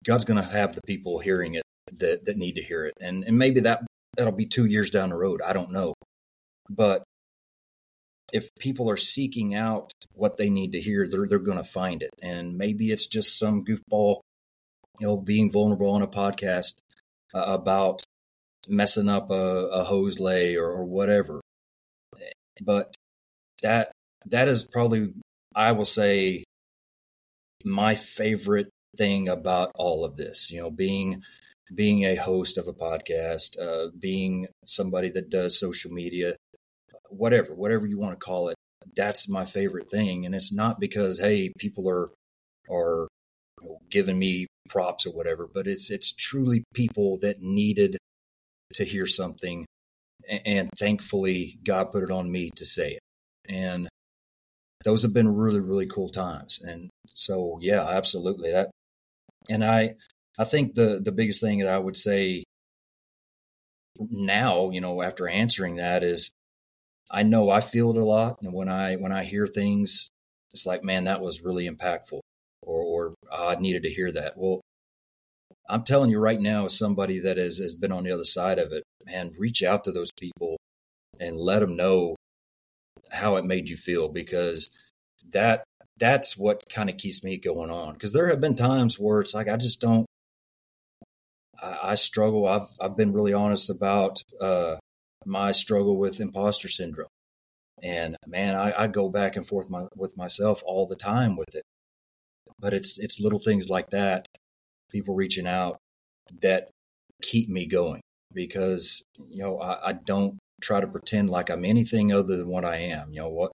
God's 0.07 0.25
going 0.25 0.43
to 0.43 0.49
have 0.49 0.75
the 0.75 0.83
people 0.87 1.19
hearing 1.19 1.55
it 1.55 1.62
that, 1.91 2.25
that 2.27 2.37
need 2.37 2.57
to 2.57 2.63
hear 2.63 2.85
it. 2.87 2.95
And, 3.01 3.25
and 3.25 3.39
maybe 3.39 3.61
that, 3.61 3.83
that'll 4.17 4.33
be 4.33 4.47
two 4.47 4.67
years 4.67 4.91
down 4.91 5.11
the 5.11 5.17
road. 5.17 5.41
I 5.43 5.53
don't 5.53 5.73
know. 5.73 5.95
But 6.69 7.03
if 8.33 8.49
people 8.59 8.89
are 8.89 8.97
seeking 8.97 9.55
out 9.55 9.93
what 10.15 10.37
they 10.37 10.49
need 10.49 10.73
to 10.73 10.81
hear, 10.81 11.07
they're, 11.09 11.27
they're 11.27 11.39
going 11.39 11.59
to 11.59 11.65
find 11.65 12.03
it. 12.03 12.11
And 12.23 12.57
maybe 12.57 12.91
it's 12.91 13.07
just 13.07 13.39
some 13.39 13.65
goofball, 13.65 14.21
you 15.01 15.07
know, 15.07 15.17
being 15.19 15.51
vulnerable 15.51 15.91
on 15.91 16.03
a 16.03 16.07
podcast 16.07 16.79
uh, 17.35 17.45
about 17.47 18.03
messing 18.69 19.09
up 19.09 19.31
a, 19.31 19.69
a 19.73 19.85
hose 19.85 20.19
lay 20.19 20.57
or, 20.57 20.67
or 20.67 20.85
whatever. 20.85 21.41
But 22.61 22.95
that 23.63 23.93
that 24.27 24.49
is 24.49 24.65
probably 24.65 25.13
I 25.55 25.73
will 25.73 25.85
say 25.85 26.45
my 27.65 27.95
favorite 27.95 28.69
thing 28.97 29.29
about 29.29 29.73
all 29.75 30.05
of 30.05 30.17
this. 30.17 30.51
You 30.51 30.63
know, 30.63 30.71
being 30.71 31.23
being 31.75 32.05
a 32.05 32.17
host 32.17 32.59
of 32.59 32.69
a 32.69 32.73
podcast, 32.73 33.61
uh, 33.61 33.91
being 33.99 34.49
somebody 34.67 35.11
that 35.11 35.31
does 35.31 35.59
social 35.59 35.91
media, 35.91 36.37
whatever, 37.09 37.55
whatever 37.55 37.87
you 37.87 37.99
want 37.99 38.19
to 38.19 38.25
call 38.25 38.49
it. 38.49 38.57
That's 38.97 39.29
my 39.29 39.45
favorite 39.45 39.91
thing, 39.91 40.27
and 40.27 40.35
it's 40.35 40.53
not 40.53 40.81
because 40.81 41.21
hey, 41.21 41.53
people 41.59 41.89
are 41.89 42.11
are 42.71 43.09
you 43.61 43.69
know, 43.69 43.79
giving 43.91 44.19
me 44.19 44.47
props 44.69 45.07
or 45.07 45.13
whatever, 45.13 45.49
but 45.53 45.67
it's 45.67 45.91
it's 45.91 46.13
truly 46.13 46.65
people 46.75 47.19
that 47.23 47.41
needed 47.41 47.97
to 48.75 48.85
hear 48.85 49.07
something. 49.07 49.67
And 50.29 50.71
thankfully, 50.79 51.59
God 51.65 51.91
put 51.91 52.03
it 52.03 52.11
on 52.11 52.31
me 52.31 52.51
to 52.57 52.65
say 52.65 52.93
it. 52.93 53.01
And 53.49 53.89
those 54.85 55.03
have 55.03 55.13
been 55.13 55.35
really, 55.35 55.61
really 55.61 55.87
cool 55.87 56.09
times. 56.09 56.61
And 56.63 56.91
so, 57.09 57.59
yeah, 57.61 57.87
absolutely. 57.89 58.53
That, 58.53 58.71
and 59.49 59.65
I, 59.65 59.95
I 60.39 60.45
think 60.45 60.75
the, 60.75 61.01
the 61.03 61.13
biggest 61.13 61.41
thing 61.41 61.59
that 61.61 61.73
I 61.73 61.79
would 61.79 61.97
say 61.97 62.45
now, 63.99 64.71
you 64.71 64.81
know, 64.81 65.03
after 65.03 65.29
answering 65.29 65.77
that 65.77 66.03
is 66.03 66.31
I 67.11 67.23
know 67.23 67.51
I 67.51 67.61
feel 67.61 67.91
it 67.91 67.97
a 67.97 68.05
lot. 68.05 68.39
And 68.43 68.53
when 68.53 68.69
I, 68.69 68.97
when 68.97 69.13
I 69.13 69.25
hear 69.25 69.47
things, 69.47 70.09
it's 70.53 70.67
like, 70.67 70.83
man, 70.83 71.05
that 71.05 71.21
was 71.21 71.43
really 71.43 71.69
impactful 71.69 72.21
or, 72.63 72.83
or 72.83 73.15
oh, 73.31 73.49
I 73.51 73.57
needed 73.57 73.83
to 73.83 73.91
hear 73.91 74.11
that. 74.13 74.35
Well, 74.37 74.61
I'm 75.69 75.85
telling 75.85 76.11
you 76.11 76.19
right 76.19 76.41
now, 76.41 76.65
as 76.65 76.79
somebody 76.79 77.19
that 77.21 77.37
has, 77.37 77.59
has 77.59 77.75
been 77.75 77.93
on 77.93 78.05
the 78.05 78.13
other 78.13 78.25
side 78.25 78.59
of 78.59 78.73
it, 78.73 78.83
man, 79.07 79.33
reach 79.39 79.63
out 79.63 79.85
to 79.85 79.93
those 79.93 80.11
people 80.19 80.57
and 81.21 81.37
let 81.37 81.61
them 81.61 81.77
know 81.77 82.17
how 83.13 83.37
it 83.37 83.45
made 83.45 83.69
you 83.69 83.77
feel 83.77 84.09
because 84.09 84.71
that 85.31 85.65
that's 85.99 86.37
what 86.37 86.65
kind 86.69 86.91
of 86.91 86.97
keeps 86.97 87.23
me 87.23 87.37
going 87.37 87.71
on. 87.71 87.95
Because 87.95 88.13
there 88.13 88.29
have 88.29 88.41
been 88.41 88.57
times 88.57 88.99
where 88.99 89.21
it's 89.21 89.35
like 89.35 89.49
I 89.49 89.57
just 89.57 89.81
don't. 89.81 90.07
I, 91.63 91.79
I 91.83 91.95
struggle. 91.95 92.47
I've 92.47 92.69
I've 92.81 92.97
been 92.97 93.13
really 93.13 93.33
honest 93.33 93.71
about 93.71 94.23
uh, 94.41 94.77
my 95.25 95.53
struggle 95.53 95.99
with 95.99 96.21
imposter 96.21 96.69
syndrome, 96.69 97.09
and 97.83 98.17
man, 98.27 98.55
I, 98.55 98.85
I 98.85 98.87
go 98.87 99.09
back 99.09 99.37
and 99.37 99.47
forth 99.47 99.71
my, 99.71 99.87
with 99.97 100.17
myself 100.17 100.63
all 100.65 100.87
the 100.87 100.97
time 100.97 101.37
with 101.37 101.55
it. 101.55 101.65
But 102.59 102.75
it's 102.75 102.99
it's 102.99 103.21
little 103.21 103.39
things 103.39 103.69
like 103.69 103.91
that 103.91 104.27
people 104.93 105.15
reaching 105.15 105.47
out 105.47 105.79
that 106.43 106.69
keep 107.23 107.49
me 107.49 107.67
going 107.67 108.03
because 108.33 109.03
you 109.31 109.43
know 109.43 109.59
I, 109.59 109.89
I, 109.89 109.93
don't 109.95 110.39
try 110.61 110.81
to 110.81 110.87
pretend 110.87 111.31
like 111.31 111.51
I'm 111.51 111.65
anything 111.65 112.13
other 112.13 112.37
than 112.37 112.49
what 112.49 112.65
I 112.65 112.77
am. 112.77 113.13
You 113.13 113.21
know 113.21 113.29
what? 113.29 113.53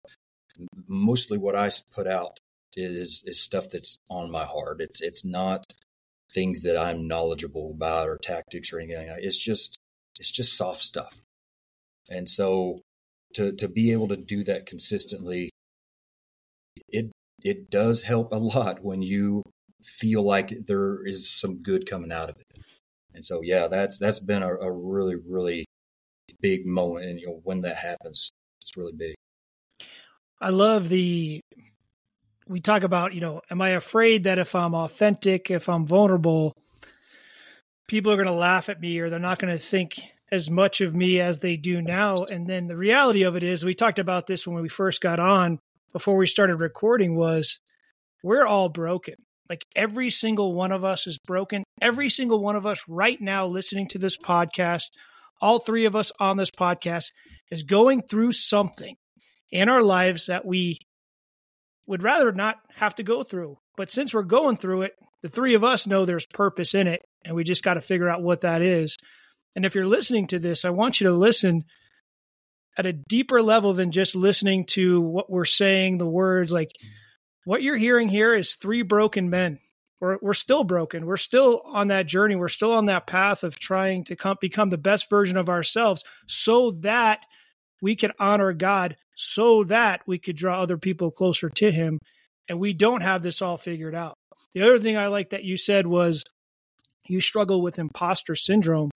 Mostly 0.87 1.39
what 1.39 1.57
I 1.57 1.71
put 1.95 2.07
out 2.07 2.39
is 2.77 3.23
is 3.27 3.41
stuff 3.41 3.71
that's 3.71 3.99
on 4.11 4.31
my 4.31 4.45
heart. 4.45 4.81
It's 4.81 5.01
it's 5.01 5.25
not 5.25 5.65
things 6.35 6.63
that 6.63 6.77
I'm 6.77 7.09
knowledgeable 7.09 7.71
about 7.71 8.09
or 8.09 8.19
tactics 8.19 8.73
or 8.73 8.81
anything. 8.81 9.09
It's 9.19 9.39
just 9.39 9.79
it's 10.19 10.31
just 10.31 10.57
soft 10.57 10.83
stuff. 10.83 11.21
And 12.11 12.29
so 12.29 12.81
to 13.35 13.53
to 13.53 13.69
be 13.69 13.93
able 13.93 14.09
to 14.09 14.17
do 14.17 14.43
that 14.45 14.67
consistently, 14.67 15.51
it 16.89 17.11
it 17.43 17.71
does 17.71 18.03
help 18.03 18.33
a 18.33 18.37
lot 18.37 18.83
when 18.83 19.03
you 19.03 19.43
feel 19.83 20.23
like 20.23 20.51
there 20.67 21.07
is 21.07 21.31
some 21.31 21.63
good 21.63 21.89
coming 21.89 22.13
out 22.13 22.31
of 22.31 22.37
it. 22.37 22.63
And 23.15 23.25
so, 23.25 23.41
yeah, 23.43 23.69
that's 23.69 23.99
that's 23.99 24.21
been 24.21 24.43
a, 24.43 24.55
a 24.55 24.71
really, 24.71 25.17
really 25.17 25.67
big 26.41 26.67
moment. 26.67 27.07
And 27.07 27.21
you 27.21 27.27
know, 27.27 27.41
when 27.45 27.63
that 27.63 27.77
happens, 27.77 28.31
it's 28.61 28.77
really 28.77 28.93
big. 28.93 29.15
I 30.41 30.51
love 30.51 30.89
the. 30.89 31.41
We 32.49 32.61
talk 32.61 32.83
about, 32.83 33.15
you 33.15 33.21
know, 33.21 33.43
am 33.51 33.61
I 33.61 33.71
afraid 33.71 34.25
that 34.25 34.39
if 34.39 34.55
I'm 34.55 34.75
authentic, 34.75 35.51
if 35.51 35.69
I'm 35.69 35.87
vulnerable, 35.87 36.57
people 37.87 38.11
are 38.13 38.17
going 38.17 38.27
to 38.27 38.33
laugh 38.33 38.69
at 38.69 38.81
me 38.81 38.99
or 39.01 39.11
they're 39.11 39.19
not 39.19 39.39
going 39.39 39.53
to 39.53 39.63
think 39.63 40.01
as 40.31 40.51
much 40.51 40.81
of 40.81 40.95
me 40.95 41.21
as 41.21 41.41
they 41.41 41.57
do 41.57 41.83
now. 41.83 42.17
And 42.31 42.47
then 42.47 42.67
the 42.67 42.77
reality 42.77 43.23
of 43.25 43.37
it 43.37 43.43
is, 43.43 43.65
we 43.65 43.75
talked 43.75 43.99
about 43.99 44.27
this 44.27 44.47
when 44.47 44.63
we 44.63 44.69
first 44.69 45.01
got 45.01 45.19
on 45.19 45.59
before 45.93 46.17
we 46.17 46.27
started 46.27 46.57
recording 46.57 47.17
was 47.17 47.59
we're 48.23 48.47
all 48.47 48.69
broken. 48.69 49.15
Like 49.49 49.65
every 49.75 50.11
single 50.11 50.55
one 50.55 50.73
of 50.73 50.85
us 50.85 51.07
is 51.07 51.19
broken. 51.19 51.65
Every 51.81 52.11
single 52.11 52.41
one 52.41 52.57
of 52.57 52.67
us 52.67 52.83
right 52.89 53.21
now 53.21 53.47
listening 53.47 53.89
to 53.89 53.99
this 53.99 54.17
podcast, 54.17 54.91
all 55.41 55.59
three 55.59 55.87
of 55.87 55.97
us 55.97 56.13
on 56.21 56.37
this 56.37 56.51
podcast 56.51 57.13
is 57.51 57.63
going 57.63 58.03
through 58.03 58.33
something 58.33 58.97
in 59.51 59.69
our 59.69 59.83
lives 59.83 60.27
that 60.27 60.45
we 60.45 60.79
would 61.89 62.03
rather 62.03 62.31
not 62.31 62.57
have 62.77 62.95
to 62.97 63.03
go 63.03 63.25
through. 63.25 63.59
But 63.77 63.91
since 63.91 64.13
we're 64.13 64.23
going 64.23 64.57
through 64.57 64.83
it, 64.83 64.93
the 65.23 65.29
three 65.29 65.55
of 65.55 65.65
us 65.65 65.87
know 65.87 66.05
there's 66.05 66.27
purpose 66.27 66.75
in 66.75 66.87
it, 66.87 67.01
and 67.25 67.35
we 67.35 67.43
just 67.43 67.65
got 67.65 67.75
to 67.75 67.81
figure 67.81 68.09
out 68.09 68.23
what 68.23 68.43
that 68.43 68.63
is. 68.63 68.97
And 69.57 69.65
if 69.65 69.75
you're 69.75 69.87
listening 69.87 70.27
to 70.29 70.39
this, 70.39 70.65
I 70.65 70.71
want 70.71 71.01
you 71.01 71.09
to 71.09 71.15
listen 71.15 71.65
at 72.77 72.87
a 72.87 72.93
deeper 72.93 73.43
level 73.43 73.73
than 73.73 73.91
just 73.91 74.15
listening 74.15 74.65
to 74.67 75.01
what 75.01 75.31
we're 75.31 75.45
saying, 75.45 75.99
the 75.99 76.07
words 76.07 76.53
like 76.53 76.71
what 77.45 77.63
you're 77.63 77.77
hearing 77.77 78.09
here 78.09 78.35
is 78.35 78.55
three 78.55 78.83
broken 78.83 79.31
men. 79.31 79.59
We're, 80.01 80.19
we're 80.21 80.35
still 80.35 80.63
broken. 80.63 81.07
We're 81.07 81.17
still 81.17 81.63
on 81.65 81.89
that 81.89 82.07
journey. 82.07 82.37
We're 82.37 82.49
still 82.49 82.73
on 82.73 82.85
that 82.85 83.07
path 83.07 83.43
of 83.43 83.59
trying 83.59 84.05
to 84.05 84.17
come, 84.17 84.37
become 84.41 84.71
the 84.71 84.79
best 84.79 85.11
version 85.11 85.37
of 85.37 85.49
ourselves 85.49 86.05
so 86.27 86.73
that 86.83 87.25
we 87.81 87.97
can 87.97 88.13
honor 88.19 88.53
God, 88.53 88.97
so 89.17 89.65
that 89.65 90.03
we 90.07 90.19
could 90.19 90.37
draw 90.37 90.63
other 90.63 90.79
people 90.79 91.11
closer 91.11 91.51
to 91.51 91.71
Him. 91.73 91.99
And 92.49 92.59
we 92.59 92.73
don't 92.73 93.03
have 93.03 93.23
this 93.23 93.43
all 93.43 93.57
figured 93.57 93.95
out. 93.95 94.15
The 94.55 94.63
other 94.63 94.79
thing 94.79 94.97
I 94.97 95.09
like 95.09 95.31
that 95.31 95.45
you 95.45 95.57
said 95.57 95.87
was 95.87 96.25
you 97.07 97.21
struggle 97.21 97.61
with 97.61 97.79
imposter 97.79 98.35
syndrome. 98.35 98.91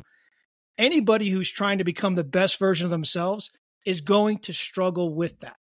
Anybody 0.79 1.29
who's 1.29 1.51
trying 1.51 1.79
to 1.79 1.85
become 1.85 2.15
the 2.15 2.25
best 2.25 2.59
version 2.59 2.87
of 2.87 2.91
themselves 2.91 3.51
is 3.85 4.01
going 4.01 4.39
to 4.39 4.53
struggle 4.53 5.15
with 5.15 5.41
that. 5.41 5.57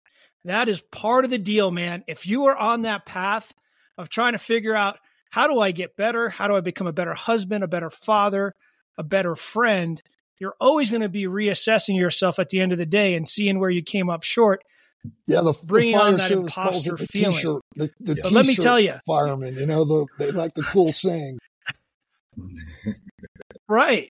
That 0.44 0.70
is 0.70 0.82
part 0.82 1.24
of 1.24 1.32
the 1.32 1.38
deal, 1.38 1.72
man. 1.72 2.04
If 2.08 2.28
you 2.28 2.46
are 2.46 2.58
on 2.58 2.84
that 2.84 3.06
path 3.06 3.54
of 3.98 4.10
trying 4.10 4.34
to 4.34 4.40
figure 4.40 4.76
out 4.76 4.98
how 5.30 5.48
do 5.48 5.60
I 5.60 5.72
get 5.72 5.96
better? 5.96 6.30
How 6.30 6.48
do 6.48 6.56
I 6.56 6.62
become 6.62 6.88
a 6.88 6.94
better 6.94 7.14
husband, 7.14 7.64
a 7.64 7.68
better 7.68 7.90
father, 7.90 8.54
a 8.98 9.04
better 9.04 9.36
friend? 9.36 10.02
You're 10.40 10.56
always 10.60 10.90
going 10.90 11.02
to 11.02 11.10
be 11.10 11.24
reassessing 11.26 11.98
yourself 11.98 12.40
at 12.40 12.50
the 12.50 12.60
end 12.60 12.72
of 12.72 12.78
the 12.78 12.86
day 12.86 13.16
and 13.16 13.28
seeing 13.28 13.60
where 13.60 13.70
you 13.70 13.82
came 13.82 14.10
up 14.10 14.24
short. 14.24 14.64
Yeah, 15.26 15.42
the, 15.42 15.54
the 15.68 15.92
fire 15.92 16.02
on 16.02 16.14
that 16.14 16.22
service 16.22 16.56
calls 16.56 16.88
it 16.88 16.98
the 16.98 17.08
feeling. 17.08 17.32
t-shirt. 17.32 17.62
The, 17.76 17.90
the 18.00 18.20
But 18.24 18.32
let 18.32 18.46
me 18.46 18.56
tell 18.56 18.80
you, 18.80 18.96
firemen. 19.06 19.56
You 19.56 19.66
know, 19.66 19.86
the 19.86 20.08
they 20.20 20.32
like 20.32 20.54
the 20.54 20.64
cool 20.64 20.92
saying. 20.92 21.38
right? 23.70 24.12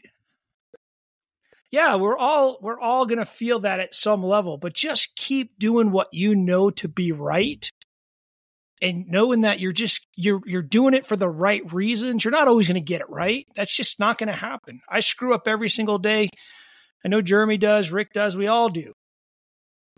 Yeah, 1.72 1.96
we're 1.96 2.18
all 2.18 2.58
we're 2.62 2.80
all 2.80 3.06
going 3.06 3.18
to 3.18 3.26
feel 3.26 3.60
that 3.62 3.80
at 3.80 3.94
some 3.94 4.24
level, 4.24 4.58
but 4.58 4.74
just 4.74 5.16
keep 5.16 5.60
doing 5.60 5.92
what 5.92 6.08
you 6.14 6.34
know 6.34 6.70
to 6.72 6.88
be 6.88 7.12
right. 7.12 7.70
And 8.86 9.08
knowing 9.08 9.42
that 9.42 9.60
you're 9.60 9.74
just 9.74 10.06
you're 10.16 10.42
you're 10.46 10.62
doing 10.62 10.94
it 10.94 11.06
for 11.06 11.16
the 11.16 11.30
right 11.30 11.62
reasons. 11.74 12.24
You're 12.24 12.32
not 12.32 12.48
always 12.48 12.68
going 12.68 12.76
to 12.76 12.82
get 12.82 13.02
it 13.02 13.10
right. 13.10 13.48
That's 13.56 13.76
just 13.76 14.00
not 14.00 14.18
going 14.18 14.28
to 14.28 14.34
happen. 14.34 14.82
I 14.90 15.00
screw 15.00 15.34
up 15.34 15.48
every 15.48 15.70
single 15.70 15.98
day. 15.98 16.30
I 17.04 17.08
know 17.08 17.22
Jeremy 17.22 17.58
does, 17.58 17.92
Ric 17.92 18.14
does, 18.14 18.38
we 18.38 18.48
all 18.48 18.70
do. 18.70 18.94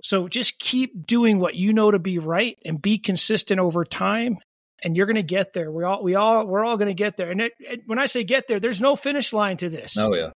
So 0.04 0.28
just 0.28 0.60
keep 0.60 1.06
doing 1.06 1.40
what 1.40 1.56
you 1.56 1.74
know 1.74 1.92
to 1.92 2.00
be 2.00 2.20
right 2.20 2.58
and 2.66 2.82
be 2.82 2.98
consistent 2.98 3.60
over 3.60 3.84
time 3.84 4.38
and 4.84 4.96
you're 4.96 5.06
going 5.06 5.16
to 5.16 5.24
get 5.24 5.54
there. 5.54 5.72
We 5.72 5.84
all 5.84 6.04
we 6.04 6.16
all 6.16 6.46
we're 6.46 6.64
all 6.64 6.78
going 6.78 6.90
to 6.90 6.94
get 6.94 7.18
there. 7.18 7.32
And 7.32 7.42
it, 7.42 7.54
it, 7.60 7.82
when 7.86 8.00
I 8.00 8.06
say 8.06 8.24
get 8.24 8.48
there, 8.48 8.60
there's 8.60 8.82
no 8.82 8.96
finish 8.96 9.34
line 9.34 9.58
to 9.58 9.70
this. 9.70 9.98
Oh 9.98 10.14
yeah. 10.14 10.32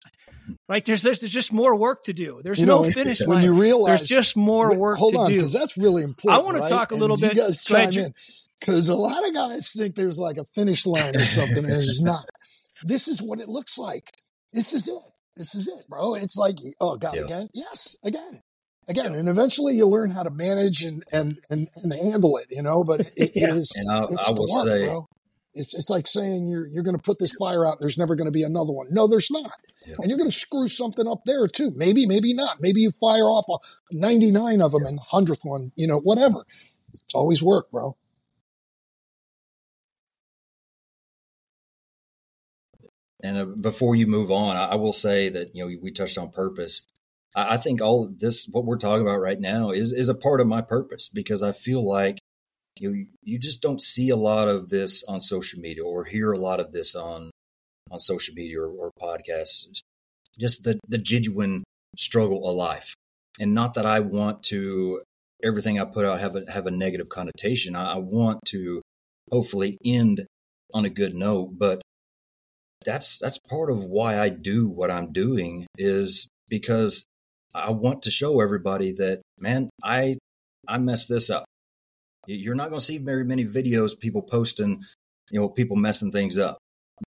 Like 0.67 0.85
there's, 0.85 1.01
there's 1.01 1.19
there's 1.19 1.31
just 1.31 1.51
more 1.53 1.75
work 1.75 2.03
to 2.05 2.13
do. 2.13 2.41
There's 2.43 2.59
You 2.59 2.65
no 2.65 2.83
know, 2.83 2.91
finish 2.91 3.19
when 3.21 3.37
line. 3.37 3.43
you 3.45 3.59
realize 3.59 3.99
there's 3.99 4.09
just 4.09 4.37
more 4.37 4.69
Wait, 4.71 4.79
work 4.79 4.97
Hold 4.97 5.13
to 5.13 5.19
on, 5.19 5.29
do. 5.29 5.35
because 5.35 5.53
that's 5.53 5.77
really 5.77 6.03
important. 6.03 6.41
I 6.41 6.43
wanna 6.45 6.67
talk 6.67 6.91
a 6.91 6.95
And 6.95 7.01
little 7.01 7.17
bit- 7.17 7.35
You 7.35 7.41
guys 7.43 7.63
Go 7.67 7.75
ahead, 7.75 7.93
chime 7.93 8.03
in 8.05 8.13
because 8.59 8.89
a 8.89 8.95
lot 8.95 9.25
of 9.27 9.33
guys 9.33 9.71
think 9.75 9.95
there's 9.95 10.19
like 10.19 10.37
a 10.37 10.45
finish 10.55 10.85
line 10.85 11.15
or 11.15 11.19
something, 11.25 11.57
and 11.63 11.69
there's 11.73 12.01
not. 12.01 12.25
This 12.83 13.07
is 13.07 13.21
what 13.21 13.39
it 13.39 13.49
looks 13.49 13.77
like. 13.77 14.11
This 14.53 14.73
is 14.73 14.87
it. 14.87 14.97
This 15.37 15.55
is 15.55 15.67
it, 15.67 15.85
bro. 15.89 16.15
It's 16.15 16.35
like, 16.37 16.57
oh 16.81 16.97
God, 16.97 17.15
Yeah. 17.15 17.21
again, 17.23 17.47
yes, 17.53 17.95
again, 18.03 18.41
again, 18.89 19.15
and 19.15 19.29
eventually 19.29 19.75
you 19.75 19.87
learn 19.87 20.09
how 20.11 20.23
to 20.23 20.29
manage 20.31 20.81
and 20.83 21.03
and 21.13 21.37
and, 21.49 21.67
and 21.83 21.93
handle 21.93 22.37
it. 22.37 22.47
You 22.49 22.61
know, 22.63 22.83
but 22.83 22.99
it, 23.01 23.13
it 23.15 23.31
Yeah. 23.35 23.53
is 23.53 23.71
And 23.75 23.89
I, 23.89 24.03
it's 24.05 24.29
I 24.29 24.33
the 24.33 24.39
will 24.41 24.47
work, 24.53 24.67
say, 24.67 24.85
bro. 24.85 25.07
It's 25.53 25.73
it's 25.73 25.89
like 25.89 26.07
saying 26.07 26.47
you're 26.47 26.67
you're 26.67 26.83
going 26.83 26.95
to 26.95 27.01
put 27.01 27.19
this 27.19 27.33
fire 27.33 27.65
out. 27.65 27.73
and 27.77 27.81
There's 27.81 27.97
never 27.97 28.15
going 28.15 28.27
to 28.27 28.31
be 28.31 28.43
another 28.43 28.71
one. 28.71 28.87
No, 28.91 29.07
there's 29.07 29.31
not. 29.31 29.51
Yeah. 29.85 29.95
And 29.97 30.07
you're 30.07 30.17
going 30.17 30.29
to 30.29 30.35
screw 30.35 30.67
something 30.67 31.07
up 31.07 31.21
there 31.25 31.47
too. 31.47 31.71
Maybe, 31.75 32.05
maybe 32.05 32.33
not. 32.33 32.61
Maybe 32.61 32.81
you 32.81 32.91
fire 32.99 33.23
off 33.25 33.45
a 33.49 33.95
99 33.95 34.61
of 34.61 34.71
them 34.73 34.85
and 34.85 34.97
the 34.97 35.03
hundredth 35.03 35.43
one. 35.43 35.71
You 35.75 35.87
know, 35.87 35.99
whatever. 35.99 36.45
It's 36.93 37.15
always 37.15 37.41
work, 37.41 37.71
bro. 37.71 37.95
And 43.21 43.37
uh, 43.37 43.45
before 43.45 43.95
you 43.95 44.07
move 44.07 44.31
on, 44.31 44.55
I, 44.55 44.69
I 44.69 44.75
will 44.75 44.93
say 44.93 45.29
that 45.29 45.55
you 45.55 45.67
know 45.67 45.77
we 45.81 45.91
touched 45.91 46.17
on 46.17 46.29
purpose. 46.29 46.87
I, 47.35 47.55
I 47.55 47.57
think 47.57 47.81
all 47.81 48.07
this, 48.07 48.47
what 48.51 48.65
we're 48.65 48.77
talking 48.77 49.05
about 49.05 49.19
right 49.19 49.39
now, 49.39 49.71
is 49.71 49.91
is 49.91 50.09
a 50.09 50.15
part 50.15 50.41
of 50.41 50.47
my 50.47 50.61
purpose 50.61 51.09
because 51.09 51.43
I 51.43 51.51
feel 51.51 51.85
like 51.85 52.18
you 52.79 53.07
you 53.23 53.39
just 53.39 53.61
don't 53.61 53.81
see 53.81 54.09
a 54.09 54.15
lot 54.15 54.47
of 54.47 54.69
this 54.69 55.03
on 55.03 55.19
social 55.19 55.59
media 55.59 55.83
or 55.83 56.05
hear 56.05 56.31
a 56.31 56.39
lot 56.39 56.59
of 56.59 56.71
this 56.71 56.95
on 56.95 57.31
on 57.91 57.99
social 57.99 58.33
media 58.33 58.59
or, 58.59 58.69
or 58.69 58.91
podcasts. 58.99 59.81
Just 60.39 60.63
the 60.63 60.79
the 60.87 60.97
genuine 60.97 61.63
struggle 61.97 62.47
of 62.47 62.55
life, 62.55 62.93
and 63.39 63.53
not 63.53 63.73
that 63.73 63.85
I 63.85 63.99
want 63.99 64.43
to 64.43 65.01
everything 65.43 65.79
I 65.79 65.85
put 65.85 66.05
out 66.05 66.19
have 66.19 66.35
a 66.35 66.51
have 66.51 66.65
a 66.65 66.71
negative 66.71 67.09
connotation. 67.09 67.75
I, 67.75 67.93
I 67.93 67.97
want 67.97 68.39
to 68.47 68.81
hopefully 69.31 69.77
end 69.83 70.25
on 70.73 70.85
a 70.85 70.89
good 70.89 71.15
note, 71.15 71.57
but 71.57 71.81
that's 72.85 73.19
that's 73.19 73.39
part 73.49 73.69
of 73.71 73.83
why 73.83 74.17
I 74.17 74.29
do 74.29 74.67
what 74.67 74.91
I'm 74.91 75.11
doing 75.11 75.67
is 75.77 76.27
because 76.49 77.05
I 77.53 77.71
want 77.71 78.03
to 78.03 78.11
show 78.11 78.41
everybody 78.41 78.93
that 78.93 79.21
man, 79.37 79.69
I 79.83 80.17
I 80.67 80.77
messed 80.77 81.09
this 81.09 81.29
up. 81.29 81.45
You're 82.37 82.55
not 82.55 82.69
going 82.69 82.79
to 82.79 82.85
see 82.85 82.97
very 82.99 83.25
many 83.25 83.45
videos 83.45 83.99
people 83.99 84.21
posting, 84.21 84.83
you 85.31 85.39
know, 85.39 85.49
people 85.49 85.75
messing 85.75 86.11
things 86.11 86.37
up, 86.37 86.57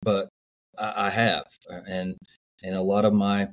but 0.02 0.30
I, 0.78 1.08
I 1.08 1.10
have, 1.10 1.46
and 1.88 2.16
and 2.64 2.76
a 2.76 2.82
lot 2.82 3.06
of 3.06 3.14
my 3.14 3.50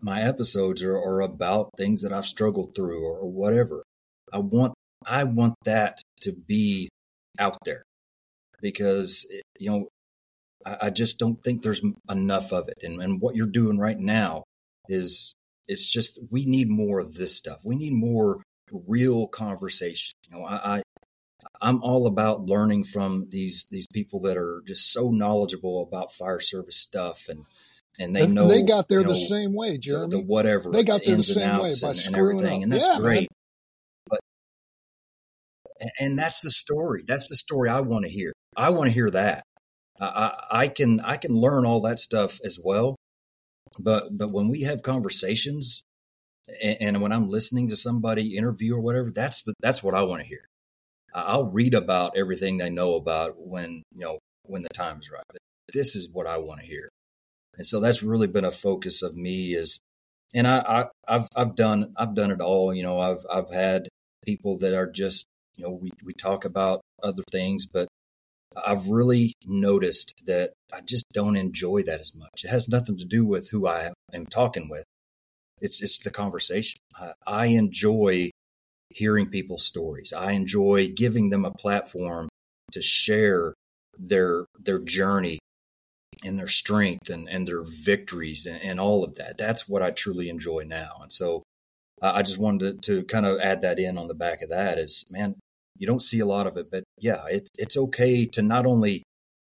my 0.00 0.22
episodes 0.22 0.82
are, 0.82 0.96
are 0.96 1.20
about 1.22 1.70
things 1.76 2.02
that 2.02 2.12
I've 2.12 2.26
struggled 2.26 2.74
through 2.74 3.04
or, 3.04 3.18
or 3.18 3.30
whatever. 3.30 3.82
I 4.32 4.38
want 4.38 4.74
I 5.06 5.24
want 5.24 5.54
that 5.64 6.00
to 6.22 6.32
be 6.32 6.88
out 7.38 7.56
there 7.64 7.82
because 8.60 9.26
eh, 9.32 9.40
you 9.58 9.70
know 9.70 9.88
I, 10.64 10.76
I 10.82 10.90
just 10.90 11.18
don't 11.18 11.42
think 11.42 11.62
there's 11.62 11.82
enough 12.10 12.52
of 12.52 12.68
it. 12.68 12.78
And, 12.82 13.02
and 13.02 13.20
what 13.20 13.36
you're 13.36 13.46
doing 13.46 13.78
right 13.78 13.98
now 13.98 14.44
is 14.88 15.34
it's 15.68 15.90
just 15.90 16.20
we 16.30 16.44
need 16.44 16.68
more 16.70 17.00
of 17.00 17.14
this 17.14 17.36
stuff. 17.36 17.58
We 17.64 17.76
need 17.76 17.92
more 17.92 18.42
real 18.70 19.26
conversation. 19.28 20.14
You 20.30 20.38
know, 20.38 20.44
I, 20.44 20.78
I 20.78 20.82
I'm 21.62 21.82
all 21.82 22.06
about 22.06 22.42
learning 22.46 22.84
from 22.84 23.28
these 23.30 23.66
these 23.70 23.86
people 23.86 24.20
that 24.20 24.36
are 24.36 24.62
just 24.66 24.92
so 24.92 25.10
knowledgeable 25.10 25.82
about 25.82 26.12
fire 26.12 26.40
service 26.40 26.76
stuff 26.76 27.26
and 27.28 27.44
and 27.98 28.14
they 28.14 28.24
And 28.24 28.34
know 28.34 28.48
they 28.48 28.62
got 28.62 28.88
there 28.88 29.00
you 29.00 29.06
the 29.06 29.16
same 29.16 29.54
way, 29.54 29.78
Jeremy. 29.78 30.16
the 30.18 30.22
whatever 30.22 30.70
They 30.70 30.84
got 30.84 31.02
there 31.04 31.16
the 31.16 31.22
same 31.22 31.58
way 31.58 31.70
by 31.80 31.88
and, 31.88 31.96
and 31.96 31.96
screwing 31.96 32.36
everything, 32.36 32.56
up. 32.58 32.62
and 32.64 32.72
that's 32.72 32.88
Yeah, 32.88 32.98
great. 32.98 33.28
But 34.08 34.20
and- 35.80 35.90
and 36.00 36.18
that's 36.18 36.40
the 36.40 36.50
story. 36.50 37.04
That's 37.06 37.28
the 37.28 37.36
story 37.36 37.68
I 37.70 37.80
want 37.80 38.04
to 38.04 38.10
hear. 38.10 38.32
I 38.56 38.70
want 38.70 38.88
to 38.88 38.94
hear 38.94 39.10
that. 39.10 39.44
I, 40.00 40.06
I, 40.50 40.58
I 40.62 40.68
can 40.68 41.00
I 41.00 41.16
can 41.16 41.34
learn 41.34 41.64
all 41.64 41.80
that 41.82 41.98
stuff 41.98 42.38
as 42.44 42.58
well, 42.62 42.96
but 43.78 44.16
but 44.16 44.30
when 44.30 44.48
we 44.48 44.62
have 44.62 44.82
conversations, 44.82 45.84
and, 46.62 46.76
and 46.80 47.02
when 47.02 47.12
I'm 47.12 47.28
listening 47.28 47.68
to 47.68 47.76
somebody 47.76 48.36
interview 48.36 48.76
or 48.76 48.80
whatever, 48.80 49.10
that's 49.10 49.42
the 49.42 49.54
that's 49.60 49.82
what 49.82 49.94
I 49.94 50.02
want 50.02 50.22
to 50.22 50.28
hear. 50.28 50.46
I'll 51.14 51.46
read 51.46 51.74
about 51.74 52.16
everything 52.16 52.58
they 52.58 52.70
know 52.70 52.94
about 52.94 53.34
when 53.38 53.82
you 53.94 54.04
know 54.04 54.18
when 54.42 54.62
the 54.62 54.68
time 54.70 54.98
is 55.00 55.10
right. 55.10 55.24
But 55.28 55.38
this 55.72 55.96
is 55.96 56.08
what 56.10 56.26
I 56.26 56.38
want 56.38 56.60
to 56.60 56.66
hear, 56.66 56.88
and 57.56 57.66
so 57.66 57.80
that's 57.80 58.02
really 58.02 58.26
been 58.26 58.44
a 58.44 58.50
focus 58.50 59.02
of 59.02 59.16
me 59.16 59.54
is, 59.54 59.80
and 60.34 60.46
I, 60.46 60.58
I 60.58 60.86
I've 61.08 61.28
I've 61.34 61.56
done 61.56 61.94
I've 61.96 62.14
done 62.14 62.30
it 62.30 62.40
all. 62.40 62.74
You 62.74 62.82
know, 62.82 62.98
I've 62.98 63.24
I've 63.30 63.50
had 63.50 63.88
people 64.24 64.58
that 64.58 64.74
are 64.74 64.90
just 64.90 65.26
you 65.56 65.64
know 65.64 65.70
we 65.70 65.90
we 66.04 66.12
talk 66.12 66.44
about 66.44 66.82
other 67.02 67.22
things, 67.30 67.66
but 67.66 67.88
I've 68.66 68.86
really 68.86 69.34
noticed 69.44 70.14
that 70.26 70.52
I 70.72 70.80
just 70.80 71.06
don't 71.12 71.36
enjoy 71.36 71.82
that 71.82 72.00
as 72.00 72.14
much. 72.14 72.44
It 72.44 72.48
has 72.48 72.68
nothing 72.68 72.96
to 72.98 73.04
do 73.04 73.24
with 73.24 73.50
who 73.50 73.66
I 73.66 73.92
am 74.12 74.26
talking 74.26 74.68
with. 74.68 74.84
It's 75.60 75.82
it's 75.82 75.98
the 75.98 76.10
conversation. 76.10 76.80
I, 76.94 77.12
I 77.26 77.46
enjoy 77.46 78.30
hearing 78.90 79.28
people's 79.28 79.64
stories. 79.64 80.12
I 80.12 80.32
enjoy 80.32 80.88
giving 80.88 81.30
them 81.30 81.44
a 81.44 81.50
platform 81.50 82.28
to 82.72 82.82
share 82.82 83.54
their 83.98 84.46
their 84.58 84.78
journey 84.78 85.38
and 86.24 86.38
their 86.38 86.48
strength 86.48 87.10
and, 87.10 87.28
and 87.28 87.46
their 87.46 87.62
victories 87.62 88.46
and, 88.46 88.60
and 88.62 88.80
all 88.80 89.04
of 89.04 89.16
that. 89.16 89.38
That's 89.38 89.68
what 89.68 89.82
I 89.82 89.90
truly 89.90 90.28
enjoy 90.28 90.64
now. 90.66 90.98
And 91.02 91.12
so 91.12 91.42
I 92.00 92.22
just 92.22 92.38
wanted 92.38 92.82
to, 92.82 93.00
to 93.00 93.04
kind 93.04 93.26
of 93.26 93.38
add 93.40 93.62
that 93.62 93.78
in 93.78 93.98
on 93.98 94.08
the 94.08 94.14
back 94.14 94.42
of 94.42 94.50
that 94.50 94.78
is, 94.78 95.04
man, 95.10 95.36
you 95.78 95.86
don't 95.86 96.02
see 96.02 96.20
a 96.20 96.26
lot 96.26 96.46
of 96.46 96.56
it, 96.56 96.70
but 96.70 96.84
yeah, 96.98 97.24
it, 97.28 97.48
it's 97.58 97.76
okay 97.76 98.24
to 98.26 98.42
not 98.42 98.66
only 98.66 99.02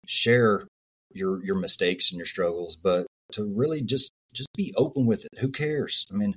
share 0.05 0.67
your 1.13 1.43
your 1.43 1.55
mistakes 1.55 2.11
and 2.11 2.17
your 2.17 2.25
struggles, 2.25 2.75
but 2.75 3.07
to 3.33 3.51
really 3.55 3.81
just 3.81 4.11
just 4.33 4.49
be 4.55 4.73
open 4.75 5.05
with 5.05 5.25
it. 5.25 5.39
Who 5.39 5.49
cares? 5.49 6.05
I 6.11 6.15
mean, 6.15 6.35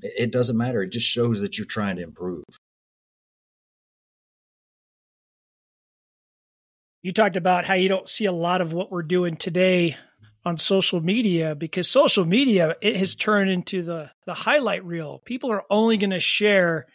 it, 0.00 0.30
doesn't 0.30 0.56
matter. 0.56 0.82
It 0.82 0.92
just 0.92 1.06
shows 1.06 1.40
that 1.40 1.58
you're 1.58 1.66
trying 1.66 1.96
to 1.96 2.02
improve. 2.02 2.44
you 7.02 7.12
talked 7.12 7.36
about 7.36 7.64
how 7.64 7.74
you 7.74 7.88
don't 7.88 8.08
see 8.08 8.26
a 8.26 8.32
lot 8.32 8.60
of 8.60 8.72
what 8.72 8.90
we're 8.90 9.02
doing 9.02 9.36
today 9.36 9.96
on 10.44 10.56
social 10.56 11.00
media 11.00 11.54
because 11.54 11.88
social 11.88 12.24
media 12.24 12.76
it 12.80 12.96
has 12.96 13.14
turned 13.14 13.50
into 13.50 13.82
the 13.82 14.10
the 14.24 14.34
highlight 14.34 14.84
reel. 14.84 15.20
People 15.24 15.50
are 15.52 15.64
only 15.68 15.96
going 15.96 16.10
to 16.10 16.20
share 16.20 16.86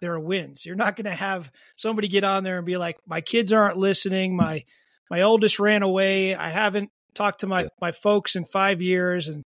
their 0.00 0.18
wins. 0.18 0.66
You're 0.66 0.74
not 0.74 0.96
going 0.96 1.04
to 1.04 1.10
have 1.10 1.50
somebody 1.76 2.08
get 2.08 2.24
on 2.24 2.44
there 2.44 2.56
and 2.56 2.66
be 2.66 2.76
like, 2.76 2.96
"My 3.06 3.20
kids 3.20 3.52
aren't 3.52 3.76
listening. 3.76 4.36
My 4.36 4.64
my 5.10 5.22
oldest 5.22 5.58
ran 5.58 5.82
away. 5.82 6.34
I 6.34 6.50
haven't 6.50 6.90
talked 7.14 7.40
to 7.40 7.46
my 7.46 7.62
Yeah. 7.62 7.68
my 7.80 7.92
folks 7.92 8.36
in 8.36 8.44
5 8.44 8.82
years 8.82 9.28
and 9.28 9.42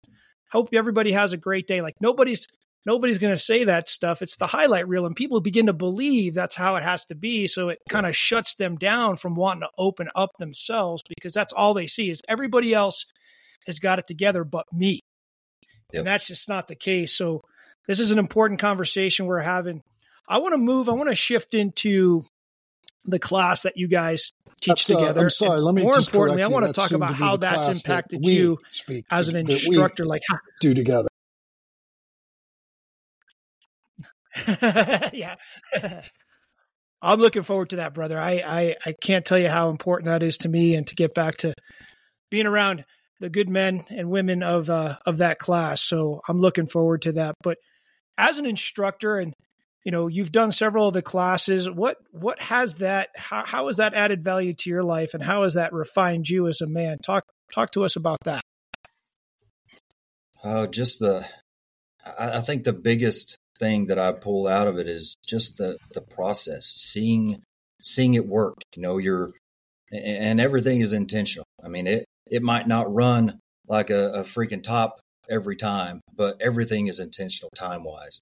hope 0.51 0.69
everybody 0.73 1.11
has 1.11 1.33
a 1.33 1.37
great 1.37 1.67
day." 1.67 1.81
Like 1.81 1.95
nobody's 2.01 2.47
nobody's 2.85 3.17
going 3.17 3.33
to 3.33 3.39
say 3.39 3.63
that 3.63 3.87
stuff. 3.87 4.21
It's 4.21 4.35
the 4.37 4.47
highlight 4.47 4.87
reel 4.87 5.05
and 5.05 5.15
people 5.15 5.39
begin 5.39 5.67
to 5.67 5.73
believe 5.73 6.33
that's 6.33 6.55
how 6.55 6.75
it 6.75 6.83
has 6.83 7.05
to 7.05 7.15
be, 7.15 7.47
so 7.47 7.69
it 7.69 7.79
kind 7.89 8.05
of 8.05 8.15
shuts 8.15 8.55
them 8.55 8.75
down 8.75 9.15
from 9.15 9.35
wanting 9.35 9.61
to 9.61 9.69
open 9.77 10.09
up 10.15 10.31
themselves 10.37 11.01
because 11.15 11.33
that's 11.33 11.53
all 11.53 11.73
they 11.73 11.87
see 11.87 12.09
is 12.09 12.21
everybody 12.27 12.73
else 12.73 13.05
has 13.65 13.79
got 13.79 13.99
it 13.99 14.07
together 14.07 14.43
but 14.43 14.65
me. 14.73 14.99
Yep. 15.93 15.99
And 15.99 16.07
that's 16.07 16.27
just 16.27 16.49
not 16.49 16.67
the 16.67 16.75
case. 16.75 17.15
So 17.15 17.41
this 17.87 17.99
is 17.99 18.11
an 18.11 18.19
important 18.19 18.59
conversation 18.59 19.25
we're 19.25 19.39
having. 19.39 19.81
I 20.27 20.39
want 20.39 20.53
to 20.53 20.57
move, 20.57 20.89
I 20.89 20.93
want 20.93 21.09
to 21.09 21.15
shift 21.15 21.53
into 21.53 22.25
the 23.05 23.19
class 23.19 23.63
that 23.63 23.73
you 23.75 23.87
guys 23.87 24.31
teach 24.61 24.87
That's, 24.87 24.89
uh, 24.89 24.99
together. 24.99 25.21
I'm 25.21 25.29
sorry. 25.29 25.57
And 25.57 25.65
Let 25.65 25.75
me 25.75 25.83
more 25.83 25.93
just 25.93 26.09
importantly, 26.09 26.43
I 26.43 26.47
want 26.47 26.65
to 26.65 26.73
talk 26.73 26.91
about 26.91 27.13
how 27.13 27.37
that's 27.37 27.63
class 27.63 27.83
that 27.83 27.89
impacted 27.89 28.25
you 28.25 28.59
speak 28.69 29.05
as 29.11 29.29
an 29.29 29.35
instructor. 29.35 30.05
Like, 30.05 30.21
how, 30.29 30.37
do 30.61 30.73
together. 30.73 31.09
yeah. 35.13 35.35
I'm 37.01 37.19
looking 37.19 37.43
forward 37.43 37.71
to 37.71 37.75
that, 37.77 37.93
brother. 37.93 38.17
I, 38.17 38.41
I, 38.45 38.75
I 38.85 38.93
can't 38.93 39.25
tell 39.25 39.37
you 39.37 39.49
how 39.49 39.69
important 39.69 40.07
that 40.07 40.23
is 40.23 40.37
to 40.39 40.49
me 40.49 40.75
and 40.75 40.87
to 40.87 40.95
get 40.95 41.13
back 41.13 41.35
to 41.37 41.53
being 42.31 42.45
around 42.45 42.85
the 43.19 43.29
good 43.29 43.49
men 43.49 43.83
and 43.89 44.09
women 44.09 44.41
of 44.41 44.69
uh, 44.69 44.97
of 45.05 45.17
that 45.17 45.37
class. 45.37 45.81
So 45.81 46.21
I'm 46.27 46.39
looking 46.39 46.67
forward 46.67 47.03
to 47.03 47.11
that. 47.13 47.35
But 47.43 47.57
as 48.17 48.37
an 48.37 48.45
instructor 48.45 49.17
and 49.17 49.33
you 49.83 49.91
know 49.91 50.07
you've 50.07 50.31
done 50.31 50.51
several 50.51 50.87
of 50.87 50.93
the 50.93 51.01
classes 51.01 51.69
what 51.69 51.97
what 52.11 52.39
has 52.39 52.75
that 52.75 53.09
how, 53.15 53.43
how 53.45 53.67
has 53.67 53.77
that 53.77 53.93
added 53.93 54.23
value 54.23 54.53
to 54.53 54.69
your 54.69 54.83
life 54.83 55.13
and 55.13 55.23
how 55.23 55.43
has 55.43 55.55
that 55.55 55.73
refined 55.73 56.27
you 56.27 56.47
as 56.47 56.61
a 56.61 56.67
man 56.67 56.97
talk 56.99 57.25
talk 57.53 57.71
to 57.71 57.83
us 57.83 57.95
about 57.95 58.19
that 58.23 58.41
uh, 60.43 60.67
just 60.67 60.99
the 60.99 61.25
I, 62.05 62.37
I 62.37 62.41
think 62.41 62.63
the 62.63 62.73
biggest 62.73 63.37
thing 63.59 63.87
that 63.87 63.99
I 63.99 64.11
pull 64.11 64.47
out 64.47 64.67
of 64.67 64.77
it 64.77 64.87
is 64.87 65.15
just 65.25 65.57
the 65.57 65.77
the 65.93 66.01
process, 66.01 66.65
seeing 66.65 67.41
seeing 67.81 68.13
it 68.15 68.27
work. 68.27 68.55
You 68.75 68.81
know, 68.81 68.97
you're 68.97 69.31
and 69.91 70.39
everything 70.39 70.81
is 70.81 70.93
intentional. 70.93 71.45
I 71.63 71.69
mean, 71.69 71.87
it 71.87 72.05
it 72.29 72.43
might 72.43 72.67
not 72.67 72.93
run 72.93 73.39
like 73.67 73.89
a, 73.89 74.11
a 74.11 74.23
freaking 74.23 74.63
top 74.63 74.99
every 75.29 75.55
time, 75.55 76.01
but 76.15 76.37
everything 76.41 76.87
is 76.87 76.99
intentional 76.99 77.51
time 77.55 77.83
wise, 77.83 78.21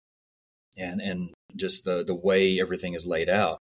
and 0.78 1.02
and 1.02 1.34
just 1.56 1.86
the 1.86 2.04
the 2.04 2.16
way 2.16 2.60
everything 2.60 2.94
is 2.94 3.06
laid 3.06 3.30
out. 3.30 3.60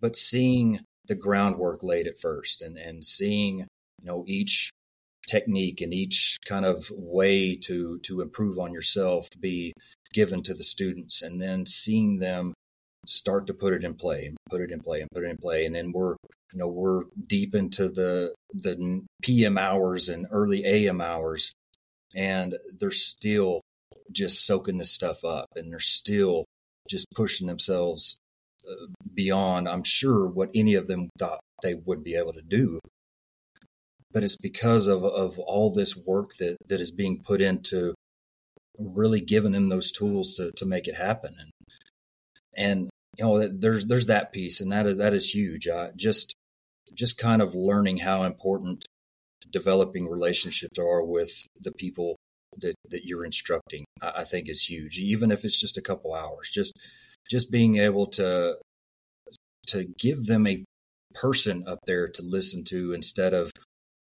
But 0.00 0.16
seeing 0.16 0.80
the 1.06 1.14
groundwork 1.14 1.82
laid 1.82 2.06
at 2.06 2.20
first, 2.20 2.62
and 2.62 2.76
and 2.76 3.04
seeing 3.04 3.58
you 3.58 4.04
know 4.04 4.24
each 4.26 4.70
technique 5.28 5.80
and 5.80 5.92
each 5.92 6.38
kind 6.46 6.64
of 6.64 6.90
way 6.90 7.54
to 7.54 7.98
to 8.00 8.20
improve 8.20 8.58
on 8.58 8.72
yourself 8.72 9.28
be 9.38 9.72
given 10.12 10.42
to 10.42 10.54
the 10.54 10.64
students 10.64 11.20
and 11.20 11.40
then 11.40 11.66
seeing 11.66 12.18
them 12.18 12.54
start 13.06 13.46
to 13.46 13.54
put 13.54 13.74
it 13.74 13.84
in 13.84 13.94
play 13.94 14.26
and 14.26 14.36
put 14.50 14.60
it 14.60 14.70
in 14.70 14.80
play 14.80 15.00
and 15.00 15.10
put 15.10 15.22
it 15.22 15.30
in 15.30 15.36
play 15.36 15.66
and 15.66 15.74
then 15.74 15.92
we're 15.92 16.16
you 16.52 16.58
know 16.58 16.68
we're 16.68 17.04
deep 17.26 17.54
into 17.54 17.88
the 17.88 18.34
the 18.52 19.02
pm 19.22 19.58
hours 19.58 20.08
and 20.08 20.26
early 20.30 20.64
am 20.64 21.00
hours 21.00 21.52
and 22.14 22.56
they're 22.78 22.90
still 22.90 23.60
just 24.10 24.46
soaking 24.46 24.78
this 24.78 24.90
stuff 24.90 25.24
up 25.24 25.46
and 25.56 25.70
they're 25.70 25.78
still 25.78 26.44
just 26.88 27.06
pushing 27.14 27.46
themselves 27.46 28.18
uh, 28.68 28.86
beyond 29.14 29.68
i'm 29.68 29.84
sure 29.84 30.26
what 30.26 30.50
any 30.54 30.74
of 30.74 30.86
them 30.86 31.08
thought 31.18 31.40
they 31.62 31.74
would 31.74 32.04
be 32.04 32.14
able 32.14 32.32
to 32.32 32.42
do. 32.42 32.80
But 34.12 34.24
it's 34.24 34.36
because 34.36 34.86
of 34.86 35.04
of 35.04 35.38
all 35.38 35.70
this 35.70 35.96
work 35.96 36.36
that 36.38 36.56
that 36.68 36.80
is 36.80 36.90
being 36.90 37.22
put 37.22 37.40
into 37.40 37.94
really 38.78 39.20
giving 39.20 39.52
them 39.52 39.68
those 39.68 39.92
tools 39.92 40.34
to 40.34 40.50
to 40.52 40.66
make 40.66 40.88
it 40.88 40.96
happen. 40.96 41.34
And 41.38 41.50
and 42.56 42.90
you 43.16 43.24
know 43.24 43.46
there's 43.46 43.86
there's 43.86 44.06
that 44.06 44.32
piece 44.32 44.60
and 44.60 44.72
that 44.72 44.86
is 44.86 44.96
that 44.96 45.12
is 45.12 45.34
huge. 45.34 45.68
Just 45.96 46.34
just 46.94 47.18
kind 47.18 47.42
of 47.42 47.54
learning 47.54 47.98
how 47.98 48.22
important 48.22 48.86
developing 49.50 50.08
relationships 50.08 50.78
are 50.78 51.02
with 51.02 51.46
the 51.60 51.72
people 51.72 52.16
that 52.60 52.74
that 52.90 53.04
you're 53.04 53.24
instructing 53.24 53.84
I, 54.00 54.12
I 54.18 54.24
think 54.24 54.48
is 54.48 54.62
huge 54.62 54.98
even 54.98 55.30
if 55.30 55.44
it's 55.44 55.58
just 55.58 55.76
a 55.76 55.82
couple 55.82 56.14
hours 56.14 56.50
just 56.50 56.78
just 57.30 57.50
being 57.50 57.78
able 57.78 58.06
to 58.08 58.56
to 59.68 59.84
give 59.98 60.26
them 60.26 60.46
a 60.46 60.64
person 61.14 61.64
up 61.66 61.78
there 61.86 62.08
to 62.08 62.22
listen 62.22 62.64
to 62.64 62.92
instead 62.92 63.34
of 63.34 63.50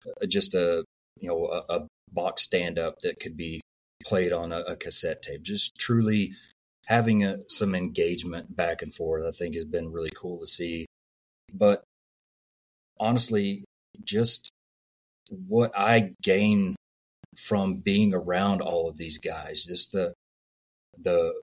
uh, 0.06 0.26
just 0.28 0.54
a 0.54 0.84
you 1.20 1.30
know 1.30 1.48
a, 1.48 1.74
a 1.74 1.88
box 2.12 2.44
stand 2.44 2.78
up 2.78 3.00
that 3.00 3.20
could 3.20 3.36
be 3.36 3.62
played 4.04 4.34
on 4.34 4.52
a, 4.52 4.60
a 4.60 4.76
cassette 4.76 5.22
tape. 5.22 5.42
Just 5.42 5.78
truly 5.78 6.34
having 6.86 7.24
a, 7.24 7.40
some 7.50 7.74
engagement 7.74 8.56
back 8.56 8.82
and 8.82 8.94
forth, 8.94 9.26
I 9.26 9.32
think, 9.32 9.56
has 9.56 9.66
been 9.66 9.92
really 9.92 10.12
cool 10.16 10.40
to 10.40 10.46
see. 10.46 10.86
But 11.54 11.84
honestly, 13.00 13.64
just 14.04 14.50
what 15.30 15.72
I 15.78 16.14
gain 16.22 16.76
from 17.38 17.76
being 17.76 18.14
around 18.14 18.62
all 18.62 18.90
of 18.90 18.98
these 18.98 19.18
guys, 19.18 19.66
just 19.66 19.92
the 19.92 20.14
the 20.98 21.34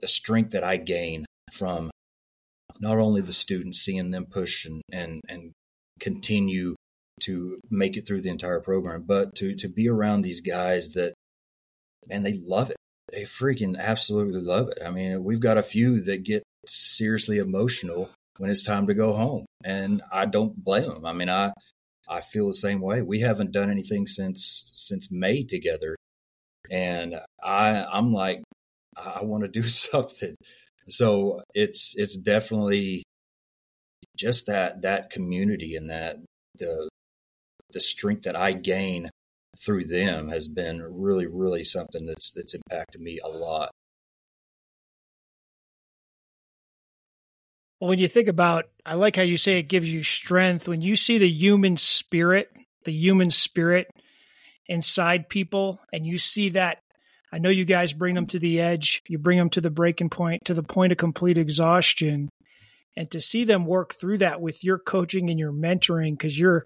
the 0.00 0.08
strength 0.08 0.50
that 0.50 0.64
I 0.64 0.76
gain 0.76 1.26
from 1.52 1.90
not 2.80 2.98
only 2.98 3.20
the 3.20 3.32
students 3.32 3.78
seeing 3.78 4.10
them 4.10 4.26
push 4.26 4.64
and 4.64 4.82
and 4.92 5.20
and 5.28 5.52
continue 6.00 6.76
to 7.22 7.58
make 7.70 7.96
it 7.96 8.06
through 8.06 8.20
the 8.20 8.30
entire 8.30 8.60
program, 8.60 9.04
but 9.06 9.34
to 9.36 9.54
to 9.56 9.68
be 9.68 9.88
around 9.88 10.22
these 10.22 10.40
guys 10.40 10.88
that 10.90 11.14
man, 12.08 12.22
they 12.22 12.34
love 12.34 12.70
it. 12.70 12.76
They 13.12 13.22
freaking 13.22 13.78
absolutely 13.78 14.40
love 14.40 14.68
it. 14.68 14.78
I 14.84 14.90
mean, 14.90 15.24
we've 15.24 15.40
got 15.40 15.58
a 15.58 15.62
few 15.62 16.00
that 16.02 16.24
get 16.24 16.42
seriously 16.66 17.38
emotional 17.38 18.10
when 18.38 18.50
it's 18.50 18.64
time 18.64 18.86
to 18.88 18.94
go 18.94 19.12
home, 19.12 19.46
and 19.64 20.02
I 20.12 20.26
don't 20.26 20.56
blame 20.56 20.88
them. 20.88 21.06
I 21.06 21.12
mean, 21.12 21.30
I 21.30 21.52
I 22.08 22.20
feel 22.20 22.46
the 22.46 22.54
same 22.54 22.80
way. 22.80 23.02
We 23.02 23.20
haven't 23.20 23.52
done 23.52 23.70
anything 23.70 24.06
since 24.06 24.62
since 24.74 25.10
May 25.10 25.42
together, 25.42 25.96
and 26.70 27.16
I 27.42 27.84
I'm 27.84 28.12
like 28.12 28.42
I 28.96 29.22
want 29.24 29.42
to 29.42 29.48
do 29.48 29.62
something. 29.62 30.34
So 30.88 31.42
it's 31.54 31.94
it's 31.96 32.16
definitely 32.16 33.02
just 34.16 34.46
that 34.46 34.82
that 34.82 35.10
community 35.10 35.76
and 35.76 35.90
that 35.90 36.16
the 36.58 36.88
the 37.72 37.80
strength 37.80 38.22
that 38.22 38.36
I 38.36 38.52
gain 38.52 39.10
through 39.64 39.84
them 39.84 40.28
has 40.28 40.48
been 40.48 40.82
really, 40.82 41.26
really 41.26 41.64
something 41.64 42.04
that's 42.04 42.30
that's 42.30 42.54
impacted 42.54 43.00
me 43.00 43.18
a 43.22 43.28
lot. 43.28 43.70
Well, 47.80 47.88
when 47.88 47.98
you 47.98 48.08
think 48.08 48.28
about, 48.28 48.64
I 48.84 48.94
like 48.94 49.16
how 49.16 49.22
you 49.22 49.36
say 49.36 49.58
it 49.58 49.64
gives 49.64 49.92
you 49.92 50.02
strength. 50.02 50.66
When 50.66 50.80
you 50.80 50.96
see 50.96 51.18
the 51.18 51.28
human 51.28 51.76
spirit, 51.76 52.48
the 52.84 52.92
human 52.92 53.30
spirit 53.30 53.88
inside 54.66 55.28
people, 55.28 55.78
and 55.92 56.06
you 56.06 56.18
see 56.18 56.50
that, 56.50 56.78
I 57.30 57.38
know 57.38 57.50
you 57.50 57.64
guys 57.66 57.92
bring 57.92 58.14
them 58.14 58.26
to 58.28 58.38
the 58.38 58.60
edge, 58.60 59.02
you 59.08 59.18
bring 59.18 59.36
them 59.36 59.50
to 59.50 59.60
the 59.60 59.70
breaking 59.70 60.08
point, 60.08 60.46
to 60.46 60.54
the 60.54 60.62
point 60.62 60.92
of 60.92 60.98
complete 60.98 61.36
exhaustion. 61.36 62.30
And 62.96 63.10
to 63.10 63.20
see 63.20 63.44
them 63.44 63.66
work 63.66 63.94
through 63.94 64.18
that 64.18 64.40
with 64.40 64.64
your 64.64 64.78
coaching 64.78 65.28
and 65.28 65.38
your 65.38 65.52
mentoring, 65.52 66.12
because 66.12 66.38
you're 66.38 66.64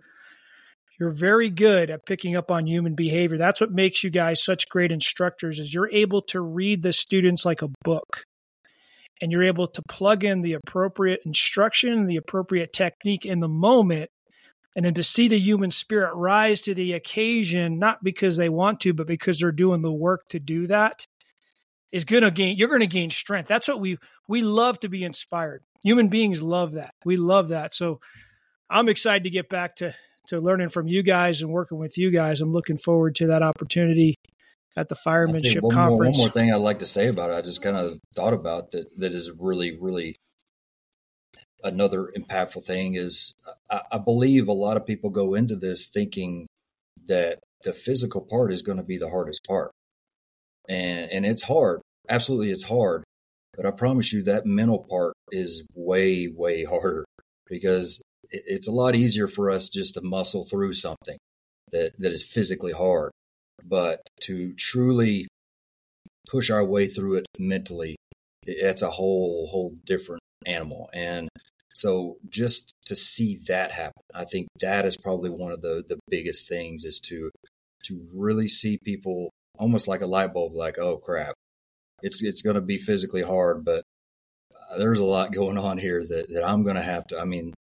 you're 1.01 1.11
very 1.11 1.51
good 1.51 1.91
at 1.91 2.07
picking 2.07 2.37
up 2.37 2.53
on 2.53 2.67
human 2.67 2.95
behavior. 2.95 3.39
That's 3.39 3.61
what 3.61 3.73
makes 3.73 4.05
you 4.05 4.11
guys 4.11 4.45
such 4.45 4.69
great 4.69 4.93
instructors 4.93 5.59
is 5.59 5.73
you're 5.73 5.91
able 5.91 6.23
to 6.29 6.41
read 6.41 6.83
the 6.83 6.93
students 6.93 7.45
like 7.45 7.63
a 7.63 7.71
book. 7.83 8.27
And 9.21 9.31
you're 9.31 9.43
able 9.43 9.69
to 9.69 9.83
plug 9.83 10.25
in 10.25 10.41
the 10.41 10.55
appropriate 10.55 11.21
instruction, 11.27 12.07
the 12.07 12.17
appropriate 12.17 12.73
technique 12.73 13.27
in 13.27 13.41
the 13.41 13.49
moment, 13.49 14.11
and 14.77 14.85
then 14.85 14.95
to 14.95 15.03
see 15.03 15.29
the 15.29 15.39
human 15.39 15.71
spirit 15.71 16.15
rise 16.15 16.63
to 16.63 16.75
the 16.75 16.95
occasion, 16.95 17.79
not 17.79 18.03
because 18.03 18.37
they 18.37 18.49
want 18.49 18.81
to, 18.81 18.95
but 18.95 19.07
because 19.07 19.41
they're 19.41 19.53
doing 19.53 19.83
the 19.83 19.93
work 19.93 20.27
to 20.29 20.39
do 20.39 20.67
that, 20.69 21.07
is 21.93 22.05
going 22.05 22.23
to 22.23 22.31
gain, 22.31 22.57
you're 22.57 22.69
going 22.69 22.81
to 22.81 22.87
gain 22.87 23.11
strength. 23.11 23.49
That's 23.49 23.69
what 23.69 23.81
we, 23.81 23.99
we 24.29 24.43
love 24.43 24.79
to 24.81 24.89
be 24.89 25.05
inspired. 25.05 25.63
Human 25.83 26.09
beings 26.09 26.41
love 26.41 26.73
that. 26.73 26.95
We 27.05 27.17
love 27.17 27.49
that. 27.49 27.75
So 27.75 28.01
I'm 28.71 28.89
excited 28.89 29.25
to 29.25 29.31
get 29.31 29.49
back 29.49 29.77
to 29.77 29.95
to 30.29 30.41
learning 30.41 30.69
from 30.69 30.87
you 30.87 31.03
guys 31.03 31.43
and 31.43 31.51
working 31.51 31.79
with 31.79 31.99
you 31.99 32.11
guys. 32.11 32.41
I'm 32.41 32.53
looking 32.53 32.79
forward 32.79 33.17
to 33.17 33.29
that 33.29 33.43
opportunity 33.43 34.17
at 34.77 34.89
the 34.89 34.95
firemanship 34.95 35.63
one 35.63 35.75
conference. 35.75 36.17
More, 36.17 36.27
one 36.27 36.29
more 36.29 36.33
thing 36.33 36.53
I'd 36.53 36.57
like 36.57 36.79
to 36.81 36.87
say 36.87 37.09
about 37.09 37.31
it, 37.31 37.35
I 37.35 37.41
just 37.41 37.63
kind 37.63 37.77
of 37.77 37.99
thought 38.15 38.35
about 38.35 38.71
that. 38.73 38.87
That 38.99 39.13
is 39.13 39.31
really, 39.39 39.77
really 39.81 40.17
another 41.63 42.11
impactful 42.17 42.65
thing 42.65 42.95
is 42.95 43.35
I, 43.71 43.83
I 43.93 43.99
believe 43.99 44.49
a 44.49 44.53
lot 44.53 44.77
of 44.77 44.87
people 44.87 45.11
go 45.11 45.35
into 45.35 45.57
this 45.57 45.87
thinking 45.87 46.47
that 47.07 47.41
the 47.65 47.73
physical 47.73 48.23
part 48.23 48.53
is 48.53 48.63
going 48.63 48.79
to 48.79 48.85
be 48.85 48.99
the 48.99 49.11
hardest 49.11 49.45
part, 49.47 49.73
and 50.69 51.11
and 51.11 51.27
it's 51.27 51.43
hard. 51.43 51.81
Absolutely, 52.09 52.51
it's 52.51 52.65
hard. 52.65 53.05
But 53.57 53.67
I 53.67 53.73
promise 53.73 54.13
you 54.13 54.23
that 54.25 54.47
mental 54.47 54.87
part 54.89 55.15
is 55.33 55.67
way, 55.75 56.29
way 56.35 56.65
harder 56.65 57.05
because 57.49 58.01
it's 58.31 58.69
a 58.69 58.73
lot 58.73 58.95
easier 58.95 59.27
for 59.27 59.51
us 59.51 59.69
just 59.69 59.95
to 59.95 60.03
muscle 60.03 60.45
through 60.45 60.73
something 60.73 61.19
that, 61.73 61.93
that 61.99 62.13
is 62.13 62.23
physically 62.23 62.73
hard. 62.73 63.11
But 63.65 64.01
to 64.23 64.53
truly 64.55 65.29
push 66.29 66.51
our 66.51 66.65
way 66.65 66.87
through 66.87 67.17
it 67.17 67.27
mentally, 67.39 67.97
it's 68.47 68.83
a 68.83 68.91
whole, 68.91 69.49
whole 69.49 69.75
different 69.85 70.23
animal. 70.47 70.89
And 70.93 71.29
so 71.73 72.17
just 72.29 72.73
to 72.87 72.97
see 72.97 73.41
that 73.49 73.73
happen, 73.73 74.03
I 74.15 74.25
think 74.25 74.49
that 74.61 74.85
is 74.85 74.97
probably 74.97 75.31
one 75.31 75.53
of 75.53 75.63
the, 75.63 75.85
the 75.87 75.99
biggest 76.09 76.49
things 76.49 76.85
is 76.85 76.99
to, 77.01 77.31
to 77.85 78.09
really 78.15 78.49
see 78.49 78.79
people 78.85 79.31
almost 79.59 79.89
like 79.89 80.01
a 80.01 80.07
light 80.07 80.33
bulb, 80.33 80.55
like, 80.55 80.79
oh 80.79 80.97
crap, 80.97 81.35
it's, 82.03 82.23
it's 82.23 82.43
going 82.43 82.55
to 82.55 82.63
be 82.63 82.79
physically 82.79 83.23
hard, 83.23 83.65
but 83.65 83.85
uh, 84.71 84.79
there's 84.79 84.99
a 84.99 85.05
lot 85.05 85.33
going 85.35 85.59
on 85.59 85.79
here 85.79 86.05
that, 86.05 86.27
that 86.31 86.47
I'm 86.47 86.63
going 86.63 86.77
to 86.77 86.83
have 86.83 87.07
to, 87.09 87.19
I 87.19 87.25
mean, 87.25 87.55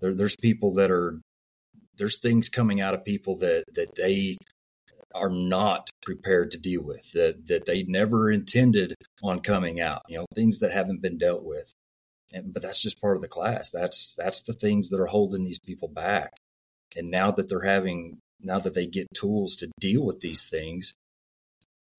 there, 0.00 0.14
there's 0.14 0.36
people 0.36 0.74
that 0.74 0.90
are 0.90 1.20
there's 1.96 2.18
things 2.18 2.48
coming 2.48 2.80
out 2.80 2.94
of 2.94 3.04
people 3.04 3.38
that 3.38 3.64
that 3.74 3.94
they 3.94 4.36
are 5.16 5.30
not 5.30 5.90
prepared 6.02 6.50
to 6.50 6.58
deal 6.58 6.82
with 6.82 7.12
that 7.12 7.46
that 7.48 7.66
they 7.66 7.82
never 7.84 8.30
intended 8.30 8.94
on 9.22 9.40
coming 9.40 9.80
out 9.80 10.02
you 10.08 10.16
know 10.16 10.26
things 10.34 10.58
that 10.60 10.72
haven't 10.72 11.02
been 11.02 11.18
dealt 11.18 11.44
with. 11.44 11.72
And, 12.32 12.52
but 12.52 12.62
that's 12.62 12.82
just 12.82 13.00
part 13.00 13.16
of 13.16 13.22
the 13.22 13.28
class. 13.28 13.70
That's 13.70 14.14
that's 14.16 14.42
the 14.42 14.52
things 14.52 14.90
that 14.90 15.00
are 15.00 15.06
holding 15.06 15.44
these 15.44 15.60
people 15.60 15.88
back. 15.88 16.32
And 16.96 17.10
now 17.10 17.30
that 17.30 17.48
they're 17.48 17.64
having 17.64 18.18
now 18.40 18.58
that 18.58 18.74
they 18.74 18.86
get 18.86 19.06
tools 19.14 19.56
to 19.56 19.70
deal 19.80 20.04
with 20.04 20.20
these 20.20 20.46
things 20.46 20.94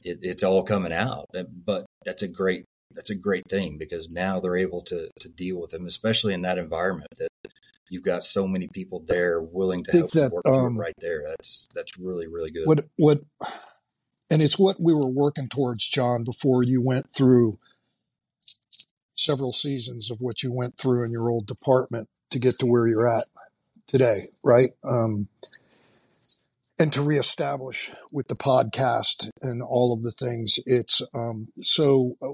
it, 0.03 0.19
it's 0.21 0.43
all 0.43 0.63
coming 0.63 0.93
out. 0.93 1.27
Uh, 1.35 1.43
but 1.43 1.85
that's 2.05 2.23
a 2.23 2.27
great 2.27 2.65
that's 2.93 3.09
a 3.09 3.15
great 3.15 3.43
thing 3.49 3.77
because 3.77 4.09
now 4.09 4.39
they're 4.39 4.57
able 4.57 4.81
to 4.81 5.09
to 5.19 5.29
deal 5.29 5.59
with 5.59 5.71
them 5.71 5.85
especially 5.85 6.33
in 6.33 6.41
that 6.41 6.57
environment 6.57 7.09
that 7.17 7.29
you've 7.89 8.03
got 8.03 8.23
so 8.23 8.47
many 8.47 8.67
people 8.67 9.03
there 9.05 9.39
willing 9.53 9.83
to 9.83 9.91
help 9.91 10.11
that, 10.11 10.31
work 10.31 10.47
um, 10.47 10.77
right 10.77 10.95
there. 10.99 11.23
That's 11.25 11.67
that's 11.73 11.97
really 11.97 12.27
really 12.27 12.51
good. 12.51 12.65
What 12.65 12.85
what, 12.97 13.19
and 14.29 14.41
it's 14.41 14.59
what 14.59 14.79
we 14.79 14.93
were 14.93 15.09
working 15.09 15.47
towards, 15.47 15.87
John, 15.87 16.23
before 16.23 16.63
you 16.63 16.81
went 16.81 17.13
through 17.13 17.59
several 19.15 19.51
seasons 19.51 20.11
of 20.11 20.19
what 20.21 20.43
you 20.43 20.51
went 20.51 20.77
through 20.77 21.03
in 21.05 21.11
your 21.11 21.29
old 21.29 21.47
department 21.47 22.07
to 22.31 22.39
get 22.39 22.59
to 22.59 22.65
where 22.65 22.87
you're 22.87 23.07
at 23.07 23.25
today, 23.87 24.27
right? 24.43 24.71
Um, 24.83 25.27
and 26.79 26.93
to 26.93 27.01
reestablish 27.01 27.91
with 28.11 28.27
the 28.27 28.35
podcast 28.35 29.29
and 29.41 29.63
all 29.63 29.93
of 29.93 30.03
the 30.03 30.11
things. 30.11 30.59
It's 30.65 31.01
um, 31.13 31.47
so 31.57 32.17
uh, 32.21 32.29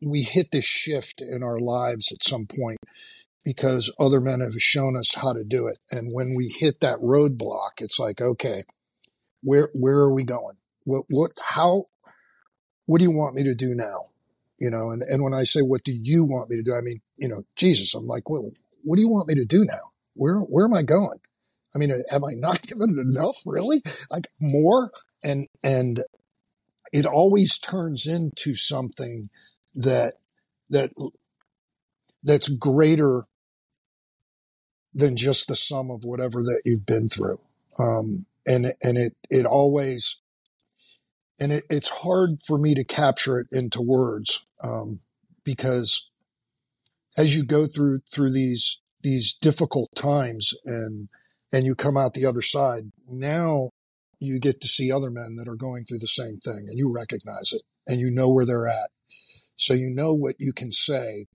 we 0.00 0.22
hit 0.22 0.52
this 0.52 0.64
shift 0.64 1.20
in 1.20 1.42
our 1.42 1.58
lives 1.58 2.12
at 2.12 2.22
some 2.22 2.46
point 2.46 2.78
because 3.44 3.92
other 3.98 4.20
men 4.20 4.40
have 4.40 4.62
shown 4.62 4.96
us 4.96 5.16
how 5.16 5.32
to 5.32 5.44
do 5.44 5.66
it. 5.66 5.78
And 5.90 6.10
when 6.12 6.34
we 6.34 6.48
hit 6.48 6.80
that 6.80 6.98
roadblock, 6.98 7.80
it's 7.80 7.98
like, 7.98 8.20
okay, 8.20 8.64
where 9.42 9.70
where 9.72 9.96
are 9.96 10.12
we 10.12 10.24
going? 10.24 10.56
What 10.84 11.04
what 11.08 11.32
how 11.44 11.84
what 12.86 12.98
do 12.98 13.04
you 13.04 13.10
want 13.10 13.34
me 13.34 13.42
to 13.44 13.54
do 13.54 13.74
now? 13.74 14.10
You 14.58 14.70
know, 14.70 14.90
and, 14.90 15.02
and 15.02 15.22
when 15.22 15.34
I 15.34 15.42
say 15.42 15.60
what 15.60 15.82
do 15.82 15.92
you 15.92 16.24
want 16.24 16.50
me 16.50 16.56
to 16.56 16.62
do, 16.62 16.74
I 16.74 16.80
mean, 16.80 17.00
you 17.16 17.28
know, 17.28 17.44
Jesus, 17.56 17.94
I'm 17.94 18.06
like, 18.06 18.30
well, 18.30 18.44
what 18.84 18.96
do 18.96 19.02
you 19.02 19.08
want 19.08 19.28
me 19.28 19.34
to 19.34 19.44
do 19.44 19.64
now? 19.64 19.90
Where 20.14 20.38
where 20.38 20.64
am 20.64 20.74
I 20.74 20.82
going? 20.82 21.18
I 21.74 21.78
mean, 21.78 21.92
am 22.10 22.24
I 22.24 22.34
not 22.34 22.62
given 22.68 22.98
it 22.98 23.00
enough, 23.00 23.42
really? 23.44 23.82
Like 24.10 24.26
more? 24.40 24.92
And 25.24 25.48
and 25.62 26.02
it 26.92 27.06
always 27.06 27.58
turns 27.58 28.06
into 28.06 28.54
something 28.54 29.30
that 29.74 30.14
that 30.70 30.92
that's 32.22 32.48
greater 32.48 33.26
than 34.94 35.16
just 35.16 35.48
the 35.48 35.56
sum 35.56 35.90
of 35.90 36.04
whatever 36.04 36.40
that 36.42 36.62
you've 36.64 36.86
been 36.86 37.08
through. 37.08 37.40
Um, 37.78 38.26
and, 38.46 38.74
and 38.82 38.98
it, 38.98 39.16
it 39.30 39.46
always, 39.46 40.20
and 41.40 41.52
it, 41.52 41.64
it's 41.70 41.88
hard 41.88 42.42
for 42.46 42.58
me 42.58 42.74
to 42.74 42.84
capture 42.84 43.38
it 43.38 43.46
into 43.50 43.80
words, 43.80 44.44
um, 44.62 45.00
because 45.44 46.10
as 47.16 47.36
you 47.36 47.44
go 47.44 47.66
through, 47.66 48.00
through 48.12 48.32
these, 48.32 48.80
these 49.02 49.32
difficult 49.32 49.94
times 49.94 50.54
and, 50.64 51.08
and 51.52 51.64
you 51.64 51.74
come 51.74 51.96
out 51.96 52.14
the 52.14 52.26
other 52.26 52.42
side, 52.42 52.92
now 53.08 53.70
you 54.18 54.38
get 54.38 54.60
to 54.60 54.68
see 54.68 54.92
other 54.92 55.10
men 55.10 55.36
that 55.36 55.48
are 55.48 55.56
going 55.56 55.84
through 55.84 55.98
the 55.98 56.06
same 56.06 56.38
thing 56.38 56.66
and 56.68 56.78
you 56.78 56.94
recognize 56.94 57.52
it 57.52 57.62
and 57.86 58.00
you 58.00 58.10
know 58.10 58.30
where 58.30 58.46
they're 58.46 58.68
at. 58.68 58.90
So 59.56 59.74
you 59.74 59.90
know 59.90 60.14
what 60.14 60.36
you 60.38 60.52
can 60.52 60.70
say 60.70 61.26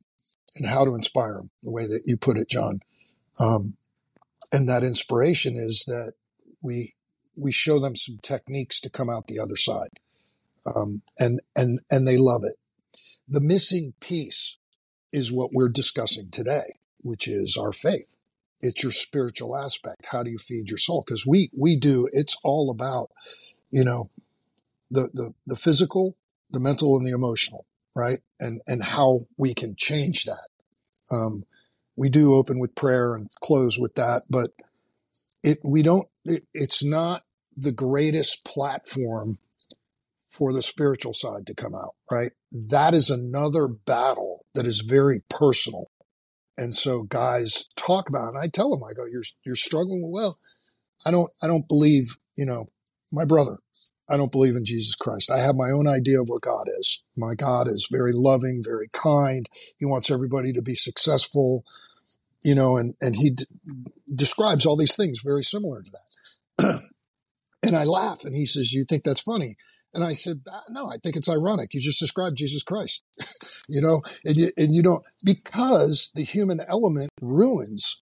and 0.56 0.68
how 0.68 0.86
to 0.86 0.96
inspire 0.96 1.34
them 1.34 1.50
the 1.64 1.72
way 1.72 1.86
that 1.86 2.04
you 2.06 2.18
put 2.18 2.38
it, 2.38 2.50
John. 2.50 2.80
Um, 3.40 3.78
and 4.52 4.68
that 4.70 4.84
inspiration 4.84 5.56
is 5.56 5.84
that 5.88 6.14
we 6.62 6.94
we 7.36 7.52
show 7.52 7.80
them 7.80 7.96
some 7.96 8.18
techniques 8.22 8.80
to 8.82 8.90
come 8.90 9.10
out 9.10 9.28
the 9.28 9.40
other 9.40 9.56
side, 9.56 10.00
um, 10.76 11.02
and 11.20 11.42
and 11.56 11.80
and 11.92 12.08
they 12.08 12.18
love 12.18 12.42
it. 12.44 12.56
The 13.28 13.42
missing 13.42 13.94
piece 14.00 14.58
is 15.12 15.32
what 15.32 15.52
we're 15.54 15.70
discussing 15.70 16.30
today, 16.32 16.80
which 17.02 17.28
is 17.28 17.58
our 17.58 17.72
faith. 17.72 18.18
It's 18.62 18.82
your 18.82 18.92
spiritual 18.92 19.56
aspect. 19.56 20.08
How 20.12 20.24
do 20.24 20.32
you 20.32 20.38
feed 20.38 20.70
your 20.70 20.78
soul? 20.78 21.04
Because 21.06 21.26
we 21.28 21.52
we 21.56 21.76
do. 21.76 22.10
It's 22.12 22.38
all 22.44 22.72
about 22.72 23.12
you 23.70 23.84
know 23.84 24.10
the 24.90 25.10
the 25.14 25.34
the 25.46 25.56
physical, 25.56 26.18
the 26.50 26.60
mental, 26.60 26.98
and 26.98 27.06
the 27.06 27.12
emotional, 27.12 27.66
right? 27.96 28.20
And 28.40 28.62
and 28.66 28.84
how 28.84 29.28
we 29.38 29.54
can 29.54 29.76
change 29.76 30.24
that. 30.24 30.48
Um, 31.12 31.44
we 31.98 32.10
do 32.10 32.36
open 32.36 32.60
with 32.60 32.76
prayer 32.76 33.16
and 33.16 33.30
close 33.42 33.78
with 33.78 33.96
that, 33.96 34.24
but 34.30 34.52
it, 35.44 35.60
we 35.64 35.82
don't, 35.82 36.08
it, 36.24 36.44
it's 36.54 36.84
not 36.84 37.24
the 37.56 37.72
greatest 37.72 38.46
platform 38.46 39.40
for 40.30 40.54
the 40.54 40.62
spiritual 40.62 41.14
side 41.14 41.48
to 41.48 41.56
come 41.56 41.74
out, 41.74 41.96
right? 42.12 42.32
That 42.52 42.94
is 42.94 43.10
another 43.10 43.68
battle 43.68 44.46
that 44.54 44.68
is 44.68 44.82
very 44.82 45.24
personal. 45.30 45.90
And 46.58 46.76
so 46.76 47.04
guys 47.04 47.66
talk 47.76 48.08
about 48.10 48.36
it. 48.36 48.40
I 48.40 48.48
tell 48.48 48.70
them, 48.70 48.88
I 48.88 48.94
go, 48.94 49.06
you're, 49.06 49.24
you're 49.44 49.56
struggling. 49.56 50.12
Well, 50.12 50.38
I 51.06 51.12
don't, 51.12 51.32
I 51.42 51.48
don't 51.48 51.68
believe, 51.68 52.18
you 52.36 52.46
know, 52.46 52.70
my 53.12 53.26
brother, 53.26 53.58
I 54.10 54.18
don't 54.18 54.32
believe 54.32 54.56
in 54.56 54.66
Jesus 54.66 54.96
Christ. 54.96 55.32
I 55.32 55.40
have 55.40 55.56
my 55.56 55.72
own 55.72 55.88
idea 55.88 56.22
of 56.22 56.30
what 56.30 56.42
God 56.42 56.68
is. 56.80 57.04
My 57.16 57.34
God 57.36 57.68
is 57.68 57.88
very 57.92 58.14
loving, 58.14 58.62
very 58.64 58.90
kind. 58.94 59.50
He 59.80 59.86
wants 59.86 60.12
everybody 60.12 60.54
to 60.54 60.62
be 60.62 60.76
successful 60.76 61.64
you 62.48 62.56
know, 62.56 62.78
and, 62.78 62.96
and 63.02 63.18
he 63.18 63.32
d- 63.32 63.46
describes 64.16 64.66
all 64.66 64.78
these 64.78 64.96
things 64.96 65.20
very 65.22 65.44
similar 65.44 65.84
to 65.84 65.92
that. 65.92 66.82
and 67.62 67.76
I 67.76 67.84
laugh 67.84 68.24
and 68.24 68.34
he 68.34 68.46
says, 68.46 68.72
you 68.72 68.86
think 68.86 69.04
that's 69.04 69.20
funny? 69.20 69.58
And 69.94 70.02
I 70.02 70.14
said, 70.14 70.46
no, 70.70 70.90
I 70.90 70.96
think 70.96 71.18
it's 71.18 71.28
ironic. 71.28 71.74
You 71.74 71.82
just 71.82 72.00
described 72.00 72.38
Jesus 72.38 72.64
Christ, 72.64 73.04
you 73.68 73.82
know, 73.82 74.02
and 74.24 74.38
you, 74.38 74.52
and 74.58 74.74
you 74.74 74.82
don't, 74.82 75.04
because 75.26 76.10
the 76.16 76.24
human 76.24 76.62
element 76.70 77.10
ruins 77.22 78.02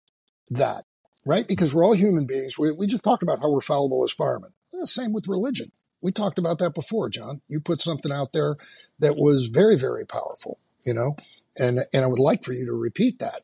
that, 0.52 0.84
right? 1.26 1.48
Because 1.48 1.74
we're 1.74 1.84
all 1.84 1.94
human 1.94 2.28
beings. 2.28 2.56
We, 2.56 2.72
we 2.72 2.86
just 2.86 3.04
talked 3.04 3.24
about 3.24 3.40
how 3.40 3.50
we're 3.50 3.62
fallible 3.62 4.04
as 4.04 4.12
firemen. 4.12 4.52
Same 4.84 5.12
with 5.12 5.28
religion. 5.28 5.72
We 6.04 6.12
talked 6.12 6.38
about 6.38 6.60
that 6.60 6.76
before, 6.76 7.10
John. 7.10 7.42
You 7.48 7.62
put 7.62 7.82
something 7.82 8.12
out 8.12 8.32
there 8.32 8.58
that 9.00 9.16
was 9.16 9.48
very, 9.48 9.76
very 9.76 10.06
powerful, 10.06 10.60
you 10.86 10.94
know, 10.94 11.16
and, 11.58 11.80
and 11.92 12.04
I 12.04 12.08
would 12.08 12.20
like 12.20 12.44
for 12.44 12.54
you 12.54 12.68
to 12.68 12.74
repeat 12.74 13.18
that 13.18 13.42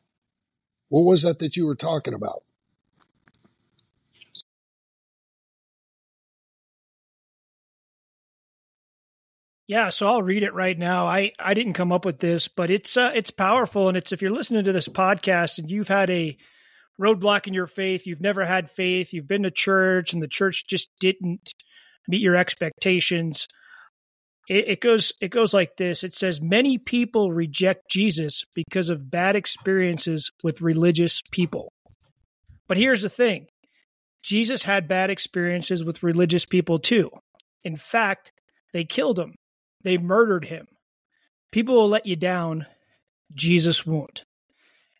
what 0.92 1.04
was 1.04 1.22
that 1.22 1.38
that 1.38 1.56
you 1.56 1.64
were 1.64 1.74
talking 1.74 2.12
about? 2.12 2.42
Yeah, 9.66 9.88
so 9.88 10.06
I'll 10.06 10.22
read 10.22 10.42
it 10.42 10.52
right 10.52 10.78
now. 10.78 11.06
I 11.06 11.32
I 11.38 11.54
didn't 11.54 11.72
come 11.72 11.92
up 11.92 12.04
with 12.04 12.18
this, 12.18 12.46
but 12.46 12.70
it's 12.70 12.98
uh, 12.98 13.10
it's 13.14 13.30
powerful, 13.30 13.88
and 13.88 13.96
it's 13.96 14.12
if 14.12 14.20
you're 14.20 14.30
listening 14.30 14.64
to 14.64 14.72
this 14.72 14.86
podcast 14.86 15.58
and 15.58 15.70
you've 15.70 15.88
had 15.88 16.10
a 16.10 16.36
roadblock 17.00 17.46
in 17.46 17.54
your 17.54 17.66
faith, 17.66 18.06
you've 18.06 18.20
never 18.20 18.44
had 18.44 18.70
faith, 18.70 19.14
you've 19.14 19.26
been 19.26 19.44
to 19.44 19.50
church, 19.50 20.12
and 20.12 20.22
the 20.22 20.28
church 20.28 20.66
just 20.66 20.90
didn't 21.00 21.54
meet 22.06 22.20
your 22.20 22.36
expectations 22.36 23.48
it, 24.48 24.68
it 24.68 24.80
goes 24.80 25.12
it 25.20 25.28
goes 25.28 25.54
like 25.54 25.76
this. 25.76 26.02
It 26.02 26.14
says 26.14 26.40
many 26.40 26.78
people 26.78 27.32
reject 27.32 27.88
Jesus 27.90 28.44
because 28.54 28.88
of 28.88 29.10
bad 29.10 29.36
experiences 29.36 30.30
with 30.42 30.60
religious 30.60 31.22
people. 31.30 31.72
But 32.68 32.76
here's 32.76 33.02
the 33.02 33.08
thing. 33.08 33.46
Jesus 34.22 34.62
had 34.62 34.88
bad 34.88 35.10
experiences 35.10 35.84
with 35.84 36.02
religious 36.02 36.44
people 36.44 36.78
too. 36.78 37.10
In 37.64 37.76
fact, 37.76 38.32
they 38.72 38.84
killed 38.84 39.18
him. 39.18 39.34
They 39.82 39.98
murdered 39.98 40.44
him. 40.44 40.66
People 41.50 41.74
will 41.74 41.88
let 41.88 42.06
you 42.06 42.16
down. 42.16 42.66
Jesus 43.34 43.84
won't. 43.84 44.24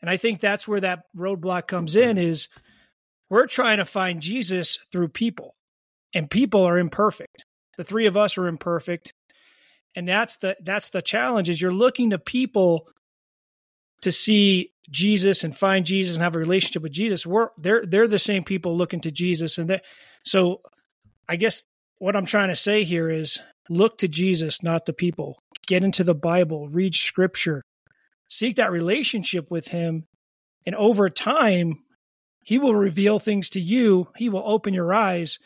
And 0.01 0.11
I 0.11 0.17
think 0.17 0.41
that's 0.41 0.67
where 0.67 0.81
that 0.81 1.05
roadblock 1.17 1.69
comes 1.69 1.95
in 1.95 2.19
is 2.19 2.49
we're 3.31 3.47
trying 3.47 3.79
to 3.79 3.85
find 3.85 4.21
Jesus 4.21 4.79
through 4.91 5.09
people. 5.09 5.55
And 6.15 6.29
people 6.29 6.65
are 6.65 6.77
imperfect. 6.77 7.45
The 7.79 7.85
three 7.85 8.07
of 8.07 8.17
us 8.17 8.37
are 8.37 8.49
imperfect 8.49 9.15
and 9.95 10.09
that's 10.09 10.37
the 10.37 10.57
that's 10.63 10.91
the 10.91 11.03
challenge 11.03 11.49
is 11.49 11.61
you're 11.61 11.73
looking 11.73 12.11
to 12.11 12.19
people 12.19 12.89
to 14.03 14.13
see 14.13 14.73
Jesus 14.91 15.45
and 15.45 15.57
find 15.57 15.87
Jesus 15.87 16.17
and 16.17 16.23
have 16.23 16.35
a 16.35 16.39
relationship 16.39 16.83
with 16.83 16.93
Jesus. 16.93 17.27
We're 17.27 17.51
they're 17.59 17.87
they're 17.87 18.09
the 18.09 18.19
same 18.19 18.45
people 18.45 18.77
looking 18.77 19.01
to 19.01 19.11
Jesus, 19.11 19.59
and 19.59 19.81
so 20.25 20.61
I 21.29 21.37
guess 21.37 21.63
what 21.99 22.17
I'm 22.17 22.27
trying 22.27 22.49
to 22.49 22.57
say 22.57 22.85
here 22.85 23.09
is 23.09 23.39
look 23.69 23.99
to 23.99 24.09
Jesus, 24.09 24.63
not 24.63 24.87
the 24.87 24.93
people. 24.93 25.39
Get 25.67 25.85
into 25.85 26.03
the 26.03 26.15
Bible, 26.15 26.69
read 26.69 26.95
Scripture, 26.95 27.63
seek 28.29 28.57
that 28.57 28.73
relationship 28.73 29.51
with 29.51 29.69
Him, 29.69 30.07
and 30.67 30.75
over 30.75 31.09
time, 31.09 31.85
He 32.45 32.59
will 32.59 32.75
reveal 32.75 33.19
things 33.19 33.51
to 33.51 33.61
you. 33.61 34.09
He 34.17 34.29
will 34.29 34.43
open 34.45 34.75
your 34.75 34.93
eyes, 34.93 35.39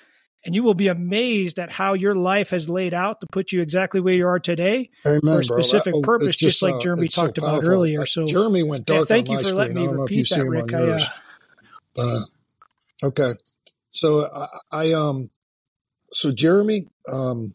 and 0.44 0.54
you 0.54 0.62
will 0.62 0.74
be 0.74 0.88
amazed 0.88 1.58
at 1.58 1.70
how 1.70 1.94
your 1.94 2.14
life 2.14 2.50
has 2.50 2.68
laid 2.68 2.94
out 2.94 3.20
to 3.20 3.26
put 3.32 3.52
you 3.52 3.60
exactly 3.60 4.00
where 4.00 4.14
you 4.14 4.26
are 4.26 4.38
today 4.38 4.90
Amen, 5.04 5.20
for 5.22 5.40
a 5.40 5.44
specific 5.44 5.94
that, 5.94 6.02
purpose, 6.02 6.36
just, 6.36 6.38
just, 6.38 6.62
like 6.62 6.74
uh, 6.74 6.80
Jeremy 6.80 7.08
talked 7.08 7.38
so 7.40 7.46
about 7.46 7.64
earlier. 7.64 8.06
So 8.06 8.26
Jeremy 8.26 8.62
went 8.62 8.86
dark. 8.86 9.00
Yeah, 9.00 9.04
thank 9.04 9.28
you 9.28 9.38
for 9.38 9.42
screen. 9.42 9.56
letting 9.56 9.74
me 9.74 9.86
repeat 9.86 10.28
that, 10.30 10.48
Ric. 10.48 10.72
I, 10.72 10.78
uh, 10.78 10.98
uh, 11.98 12.20
okay, 13.06 13.32
so 13.90 14.28
I, 14.32 14.46
I 14.70 14.92
um, 14.92 15.30
so 16.12 16.32
Jeremy, 16.32 16.86
um, 17.10 17.48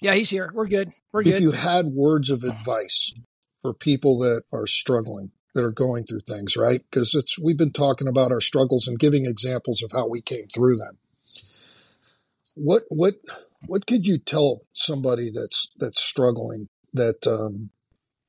yeah, 0.00 0.14
he's 0.14 0.30
here. 0.30 0.50
We're 0.54 0.66
good. 0.66 0.92
We're 1.12 1.22
if 1.22 1.26
good. 1.26 1.40
you 1.40 1.50
had 1.52 1.86
words 1.86 2.30
of 2.30 2.42
advice 2.44 3.12
for 3.60 3.74
people 3.74 4.18
that 4.20 4.42
are 4.52 4.66
struggling, 4.66 5.32
that 5.54 5.64
are 5.64 5.70
going 5.70 6.04
through 6.04 6.20
things, 6.20 6.56
right? 6.56 6.82
Because 6.90 7.14
it's 7.14 7.38
we've 7.38 7.58
been 7.58 7.72
talking 7.72 8.08
about 8.08 8.32
our 8.32 8.40
struggles 8.40 8.88
and 8.88 8.98
giving 8.98 9.26
examples 9.26 9.82
of 9.82 9.92
how 9.92 10.08
we 10.08 10.20
came 10.20 10.46
through 10.48 10.76
them. 10.76 10.98
What 12.62 12.82
what 12.88 13.14
what 13.66 13.86
could 13.86 14.06
you 14.06 14.18
tell 14.18 14.60
somebody 14.72 15.30
that's 15.30 15.70
that's 15.78 16.02
struggling 16.02 16.68
that 16.92 17.26
um, 17.26 17.70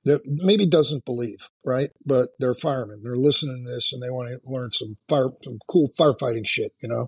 that 0.06 0.22
maybe 0.26 0.66
doesn't 0.66 1.06
believe, 1.06 1.50
right? 1.66 1.90
But 2.06 2.30
they're 2.40 2.56
firemen. 2.56 3.02
They're 3.04 3.16
listening 3.16 3.66
to 3.66 3.72
this 3.72 3.94
and 3.94 4.02
they 4.02 4.10
want 4.10 4.30
to 4.30 4.52
learn 4.52 4.72
some 4.72 4.96
fire, 5.08 5.30
some 5.42 5.60
cool 5.68 5.90
firefighting 6.00 6.48
shit, 6.48 6.74
you 6.82 6.90
know. 6.90 7.08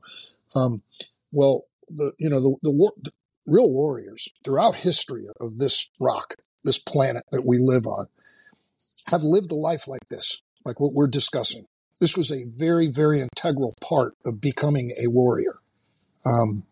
Um, 0.55 0.83
well, 1.31 1.65
the 1.89 2.13
you 2.19 2.29
know 2.29 2.39
the 2.39 2.55
the, 2.61 2.71
war, 2.71 2.93
the 3.01 3.11
real 3.45 3.71
warriors 3.71 4.27
throughout 4.43 4.75
history 4.75 5.25
of 5.39 5.57
this 5.57 5.89
rock, 5.99 6.35
this 6.63 6.77
planet 6.77 7.23
that 7.31 7.45
we 7.45 7.57
live 7.57 7.87
on, 7.87 8.07
have 9.07 9.23
lived 9.23 9.51
a 9.51 9.55
life 9.55 9.87
like 9.87 10.07
this, 10.09 10.41
like 10.65 10.79
what 10.79 10.93
we're 10.93 11.07
discussing. 11.07 11.65
This 11.99 12.17
was 12.17 12.31
a 12.31 12.45
very, 12.47 12.87
very 12.87 13.21
integral 13.21 13.73
part 13.81 14.15
of 14.25 14.41
becoming 14.41 14.93
a 15.01 15.07
warrior. 15.07 15.59
Um, 16.25 16.63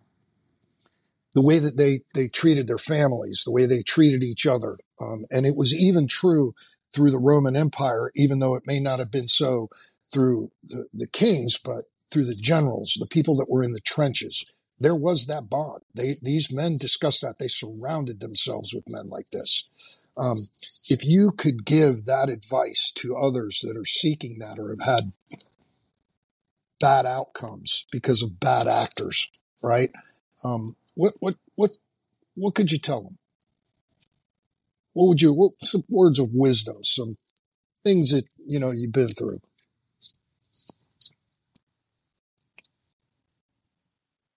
the 1.33 1.41
way 1.41 1.59
that 1.59 1.77
they 1.77 2.01
they 2.13 2.27
treated 2.27 2.67
their 2.67 2.77
families, 2.77 3.43
the 3.45 3.51
way 3.51 3.65
they 3.65 3.83
treated 3.83 4.23
each 4.23 4.45
other, 4.45 4.77
um, 4.99 5.25
and 5.31 5.45
it 5.45 5.55
was 5.55 5.75
even 5.75 6.07
true 6.07 6.53
through 6.93 7.11
the 7.11 7.19
Roman 7.19 7.55
Empire, 7.55 8.11
even 8.15 8.39
though 8.39 8.55
it 8.55 8.63
may 8.65 8.79
not 8.79 8.99
have 8.99 9.11
been 9.11 9.27
so 9.27 9.69
through 10.11 10.51
the, 10.63 10.87
the 10.93 11.07
kings, 11.07 11.57
but 11.57 11.85
through 12.11 12.25
the 12.25 12.35
generals, 12.35 12.97
the 12.99 13.07
people 13.09 13.37
that 13.37 13.49
were 13.49 13.63
in 13.63 13.71
the 13.71 13.79
trenches. 13.79 14.43
There 14.79 14.95
was 14.95 15.27
that 15.27 15.49
bond. 15.49 15.83
They 15.93 16.17
these 16.21 16.51
men 16.51 16.77
discussed 16.77 17.21
that. 17.21 17.39
They 17.39 17.47
surrounded 17.47 18.19
themselves 18.19 18.73
with 18.73 18.89
men 18.89 19.09
like 19.09 19.29
this. 19.31 19.69
Um, 20.17 20.37
if 20.89 21.05
you 21.05 21.31
could 21.31 21.65
give 21.65 22.05
that 22.05 22.29
advice 22.29 22.91
to 22.95 23.15
others 23.15 23.61
that 23.63 23.77
are 23.77 23.85
seeking 23.85 24.39
that 24.39 24.59
or 24.59 24.69
have 24.71 24.81
had 24.81 25.13
bad 26.79 27.05
outcomes 27.05 27.85
because 27.91 28.21
of 28.21 28.39
bad 28.39 28.67
actors, 28.67 29.31
right? 29.61 29.91
Um, 30.43 30.75
what 30.95 31.13
what 31.19 31.35
what 31.55 31.77
what 32.35 32.55
could 32.55 32.71
you 32.71 32.77
tell 32.77 33.03
them? 33.03 33.17
What 34.93 35.07
would 35.07 35.21
you 35.21 35.33
what 35.33 35.53
some 35.63 35.83
words 35.89 36.19
of 36.19 36.31
wisdom, 36.33 36.83
some 36.83 37.17
things 37.83 38.11
that 38.11 38.25
you 38.45 38.59
know 38.59 38.71
you've 38.71 38.91
been 38.91 39.09
through? 39.09 39.41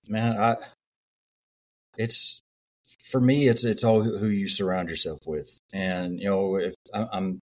Man, 0.08 0.38
I 0.38 0.56
it's 1.96 2.42
for 2.98 3.20
me 3.20 3.48
it's 3.48 3.64
it's 3.64 3.84
all 3.84 4.02
who 4.02 4.28
you 4.28 4.48
surround 4.48 4.88
yourself 4.88 5.20
with. 5.26 5.60
And 5.72 6.20
you 6.20 6.28
know, 6.28 6.56
if 6.56 6.74
I'm 6.92 7.40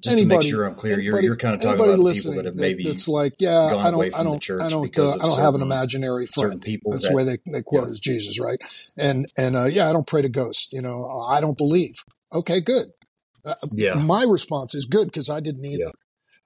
just 0.00 0.16
Anybody- 0.16 0.40
to 0.40 0.44
make 0.46 0.50
sure 0.50 0.64
I'm 0.64 0.74
clear, 0.74 0.98
you're 0.98 1.20
you're 1.22 1.36
kind 1.36 1.54
of 1.54 1.60
talking 1.60 1.74
about 1.78 1.96
people 2.14 2.32
that 2.34 2.44
have 2.46 2.56
maybe 2.56 2.84
that's 2.84 3.06
like, 3.08 3.34
yeah, 3.38 3.70
gone 3.72 3.86
I 3.86 3.88
away 3.90 4.10
don't, 4.10 4.20
I 4.20 4.24
don't, 4.24 4.40
church 4.42 4.62
I 4.62 4.68
don't, 4.68 4.98
uh, 4.98 5.10
I 5.14 5.16
don't 5.18 5.38
have 5.38 5.54
an 5.54 5.60
certain- 5.60 5.62
imaginary 5.62 6.26
certain 6.26 6.60
people 6.60 6.92
That's 6.92 7.04
that 7.04 7.10
the 7.10 7.14
way 7.16 7.24
they, 7.24 7.38
they 7.52 7.62
quote 7.62 7.84
Yeah. 7.86 7.90
as 7.90 8.00
Jesus, 8.00 8.40
right? 8.40 8.58
And 8.96 9.26
and 9.36 9.56
uh, 9.56 9.64
yeah, 9.66 9.88
I 9.88 9.92
don't 9.92 10.06
pray 10.06 10.22
to 10.22 10.28
ghosts. 10.28 10.68
You 10.72 10.82
know, 10.82 11.08
I 11.28 11.40
don't 11.40 11.56
believe. 11.58 11.94
Okay, 12.32 12.60
good. 12.60 12.86
Uh, 13.44 13.54
yeah 13.72 13.94
My 13.94 14.24
response 14.24 14.74
is 14.74 14.84
good 14.86 15.06
because 15.08 15.28
I 15.30 15.40
didn't 15.40 15.64
either. 15.64 15.84
Yeah. 15.84 15.90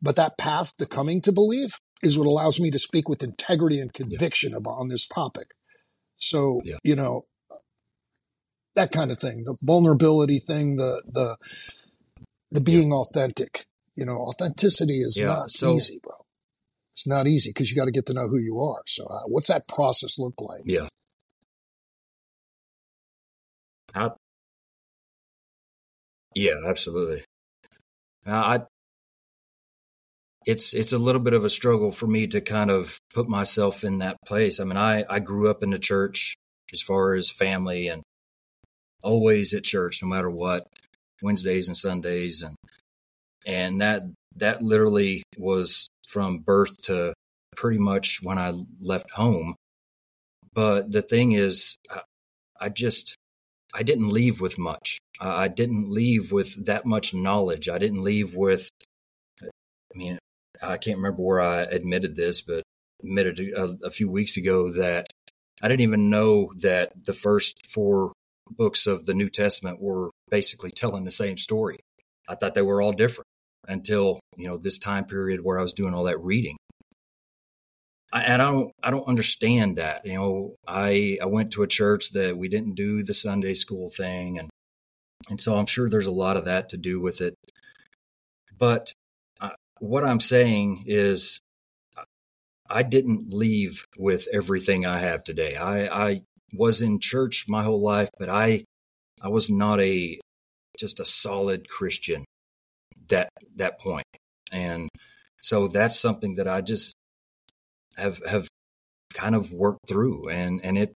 But 0.02 0.16
that 0.16 0.36
path 0.38 0.76
to 0.76 0.86
coming 0.86 1.20
to 1.22 1.32
believe 1.32 1.74
is 2.02 2.18
what 2.18 2.26
allows 2.26 2.60
me 2.60 2.70
to 2.70 2.78
speak 2.78 3.08
with 3.08 3.22
integrity 3.22 3.80
and 3.80 3.92
conviction 3.92 4.52
about 4.54 4.78
on 4.78 4.88
this 4.88 5.06
topic. 5.06 5.48
So 6.16 6.60
Yeah. 6.64 6.76
you 6.82 6.94
know 6.96 7.26
that 8.74 8.90
kind 8.90 9.12
of 9.12 9.18
thing, 9.18 9.44
the 9.44 9.56
vulnerability 9.62 10.38
thing, 10.38 10.76
the 10.76 11.02
the 11.06 11.36
the 12.50 12.60
being 12.60 12.92
authentic. 12.92 13.66
You 13.94 14.04
know, 14.04 14.16
authenticity 14.16 15.00
is 15.00 15.18
Yeah, 15.20 15.28
not 15.28 15.50
so- 15.50 15.74
easy, 15.74 16.00
bro. 16.02 16.14
It's 16.92 17.06
not 17.06 17.26
easy 17.26 17.50
because 17.50 17.70
you 17.70 17.76
got 17.76 17.86
to 17.86 17.90
get 17.90 18.06
to 18.06 18.14
know 18.14 18.28
who 18.28 18.38
you 18.38 18.60
are. 18.60 18.82
So, 18.86 19.04
uh, 19.06 19.22
what's 19.26 19.48
that 19.48 19.66
process 19.66 20.18
look 20.18 20.34
like? 20.40 20.62
yeah. 20.64 20.86
I, 23.96 24.10
yeah, 26.34 26.54
absolutely. 26.66 27.24
Uh, 28.26 28.30
I 28.32 28.60
it's 30.46 30.74
it's 30.74 30.92
a 30.92 30.98
little 30.98 31.20
bit 31.20 31.32
of 31.34 31.44
a 31.44 31.50
struggle 31.50 31.90
for 31.90 32.06
me 32.06 32.26
to 32.28 32.40
kind 32.40 32.70
of 32.70 32.98
put 33.14 33.28
myself 33.28 33.82
in 33.84 33.98
that 33.98 34.16
place. 34.26 34.60
I 34.60 34.64
mean, 34.64 34.76
I 34.76 35.04
I 35.08 35.20
grew 35.20 35.48
up 35.48 35.62
in 35.62 35.70
the 35.70 35.78
church 35.78 36.34
as 36.72 36.82
far 36.82 37.14
as 37.14 37.30
family 37.30 37.88
and 37.88 38.02
always 39.02 39.54
at 39.54 39.64
church 39.64 40.02
no 40.02 40.08
matter 40.08 40.30
what, 40.30 40.66
Wednesdays 41.22 41.68
and 41.68 41.76
Sundays 41.76 42.42
and 42.42 42.56
and 43.46 43.80
that 43.80 44.02
that 44.36 44.62
literally 44.62 45.22
was 45.38 45.88
from 46.08 46.38
birth 46.38 46.76
to 46.82 47.14
pretty 47.56 47.78
much 47.78 48.20
when 48.22 48.38
I 48.38 48.52
left 48.80 49.10
home. 49.10 49.54
But 50.52 50.92
the 50.92 51.02
thing 51.02 51.32
is 51.32 51.76
I, 51.90 52.00
I 52.60 52.68
just 52.68 53.16
I 53.74 53.82
didn't 53.82 54.08
leave 54.08 54.40
with 54.40 54.58
much. 54.58 54.98
I 55.20 55.48
didn't 55.48 55.90
leave 55.90 56.32
with 56.32 56.66
that 56.66 56.84
much 56.84 57.14
knowledge. 57.14 57.68
I 57.68 57.78
didn't 57.78 58.02
leave 58.02 58.34
with 58.34 58.68
I 59.42 59.98
mean, 59.98 60.18
I 60.62 60.76
can't 60.76 60.96
remember 60.96 61.22
where 61.22 61.40
I 61.40 61.62
admitted 61.62 62.16
this, 62.16 62.40
but 62.40 62.62
admitted 63.02 63.40
a, 63.40 63.76
a 63.84 63.90
few 63.90 64.10
weeks 64.10 64.36
ago 64.36 64.72
that 64.72 65.06
I 65.62 65.68
didn't 65.68 65.82
even 65.82 66.10
know 66.10 66.52
that 66.58 66.92
the 67.04 67.12
first 67.12 67.58
four 67.68 68.12
books 68.50 68.86
of 68.86 69.06
the 69.06 69.14
New 69.14 69.30
Testament 69.30 69.80
were 69.80 70.10
basically 70.30 70.70
telling 70.70 71.04
the 71.04 71.10
same 71.10 71.38
story. 71.38 71.78
I 72.28 72.34
thought 72.34 72.54
they 72.54 72.62
were 72.62 72.82
all 72.82 72.92
different 72.92 73.26
until 73.66 74.20
you 74.36 74.46
know 74.46 74.56
this 74.56 74.78
time 74.78 75.04
period 75.04 75.40
where 75.42 75.58
I 75.58 75.62
was 75.62 75.72
doing 75.72 75.94
all 75.94 76.04
that 76.04 76.20
reading. 76.20 76.56
I, 78.12 78.22
and 78.22 78.40
I 78.40 78.50
don't, 78.50 78.72
I 78.82 78.90
don't 78.90 79.08
understand 79.08 79.76
that. 79.76 80.06
You 80.06 80.14
know, 80.14 80.54
I 80.66 81.18
I 81.20 81.26
went 81.26 81.52
to 81.52 81.62
a 81.62 81.68
church 81.68 82.10
that 82.12 82.36
we 82.36 82.48
didn't 82.48 82.74
do 82.74 83.02
the 83.02 83.14
Sunday 83.14 83.54
school 83.54 83.90
thing, 83.90 84.38
and 84.38 84.50
and 85.28 85.40
so 85.40 85.56
I'm 85.56 85.66
sure 85.66 85.88
there's 85.88 86.06
a 86.06 86.12
lot 86.12 86.36
of 86.36 86.44
that 86.44 86.70
to 86.70 86.76
do 86.76 87.00
with 87.00 87.20
it. 87.20 87.34
But 88.56 88.92
uh, 89.40 89.50
what 89.80 90.04
I'm 90.04 90.20
saying 90.20 90.84
is, 90.86 91.40
I 92.68 92.82
didn't 92.82 93.32
leave 93.32 93.86
with 93.98 94.28
everything 94.32 94.86
I 94.86 94.98
have 94.98 95.24
today. 95.24 95.56
I, 95.56 95.86
I 95.86 96.22
was 96.56 96.80
in 96.80 97.00
church 97.00 97.46
my 97.48 97.62
whole 97.62 97.80
life, 97.80 98.08
but 98.18 98.28
I 98.28 98.64
I 99.20 99.28
was 99.28 99.50
not 99.50 99.80
a 99.80 100.18
just 100.78 101.00
a 101.00 101.04
solid 101.04 101.68
Christian 101.68 102.24
that 103.08 103.28
that 103.56 103.80
point. 103.80 104.06
And 104.52 104.88
so 105.40 105.68
that's 105.68 105.98
something 105.98 106.36
that 106.36 106.48
I 106.48 106.60
just 106.60 106.94
have 107.96 108.18
have 108.26 108.48
kind 109.14 109.34
of 109.34 109.52
worked 109.52 109.88
through 109.88 110.28
and 110.28 110.60
and 110.64 110.76
it 110.76 110.92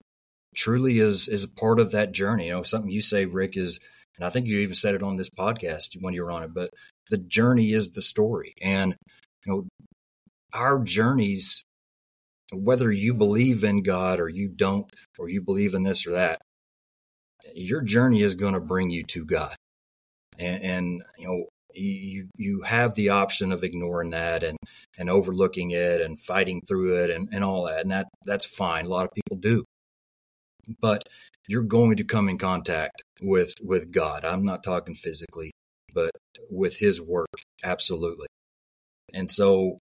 truly 0.56 0.99
is 0.99 1.27
is 1.27 1.45
part 1.45 1.80
of 1.80 1.91
that 1.91 2.11
journey. 2.11 2.48
You 2.48 2.53
know, 2.53 2.64
something 2.64 2.91
you 2.91 3.02
say, 3.02 3.26
Ric, 3.26 3.57
is 3.57 3.80
and 4.18 4.26
I 4.26 4.30
think 4.30 4.48
you 4.48 4.60
even 4.60 4.76
said 4.76 4.95
it 4.95 5.03
on 5.03 5.18
this 5.18 5.30
podcast 5.30 5.90
when 6.02 6.14
you 6.14 6.23
were 6.23 6.32
on 6.32 6.44
it, 6.44 6.53
but 6.53 6.69
the 7.10 7.18
journey 7.18 7.72
is 7.72 7.91
the 7.91 8.02
story. 8.02 8.53
And 8.61 8.95
you 9.45 9.52
know, 9.52 9.68
our 10.53 10.80
journeys, 10.80 11.64
whether 12.53 12.91
you 12.91 13.13
believe 13.13 13.63
in 13.63 13.81
God 13.81 14.19
or 14.19 14.30
you 14.30 14.47
don't, 14.47 14.88
or 15.17 15.30
you 15.30 15.41
believe 15.41 15.73
in 15.73 15.84
this 15.84 16.05
or 16.05 16.11
that, 16.11 16.41
your 17.53 17.81
journey 17.81 18.22
is 18.22 18.35
going 18.35 18.53
to 18.53 18.59
bring 18.59 18.89
you 18.89 19.03
to 19.03 19.26
God. 19.26 19.55
And, 20.38 20.63
and 20.63 21.03
you 21.17 21.27
know, 21.27 21.45
you 21.76 22.27
you 22.38 22.61
have 22.61 22.93
the 22.93 23.09
option 23.09 23.51
of 23.51 23.63
ignoring 23.63 24.11
that 24.11 24.43
and 24.43 24.57
and 24.97 25.09
overlooking 25.09 25.72
it 25.72 26.01
and 26.01 26.19
fighting 26.19 26.61
through 26.67 27.03
it 27.03 27.09
and, 27.09 27.30
and 27.31 27.43
all 27.43 27.65
that 27.65 27.81
and 27.81 27.91
that 27.91 28.07
that's 28.26 28.45
fine. 28.45 28.85
A 28.85 28.89
lot 28.89 29.05
of 29.05 29.11
people 29.13 29.38
do. 29.38 29.65
But 30.81 31.07
you're 31.47 31.63
going 31.63 31.97
to 31.97 32.03
come 32.03 32.30
in 32.30 32.38
contact 32.38 33.03
with 33.22 33.53
with 33.61 33.91
god. 33.91 34.26
I'm 34.26 34.45
not 34.45 34.63
talking 34.63 34.95
physically 34.95 35.51
but 35.93 36.11
with 36.49 36.77
his 36.77 37.01
work 37.01 37.27
absolutely. 37.63 38.27
And 39.13 39.30
so 39.30 39.80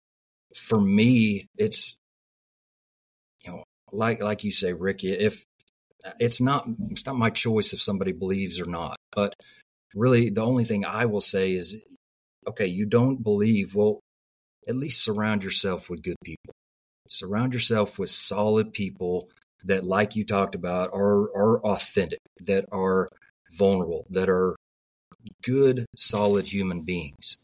for 0.56 0.80
me 0.80 1.48
it's 1.58 1.98
like 3.92 4.22
like 4.22 4.44
you 4.44 4.52
say 4.52 4.74
Ricky, 4.74 5.12
if 5.12 5.44
it's 6.20 6.40
not 6.42 6.68
it's 6.90 7.06
not 7.06 7.16
my 7.16 7.30
choice 7.30 7.74
if 7.74 7.82
somebody 7.82 8.14
believes 8.14 8.62
or 8.62 8.66
not 8.66 8.96
but 9.12 9.34
really 9.94 10.30
the 10.30 10.42
only 10.44 10.64
thing 10.64 10.86
I 10.86 11.06
will 11.06 11.22
say 11.22 11.54
is 11.54 11.82
okay, 12.48 12.66
you 12.66 12.86
don't 12.86 13.22
believe, 13.22 13.76
well, 13.76 14.00
at 14.68 14.76
least 14.76 15.04
surround 15.04 15.44
yourself 15.44 15.90
with 15.90 16.04
good 16.04 16.16
people. 16.24 16.54
Surround 17.08 17.54
yourself 17.54 17.98
with 17.98 18.10
solid 18.10 18.74
people 18.74 19.30
that, 19.66 19.84
like 19.84 20.16
you 20.16 20.26
talked 20.26 20.56
about, 20.56 20.90
are 20.94 21.24
are 21.36 21.60
authentic, 21.62 22.20
that 22.42 22.66
are 22.72 23.10
vulnerable, 23.58 24.06
that 24.12 24.30
are 24.30 24.56
good, 25.44 25.86
solid 25.96 26.46
human 26.46 26.84
beings. 26.86 27.38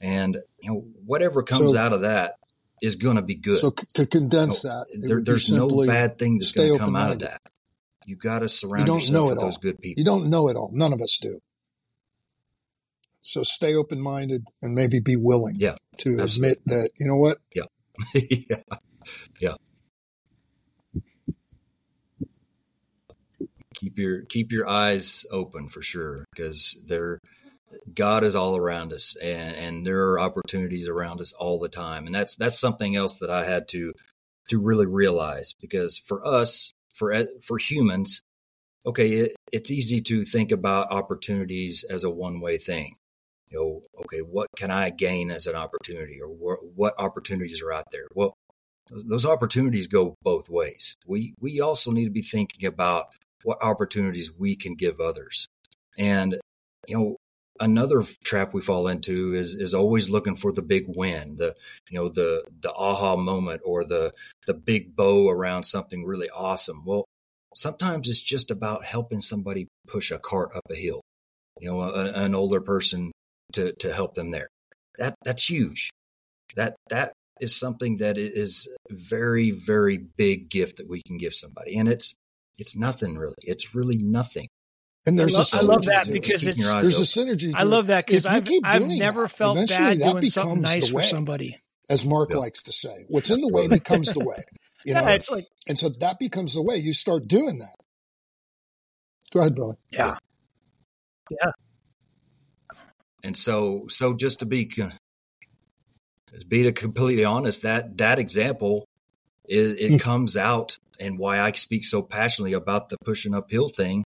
And 0.00 0.38
you 0.60 0.70
know, 0.70 0.84
whatever 1.04 1.42
comes 1.42 1.72
So- 1.72 1.78
out 1.78 1.92
of 1.92 2.02
that 2.02 2.36
is 2.82 2.96
going 2.96 3.16
to 3.16 3.22
be 3.22 3.34
good. 3.34 3.58
So 3.58 3.70
c- 3.70 3.86
to 3.94 4.06
condense 4.06 4.62
that, 4.62 4.86
there, 5.00 5.20
there's 5.22 5.52
no 5.52 5.68
bad 5.86 6.18
thing 6.18 6.38
that's 6.38 6.52
going 6.52 6.72
to 6.72 6.78
come 6.78 6.96
out 6.96 7.12
of 7.12 7.18
that. 7.20 7.40
you 8.06 8.16
got 8.16 8.40
to 8.40 8.48
surround 8.48 8.80
you 8.80 8.86
don't 8.86 9.00
yourself 9.00 9.14
know 9.14 9.26
it 9.26 9.28
with 9.30 9.38
all. 9.38 9.44
those 9.44 9.58
good 9.58 9.78
people. 9.80 10.00
You 10.00 10.04
don't 10.04 10.30
know 10.30 10.48
it 10.48 10.56
all. 10.56 10.70
None 10.72 10.92
of 10.92 11.00
us 11.00 11.18
do. 11.20 11.40
So 13.20 13.42
stay 13.42 13.74
open 13.74 14.00
minded 14.00 14.42
and 14.62 14.74
maybe 14.74 15.00
be 15.04 15.16
willing 15.16 15.56
yeah, 15.58 15.74
to 15.98 16.20
absolutely. 16.20 16.22
admit 16.24 16.58
that, 16.66 16.90
you 16.98 17.06
know 17.06 17.16
what? 17.16 17.36
Yeah. 17.54 17.64
yeah. 18.14 18.62
Yeah. 19.40 19.54
Keep 23.74 23.98
your 23.98 24.22
keep 24.22 24.50
your 24.50 24.68
eyes 24.68 25.24
open 25.30 25.68
for 25.68 25.82
sure 25.82 26.24
because 26.34 26.82
there 26.86 27.20
God 27.94 28.24
is 28.24 28.34
all 28.34 28.56
around 28.56 28.92
us 28.92 29.16
and, 29.16 29.56
and 29.56 29.86
there 29.86 30.10
are 30.10 30.20
opportunities 30.20 30.88
around 30.88 31.20
us 31.20 31.32
all 31.32 31.58
the 31.58 31.68
time. 31.68 32.06
And 32.06 32.14
that's 32.14 32.36
that's 32.36 32.58
something 32.58 32.96
else 32.96 33.16
that 33.18 33.30
I 33.30 33.44
had 33.44 33.68
to 33.68 33.92
to 34.48 34.58
really 34.58 34.86
realize 34.86 35.52
because 35.60 35.98
for 35.98 36.26
us, 36.26 36.72
for 36.94 37.14
for 37.42 37.58
humans, 37.58 38.22
okay, 38.86 39.10
it, 39.12 39.36
it's 39.52 39.70
easy 39.70 40.00
to 40.02 40.24
think 40.24 40.50
about 40.50 40.92
opportunities 40.92 41.84
as 41.84 42.04
a 42.04 42.10
one 42.10 42.40
way 42.40 42.58
thing. 42.58 42.94
You 43.50 43.58
know, 43.58 44.00
okay, 44.02 44.18
what 44.18 44.48
can 44.56 44.70
I 44.70 44.90
gain 44.90 45.30
as 45.30 45.46
an 45.46 45.54
opportunity, 45.54 46.20
or 46.20 46.28
wh- 46.28 46.76
what 46.76 46.94
opportunities 46.98 47.62
are 47.62 47.72
out 47.72 47.86
there? 47.90 48.06
Well, 48.14 48.34
those 48.90 49.24
opportunities 49.24 49.86
go 49.86 50.14
both 50.22 50.50
ways. 50.50 50.94
We 51.06 51.34
we 51.40 51.60
also 51.60 51.90
need 51.90 52.04
to 52.04 52.10
be 52.10 52.22
thinking 52.22 52.66
about 52.66 53.06
what 53.44 53.58
opportunities 53.62 54.32
we 54.36 54.56
can 54.56 54.74
give 54.74 55.00
others, 55.00 55.46
and 55.96 56.38
you 56.86 56.98
know, 56.98 57.16
another 57.60 58.02
trap 58.24 58.54
we 58.54 58.60
fall 58.60 58.88
into 58.88 59.34
is 59.34 59.54
is 59.54 59.74
always 59.74 60.10
looking 60.10 60.36
for 60.36 60.52
the 60.52 60.62
big 60.62 60.84
win, 60.88 61.36
the 61.36 61.54
you 61.90 61.98
know 61.98 62.08
the 62.08 62.44
the 62.60 62.72
aha 62.72 63.16
moment 63.16 63.62
or 63.64 63.84
the 63.84 64.12
the 64.46 64.54
big 64.54 64.96
bow 64.96 65.28
around 65.28 65.64
something 65.64 66.04
really 66.04 66.28
awesome. 66.30 66.84
Well, 66.84 67.04
sometimes 67.54 68.08
it's 68.08 68.20
just 68.20 68.50
about 68.50 68.84
helping 68.84 69.20
somebody 69.20 69.68
push 69.86 70.10
a 70.10 70.18
cart 70.18 70.50
up 70.54 70.64
a 70.70 70.74
hill. 70.74 71.00
You 71.60 71.70
know, 71.70 71.80
a, 71.80 72.12
an 72.12 72.34
older 72.34 72.60
person 72.60 73.12
to 73.54 73.72
to 73.72 73.92
help 73.92 74.14
them 74.14 74.30
there. 74.30 74.48
That 74.98 75.14
that's 75.24 75.48
huge. 75.48 75.90
That 76.56 76.76
that 76.88 77.12
is 77.40 77.54
something 77.54 77.98
that 77.98 78.18
is 78.18 78.68
very 78.90 79.50
very 79.50 79.96
big 79.96 80.50
gift 80.50 80.78
that 80.78 80.88
we 80.88 81.02
can 81.06 81.18
give 81.18 81.34
somebody, 81.34 81.76
and 81.76 81.88
it's 81.88 82.14
it's 82.58 82.76
nothing 82.76 83.16
really. 83.16 83.34
It's 83.42 83.74
really 83.74 83.98
nothing. 83.98 84.48
And 85.06 85.18
there's 85.18 85.34
I, 85.34 85.38
love, 85.38 85.48
I 85.54 85.60
love 85.60 85.84
that 85.84 86.12
because 86.12 86.46
it's 86.46 86.70
there's 86.70 87.00
open. 87.16 87.30
a 87.30 87.34
synergy. 87.34 87.52
I 87.56 87.62
love 87.62 87.86
that 87.86 88.06
because 88.06 88.26
I've, 88.26 88.46
I've 88.64 88.86
never 88.86 89.22
that, 89.22 89.28
felt 89.28 89.68
bad 89.68 89.98
doing 89.98 90.22
something 90.26 90.60
nice 90.60 90.90
for 90.90 91.02
somebody. 91.02 91.58
As 91.88 92.04
Mark 92.04 92.30
yeah. 92.30 92.36
likes 92.36 92.62
to 92.64 92.72
say, 92.72 93.06
what's 93.08 93.30
in 93.30 93.40
the 93.40 93.48
way 93.50 93.66
becomes 93.68 94.12
the 94.12 94.22
way. 94.24 94.42
You 94.84 94.94
know, 94.94 95.00
yeah, 95.08 95.18
like, 95.30 95.46
and 95.66 95.78
so 95.78 95.88
that 96.00 96.18
becomes 96.18 96.54
the 96.54 96.62
way. 96.62 96.76
You 96.76 96.92
start 96.92 97.26
doing 97.26 97.58
that. 97.58 97.74
Go 99.32 99.40
ahead, 99.40 99.54
Billy. 99.54 99.76
Yeah, 99.90 100.18
yeah. 101.30 101.52
And 103.22 103.36
so, 103.36 103.86
so 103.88 104.14
just 104.14 104.40
to 104.40 104.46
be, 104.46 104.66
to 104.66 104.92
be 106.46 106.70
completely 106.72 107.24
honest, 107.24 107.62
that 107.62 107.96
that 107.98 108.18
example, 108.18 108.86
it, 109.46 109.80
it 109.80 109.92
mm. 109.92 110.00
comes 110.00 110.36
out, 110.36 110.78
and 111.00 111.18
why 111.18 111.40
I 111.40 111.52
speak 111.52 111.84
so 111.84 112.02
passionately 112.02 112.52
about 112.52 112.90
the 112.90 112.96
pushing 113.04 113.34
uphill 113.34 113.68
thing 113.68 114.04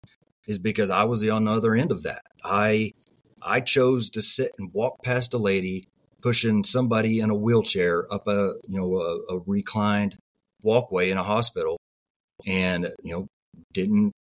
is 0.48 0.60
because 0.60 0.90
I 0.90 1.04
was 1.04 1.28
on 1.28 1.46
the 1.46 1.52
other 1.52 1.76
end 1.76 1.92
of 1.92 2.04
that. 2.04 2.24
I 2.44 2.94
I 3.42 3.62
chose 3.62 4.10
to 4.12 4.22
sit 4.22 4.52
and 4.58 4.74
walk 4.74 5.04
past 5.04 5.34
a 5.34 5.38
lady 5.38 5.88
pushing 6.22 6.64
somebody 6.64 7.20
in 7.20 7.30
a 7.30 7.36
wheelchair 7.36 8.12
up 8.14 8.28
a 8.28 8.56
you 8.68 8.80
know 8.80 8.96
a, 8.96 9.36
a 9.36 9.40
reclined 9.46 10.18
walkway 10.64 11.10
in 11.10 11.18
a 11.18 11.24
hospital, 11.24 11.78
and 12.46 12.90
you 13.04 13.14
know 13.14 13.28
didn't 13.74 14.12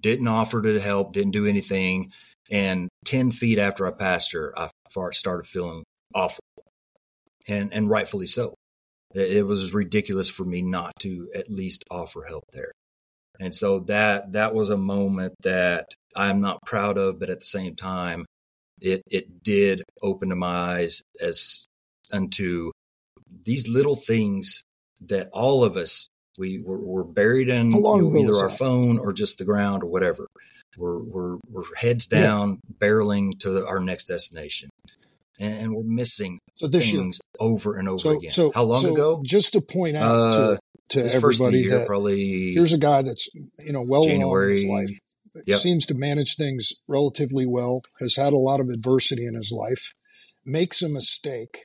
didn't 0.00 0.28
offer 0.28 0.62
to 0.62 0.80
help, 0.80 1.12
didn't 1.12 1.32
do 1.32 1.46
anything, 1.46 2.12
and 2.50 2.88
ten 3.04 3.30
feet 3.30 3.58
after 3.58 3.86
I 3.86 3.90
passed 3.90 4.32
her, 4.32 4.52
I 4.58 4.70
started 5.12 5.46
feeling 5.46 5.84
awful, 6.14 6.44
and 7.48 7.72
and 7.72 7.88
rightfully 7.88 8.26
so. 8.26 8.54
It 9.14 9.46
was 9.46 9.72
ridiculous 9.72 10.28
for 10.28 10.44
me 10.44 10.60
not 10.60 10.92
to 11.00 11.30
at 11.34 11.50
least 11.50 11.84
offer 11.90 12.24
help 12.24 12.44
there. 12.52 12.72
And 13.40 13.54
so 13.54 13.80
that 13.80 14.32
that 14.32 14.54
was 14.54 14.70
a 14.70 14.76
moment 14.76 15.34
that 15.42 15.86
I'm 16.16 16.40
not 16.40 16.64
proud 16.64 16.98
of, 16.98 17.20
but 17.20 17.30
at 17.30 17.40
the 17.40 17.46
same 17.46 17.76
time, 17.76 18.26
it 18.80 19.02
it 19.10 19.42
did 19.42 19.82
open 20.02 20.36
my 20.36 20.46
eyes 20.46 21.02
as 21.20 21.66
unto 22.12 22.72
these 23.44 23.68
little 23.68 23.96
things 23.96 24.62
that 25.02 25.28
all 25.32 25.64
of 25.64 25.76
us 25.76 26.08
we 26.38 26.60
were, 26.60 26.78
were 26.78 27.04
buried 27.04 27.48
in 27.48 27.74
either 27.74 28.36
our 28.36 28.50
phone 28.50 28.98
or 28.98 29.12
just 29.12 29.38
the 29.38 29.44
ground 29.44 29.82
or 29.82 29.86
whatever. 29.86 30.26
We're 30.78 31.02
we're, 31.02 31.38
we're 31.50 31.64
heads 31.76 32.06
down, 32.06 32.60
yeah. 32.68 32.86
barreling 32.86 33.38
to 33.40 33.66
our 33.66 33.80
next 33.80 34.04
destination, 34.04 34.70
and, 35.40 35.54
and 35.58 35.74
we're 35.74 35.82
missing 35.82 36.38
so 36.54 36.68
things 36.68 36.92
year. 36.94 37.10
over 37.40 37.76
and 37.76 37.88
over 37.88 37.98
so, 37.98 38.18
again. 38.18 38.30
So, 38.30 38.52
How 38.54 38.62
long 38.62 38.80
so 38.80 38.92
ago? 38.92 39.22
Just 39.24 39.54
to 39.54 39.60
point 39.60 39.96
out 39.96 40.10
uh, 40.10 40.30
to, 40.30 40.58
to 40.90 41.04
everybody 41.12 41.60
year, 41.60 41.78
that 41.78 41.86
probably 41.86 42.52
here's 42.52 42.72
a 42.72 42.78
guy 42.78 43.02
that's 43.02 43.28
you 43.58 43.72
know 43.72 43.84
well 43.86 44.04
January, 44.04 44.64
along 44.64 44.78
in 44.82 44.88
his 44.88 44.90
life. 44.90 44.98
Yep. 45.46 45.58
Seems 45.58 45.86
to 45.86 45.94
manage 45.94 46.34
things 46.34 46.72
relatively 46.88 47.46
well. 47.46 47.82
Has 48.00 48.16
had 48.16 48.32
a 48.32 48.36
lot 48.38 48.60
of 48.60 48.68
adversity 48.68 49.26
in 49.26 49.34
his 49.34 49.52
life. 49.52 49.92
Makes 50.44 50.82
a 50.82 50.88
mistake, 50.88 51.64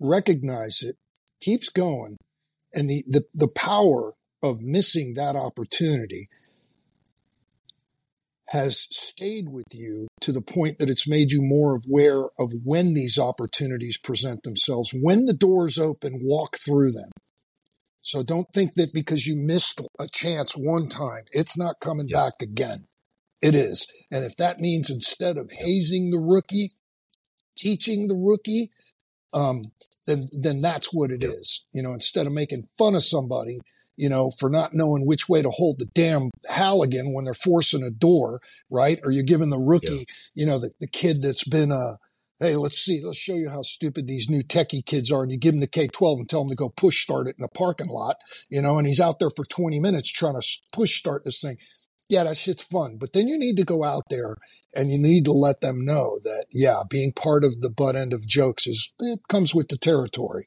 recognize 0.00 0.82
it, 0.82 0.96
keeps 1.40 1.68
going, 1.68 2.16
and 2.74 2.90
the 2.90 3.04
the, 3.06 3.24
the 3.32 3.48
power 3.48 4.14
of 4.42 4.62
missing 4.62 5.14
that 5.14 5.36
opportunity 5.36 6.26
has 8.50 8.86
stayed 8.90 9.48
with 9.48 9.66
you 9.72 10.06
to 10.20 10.30
the 10.30 10.42
point 10.42 10.78
that 10.78 10.88
it's 10.88 11.08
made 11.08 11.32
you 11.32 11.42
more 11.42 11.76
aware 11.76 12.28
of 12.38 12.52
when 12.64 12.94
these 12.94 13.18
opportunities 13.18 13.98
present 13.98 14.42
themselves. 14.44 14.94
When 15.02 15.24
the 15.24 15.34
doors 15.34 15.78
open, 15.78 16.14
walk 16.22 16.56
through 16.64 16.92
them. 16.92 17.10
So 18.06 18.22
don't 18.22 18.46
think 18.52 18.74
that 18.74 18.94
because 18.94 19.26
you 19.26 19.34
missed 19.34 19.80
a 19.98 20.06
chance 20.06 20.52
one 20.56 20.88
time, 20.88 21.24
it's 21.32 21.58
not 21.58 21.80
coming 21.80 22.06
back 22.06 22.34
again. 22.40 22.84
It 23.42 23.56
is. 23.56 23.88
And 24.12 24.24
if 24.24 24.36
that 24.36 24.60
means 24.60 24.88
instead 24.90 25.36
of 25.36 25.50
hazing 25.50 26.12
the 26.12 26.20
rookie, 26.20 26.70
teaching 27.58 28.06
the 28.06 28.14
rookie, 28.14 28.70
um, 29.32 29.62
then 30.06 30.28
then 30.30 30.60
that's 30.60 30.94
what 30.94 31.10
it 31.10 31.24
is. 31.24 31.64
You 31.72 31.82
know, 31.82 31.94
instead 31.94 32.28
of 32.28 32.32
making 32.32 32.68
fun 32.78 32.94
of 32.94 33.02
somebody, 33.02 33.58
you 33.96 34.08
know, 34.08 34.30
for 34.38 34.48
not 34.48 34.72
knowing 34.72 35.04
which 35.04 35.28
way 35.28 35.42
to 35.42 35.50
hold 35.50 35.80
the 35.80 35.86
damn 35.86 36.30
Halligan 36.48 37.12
when 37.12 37.24
they're 37.24 37.34
forcing 37.34 37.82
a 37.82 37.90
door, 37.90 38.38
right? 38.70 39.00
Or 39.02 39.10
you're 39.10 39.24
giving 39.24 39.50
the 39.50 39.58
rookie, 39.58 39.88
yeah. 39.88 40.04
you 40.36 40.46
know, 40.46 40.60
the, 40.60 40.70
the 40.78 40.86
kid 40.86 41.22
that's 41.22 41.48
been 41.48 41.72
uh 41.72 41.96
hey, 42.40 42.56
let's 42.56 42.78
see, 42.78 43.00
let's 43.02 43.18
show 43.18 43.34
you 43.34 43.48
how 43.48 43.62
stupid 43.62 44.06
these 44.06 44.28
new 44.28 44.42
techie 44.42 44.84
kids 44.84 45.10
are. 45.10 45.22
And 45.22 45.32
you 45.32 45.38
give 45.38 45.52
them 45.52 45.60
the 45.60 45.68
K12 45.68 46.18
and 46.18 46.28
tell 46.28 46.40
them 46.40 46.50
to 46.50 46.56
go 46.56 46.68
push 46.68 47.02
start 47.02 47.28
it 47.28 47.36
in 47.38 47.42
the 47.42 47.48
parking 47.48 47.88
lot, 47.88 48.16
you 48.48 48.60
know, 48.60 48.78
and 48.78 48.86
he's 48.86 49.00
out 49.00 49.18
there 49.18 49.30
for 49.30 49.44
20 49.44 49.80
minutes 49.80 50.12
trying 50.12 50.38
to 50.38 50.46
push 50.72 50.96
start 50.96 51.24
this 51.24 51.40
thing. 51.40 51.56
Yeah, 52.08 52.24
that 52.24 52.36
shit's 52.36 52.62
fun. 52.62 52.98
But 52.98 53.12
then 53.12 53.26
you 53.26 53.38
need 53.38 53.56
to 53.56 53.64
go 53.64 53.82
out 53.82 54.04
there 54.10 54.36
and 54.74 54.92
you 54.92 54.98
need 54.98 55.24
to 55.24 55.32
let 55.32 55.60
them 55.60 55.84
know 55.84 56.18
that, 56.22 56.46
yeah, 56.52 56.82
being 56.88 57.12
part 57.12 57.44
of 57.44 57.60
the 57.60 57.70
butt 57.70 57.96
end 57.96 58.12
of 58.12 58.26
jokes 58.26 58.66
is, 58.66 58.94
it 59.00 59.20
comes 59.28 59.54
with 59.54 59.68
the 59.68 59.78
territory. 59.78 60.46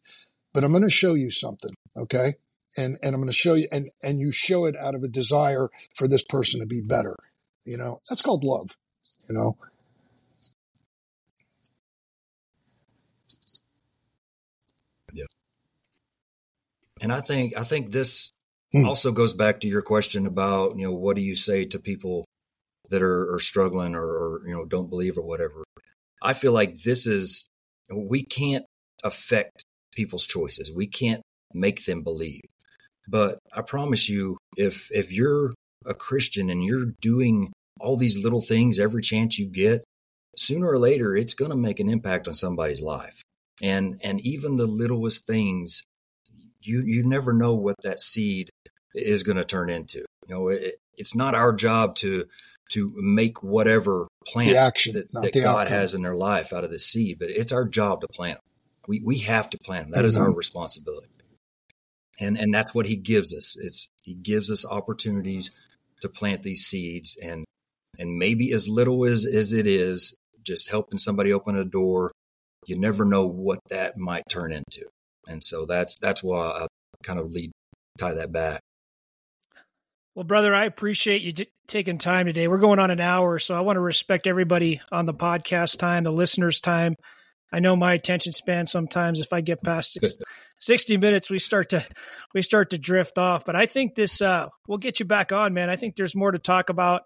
But 0.54 0.64
I'm 0.64 0.72
going 0.72 0.84
to 0.84 0.90
show 0.90 1.16
you 1.16 1.32
something. 1.32 1.72
Okay. 1.98 2.36
And, 2.78 2.98
and 3.04 3.14
I'm 3.14 3.22
going 3.22 3.28
to 3.28 3.34
show 3.34 3.56
you, 3.56 3.68
and, 3.72 3.90
and 4.04 4.20
you 4.20 4.32
show 4.32 4.66
it 4.66 4.76
out 4.82 4.96
of 4.96 5.04
a 5.04 5.10
desire 5.10 5.70
for 5.96 6.08
this 6.08 6.24
person 6.24 6.62
to 6.62 6.66
be 6.66 6.82
better. 6.82 7.18
You 7.66 7.78
know, 7.78 8.00
that's 8.10 8.22
called 8.22 8.44
love, 8.44 8.70
you 9.28 9.36
know, 9.36 9.58
And 17.02 17.12
I 17.12 17.22
think 17.22 17.58
I 17.58 17.64
think 17.64 17.92
this 17.92 18.32
hmm. 18.74 18.86
also 18.86 19.12
goes 19.12 19.34
back 19.34 19.62
to 19.62 19.68
your 19.68 19.82
question 19.82 20.26
about 20.26 20.78
you 20.78 20.86
know 20.86 20.94
what 20.94 21.16
do 21.16 21.22
you 21.22 21.36
say 21.36 21.66
to 21.66 21.80
people 21.80 22.26
that 22.90 23.02
are, 23.02 23.34
are 23.34 23.40
struggling 23.40 23.96
or, 23.96 24.04
or 24.04 24.42
you 24.46 24.54
know 24.54 24.66
don't 24.66 24.90
believe 24.90 25.18
or 25.18 25.24
whatever. 25.24 25.64
I 26.22 26.34
feel 26.34 26.52
like 26.52 26.80
this 26.84 27.06
is 27.08 27.48
we 27.92 28.24
can't 28.24 28.66
affect 29.04 29.64
people's 29.94 30.28
choices. 30.28 30.72
We 30.72 30.88
can't 30.88 31.22
make 31.54 31.86
them 31.86 32.04
believe. 32.04 32.42
But 33.08 33.40
I 33.54 33.62
promise 33.62 34.10
you, 34.10 34.38
if 34.58 34.90
if 34.92 35.12
you're 35.12 35.54
a 35.86 35.94
Christian 35.94 36.50
and 36.50 36.64
you're 36.64 36.94
doing 37.02 37.52
all 37.80 37.96
these 37.96 38.22
little 38.22 38.42
things 38.42 38.78
every 38.78 39.02
chance 39.02 39.40
you 39.40 39.48
get, 39.48 39.84
sooner 40.36 40.70
or 40.70 40.78
later 40.78 41.16
it's 41.16 41.34
going 41.34 41.52
to 41.52 41.58
make 41.58 41.80
an 41.80 41.90
impact 41.90 42.28
on 42.28 42.34
somebody's 42.34 42.82
life. 42.82 43.22
And 43.62 44.00
and 44.04 44.20
even 44.22 44.58
the 44.58 44.68
littlest 44.68 45.26
things 45.26 45.84
you 46.62 46.84
you 46.86 47.04
never 47.04 47.34
know 47.34 47.56
what 47.56 47.76
that 47.84 48.00
seed 48.00 48.50
is 48.94 49.24
going 49.24 49.38
to 49.38 49.46
turn 49.46 49.70
into. 49.70 50.00
You 50.28 50.36
know, 50.36 50.48
it, 50.50 50.76
it's 50.96 51.16
not 51.16 51.36
our 51.36 51.54
job 51.54 51.96
to 51.96 52.26
to 52.72 52.92
make 52.96 53.42
whatever 53.42 54.08
plant 54.28 54.56
action, 54.56 54.94
that, 54.94 55.12
that 55.12 55.34
God 55.34 55.62
outcome. 55.62 55.74
has 55.74 55.96
in 55.96 56.02
their 56.02 56.16
life 56.16 56.54
out 56.54 56.64
of 56.64 56.70
the 56.70 56.78
seed, 56.78 57.18
but 57.20 57.30
it's 57.30 57.52
our 57.52 57.66
job 57.66 58.02
to 58.02 58.08
plant. 58.08 58.38
them. 58.38 58.44
We 58.88 59.02
we 59.04 59.18
have 59.20 59.50
to 59.52 59.58
plant 59.58 59.86
them. 59.86 59.92
That 59.92 60.00
mm-hmm. 60.00 60.08
is 60.08 60.18
our 60.18 60.34
responsibility, 60.34 61.10
and 62.20 62.38
and 62.38 62.54
that's 62.54 62.74
what 62.74 62.86
He 62.86 62.96
gives 62.96 63.34
us. 63.34 63.58
It's 63.60 63.90
He 64.04 64.14
gives 64.14 64.52
us 64.52 64.66
opportunities 64.66 65.52
to 66.02 66.10
plant 66.10 66.44
these 66.44 66.66
seeds 66.66 67.18
and 67.22 67.46
and 67.98 68.18
maybe 68.18 68.52
as 68.52 68.68
little 68.68 69.06
as 69.06 69.26
as 69.26 69.54
it 69.54 69.68
is 69.68 70.16
just 70.44 70.70
helping 70.70 70.98
somebody 70.98 71.34
open 71.34 71.56
a 71.56 71.66
door 71.66 72.12
you 72.66 72.80
never 72.80 73.06
know 73.06 73.28
what 73.28 73.60
that 73.70 73.98
might 73.98 74.24
turn 74.30 74.52
into 74.54 74.86
and 75.30 75.44
so 75.44 75.66
that's 75.66 75.96
that's 75.98 76.24
why 76.24 76.40
i 76.48 76.68
kind 77.04 77.20
of 77.20 77.32
lead 77.32 77.52
tie 77.98 78.14
that 78.16 78.32
back. 78.32 78.62
Well 80.16 80.26
brother 80.26 80.54
i 80.54 80.66
appreciate 80.66 81.22
you 81.22 81.32
t- 81.32 81.48
taking 81.68 81.98
time 81.98 82.26
today. 82.26 82.48
We're 82.48 82.58
going 82.58 82.80
on 82.80 82.92
an 82.92 83.00
hour 83.00 83.40
so 83.40 83.56
i 83.56 83.62
want 83.62 83.78
to 83.78 83.82
respect 83.82 84.28
everybody 84.28 84.82
on 84.92 85.06
the 85.06 85.14
podcast 85.14 85.78
time 85.78 86.04
the 86.04 86.12
listeners 86.12 86.60
time. 86.60 86.96
I 87.52 87.60
know 87.60 87.76
my 87.76 87.94
attention 87.94 88.32
span 88.32 88.66
sometimes 88.66 89.22
if 89.22 89.32
i 89.32 89.42
get 89.42 89.64
past 89.64 89.98
60 90.60 90.98
minutes 90.98 91.30
we 91.30 91.40
start 91.40 91.70
to 91.70 91.86
we 92.34 92.42
start 92.42 92.72
to 92.72 92.78
drift 92.78 93.18
off. 93.18 93.46
But 93.46 93.56
i 93.56 93.66
think 93.66 93.96
this 93.96 94.22
uh 94.22 94.50
we'll 94.68 94.80
get 94.80 95.00
you 95.00 95.06
back 95.06 95.32
on 95.32 95.54
man. 95.54 95.70
I 95.70 95.76
think 95.76 95.96
there's 95.96 96.16
more 96.16 96.32
to 96.32 96.40
talk 96.40 96.70
about 96.70 97.04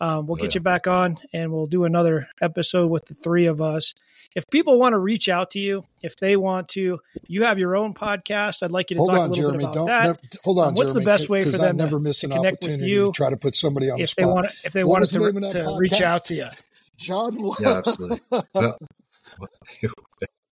um, 0.00 0.26
we'll 0.26 0.36
oh, 0.38 0.42
get 0.42 0.54
yeah. 0.54 0.58
you 0.58 0.62
back 0.62 0.86
on 0.86 1.18
and 1.32 1.52
we'll 1.52 1.66
do 1.66 1.84
another 1.84 2.28
episode 2.40 2.90
with 2.90 3.04
the 3.06 3.14
three 3.14 3.46
of 3.46 3.60
us 3.60 3.94
if 4.34 4.48
people 4.50 4.78
want 4.78 4.92
to 4.92 4.98
reach 4.98 5.28
out 5.28 5.52
to 5.52 5.58
you 5.58 5.84
if 6.02 6.16
they 6.16 6.36
want 6.36 6.68
to 6.68 6.98
you 7.26 7.44
have 7.44 7.58
your 7.58 7.76
own 7.76 7.94
podcast 7.94 8.62
i'd 8.62 8.70
like 8.70 8.90
you 8.90 8.96
to 8.96 9.00
hold 9.00 9.10
talk 9.10 9.18
on, 9.18 9.26
a 9.26 9.28
little 9.28 9.50
jeremy, 9.50 9.58
bit 9.58 9.64
about 9.64 9.74
don't, 9.74 9.86
that 9.86 10.06
never, 10.06 10.18
hold 10.42 10.58
on 10.58 10.68
um, 10.68 10.74
what's 10.74 10.92
jeremy, 10.92 11.04
the 11.04 11.10
best 11.10 11.28
way 11.28 11.42
for 11.42 11.50
them 11.50 11.68
I 11.68 11.72
never 11.72 11.98
to, 11.98 12.02
miss 12.02 12.20
to 12.20 12.26
an 12.26 12.32
connect 12.32 12.64
opportunity 12.64 12.82
with 12.82 12.90
you 12.90 13.06
to 13.06 13.12
try 13.12 13.30
to 13.30 13.36
put 13.36 13.54
somebody 13.54 13.90
on 13.90 14.00
if 14.00 14.14
the 14.14 14.22
spot 14.22 14.24
they 14.24 14.32
want 14.32 14.46
if 14.64 14.72
they 14.72 14.84
what 14.84 14.92
wanted 15.32 15.52
to, 15.52 15.62
to 15.62 15.76
reach 15.78 16.00
out 16.00 16.24
to 16.26 16.34
you 16.34 16.48
john 16.96 17.36
yeah 17.60 17.78
absolutely 17.78 18.20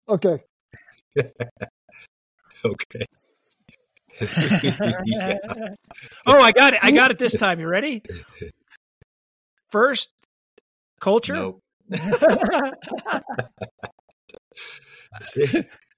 okay 0.10 0.38
okay 2.66 3.06
yeah. 5.06 5.38
Oh, 6.26 6.42
I 6.42 6.52
got 6.52 6.74
it. 6.74 6.80
I 6.84 6.92
got 6.92 7.12
it 7.12 7.18
this 7.18 7.34
time. 7.34 7.60
You 7.60 7.68
ready? 7.68 8.04
First, 9.72 10.10
culture. 11.00 11.34
Nope. 11.34 11.62
see, 15.24 15.46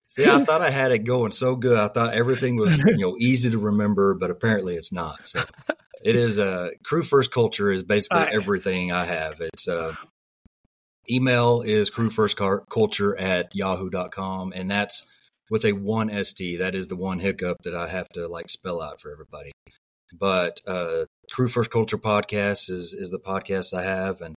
see, 0.08 0.26
I 0.26 0.44
thought 0.46 0.62
I 0.62 0.70
had 0.70 0.92
it 0.92 1.00
going 1.00 1.32
so 1.32 1.56
good. 1.56 1.78
I 1.78 1.88
thought 1.90 2.14
everything 2.14 2.56
was, 2.56 2.80
you 2.84 2.98
know, 2.98 3.16
easy 3.20 3.50
to 3.52 3.58
remember, 3.58 4.14
but 4.16 4.30
apparently 4.30 4.76
it's 4.76 4.92
not. 4.92 5.26
So 5.26 5.44
it 6.04 6.16
is 6.16 6.40
a 6.40 6.48
uh, 6.48 6.70
crew 6.84 7.04
first 7.04 7.32
culture 7.32 7.72
is 7.72 7.84
basically 7.84 8.24
right. 8.24 8.34
everything 8.34 8.92
I 8.92 9.06
have. 9.06 9.42
It's 9.42 9.68
uh, 9.68 9.96
email 11.10 11.62
is 11.62 11.90
crew 11.90 12.10
first 12.10 12.38
culture 12.38 13.18
at 13.18 13.56
yahoo.com 13.56 14.54
and 14.56 14.70
that's 14.70 15.06
with 15.50 15.66
a 15.66 15.74
one 15.74 16.24
ST. 16.24 16.60
That 16.60 16.76
is 16.76 16.88
the 16.88 16.96
one 16.96 17.20
hiccup 17.20 17.58
that 17.64 17.76
I 17.76 17.88
have 17.90 18.08
to 18.10 18.28
like 18.28 18.50
spell 18.50 18.82
out 18.82 19.02
for 19.02 19.12
everybody. 19.12 19.52
But 20.18 20.62
uh, 20.68 21.06
Crew 21.32 21.48
First 21.48 21.72
Culture 21.72 21.98
podcast 21.98 22.70
is 22.70 22.94
is 22.94 23.10
the 23.10 23.20
podcast 23.20 23.74
I 23.74 23.84
have, 23.84 24.22
and 24.22 24.36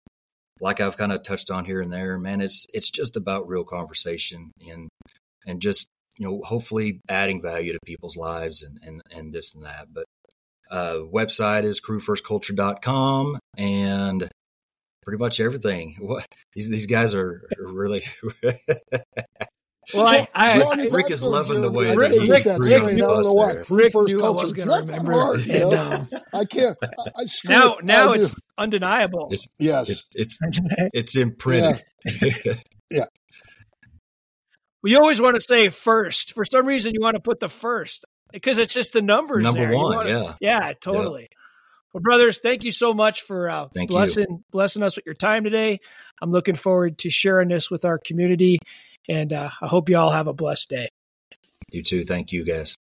like 0.60 0.80
I've 0.80 0.96
kind 0.96 1.12
of 1.12 1.22
touched 1.22 1.51
on 1.51 1.64
here 1.64 1.80
and 1.80 1.92
there, 1.92 2.18
man, 2.18 2.40
it's 2.40 2.66
it's 2.72 2.90
just 2.90 3.16
about 3.16 3.48
real 3.48 3.64
conversation 3.64 4.52
and 4.68 4.88
and 5.46 5.60
just 5.60 5.88
you 6.16 6.26
know 6.26 6.40
hopefully 6.44 7.01
adding 7.09 7.42
value 7.42 7.72
to 7.72 7.78
people's 7.84 8.16
lives 8.16 8.62
and 8.62 8.78
and 8.82 9.02
and 9.10 9.32
this 9.32 9.55
and 9.55 9.64
that. 9.64 9.88
But 9.92 10.05
uh, 10.70 10.98
website 11.12 11.64
is 11.64 11.80
crewfirstculture.com 11.80 13.38
and 13.56 14.28
pretty 15.02 15.18
much 15.18 15.40
everything. 15.40 15.96
What 16.01 16.26
these 16.55 16.68
these 16.68 16.86
guys 16.86 17.14
are 17.14 17.42
really 17.59 18.02
Well, 19.93 20.06
I, 20.06 20.28
I, 20.35 20.62
I 20.62 20.77
Ric 20.93 21.11
is 21.11 21.23
loving 21.23 21.61
the 21.61 21.70
way 21.70 21.94
Ric, 21.94 22.11
that 22.11 22.20
he 22.23 22.31
Ric, 22.31 22.44
Ric, 22.44 22.59
Ric, 22.59 22.82
Ric 22.82 22.94
knew, 22.94 23.06
us 23.06 23.32
what, 23.32 23.70
Ric 23.70 23.93
first 23.93 24.15
knew 24.15 24.20
culture. 24.20 24.47
I 24.47 24.51
was 24.51 24.52
going 24.52 24.86
to 24.86 24.93
remember. 24.93 25.12
Hard, 25.12 25.40
and, 25.40 25.74
um, 25.74 26.09
I 26.32 26.44
can't. 26.44 26.77
I, 26.82 27.11
I 27.19 27.24
now, 27.47 27.77
now 27.82 28.12
I 28.12 28.16
it's 28.16 28.35
do. 28.35 28.40
undeniable. 28.56 29.28
It's, 29.31 29.47
yes, 29.59 30.06
it's 30.15 30.39
it's, 30.40 30.61
it's 30.94 31.16
imprinted. 31.16 31.82
Yeah. 32.05 32.55
yeah. 32.90 33.05
We 34.82 34.97
always 34.97 35.20
want 35.20 35.35
to 35.35 35.40
say 35.40 35.69
first. 35.69 36.35
For 36.35 36.44
some 36.44 36.66
reason, 36.66 36.93
you 36.94 37.01
want 37.01 37.16
to 37.16 37.23
put 37.23 37.40
the 37.40 37.48
first 37.48 38.05
because 38.32 38.59
it's 38.59 38.74
just 38.74 38.93
the 38.93 39.02
numbers. 39.02 39.43
Number 39.43 39.61
there. 39.61 39.74
one, 39.74 39.97
wanna, 39.97 40.11
yeah, 40.11 40.35
yeah, 40.40 40.73
totally. 40.81 41.23
Yeah. 41.23 41.39
Well, 41.94 42.02
brothers, 42.02 42.40
thank 42.43 42.65
you 42.65 42.73
so 42.73 42.93
much 42.93 43.23
for 43.23 43.48
uh, 43.48 43.69
blessing 43.86 44.27
you. 44.28 44.44
blessing 44.51 44.82
us 44.82 44.97
with 44.97 45.06
your 45.06 45.15
time 45.15 45.44
today. 45.44 45.78
I'm 46.20 46.32
looking 46.32 46.56
forward 46.56 46.98
to 46.98 47.11
sharing 47.11 47.48
this 47.48 47.70
with 47.70 47.85
our 47.85 48.01
community, 48.05 48.59
and 49.09 49.32
uh, 49.32 49.51
I 49.60 49.66
hope 49.66 49.89
you 49.89 49.97
all 49.97 50.10
have 50.10 50.26
a 50.26 50.35
blessed 50.35 50.70
day. 50.70 50.89
You 51.70 51.82
too. 51.82 52.05
Thank 52.05 52.32
you, 52.32 52.44
guys. 52.44 52.76